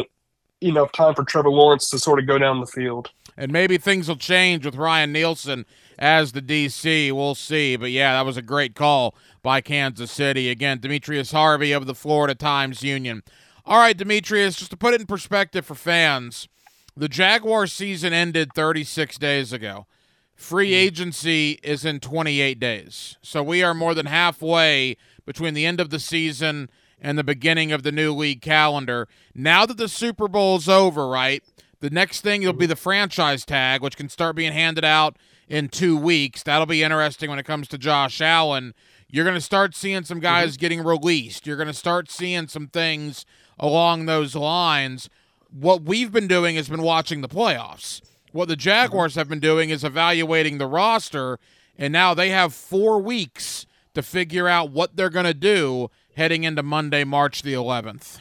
enough 0.60 0.92
time 0.92 1.14
for 1.14 1.24
Trevor 1.24 1.50
Lawrence 1.50 1.90
to 1.90 1.98
sort 1.98 2.18
of 2.18 2.26
go 2.26 2.38
down 2.38 2.60
the 2.60 2.66
field. 2.66 3.10
And 3.36 3.52
maybe 3.52 3.78
things 3.78 4.08
will 4.08 4.16
change 4.16 4.64
with 4.64 4.74
Ryan 4.74 5.12
Nielsen 5.12 5.64
as 5.98 6.32
the 6.32 6.42
DC. 6.42 7.12
We'll 7.12 7.34
see. 7.34 7.76
But 7.76 7.90
yeah, 7.90 8.14
that 8.14 8.26
was 8.26 8.36
a 8.36 8.42
great 8.42 8.74
call 8.74 9.14
by 9.42 9.60
Kansas 9.60 10.10
City. 10.10 10.48
Again, 10.48 10.78
Demetrius 10.80 11.32
Harvey 11.32 11.72
of 11.72 11.86
the 11.86 11.94
Florida 11.94 12.34
Times 12.34 12.82
Union. 12.82 13.22
All 13.66 13.78
right, 13.78 13.96
Demetrius, 13.96 14.56
just 14.56 14.70
to 14.70 14.76
put 14.76 14.94
it 14.94 15.00
in 15.00 15.06
perspective 15.06 15.66
for 15.66 15.74
fans, 15.74 16.48
the 16.96 17.08
Jaguar 17.08 17.66
season 17.66 18.12
ended 18.12 18.52
36 18.54 19.18
days 19.18 19.52
ago. 19.52 19.86
Free 20.34 20.70
mm. 20.70 20.76
agency 20.76 21.58
is 21.62 21.84
in 21.84 22.00
28 22.00 22.58
days. 22.60 23.16
So 23.22 23.42
we 23.42 23.62
are 23.62 23.74
more 23.74 23.94
than 23.94 24.06
halfway 24.06 24.96
between 25.26 25.54
the 25.54 25.66
end 25.66 25.80
of 25.80 25.90
the 25.90 25.98
season 25.98 26.70
and 27.00 27.18
the 27.18 27.24
beginning 27.24 27.72
of 27.72 27.82
the 27.82 27.92
new 27.92 28.12
league 28.12 28.40
calendar. 28.40 29.08
Now 29.34 29.66
that 29.66 29.76
the 29.76 29.88
Super 29.88 30.28
Bowl's 30.28 30.68
over, 30.68 31.08
right? 31.08 31.42
The 31.80 31.90
next 31.90 32.22
thing 32.22 32.42
will 32.42 32.52
be 32.52 32.66
the 32.66 32.76
franchise 32.76 33.44
tag, 33.44 33.82
which 33.82 33.96
can 33.96 34.08
start 34.08 34.34
being 34.34 34.52
handed 34.52 34.84
out 34.84 35.16
in 35.48 35.68
two 35.68 35.96
weeks. 35.96 36.42
That'll 36.42 36.66
be 36.66 36.82
interesting 36.82 37.30
when 37.30 37.38
it 37.38 37.46
comes 37.46 37.68
to 37.68 37.78
Josh 37.78 38.20
Allen. 38.20 38.74
You're 39.10 39.24
going 39.24 39.34
to 39.34 39.40
start 39.40 39.74
seeing 39.74 40.04
some 40.04 40.20
guys 40.20 40.52
mm-hmm. 40.52 40.60
getting 40.60 40.84
released. 40.84 41.46
You're 41.46 41.56
going 41.56 41.68
to 41.68 41.74
start 41.74 42.10
seeing 42.10 42.46
some 42.46 42.68
things 42.68 43.24
along 43.58 44.06
those 44.06 44.34
lines. 44.34 45.08
What 45.50 45.82
we've 45.82 46.12
been 46.12 46.28
doing 46.28 46.56
has 46.56 46.68
been 46.68 46.82
watching 46.82 47.22
the 47.22 47.28
playoffs. 47.28 48.02
What 48.32 48.48
the 48.48 48.56
Jaguars 48.56 49.14
have 49.14 49.28
been 49.28 49.40
doing 49.40 49.70
is 49.70 49.82
evaluating 49.82 50.58
the 50.58 50.66
roster, 50.66 51.38
and 51.78 51.92
now 51.92 52.12
they 52.12 52.28
have 52.28 52.52
four 52.52 53.00
weeks 53.00 53.64
to 53.94 54.02
figure 54.02 54.46
out 54.46 54.70
what 54.70 54.96
they're 54.96 55.08
going 55.08 55.24
to 55.24 55.34
do 55.34 55.90
heading 56.14 56.44
into 56.44 56.62
Monday, 56.62 57.04
March 57.04 57.42
the 57.42 57.54
11th. 57.54 58.20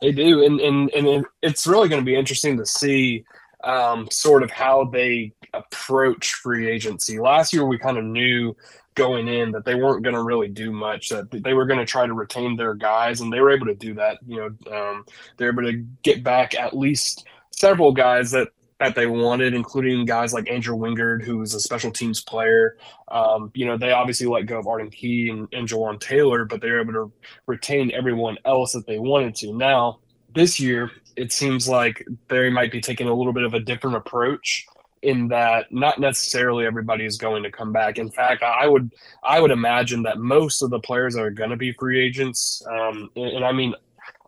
They 0.00 0.12
do, 0.12 0.44
and 0.44 0.60
and 0.60 0.90
and 0.92 1.24
it's 1.40 1.66
really 1.66 1.88
going 1.88 2.02
to 2.02 2.04
be 2.04 2.16
interesting 2.16 2.58
to 2.58 2.66
see 2.66 3.24
um, 3.64 4.08
sort 4.10 4.42
of 4.42 4.50
how 4.50 4.84
they 4.84 5.32
approach 5.52 6.34
free 6.34 6.68
agency. 6.68 7.18
Last 7.18 7.52
year, 7.52 7.64
we 7.64 7.78
kind 7.78 7.98
of 7.98 8.04
knew 8.04 8.54
going 8.94 9.26
in 9.26 9.50
that 9.52 9.64
they 9.64 9.74
weren't 9.74 10.04
going 10.04 10.14
to 10.14 10.22
really 10.22 10.48
do 10.48 10.70
much. 10.70 11.08
That 11.08 11.30
they 11.30 11.54
were 11.54 11.66
going 11.66 11.80
to 11.80 11.86
try 11.86 12.06
to 12.06 12.12
retain 12.12 12.56
their 12.56 12.74
guys, 12.74 13.20
and 13.20 13.32
they 13.32 13.40
were 13.40 13.50
able 13.50 13.66
to 13.66 13.74
do 13.74 13.94
that. 13.94 14.18
You 14.26 14.36
know, 14.66 14.76
um, 14.76 15.04
they're 15.36 15.50
able 15.50 15.62
to 15.64 15.84
get 16.02 16.22
back 16.22 16.54
at 16.54 16.76
least 16.76 17.26
several 17.50 17.92
guys 17.92 18.30
that 18.32 18.48
that 18.80 18.94
they 18.94 19.06
wanted, 19.06 19.54
including 19.54 20.04
guys 20.04 20.34
like 20.34 20.50
Andrew 20.50 20.76
Wingard, 20.76 21.22
who 21.22 21.40
is 21.42 21.54
a 21.54 21.60
special 21.60 21.90
teams 21.90 22.20
player. 22.22 22.76
Um, 23.08 23.50
you 23.54 23.66
know, 23.66 23.78
they 23.78 23.92
obviously 23.92 24.26
let 24.26 24.46
go 24.46 24.58
of 24.58 24.66
Arden 24.66 24.90
Key 24.90 25.30
and, 25.30 25.48
and 25.52 25.68
Jawaan 25.68 26.00
Taylor, 26.00 26.44
but 26.44 26.60
they 26.60 26.70
were 26.70 26.80
able 26.80 26.92
to 26.92 27.12
retain 27.46 27.92
everyone 27.92 28.36
else 28.44 28.72
that 28.72 28.86
they 28.86 28.98
wanted 28.98 29.36
to. 29.36 29.52
Now, 29.52 30.00
this 30.34 30.58
year, 30.58 30.90
it 31.16 31.32
seems 31.32 31.68
like 31.68 32.06
they 32.28 32.50
might 32.50 32.72
be 32.72 32.80
taking 32.80 33.08
a 33.08 33.14
little 33.14 33.32
bit 33.32 33.44
of 33.44 33.54
a 33.54 33.60
different 33.60 33.96
approach 33.96 34.66
in 35.02 35.28
that 35.28 35.70
not 35.70 36.00
necessarily 36.00 36.64
everybody 36.64 37.04
is 37.04 37.18
going 37.18 37.42
to 37.42 37.50
come 37.50 37.72
back. 37.72 37.98
In 37.98 38.10
fact, 38.10 38.42
I 38.42 38.66
would 38.66 38.92
I 39.22 39.40
would 39.40 39.50
imagine 39.50 40.02
that 40.04 40.18
most 40.18 40.62
of 40.62 40.70
the 40.70 40.80
players 40.80 41.16
are 41.16 41.30
going 41.30 41.50
to 41.50 41.56
be 41.56 41.72
free 41.72 42.04
agents, 42.04 42.62
um, 42.68 43.10
and, 43.14 43.36
and 43.36 43.44
I 43.44 43.52
mean 43.52 43.74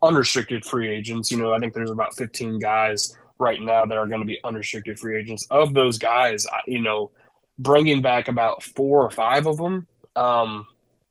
unrestricted 0.02 0.64
free 0.64 0.88
agents. 0.88 1.30
You 1.30 1.38
know, 1.38 1.52
I 1.52 1.58
think 1.58 1.72
there's 1.72 1.90
about 1.90 2.14
15 2.16 2.58
guys 2.58 3.16
right 3.38 3.60
now 3.60 3.84
that 3.84 3.96
are 3.96 4.06
going 4.06 4.20
to 4.20 4.26
be 4.26 4.38
unrestricted 4.44 4.98
free 4.98 5.18
agents. 5.18 5.46
Of 5.50 5.74
those 5.74 5.98
guys, 5.98 6.46
you 6.66 6.80
know, 6.80 7.10
bringing 7.58 8.02
back 8.02 8.28
about 8.28 8.62
four 8.62 9.02
or 9.02 9.10
five 9.10 9.46
of 9.46 9.56
them 9.56 9.86
um, 10.14 10.66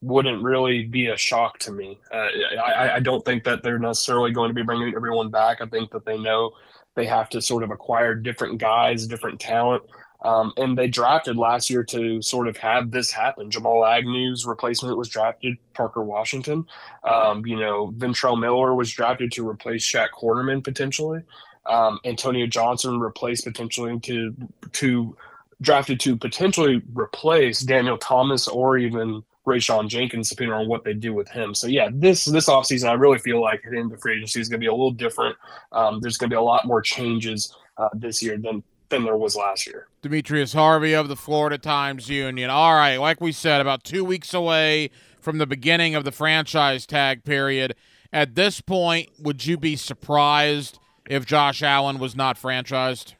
wouldn't 0.05 0.43
really 0.43 0.83
be 0.83 1.07
a 1.07 1.17
shock 1.17 1.57
to 1.59 1.71
me. 1.71 1.99
Uh, 2.13 2.27
I, 2.65 2.95
I, 2.95 2.99
don't 2.99 3.25
think 3.25 3.43
that 3.43 3.63
they're 3.63 3.79
necessarily 3.79 4.31
going 4.31 4.49
to 4.49 4.53
be 4.53 4.61
bringing 4.61 4.93
everyone 4.95 5.29
back. 5.29 5.61
I 5.61 5.65
think 5.65 5.91
that 5.91 6.05
they 6.05 6.17
know 6.17 6.51
they 6.95 7.05
have 7.05 7.29
to 7.29 7.41
sort 7.41 7.63
of 7.63 7.71
acquire 7.71 8.15
different 8.15 8.59
guys, 8.59 9.07
different 9.07 9.39
talent. 9.39 9.83
Um, 10.23 10.53
and 10.57 10.77
they 10.77 10.87
drafted 10.87 11.37
last 11.37 11.69
year 11.69 11.83
to 11.85 12.21
sort 12.21 12.47
of 12.47 12.57
have 12.57 12.91
this 12.91 13.11
happen. 13.11 13.51
Jamal 13.51 13.85
Agnew's 13.85 14.45
replacement 14.45 14.97
was 14.97 15.09
drafted, 15.09 15.57
Parker 15.73 16.03
Washington. 16.03 16.65
Um, 17.03 17.45
you 17.45 17.59
know, 17.59 17.91
Ventrell 17.97 18.39
Miller 18.39 18.73
was 18.73 18.91
drafted 18.91 19.31
to 19.33 19.47
replace 19.47 19.83
Shaq 19.83 20.09
Quarterman 20.17 20.63
potentially 20.63 21.21
um, 21.65 21.99
Antonio 22.05 22.45
Johnson 22.47 22.99
replaced 22.99 23.45
potentially 23.45 23.99
to 24.01 24.35
to 24.73 25.17
drafted 25.61 25.99
to 26.01 26.15
potentially 26.15 26.81
replace 26.93 27.61
Daniel 27.61 27.97
Thomas 27.97 28.47
or 28.47 28.77
even 28.77 29.23
Rayshawn 29.45 29.87
Jenkins, 29.87 30.29
depending 30.29 30.53
on 30.53 30.67
what 30.67 30.83
they 30.83 30.93
do 30.93 31.13
with 31.13 31.29
him. 31.29 31.53
So 31.53 31.67
yeah, 31.67 31.89
this 31.91 32.25
this 32.25 32.47
offseason, 32.47 32.89
I 32.89 32.93
really 32.93 33.19
feel 33.19 33.41
like 33.41 33.61
hitting 33.63 33.89
the 33.89 33.97
free 33.97 34.17
agency 34.17 34.41
is 34.41 34.49
going 34.49 34.59
to 34.59 34.63
be 34.63 34.67
a 34.67 34.71
little 34.71 34.91
different. 34.91 35.35
Um, 35.71 35.99
there's 36.01 36.17
going 36.17 36.29
to 36.29 36.33
be 36.33 36.37
a 36.37 36.41
lot 36.41 36.65
more 36.65 36.81
changes 36.81 37.55
uh, 37.77 37.89
this 37.93 38.21
year 38.23 38.37
than 38.37 38.63
than 38.89 39.03
there 39.03 39.17
was 39.17 39.35
last 39.35 39.65
year. 39.67 39.87
Demetrius 40.01 40.53
Harvey 40.53 40.93
of 40.93 41.07
the 41.07 41.15
Florida 41.15 41.57
Times 41.57 42.09
Union. 42.09 42.49
All 42.49 42.73
right, 42.73 42.97
like 42.97 43.21
we 43.21 43.31
said, 43.31 43.61
about 43.61 43.83
two 43.83 44.03
weeks 44.03 44.33
away 44.33 44.89
from 45.19 45.37
the 45.37 45.47
beginning 45.47 45.95
of 45.95 46.03
the 46.03 46.11
franchise 46.11 46.85
tag 46.85 47.23
period. 47.23 47.75
At 48.13 48.35
this 48.35 48.61
point, 48.61 49.09
would 49.19 49.45
you 49.45 49.57
be 49.57 49.75
surprised 49.75 50.79
if 51.07 51.25
Josh 51.25 51.61
Allen 51.61 51.99
was 51.99 52.15
not 52.15 52.39
franchised? 52.39 53.15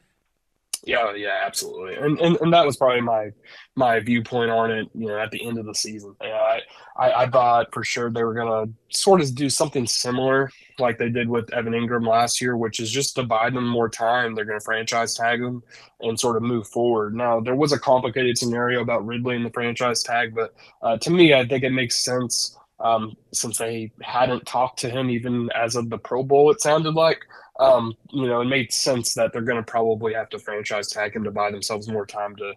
Yeah, 0.85 1.15
yeah, 1.15 1.41
absolutely, 1.43 1.95
and, 1.95 2.19
and 2.19 2.37
and 2.41 2.53
that 2.53 2.63
was 2.63 2.77
probably 2.77 3.01
my 3.01 3.31
my 3.75 3.99
viewpoint 3.99 4.51
on 4.51 4.69
it. 4.69 4.87
You 4.93 5.07
know, 5.07 5.17
at 5.17 5.31
the 5.31 5.43
end 5.43 5.57
of 5.57 5.65
the 5.65 5.73
season, 5.73 6.15
I, 6.21 6.59
I, 6.95 7.23
I 7.23 7.27
thought 7.27 7.73
for 7.73 7.83
sure 7.83 8.11
they 8.11 8.23
were 8.23 8.35
gonna 8.35 8.71
sort 8.89 9.19
of 9.19 9.33
do 9.33 9.49
something 9.49 9.87
similar 9.87 10.51
like 10.77 10.99
they 10.99 11.09
did 11.09 11.27
with 11.27 11.51
Evan 11.51 11.73
Engram 11.73 12.07
last 12.07 12.39
year, 12.39 12.55
which 12.55 12.79
is 12.79 12.91
just 12.91 13.15
to 13.15 13.23
buy 13.23 13.49
them 13.49 13.67
more 13.67 13.89
time. 13.89 14.35
They're 14.35 14.45
gonna 14.45 14.59
franchise 14.59 15.15
tag 15.15 15.41
him 15.41 15.63
and 16.01 16.19
sort 16.19 16.37
of 16.37 16.43
move 16.43 16.67
forward. 16.67 17.15
Now 17.15 17.39
there 17.39 17.55
was 17.55 17.71
a 17.71 17.79
complicated 17.79 18.37
scenario 18.37 18.81
about 18.81 19.07
Ridley 19.07 19.35
and 19.37 19.45
the 19.45 19.49
franchise 19.51 20.03
tag, 20.03 20.35
but 20.35 20.53
uh, 20.83 20.97
to 20.97 21.09
me, 21.09 21.33
I 21.33 21.47
think 21.47 21.63
it 21.63 21.71
makes 21.71 21.95
sense 22.05 22.55
um, 22.79 23.15
since 23.33 23.57
they 23.57 23.91
hadn't 24.01 24.45
talked 24.45 24.79
to 24.79 24.89
him 24.89 25.09
even 25.09 25.49
as 25.55 25.75
of 25.75 25.89
the 25.89 25.97
Pro 25.97 26.21
Bowl. 26.23 26.51
It 26.51 26.61
sounded 26.61 26.93
like, 26.93 27.25
um, 27.59 27.95
you 28.11 28.27
know, 28.27 28.41
it 28.41 28.45
made 28.45 28.71
sense 28.71 29.13
that 29.13 29.31
they're 29.31 29.41
going 29.41 29.63
to 29.63 29.63
probably 29.63 30.13
have 30.13 30.29
to 30.29 30.39
franchise 30.39 30.89
tag 30.89 31.15
him 31.15 31.23
to 31.23 31.31
buy 31.31 31.51
themselves 31.51 31.87
more 31.87 32.05
time 32.05 32.35
to 32.37 32.53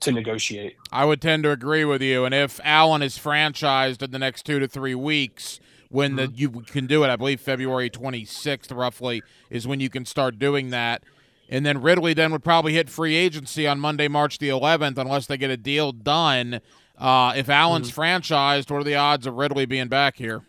to 0.00 0.10
negotiate. 0.10 0.76
I 0.90 1.04
would 1.04 1.22
tend 1.22 1.44
to 1.44 1.52
agree 1.52 1.84
with 1.84 2.02
you. 2.02 2.24
And 2.24 2.34
if 2.34 2.60
Allen 2.64 3.02
is 3.02 3.18
franchised 3.18 4.02
in 4.02 4.10
the 4.10 4.18
next 4.18 4.44
two 4.44 4.58
to 4.58 4.66
three 4.66 4.96
weeks, 4.96 5.60
when 5.90 6.16
the 6.16 6.32
you 6.34 6.50
can 6.50 6.86
do 6.86 7.04
it, 7.04 7.08
I 7.08 7.16
believe 7.16 7.40
February 7.40 7.88
26th 7.88 8.76
roughly 8.76 9.22
is 9.48 9.66
when 9.66 9.78
you 9.78 9.88
can 9.88 10.04
start 10.04 10.38
doing 10.38 10.70
that. 10.70 11.04
And 11.48 11.66
then 11.66 11.82
Ridley 11.82 12.14
then 12.14 12.32
would 12.32 12.42
probably 12.42 12.72
hit 12.72 12.88
free 12.88 13.14
agency 13.14 13.66
on 13.66 13.78
Monday, 13.78 14.08
March 14.08 14.38
the 14.38 14.48
11th, 14.48 14.96
unless 14.96 15.26
they 15.26 15.36
get 15.36 15.50
a 15.50 15.56
deal 15.56 15.92
done. 15.92 16.60
Uh, 16.96 17.34
if 17.36 17.48
Allen's 17.48 17.92
franchised, 17.92 18.70
what 18.70 18.80
are 18.80 18.84
the 18.84 18.94
odds 18.94 19.26
of 19.26 19.34
Ridley 19.34 19.66
being 19.66 19.88
back 19.88 20.16
here? 20.16 20.42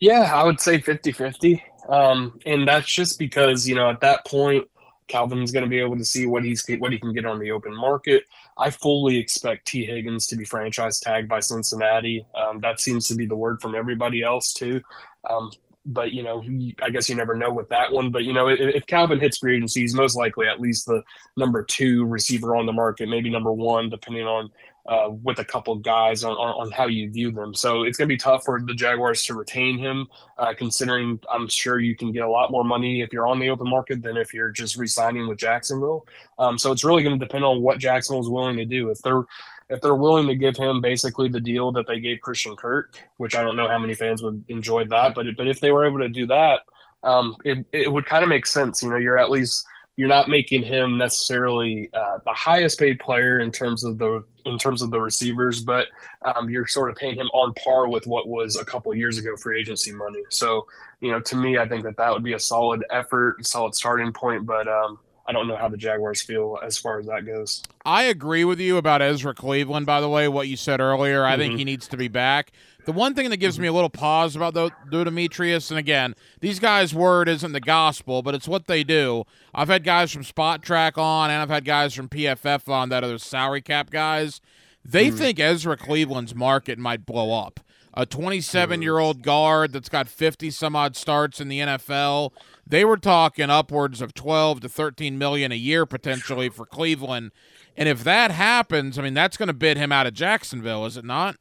Yeah, 0.00 0.30
I 0.34 0.44
would 0.44 0.60
say 0.60 0.80
50 0.80 1.12
50. 1.12 1.64
Um, 1.88 2.38
and 2.46 2.66
that's 2.66 2.88
just 2.88 3.18
because, 3.18 3.68
you 3.68 3.74
know, 3.74 3.90
at 3.90 4.00
that 4.00 4.24
point, 4.26 4.66
Calvin's 5.08 5.52
going 5.52 5.64
to 5.64 5.68
be 5.68 5.80
able 5.80 5.98
to 5.98 6.04
see 6.04 6.26
what 6.26 6.44
he's 6.44 6.64
what 6.78 6.92
he 6.92 6.98
can 6.98 7.12
get 7.12 7.26
on 7.26 7.38
the 7.38 7.50
open 7.50 7.76
market. 7.76 8.24
I 8.56 8.70
fully 8.70 9.18
expect 9.18 9.66
Tee 9.66 9.84
Higgins 9.84 10.26
to 10.28 10.36
be 10.36 10.44
franchise 10.44 11.00
tagged 11.00 11.28
by 11.28 11.40
Cincinnati. 11.40 12.24
Um, 12.34 12.60
that 12.60 12.80
seems 12.80 13.08
to 13.08 13.14
be 13.14 13.26
the 13.26 13.36
word 13.36 13.60
from 13.60 13.74
everybody 13.74 14.22
else 14.22 14.52
too. 14.52 14.80
Um, 15.28 15.50
but 15.84 16.12
you 16.12 16.22
know, 16.22 16.42
I 16.82 16.90
guess 16.90 17.08
you 17.08 17.14
never 17.14 17.34
know 17.34 17.52
with 17.52 17.68
that 17.70 17.92
one. 17.92 18.10
But 18.10 18.24
you 18.24 18.32
know, 18.32 18.48
if, 18.48 18.60
if 18.60 18.86
Calvin 18.86 19.20
hits 19.20 19.38
free 19.38 19.56
agency, 19.56 19.80
he's 19.80 19.94
most 19.94 20.16
likely 20.16 20.46
at 20.46 20.60
least 20.60 20.86
the 20.86 21.02
number 21.36 21.62
two 21.62 22.04
receiver 22.06 22.56
on 22.56 22.66
the 22.66 22.72
market, 22.72 23.08
maybe 23.08 23.30
number 23.30 23.52
one, 23.52 23.90
depending 23.90 24.26
on 24.26 24.50
uh, 24.86 25.10
with 25.22 25.38
a 25.38 25.44
couple 25.44 25.74
guys 25.76 26.24
on, 26.24 26.32
on, 26.32 26.66
on, 26.66 26.70
how 26.72 26.86
you 26.86 27.08
view 27.10 27.30
them. 27.30 27.54
So 27.54 27.84
it's 27.84 27.96
going 27.96 28.08
to 28.08 28.12
be 28.12 28.18
tough 28.18 28.44
for 28.44 28.60
the 28.60 28.74
Jaguars 28.74 29.24
to 29.26 29.34
retain 29.34 29.78
him, 29.78 30.08
uh, 30.38 30.54
considering 30.54 31.20
I'm 31.30 31.46
sure 31.48 31.78
you 31.78 31.94
can 31.94 32.10
get 32.10 32.24
a 32.24 32.28
lot 32.28 32.50
more 32.50 32.64
money 32.64 33.00
if 33.00 33.12
you're 33.12 33.28
on 33.28 33.38
the 33.38 33.48
open 33.48 33.70
market 33.70 34.02
than 34.02 34.16
if 34.16 34.34
you're 34.34 34.50
just 34.50 34.76
re-signing 34.76 35.28
with 35.28 35.38
Jacksonville. 35.38 36.04
Um, 36.38 36.58
so 36.58 36.72
it's 36.72 36.82
really 36.82 37.04
going 37.04 37.18
to 37.18 37.24
depend 37.24 37.44
on 37.44 37.62
what 37.62 37.78
Jacksonville 37.78 38.22
is 38.22 38.28
willing 38.28 38.56
to 38.56 38.64
do. 38.64 38.90
If 38.90 38.98
they're 39.02 39.22
if 39.68 39.80
they're 39.80 39.94
willing 39.94 40.26
to 40.26 40.34
give 40.34 40.56
him 40.56 40.80
basically 40.80 41.28
the 41.28 41.40
deal 41.40 41.72
that 41.72 41.86
they 41.86 41.98
gave 41.98 42.20
Christian 42.20 42.56
Kirk, 42.56 42.98
which 43.16 43.34
I 43.34 43.42
don't 43.42 43.56
know 43.56 43.68
how 43.68 43.78
many 43.78 43.94
fans 43.94 44.22
would 44.22 44.44
enjoy 44.48 44.84
that, 44.86 45.14
but 45.14 45.26
but 45.36 45.46
if 45.46 45.60
they 45.60 45.70
were 45.70 45.86
able 45.86 46.00
to 46.00 46.08
do 46.08 46.26
that, 46.26 46.60
um, 47.04 47.36
it 47.44 47.64
it 47.72 47.90
would 47.90 48.04
kind 48.04 48.22
of 48.22 48.28
make 48.28 48.46
sense. 48.46 48.82
You 48.82 48.90
know, 48.90 48.96
you're 48.96 49.18
at 49.18 49.30
least 49.30 49.64
you're 49.96 50.08
not 50.08 50.28
making 50.28 50.62
him 50.62 50.96
necessarily 50.96 51.90
uh, 51.92 52.18
the 52.24 52.32
highest 52.32 52.78
paid 52.78 52.98
player 52.98 53.40
in 53.40 53.52
terms 53.52 53.84
of 53.84 53.98
the 53.98 54.24
in 54.44 54.58
terms 54.58 54.82
of 54.82 54.90
the 54.90 55.00
receivers, 55.00 55.60
but 55.62 55.88
um, 56.24 56.50
you're 56.50 56.66
sort 56.66 56.90
of 56.90 56.96
paying 56.96 57.14
him 57.14 57.28
on 57.32 57.54
par 57.54 57.88
with 57.88 58.06
what 58.06 58.26
was 58.26 58.56
a 58.56 58.64
couple 58.64 58.92
years 58.94 59.18
ago 59.18 59.36
free 59.36 59.60
agency 59.60 59.92
money. 59.92 60.22
So, 60.30 60.66
you 61.00 61.12
know, 61.12 61.20
to 61.20 61.36
me, 61.36 61.58
I 61.58 61.68
think 61.68 61.84
that 61.84 61.96
that 61.98 62.12
would 62.12 62.24
be 62.24 62.32
a 62.32 62.40
solid 62.40 62.84
effort, 62.90 63.46
solid 63.46 63.74
starting 63.74 64.12
point. 64.12 64.46
But 64.46 64.66
um, 64.66 64.98
I 65.26 65.32
don't 65.32 65.46
know 65.46 65.56
how 65.56 65.68
the 65.68 65.76
Jaguars 65.76 66.20
feel 66.22 66.58
as 66.62 66.78
far 66.78 66.98
as 66.98 67.06
that 67.06 67.24
goes. 67.26 67.62
I 67.84 68.04
agree 68.04 68.44
with 68.44 68.60
you 68.60 68.78
about 68.78 69.02
Ezra 69.02 69.34
Cleveland, 69.34 69.86
by 69.86 70.00
the 70.00 70.08
way, 70.08 70.26
what 70.26 70.48
you 70.48 70.56
said 70.56 70.80
earlier. 70.80 71.24
I 71.24 71.32
mm-hmm. 71.32 71.40
think 71.40 71.58
he 71.58 71.64
needs 71.64 71.88
to 71.88 71.96
be 71.96 72.08
back. 72.08 72.52
The 72.84 72.92
one 72.92 73.14
thing 73.14 73.30
that 73.30 73.36
gives 73.36 73.60
me 73.60 73.68
a 73.68 73.72
little 73.72 73.90
pause 73.90 74.34
about 74.34 74.54
the, 74.54 74.70
the 74.90 75.04
Demetrius, 75.04 75.70
and 75.70 75.78
again, 75.78 76.14
these 76.40 76.58
guys' 76.58 76.94
word 76.94 77.28
isn't 77.28 77.52
the 77.52 77.60
gospel, 77.60 78.22
but 78.22 78.34
it's 78.34 78.48
what 78.48 78.66
they 78.66 78.82
do. 78.82 79.24
I've 79.54 79.68
had 79.68 79.84
guys 79.84 80.10
from 80.10 80.24
Spotrac 80.24 80.98
on, 80.98 81.30
and 81.30 81.40
I've 81.40 81.48
had 81.48 81.64
guys 81.64 81.94
from 81.94 82.08
PFF 82.08 82.68
on 82.68 82.88
that 82.88 83.04
are 83.04 83.08
the 83.08 83.18
salary 83.18 83.62
cap 83.62 83.90
guys. 83.90 84.40
They 84.84 85.08
mm-hmm. 85.08 85.16
think 85.16 85.38
Ezra 85.38 85.76
Cleveland's 85.76 86.34
market 86.34 86.78
might 86.78 87.06
blow 87.06 87.32
up. 87.32 87.60
A 87.94 88.06
27 88.06 88.82
year 88.82 88.98
old 88.98 89.22
guard 89.22 89.72
that's 89.72 89.90
got 89.90 90.08
50 90.08 90.50
some 90.50 90.74
odd 90.74 90.96
starts 90.96 91.40
in 91.40 91.48
the 91.48 91.60
NFL 91.60 92.32
they 92.66 92.84
were 92.84 92.96
talking 92.96 93.50
upwards 93.50 94.00
of 94.00 94.14
12 94.14 94.60
to 94.60 94.68
13 94.68 95.18
million 95.18 95.52
a 95.52 95.56
year 95.56 95.84
potentially 95.84 96.48
for 96.48 96.64
Cleveland. 96.64 97.32
And 97.76 97.88
if 97.88 98.04
that 98.04 98.30
happens, 98.30 98.98
I 98.98 99.02
mean, 99.02 99.14
that's 99.14 99.36
going 99.36 99.48
to 99.48 99.52
bid 99.52 99.76
him 99.76 99.92
out 99.92 100.06
of 100.06 100.14
Jacksonville, 100.14 100.86
is 100.86 100.96
it 100.96 101.04
not? 101.04 101.36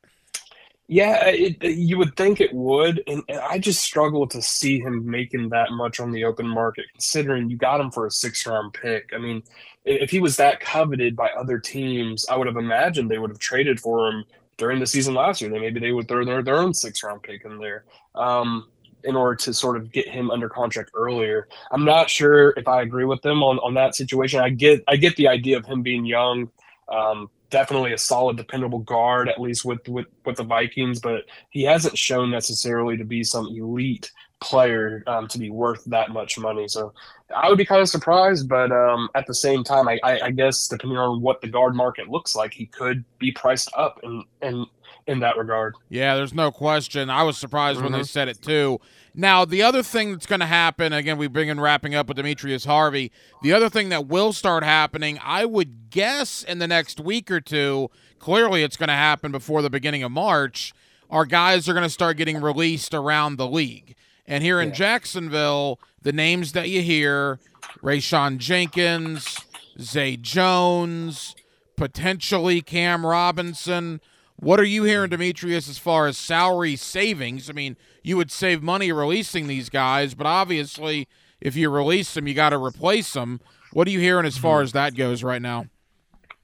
Yeah, 0.92 1.26
it, 1.28 1.64
you 1.64 1.98
would 2.00 2.18
think 2.18 2.42
it 2.42 2.54
would, 2.54 3.02
and, 3.08 3.24
and, 3.30 3.40
I 3.40 3.60
just 3.60 3.82
struggle 3.82 4.28
to 4.28 4.42
see 4.42 4.82
him 4.82 5.10
making 5.10 5.48
that 5.48 5.72
much 5.72 6.02
on 6.02 6.12
the 6.12 6.26
open 6.26 6.46
market, 6.46 6.84
considering 6.92 7.50
you 7.50 7.56
got 7.56 7.80
him 7.80 7.92
for 7.92 8.08
a 8.08 8.12
six-round 8.12 8.74
pick. 8.74 9.10
I 9.16 9.18
mean, 9.18 9.42
if 9.86 10.12
he 10.12 10.20
was 10.20 10.36
that 10.36 10.60
coveted 10.60 11.16
by 11.16 11.30
other 11.30 11.60
teams, 11.60 12.26
I 12.28 12.36
would 12.36 12.46
have 12.46 12.58
imagined 12.58 13.10
they 13.10 13.20
would 13.20 13.30
have 13.30 13.40
traded 13.40 13.80
for 13.80 14.10
him 14.10 14.26
during 14.58 14.82
the 14.82 14.86
season 14.86 15.14
last 15.14 15.40
year. 15.40 15.50
They 15.50 15.60
maybe 15.60 15.80
they 15.80 15.94
would 15.94 16.10
throw 16.10 16.26
their, 16.26 16.44
their 16.44 16.58
own 16.58 16.74
six-round 16.74 17.24
pick 17.24 17.46
in 17.46 17.58
there. 17.58 17.86
Um, 18.14 18.68
in 19.06 19.16
order 19.16 19.36
to 19.36 19.54
sort 19.54 19.78
of 19.78 19.94
get 19.94 20.10
him 20.10 20.30
under 20.30 20.50
contract 20.50 20.92
earlier. 20.94 21.48
I'm 21.72 21.86
not 21.86 22.10
sure 22.10 22.54
if 22.58 22.68
I 22.68 22.82
agree 22.82 23.06
with 23.06 23.22
them 23.22 23.44
on, 23.44 23.60
on 23.60 23.74
that 23.76 23.96
situation. 23.96 24.42
I 24.42 24.50
get 24.50 24.84
I 24.90 24.98
get 24.98 25.16
the 25.16 25.30
idea 25.30 25.58
of 25.58 25.66
him 25.66 25.82
being 25.84 26.06
young, 26.06 26.52
um, 26.90 27.30
definitely 27.52 27.94
a 27.94 27.98
solid, 27.98 28.38
dependable 28.38 28.80
guard, 28.80 29.30
at 29.30 29.40
least 29.40 29.64
with, 29.64 29.88
with 29.88 30.08
with 30.26 30.38
the 30.38 30.44
Vikings, 30.44 31.00
but 31.00 31.26
he 31.52 31.62
hasn't 31.62 31.98
shown 31.98 32.32
necessarily 32.32 32.98
to 32.98 33.06
be 33.06 33.24
some 33.24 33.48
elite 33.48 34.12
player 34.42 35.04
um, 35.06 35.28
to 35.28 35.38
be 35.38 35.52
worth 35.52 35.84
that 35.86 36.10
much 36.10 36.40
money. 36.40 36.68
So 36.68 36.94
I 37.36 37.48
would 37.48 37.60
be 37.60 37.66
kind 37.66 37.82
of 37.82 37.88
surprised, 37.88 38.50
but 38.50 38.72
um, 38.72 39.08
at 39.14 39.28
the 39.28 39.36
same 39.36 39.64
time, 39.64 39.88
I, 39.88 40.00
I, 40.04 40.20
I, 40.26 40.32
guess 40.32 40.68
depending 40.68 40.98
on 40.98 41.22
what 41.22 41.42
the 41.42 41.48
guard 41.48 41.76
market 41.76 42.10
looks 42.10 42.36
like, 42.36 42.52
he 42.52 42.66
could 42.66 43.06
be 43.20 43.32
priced 43.32 43.72
up 43.78 44.00
and 44.02 44.24
and 44.42 44.66
in 45.08 45.20
that 45.20 45.38
regard. 45.38 45.76
Yeah, 45.90 46.16
there's 46.16 46.34
no 46.34 46.52
question. 46.52 47.10
I 47.10 47.24
was 47.24 47.38
surprised 47.38 47.78
mm-hmm. 47.78 47.86
when 47.86 47.92
they 47.94 48.00
mm-hmm. 48.00 48.06
said 48.06 48.28
it 48.28 48.42
too. 48.42 48.80
Now, 49.14 49.44
the 49.44 49.62
other 49.62 49.84
thing 49.84 50.12
that's 50.12 50.26
going 50.26 50.40
to 50.40 50.46
happen, 50.46 50.94
again, 50.94 51.18
we 51.18 51.28
bring 51.28 51.50
in 51.50 51.60
wrapping 51.60 51.94
up 51.94 52.08
with 52.08 52.18
Demetrius 52.18 52.64
Harvey. 52.64 53.12
The 53.42 53.52
other 53.52 53.70
thing 53.70 53.90
that 53.90 54.08
will 54.08 54.32
start 54.32 54.64
happening, 54.64 55.20
I 55.22 55.44
would 55.44 55.90
guess, 55.90 56.44
in 56.44 56.60
the 56.60 56.68
next 56.68 57.00
week 57.00 57.30
or 57.30 57.42
two, 57.42 57.90
clearly 58.20 58.64
it's 58.64 58.78
going 58.78 58.88
to 58.88 58.94
happen 58.94 59.32
before 59.32 59.62
the 59.62 59.70
beginning 59.70 60.04
of 60.04 60.12
March, 60.12 60.74
our 61.10 61.26
guys 61.26 61.68
are 61.68 61.74
going 61.74 61.84
to 61.84 61.90
start 61.90 62.16
getting 62.16 62.40
released 62.40 62.94
around 62.94 63.36
the 63.36 63.48
league. 63.48 63.96
And 64.26 64.44
here 64.44 64.62
in 64.62 64.70
yeah. 64.70 64.76
Jacksonville, 64.76 65.80
the 66.02 66.14
names 66.14 66.54
that 66.54 66.70
you 66.70 66.82
hear 66.82 67.40
Rayshawn 67.84 68.38
Jenkins, 68.38 69.38
Zay 69.78 70.16
Jones, 70.16 71.36
potentially 71.76 72.62
Cam 72.62 73.06
Robinson. 73.06 74.00
What 74.42 74.60
are 74.60 74.64
you 74.64 74.86
hearing, 74.86 75.12
Demetrius, 75.12 75.70
as 75.70 75.78
far 75.78 76.08
as 76.08 76.18
salary 76.18 76.76
savings? 76.76 77.48
I 77.48 77.54
mean, 77.54 77.78
you 78.02 78.18
would 78.18 78.32
save 78.32 78.64
money 78.64 78.92
releasing 78.92 79.46
these 79.46 79.70
guys, 79.70 80.16
but 80.16 80.26
obviously, 80.26 81.08
if 81.40 81.56
you 81.56 81.70
release 81.70 82.16
them, 82.16 82.28
you 82.28 82.34
got 82.34 82.50
to 82.50 82.58
replace 82.58 83.14
them. 83.14 83.40
What 83.72 83.88
are 83.88 83.92
you 83.92 84.00
hearing 84.00 84.26
as 84.26 84.40
far 84.40 84.58
mm-hmm. 84.58 84.64
as 84.64 84.72
that 84.72 84.96
goes 84.96 85.24
right 85.24 85.44
now? 85.44 85.68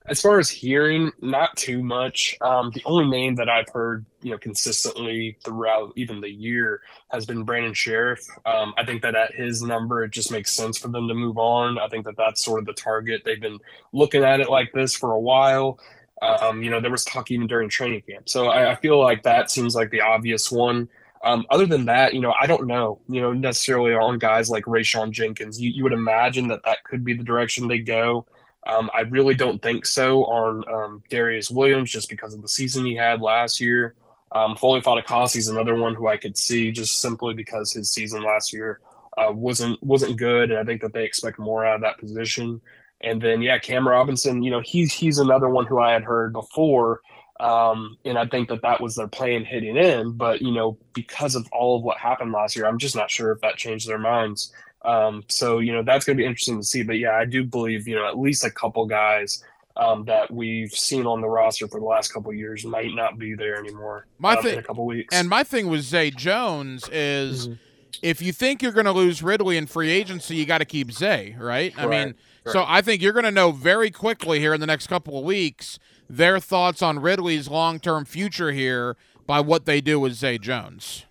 As 0.05 0.21
far 0.21 0.37
as 0.37 0.47
hearing, 0.47 1.11
not 1.21 1.57
too 1.57 1.83
much. 1.83 2.37
Um, 2.39 2.69
the 2.71 2.83
only 2.85 3.09
name 3.09 3.33
that 3.37 3.49
I've 3.49 3.67
heard, 3.73 4.05
you 4.21 4.29
know, 4.29 4.37
consistently 4.37 5.35
throughout 5.43 5.91
even 5.95 6.21
the 6.21 6.29
year 6.29 6.81
has 7.09 7.25
been 7.25 7.43
Brandon 7.43 7.73
Scherff. 7.73 8.19
Um, 8.45 8.75
I 8.77 8.85
think 8.85 9.01
that 9.01 9.15
at 9.15 9.33
his 9.33 9.63
number, 9.63 10.03
it 10.03 10.11
just 10.11 10.31
makes 10.31 10.51
sense 10.51 10.77
for 10.77 10.87
them 10.89 11.07
to 11.07 11.15
move 11.15 11.39
on. 11.39 11.79
I 11.79 11.87
think 11.87 12.05
that 12.05 12.15
that's 12.15 12.45
sort 12.45 12.59
of 12.59 12.67
the 12.67 12.73
target. 12.73 13.23
They've 13.25 13.41
been 13.41 13.57
looking 13.91 14.23
at 14.23 14.39
it 14.39 14.49
like 14.49 14.71
this 14.71 14.95
for 14.95 15.13
a 15.13 15.19
while. 15.19 15.79
Um, 16.21 16.63
you 16.63 16.69
know, 16.69 16.79
there 16.79 16.91
was 16.91 17.05
talk 17.05 17.29
even 17.31 17.47
during 17.47 17.69
training 17.69 18.01
camp. 18.01 18.27
So 18.27 18.47
I, 18.47 18.71
I 18.71 18.75
feel 18.75 18.99
like 18.99 19.23
that 19.23 19.51
seems 19.51 19.75
like 19.75 19.91
the 19.91 20.01
obvious 20.01 20.51
one. 20.51 20.89
Um, 21.23 21.45
other 21.49 21.65
than 21.65 21.85
that, 21.85 22.13
you 22.13 22.21
know, 22.21 22.33
I 22.39 22.47
don't 22.47 22.67
know, 22.67 22.99
you 23.09 23.21
know, 23.21 23.33
necessarily 23.33 23.93
on 23.93 24.19
guys 24.19 24.49
like 24.49 24.65
Rayshawn 24.65 25.11
Jenkins. 25.11 25.59
You, 25.59 25.69
you 25.69 25.83
would 25.83 25.93
imagine 25.93 26.47
that 26.47 26.63
that 26.65 26.83
could 26.83 27.03
be 27.03 27.13
the 27.13 27.23
direction 27.23 27.67
they 27.67 27.79
go. 27.79 28.25
Um, 28.65 28.89
I 28.93 29.01
really 29.01 29.33
don't 29.33 29.61
think 29.61 29.85
so 29.85 30.25
on 30.25 30.63
um, 30.67 31.03
Darious 31.09 31.49
Williams 31.49 31.91
just 31.91 32.09
because 32.09 32.33
of 32.33 32.41
the 32.41 32.47
season 32.47 32.85
he 32.85 32.95
had 32.95 33.21
last 33.21 33.61
year. 33.61 33.95
Um, 34.31 34.55
Foley 34.57 34.81
Fatukasi 34.81 35.37
is 35.37 35.47
another 35.47 35.75
one 35.75 35.95
who 35.95 36.07
I 36.07 36.17
could 36.17 36.37
see 36.37 36.71
just 36.71 37.01
simply 37.01 37.33
because 37.33 37.71
his 37.71 37.91
season 37.91 38.23
last 38.23 38.51
year 38.51 38.81
uh, 39.17 39.31
wasn't 39.31 39.81
wasn't 39.81 40.17
good, 40.17 40.51
and 40.51 40.59
I 40.59 40.63
think 40.63 40.81
that 40.81 40.93
they 40.93 41.05
expect 41.05 41.39
more 41.39 41.65
out 41.65 41.75
of 41.75 41.81
that 41.81 41.97
position. 41.97 42.61
And 43.01 43.21
then 43.21 43.41
yeah, 43.41 43.59
Cam 43.59 43.87
Robinson, 43.87 44.43
you 44.43 44.51
know, 44.51 44.61
he's 44.61 44.93
he's 44.93 45.19
another 45.19 45.49
one 45.49 45.65
who 45.65 45.79
I 45.79 45.91
had 45.91 46.03
heard 46.03 46.33
before, 46.33 47.01
um, 47.39 47.97
and 48.05 48.17
I 48.17 48.25
think 48.25 48.49
that 48.49 48.63
that 48.63 48.81
was 48.81 48.95
their 48.95 49.07
plan 49.07 49.45
hitting 49.45 49.77
in. 49.77 50.11
But 50.13 50.41
you 50.41 50.51
know, 50.51 50.77
because 50.93 51.35
of 51.35 51.47
all 51.51 51.77
of 51.77 51.83
what 51.83 51.97
happened 51.97 52.31
last 52.31 52.55
year, 52.55 52.65
I'm 52.65 52.79
just 52.79 52.95
not 52.95 53.11
sure 53.11 53.31
if 53.31 53.41
that 53.41 53.57
changed 53.57 53.87
their 53.87 53.99
minds. 53.99 54.51
Um, 54.83 55.23
so 55.27 55.59
you 55.59 55.73
know, 55.73 55.83
that's 55.83 56.05
going 56.05 56.17
to 56.17 56.21
be 56.21 56.25
interesting 56.25 56.59
to 56.59 56.65
see. 56.65 56.83
But 56.83 56.97
yeah, 56.97 57.11
I 57.11 57.25
do 57.25 57.43
believe 57.43 57.87
you 57.87 57.95
know 57.95 58.07
at 58.07 58.17
least 58.17 58.43
a 58.43 58.51
couple 58.51 58.85
guys 58.87 59.43
um, 59.75 60.05
that 60.05 60.31
we've 60.31 60.71
seen 60.71 61.05
on 61.05 61.21
the 61.21 61.29
roster 61.29 61.67
for 61.67 61.79
the 61.79 61.85
last 61.85 62.11
couple 62.11 62.33
years 62.33 62.65
might 62.65 62.93
not 62.93 63.19
be 63.19 63.35
there 63.35 63.57
anymore. 63.57 64.07
My 64.17 64.33
uh, 64.33 64.41
thing, 64.41 64.53
in 64.53 64.59
a 64.59 64.63
couple 64.63 64.85
weeks. 64.85 65.15
And 65.15 65.29
my 65.29 65.43
thing 65.43 65.67
with 65.67 65.81
Zay 65.81 66.11
Jones 66.11 66.87
is. 66.91 67.47
Mm-hmm. 67.47 67.61
If 68.03 68.21
you 68.21 68.31
think 68.31 68.61
you're 68.61 68.73
going 68.73 68.85
to 68.85 68.91
lose 68.91 69.23
Ridley 69.23 69.57
in 69.57 69.65
free 69.65 69.89
agency, 69.89 70.35
you 70.35 70.45
got 70.45 70.59
to 70.59 70.65
keep 70.65 70.91
Zay, 70.91 71.35
right? 71.39 71.73
I 71.79 71.87
mean, 71.87 72.13
so 72.51 72.65
I 72.67 72.81
think 72.81 73.01
you're 73.01 73.13
going 73.13 73.25
to 73.25 73.31
know 73.31 73.51
very 73.51 73.91
quickly 73.91 74.39
here 74.39 74.53
in 74.53 74.61
the 74.61 74.67
next 74.67 74.87
couple 74.87 75.17
of 75.17 75.23
weeks 75.23 75.79
their 76.09 76.39
thoughts 76.39 76.81
on 76.81 76.99
Ridley's 76.99 77.49
long 77.49 77.79
term 77.79 78.05
future 78.05 78.51
here 78.51 78.95
by 79.25 79.39
what 79.39 79.65
they 79.65 79.81
do 79.81 79.99
with 79.99 80.13
Zay 80.13 80.37
Jones. 80.37 81.05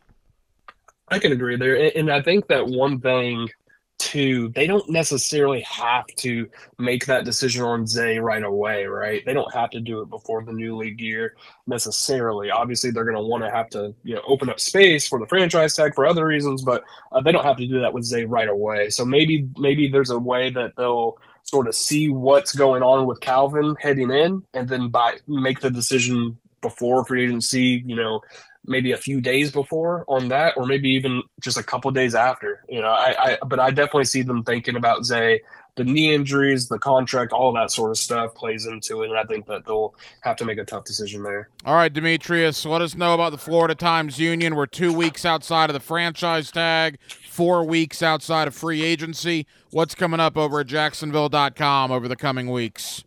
I 1.08 1.18
can 1.18 1.32
agree 1.32 1.56
there, 1.56 1.76
and, 1.76 1.92
and 1.94 2.10
I 2.10 2.22
think 2.22 2.48
that 2.48 2.66
one 2.66 3.00
thing 3.00 3.48
too, 3.98 4.50
they 4.54 4.66
don't 4.66 4.88
necessarily 4.90 5.60
have 5.62 6.06
to 6.16 6.48
make 6.78 7.06
that 7.06 7.24
decision 7.24 7.62
on 7.62 7.86
Zay 7.86 8.18
right 8.18 8.42
away, 8.42 8.84
right? 8.84 9.24
They 9.24 9.32
don't 9.32 9.52
have 9.54 9.70
to 9.70 9.80
do 9.80 10.02
it 10.02 10.10
before 10.10 10.44
the 10.44 10.52
new 10.52 10.76
league 10.76 11.00
year 11.00 11.34
necessarily. 11.66 12.50
Obviously, 12.50 12.90
they're 12.90 13.04
going 13.04 13.16
to 13.16 13.22
want 13.22 13.44
to 13.44 13.50
have 13.50 13.70
to 13.70 13.94
you 14.02 14.14
know 14.14 14.22
open 14.26 14.50
up 14.50 14.60
space 14.60 15.06
for 15.08 15.18
the 15.18 15.26
franchise 15.26 15.74
tag 15.74 15.94
for 15.94 16.06
other 16.06 16.26
reasons, 16.26 16.62
but 16.62 16.84
uh, 17.12 17.20
they 17.20 17.32
don't 17.32 17.44
have 17.44 17.56
to 17.56 17.66
do 17.66 17.80
that 17.80 17.92
with 17.92 18.04
Zay 18.04 18.24
right 18.24 18.48
away. 18.48 18.90
So 18.90 19.04
maybe 19.04 19.48
maybe 19.56 19.88
there's 19.88 20.10
a 20.10 20.18
way 20.18 20.50
that 20.50 20.72
they'll 20.76 21.18
sort 21.46 21.68
of 21.68 21.74
see 21.74 22.08
what's 22.08 22.54
going 22.54 22.82
on 22.82 23.06
with 23.06 23.20
Calvin 23.20 23.76
heading 23.80 24.10
in, 24.10 24.42
and 24.52 24.68
then 24.68 24.88
by 24.88 25.16
make 25.26 25.60
the 25.60 25.70
decision 25.70 26.36
before 26.60 27.04
free 27.04 27.24
agency, 27.24 27.82
you 27.86 27.96
know, 27.96 28.20
maybe 28.64 28.92
a 28.92 28.96
few 28.96 29.20
days 29.20 29.52
before 29.52 30.04
on 30.08 30.28
that, 30.28 30.54
or 30.56 30.66
maybe 30.66 30.90
even 30.90 31.22
just 31.40 31.56
a 31.56 31.62
couple 31.62 31.90
days 31.92 32.14
after. 32.14 32.64
You 32.68 32.82
know, 32.82 32.88
I, 32.88 33.14
I 33.18 33.38
but 33.46 33.60
I 33.60 33.70
definitely 33.70 34.06
see 34.06 34.22
them 34.22 34.42
thinking 34.42 34.76
about 34.76 35.04
Zay. 35.04 35.40
The 35.76 35.84
knee 35.84 36.14
injuries, 36.14 36.68
the 36.68 36.78
contract, 36.78 37.34
all 37.34 37.52
that 37.52 37.70
sort 37.70 37.90
of 37.90 37.98
stuff 37.98 38.34
plays 38.34 38.64
into 38.64 39.02
it, 39.02 39.10
and 39.10 39.18
I 39.18 39.24
think 39.24 39.44
that 39.46 39.66
they'll 39.66 39.94
have 40.22 40.36
to 40.36 40.46
make 40.46 40.56
a 40.56 40.64
tough 40.64 40.84
decision 40.84 41.22
there. 41.22 41.50
All 41.66 41.74
right, 41.74 41.92
Demetrius, 41.92 42.64
let 42.64 42.80
us 42.80 42.94
know 42.94 43.12
about 43.12 43.32
the 43.32 43.38
Florida 43.38 43.74
Times 43.74 44.18
Union. 44.18 44.56
We're 44.56 44.64
two 44.64 44.90
weeks 44.90 45.26
outside 45.26 45.68
of 45.68 45.74
the 45.74 45.80
franchise 45.80 46.50
tag, 46.50 46.96
four 47.36 47.64
weeks 47.64 48.02
outside 48.02 48.48
of 48.48 48.54
free 48.54 48.82
agency. 48.82 49.46
What's 49.70 49.94
coming 49.94 50.20
up 50.20 50.38
over 50.38 50.60
at 50.60 50.68
Jacksonville.com 50.68 51.92
over 51.92 52.08
the 52.08 52.16
coming 52.16 52.50
weeks? 52.50 53.04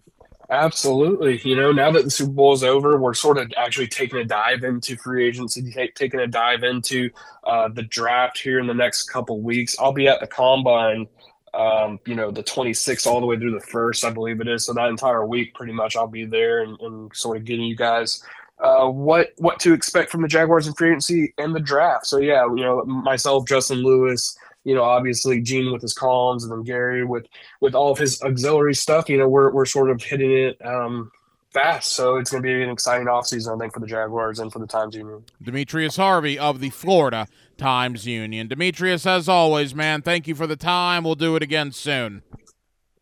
Absolutely. 0.51 1.41
You 1.43 1.55
know, 1.55 1.71
now 1.71 1.89
that 1.91 2.03
the 2.03 2.11
Super 2.11 2.31
Bowl 2.31 2.53
is 2.53 2.63
over, 2.63 2.99
we're 2.99 3.15
sort 3.15 3.39
of 3.39 3.51
actually 3.57 3.87
taking 3.87 4.19
a 4.19 4.23
dive 4.23 4.63
into 4.63 4.97
free 4.97 5.27
agency, 5.27 5.71
take, 5.71 5.95
taking 5.95 6.19
a 6.19 6.27
dive 6.27 6.63
into 6.63 7.09
uh, 7.43 7.69
the 7.69 7.81
draft 7.81 8.37
here 8.37 8.59
in 8.59 8.67
the 8.67 8.73
next 8.73 9.09
couple 9.09 9.41
weeks. 9.41 9.75
I'll 9.79 9.93
be 9.93 10.07
at 10.07 10.19
the 10.19 10.27
combine, 10.27 11.07
um, 11.55 11.99
you 12.05 12.13
know, 12.13 12.29
the 12.29 12.43
26th 12.43 13.07
all 13.07 13.21
the 13.21 13.25
way 13.25 13.37
through 13.37 13.53
the 13.59 13.65
first, 13.65 14.05
I 14.05 14.11
believe 14.11 14.41
it 14.41 14.47
is. 14.47 14.65
So 14.65 14.73
that 14.73 14.89
entire 14.89 15.25
week, 15.25 15.55
pretty 15.55 15.73
much, 15.73 15.95
I'll 15.95 16.07
be 16.07 16.25
there 16.25 16.61
and, 16.61 16.79
and 16.81 17.15
sort 17.15 17.37
of 17.37 17.45
getting 17.45 17.65
you 17.65 17.75
guys 17.75 18.23
uh, 18.59 18.87
what 18.87 19.33
what 19.37 19.59
to 19.61 19.73
expect 19.73 20.11
from 20.11 20.21
the 20.21 20.27
Jaguars 20.27 20.67
in 20.67 20.73
free 20.73 20.89
agency 20.89 21.33
and 21.37 21.55
the 21.55 21.59
draft. 21.59 22.07
So 22.07 22.17
yeah, 22.17 22.45
you 22.45 22.63
know, 22.63 22.83
myself, 22.85 23.47
Justin 23.47 23.79
Lewis 23.79 24.37
you 24.65 24.75
know, 24.75 24.83
obviously 24.83 25.41
Gene 25.41 25.71
with 25.71 25.81
his 25.81 25.93
columns 25.93 26.43
and 26.43 26.51
then 26.51 26.63
Gary 26.63 27.05
with 27.05 27.25
with 27.61 27.75
all 27.75 27.91
of 27.91 27.97
his 27.97 28.21
auxiliary 28.21 28.75
stuff. 28.75 29.09
You 29.09 29.17
know, 29.17 29.27
we're 29.27 29.51
we're 29.51 29.65
sort 29.65 29.89
of 29.89 30.03
hitting 30.03 30.31
it 30.31 30.63
um, 30.65 31.11
fast. 31.51 31.93
So 31.93 32.17
it's 32.17 32.31
going 32.31 32.43
to 32.43 32.47
be 32.47 32.63
an 32.63 32.69
exciting 32.69 33.07
offseason, 33.07 33.55
I 33.55 33.57
think, 33.59 33.73
for 33.73 33.79
the 33.79 33.87
Jaguars 33.87 34.39
and 34.39 34.51
for 34.51 34.59
the 34.59 34.67
Times 34.67 34.95
Union. 34.95 35.23
Demetrius 35.41 35.95
Harvey 35.95 36.37
of 36.37 36.59
the 36.59 36.69
Florida 36.69 37.27
Times 37.57 38.05
Union. 38.05 38.47
Demetrius, 38.47 39.05
as 39.05 39.29
always, 39.29 39.73
man, 39.73 40.01
thank 40.01 40.27
you 40.27 40.35
for 40.35 40.47
the 40.47 40.55
time. 40.55 41.03
We'll 41.03 41.15
do 41.15 41.35
it 41.35 41.43
again 41.43 41.71
soon. 41.71 42.21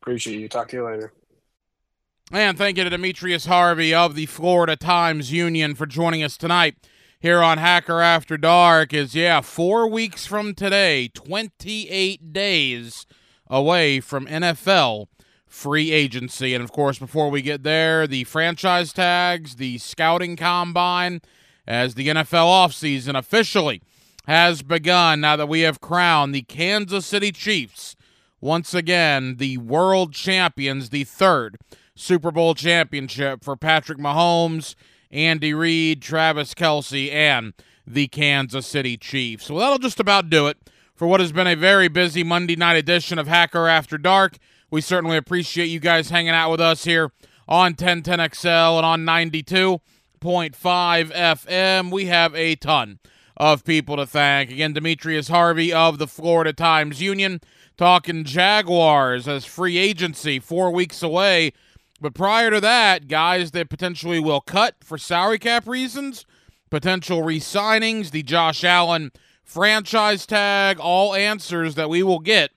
Appreciate 0.02 0.40
you. 0.40 0.48
Talk 0.48 0.70
to 0.70 0.78
you 0.78 0.86
later. 0.86 1.12
And 2.30 2.58
thank 2.58 2.78
you 2.78 2.84
to 2.84 2.90
Demetrius 2.90 3.46
Harvey 3.46 3.94
of 3.94 4.14
the 4.14 4.26
Florida 4.26 4.76
Times 4.76 5.32
Union 5.32 5.76
for 5.76 5.86
joining 5.86 6.24
us 6.24 6.36
tonight 6.36 6.76
here 7.22 7.42
on 7.42 7.58
Hacker 7.58 8.02
After 8.02 8.38
Dark 8.38 8.94
is, 8.94 9.16
yeah, 9.16 9.40
four 9.40 9.88
weeks 9.90 10.26
from 10.26 10.54
today, 10.54 11.08
28 11.14 12.34
days 12.34 13.06
away 13.50 14.02
from 14.02 14.28
NFL 14.28 15.08
free 15.46 15.94
agency. 15.94 16.54
And 16.54 16.62
of 16.62 16.74
course, 16.74 17.00
before 17.00 17.30
we 17.30 17.42
get 17.42 17.64
there, 17.64 18.06
the 18.06 18.26
franchise 18.26 18.92
tags, 18.92 19.56
the 19.56 19.78
scouting 19.78 20.36
combine, 20.36 21.22
as 21.66 21.96
the 21.96 22.10
NFL 22.10 22.48
offseason 22.68 23.18
officially 23.18 23.82
has 24.26 24.64
begun 24.64 25.22
now 25.22 25.38
that 25.38 25.48
we 25.48 25.62
have 25.62 25.80
crowned 25.80 26.36
the 26.36 26.42
Kansas 26.42 27.06
City 27.06 27.32
Chiefs 27.32 27.96
once 28.42 28.74
again 28.74 29.38
the 29.38 29.58
world 29.60 30.12
champions, 30.12 30.90
the 30.90 31.06
third 31.06 31.58
Super 31.98 32.32
Bowl 32.32 32.54
championship 32.54 33.44
for 33.44 33.56
Patrick 33.56 33.98
Mahomes 33.98 34.76
Andy 35.12 35.54
Reid, 35.54 36.02
Travis 36.02 36.54
Kelce, 36.54 37.12
and 37.12 37.54
the 37.86 38.08
Kansas 38.08 38.68
City 38.68 38.98
Chiefs. 38.98 39.50
Well, 39.50 39.60
that'll 39.60 39.80
just 39.80 40.00
about 40.00 40.30
do 40.30 40.48
it 40.48 40.58
for 40.94 41.08
what 41.08 41.20
has 41.20 41.32
been 41.32 41.48
a 41.48 41.56
very 41.56 41.88
busy 41.88 42.24
Monday 42.24 42.56
night 42.56 42.76
edition 42.76 43.18
of 43.18 43.28
Hacker 43.28 43.68
After 43.68 43.98
Dark. 43.98 44.38
We 44.70 44.82
certainly 44.82 45.18
appreciate 45.18 45.68
you 45.68 45.80
guys 45.80 46.10
hanging 46.10 46.32
out 46.32 46.52
with 46.52 46.62
us 46.62 46.84
here 46.84 47.12
on 47.48 47.74
1010XL 47.74 48.78
and 48.78 48.86
on 48.86 49.06
92.5 49.06 49.80
FM. 50.22 51.92
We 51.92 52.06
have 52.06 52.36
a 52.36 52.56
ton 52.56 53.00
of 53.38 53.64
people 53.64 53.96
to 53.96 54.06
thank. 54.06 54.52
Again, 54.52 54.74
Demetrius 54.74 55.30
Harvey 55.30 55.72
of 55.72 55.98
the 56.00 56.08
Florida 56.08 56.52
Times 56.52 57.02
Union 57.02 57.40
talking 57.78 58.24
Jaguars 58.24 59.28
as 59.28 59.46
free 59.46 59.78
agency 59.78 60.40
four 60.40 60.72
weeks 60.72 61.02
away 61.02 61.54
but 62.00 62.14
prior 62.14 62.52
to 62.52 62.62
that, 62.62 63.08
guys 63.08 63.52
that 63.52 63.70
potentially 63.70 64.20
will 64.20 64.42
cut 64.42 64.76
for 64.84 64.98
salary 64.98 65.40
cap 65.40 65.68
reasons, 65.68 66.26
potential 66.70 67.24
re 67.24 67.40
signings, 67.40 68.12
the 68.12 68.24
Josh 68.24 68.64
Allen 68.64 69.12
franchise 69.44 70.26
tag, 70.26 70.80
all 70.80 71.16
answers 71.16 71.76
that 71.76 71.90
we 71.90 72.04
will 72.04 72.20
get 72.20 72.52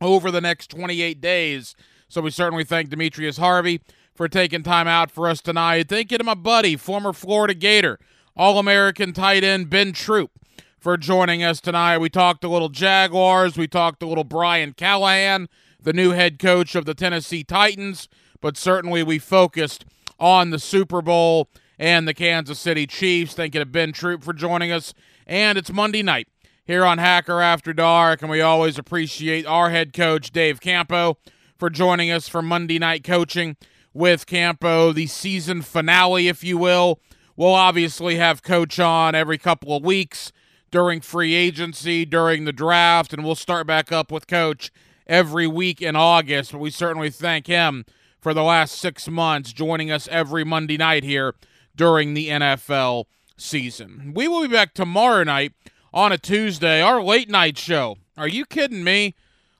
over 0.00 0.30
the 0.30 0.40
next 0.40 0.70
28 0.70 1.20
days. 1.20 1.74
So 2.08 2.20
we 2.20 2.30
certainly 2.30 2.64
thank 2.64 2.90
Demetrius 2.90 3.38
Harvey 3.38 3.80
for 4.14 4.28
taking 4.28 4.62
time 4.62 4.88
out 4.88 5.10
for 5.10 5.28
us 5.28 5.40
tonight. 5.40 5.88
Thank 5.88 6.10
you 6.10 6.18
to 6.18 6.24
my 6.24 6.34
buddy, 6.34 6.76
former 6.76 7.12
Florida 7.12 7.54
Gator, 7.54 7.98
All 8.36 8.58
American 8.58 9.12
tight 9.12 9.44
end 9.44 9.70
Ben 9.70 9.92
Troupe, 9.92 10.32
for 10.78 10.96
joining 10.96 11.42
us 11.42 11.60
tonight. 11.60 11.98
We 11.98 12.10
talked 12.10 12.44
a 12.44 12.48
little 12.48 12.68
Jaguars, 12.68 13.56
we 13.56 13.68
talked 13.68 14.02
a 14.02 14.06
little 14.06 14.24
Brian 14.24 14.72
Callahan, 14.72 15.48
the 15.80 15.92
new 15.92 16.10
head 16.10 16.38
coach 16.38 16.74
of 16.74 16.84
the 16.84 16.94
Tennessee 16.94 17.44
Titans 17.44 18.08
but 18.40 18.56
certainly 18.56 19.02
we 19.02 19.18
focused 19.18 19.84
on 20.18 20.50
the 20.50 20.58
Super 20.58 21.02
Bowl 21.02 21.48
and 21.78 22.08
the 22.08 22.14
Kansas 22.14 22.58
City 22.58 22.86
Chiefs. 22.86 23.34
Thank 23.34 23.54
you 23.54 23.60
to 23.60 23.66
Ben 23.66 23.92
Troupe 23.92 24.24
for 24.24 24.32
joining 24.32 24.72
us. 24.72 24.94
And 25.26 25.56
it's 25.56 25.72
Monday 25.72 26.02
night 26.02 26.28
here 26.64 26.84
on 26.84 26.98
Hacker 26.98 27.40
After 27.40 27.72
Dark, 27.72 28.20
and 28.20 28.30
we 28.30 28.40
always 28.40 28.78
appreciate 28.78 29.46
our 29.46 29.70
head 29.70 29.92
coach, 29.92 30.32
Dave 30.32 30.60
Campo, 30.60 31.16
for 31.56 31.70
joining 31.70 32.10
us 32.10 32.28
for 32.28 32.42
Monday 32.42 32.78
night 32.78 33.04
coaching 33.04 33.56
with 33.94 34.26
Campo, 34.26 34.92
the 34.92 35.06
season 35.06 35.62
finale, 35.62 36.28
if 36.28 36.44
you 36.44 36.58
will. 36.58 37.00
We'll 37.36 37.54
obviously 37.54 38.16
have 38.16 38.42
Coach 38.42 38.78
on 38.78 39.14
every 39.14 39.38
couple 39.38 39.76
of 39.76 39.84
weeks 39.84 40.32
during 40.70 41.00
free 41.00 41.34
agency, 41.34 42.04
during 42.04 42.44
the 42.44 42.52
draft, 42.52 43.12
and 43.12 43.24
we'll 43.24 43.34
start 43.34 43.66
back 43.66 43.90
up 43.90 44.12
with 44.12 44.26
Coach 44.26 44.70
every 45.06 45.46
week 45.46 45.80
in 45.80 45.96
August. 45.96 46.52
But 46.52 46.58
we 46.58 46.70
certainly 46.70 47.10
thank 47.10 47.46
him 47.46 47.84
for 48.20 48.34
the 48.34 48.42
last 48.42 48.78
six 48.78 49.08
months, 49.08 49.52
joining 49.52 49.90
us 49.90 50.08
every 50.10 50.44
Monday 50.44 50.76
night 50.76 51.04
here 51.04 51.34
during 51.76 52.14
the 52.14 52.28
NFL 52.28 53.04
season. 53.36 54.12
We 54.14 54.28
will 54.28 54.42
be 54.42 54.48
back 54.48 54.74
tomorrow 54.74 55.24
night 55.24 55.52
on 55.92 56.12
a 56.12 56.18
Tuesday, 56.18 56.82
our 56.82 57.02
late 57.02 57.30
night 57.30 57.56
show. 57.56 57.96
Are 58.16 58.28
you 58.28 58.44
kidding 58.44 58.84
me? 58.84 59.14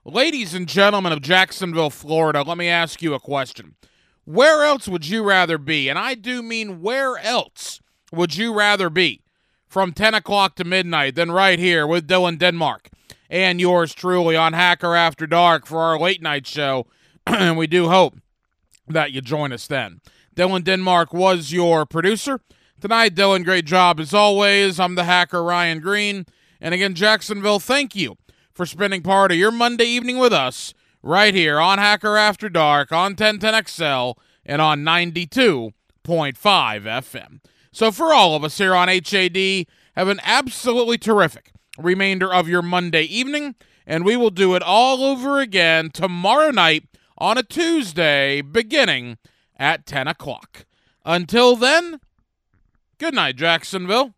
Ladies 0.04 0.54
and 0.54 0.66
gentlemen 0.66 1.12
of 1.12 1.22
Jacksonville, 1.22 1.90
Florida, 1.90 2.42
let 2.42 2.58
me 2.58 2.68
ask 2.68 3.02
you 3.02 3.14
a 3.14 3.20
question. 3.20 3.76
Where 4.24 4.64
else 4.64 4.88
would 4.88 5.06
you 5.06 5.22
rather 5.22 5.58
be? 5.58 5.88
And 5.88 5.98
I 5.98 6.14
do 6.14 6.42
mean 6.42 6.82
where 6.82 7.16
else 7.18 7.80
would 8.12 8.36
you 8.36 8.52
rather 8.52 8.90
be 8.90 9.22
from 9.66 9.92
10 9.92 10.14
o'clock 10.14 10.56
to 10.56 10.64
midnight 10.64 11.14
than 11.14 11.30
right 11.30 11.58
here 11.58 11.86
with 11.86 12.08
Dylan 12.08 12.38
Denmark 12.38 12.88
and 13.30 13.60
yours 13.60 13.94
truly 13.94 14.34
on 14.34 14.54
Hacker 14.54 14.94
After 14.94 15.26
Dark 15.26 15.66
for 15.66 15.80
our 15.80 15.98
late 15.98 16.22
night 16.22 16.46
show? 16.46 16.86
and 17.26 17.56
we 17.56 17.66
do 17.66 17.88
hope 17.88 18.16
that 18.92 19.12
you 19.12 19.20
join 19.20 19.52
us 19.52 19.66
then. 19.66 20.00
Dylan 20.34 20.64
Denmark 20.64 21.12
was 21.12 21.52
your 21.52 21.84
producer. 21.84 22.40
Tonight, 22.80 23.14
Dylan, 23.14 23.44
great 23.44 23.64
job 23.64 23.98
as 23.98 24.14
always. 24.14 24.78
I'm 24.78 24.94
the 24.94 25.04
hacker, 25.04 25.42
Ryan 25.42 25.80
Green. 25.80 26.26
And 26.60 26.74
again, 26.74 26.94
Jacksonville, 26.94 27.58
thank 27.58 27.96
you 27.96 28.16
for 28.52 28.66
spending 28.66 29.02
part 29.02 29.32
of 29.32 29.38
your 29.38 29.50
Monday 29.50 29.84
evening 29.84 30.18
with 30.18 30.32
us 30.32 30.74
right 31.02 31.34
here 31.34 31.58
on 31.58 31.78
Hacker 31.78 32.16
After 32.16 32.48
Dark 32.48 32.92
on 32.92 33.14
1010XL 33.14 34.16
and 34.44 34.62
on 34.62 34.82
92.5 34.82 35.72
FM. 36.04 37.40
So, 37.72 37.92
for 37.92 38.12
all 38.12 38.34
of 38.34 38.44
us 38.44 38.58
here 38.58 38.74
on 38.74 38.88
HAD, 38.88 39.66
have 39.94 40.08
an 40.08 40.20
absolutely 40.22 40.98
terrific 40.98 41.52
remainder 41.76 42.32
of 42.32 42.48
your 42.48 42.62
Monday 42.62 43.02
evening, 43.02 43.54
and 43.86 44.04
we 44.04 44.16
will 44.16 44.30
do 44.30 44.54
it 44.54 44.62
all 44.62 45.04
over 45.04 45.40
again 45.40 45.90
tomorrow 45.90 46.50
night 46.50 46.84
on 47.18 47.36
a 47.36 47.42
Tuesday 47.42 48.40
beginning 48.40 49.18
at 49.56 49.86
10 49.86 50.08
o'clock. 50.08 50.64
Until 51.04 51.56
then, 51.56 52.00
good 52.98 53.14
night, 53.14 53.36
Jacksonville. 53.36 54.14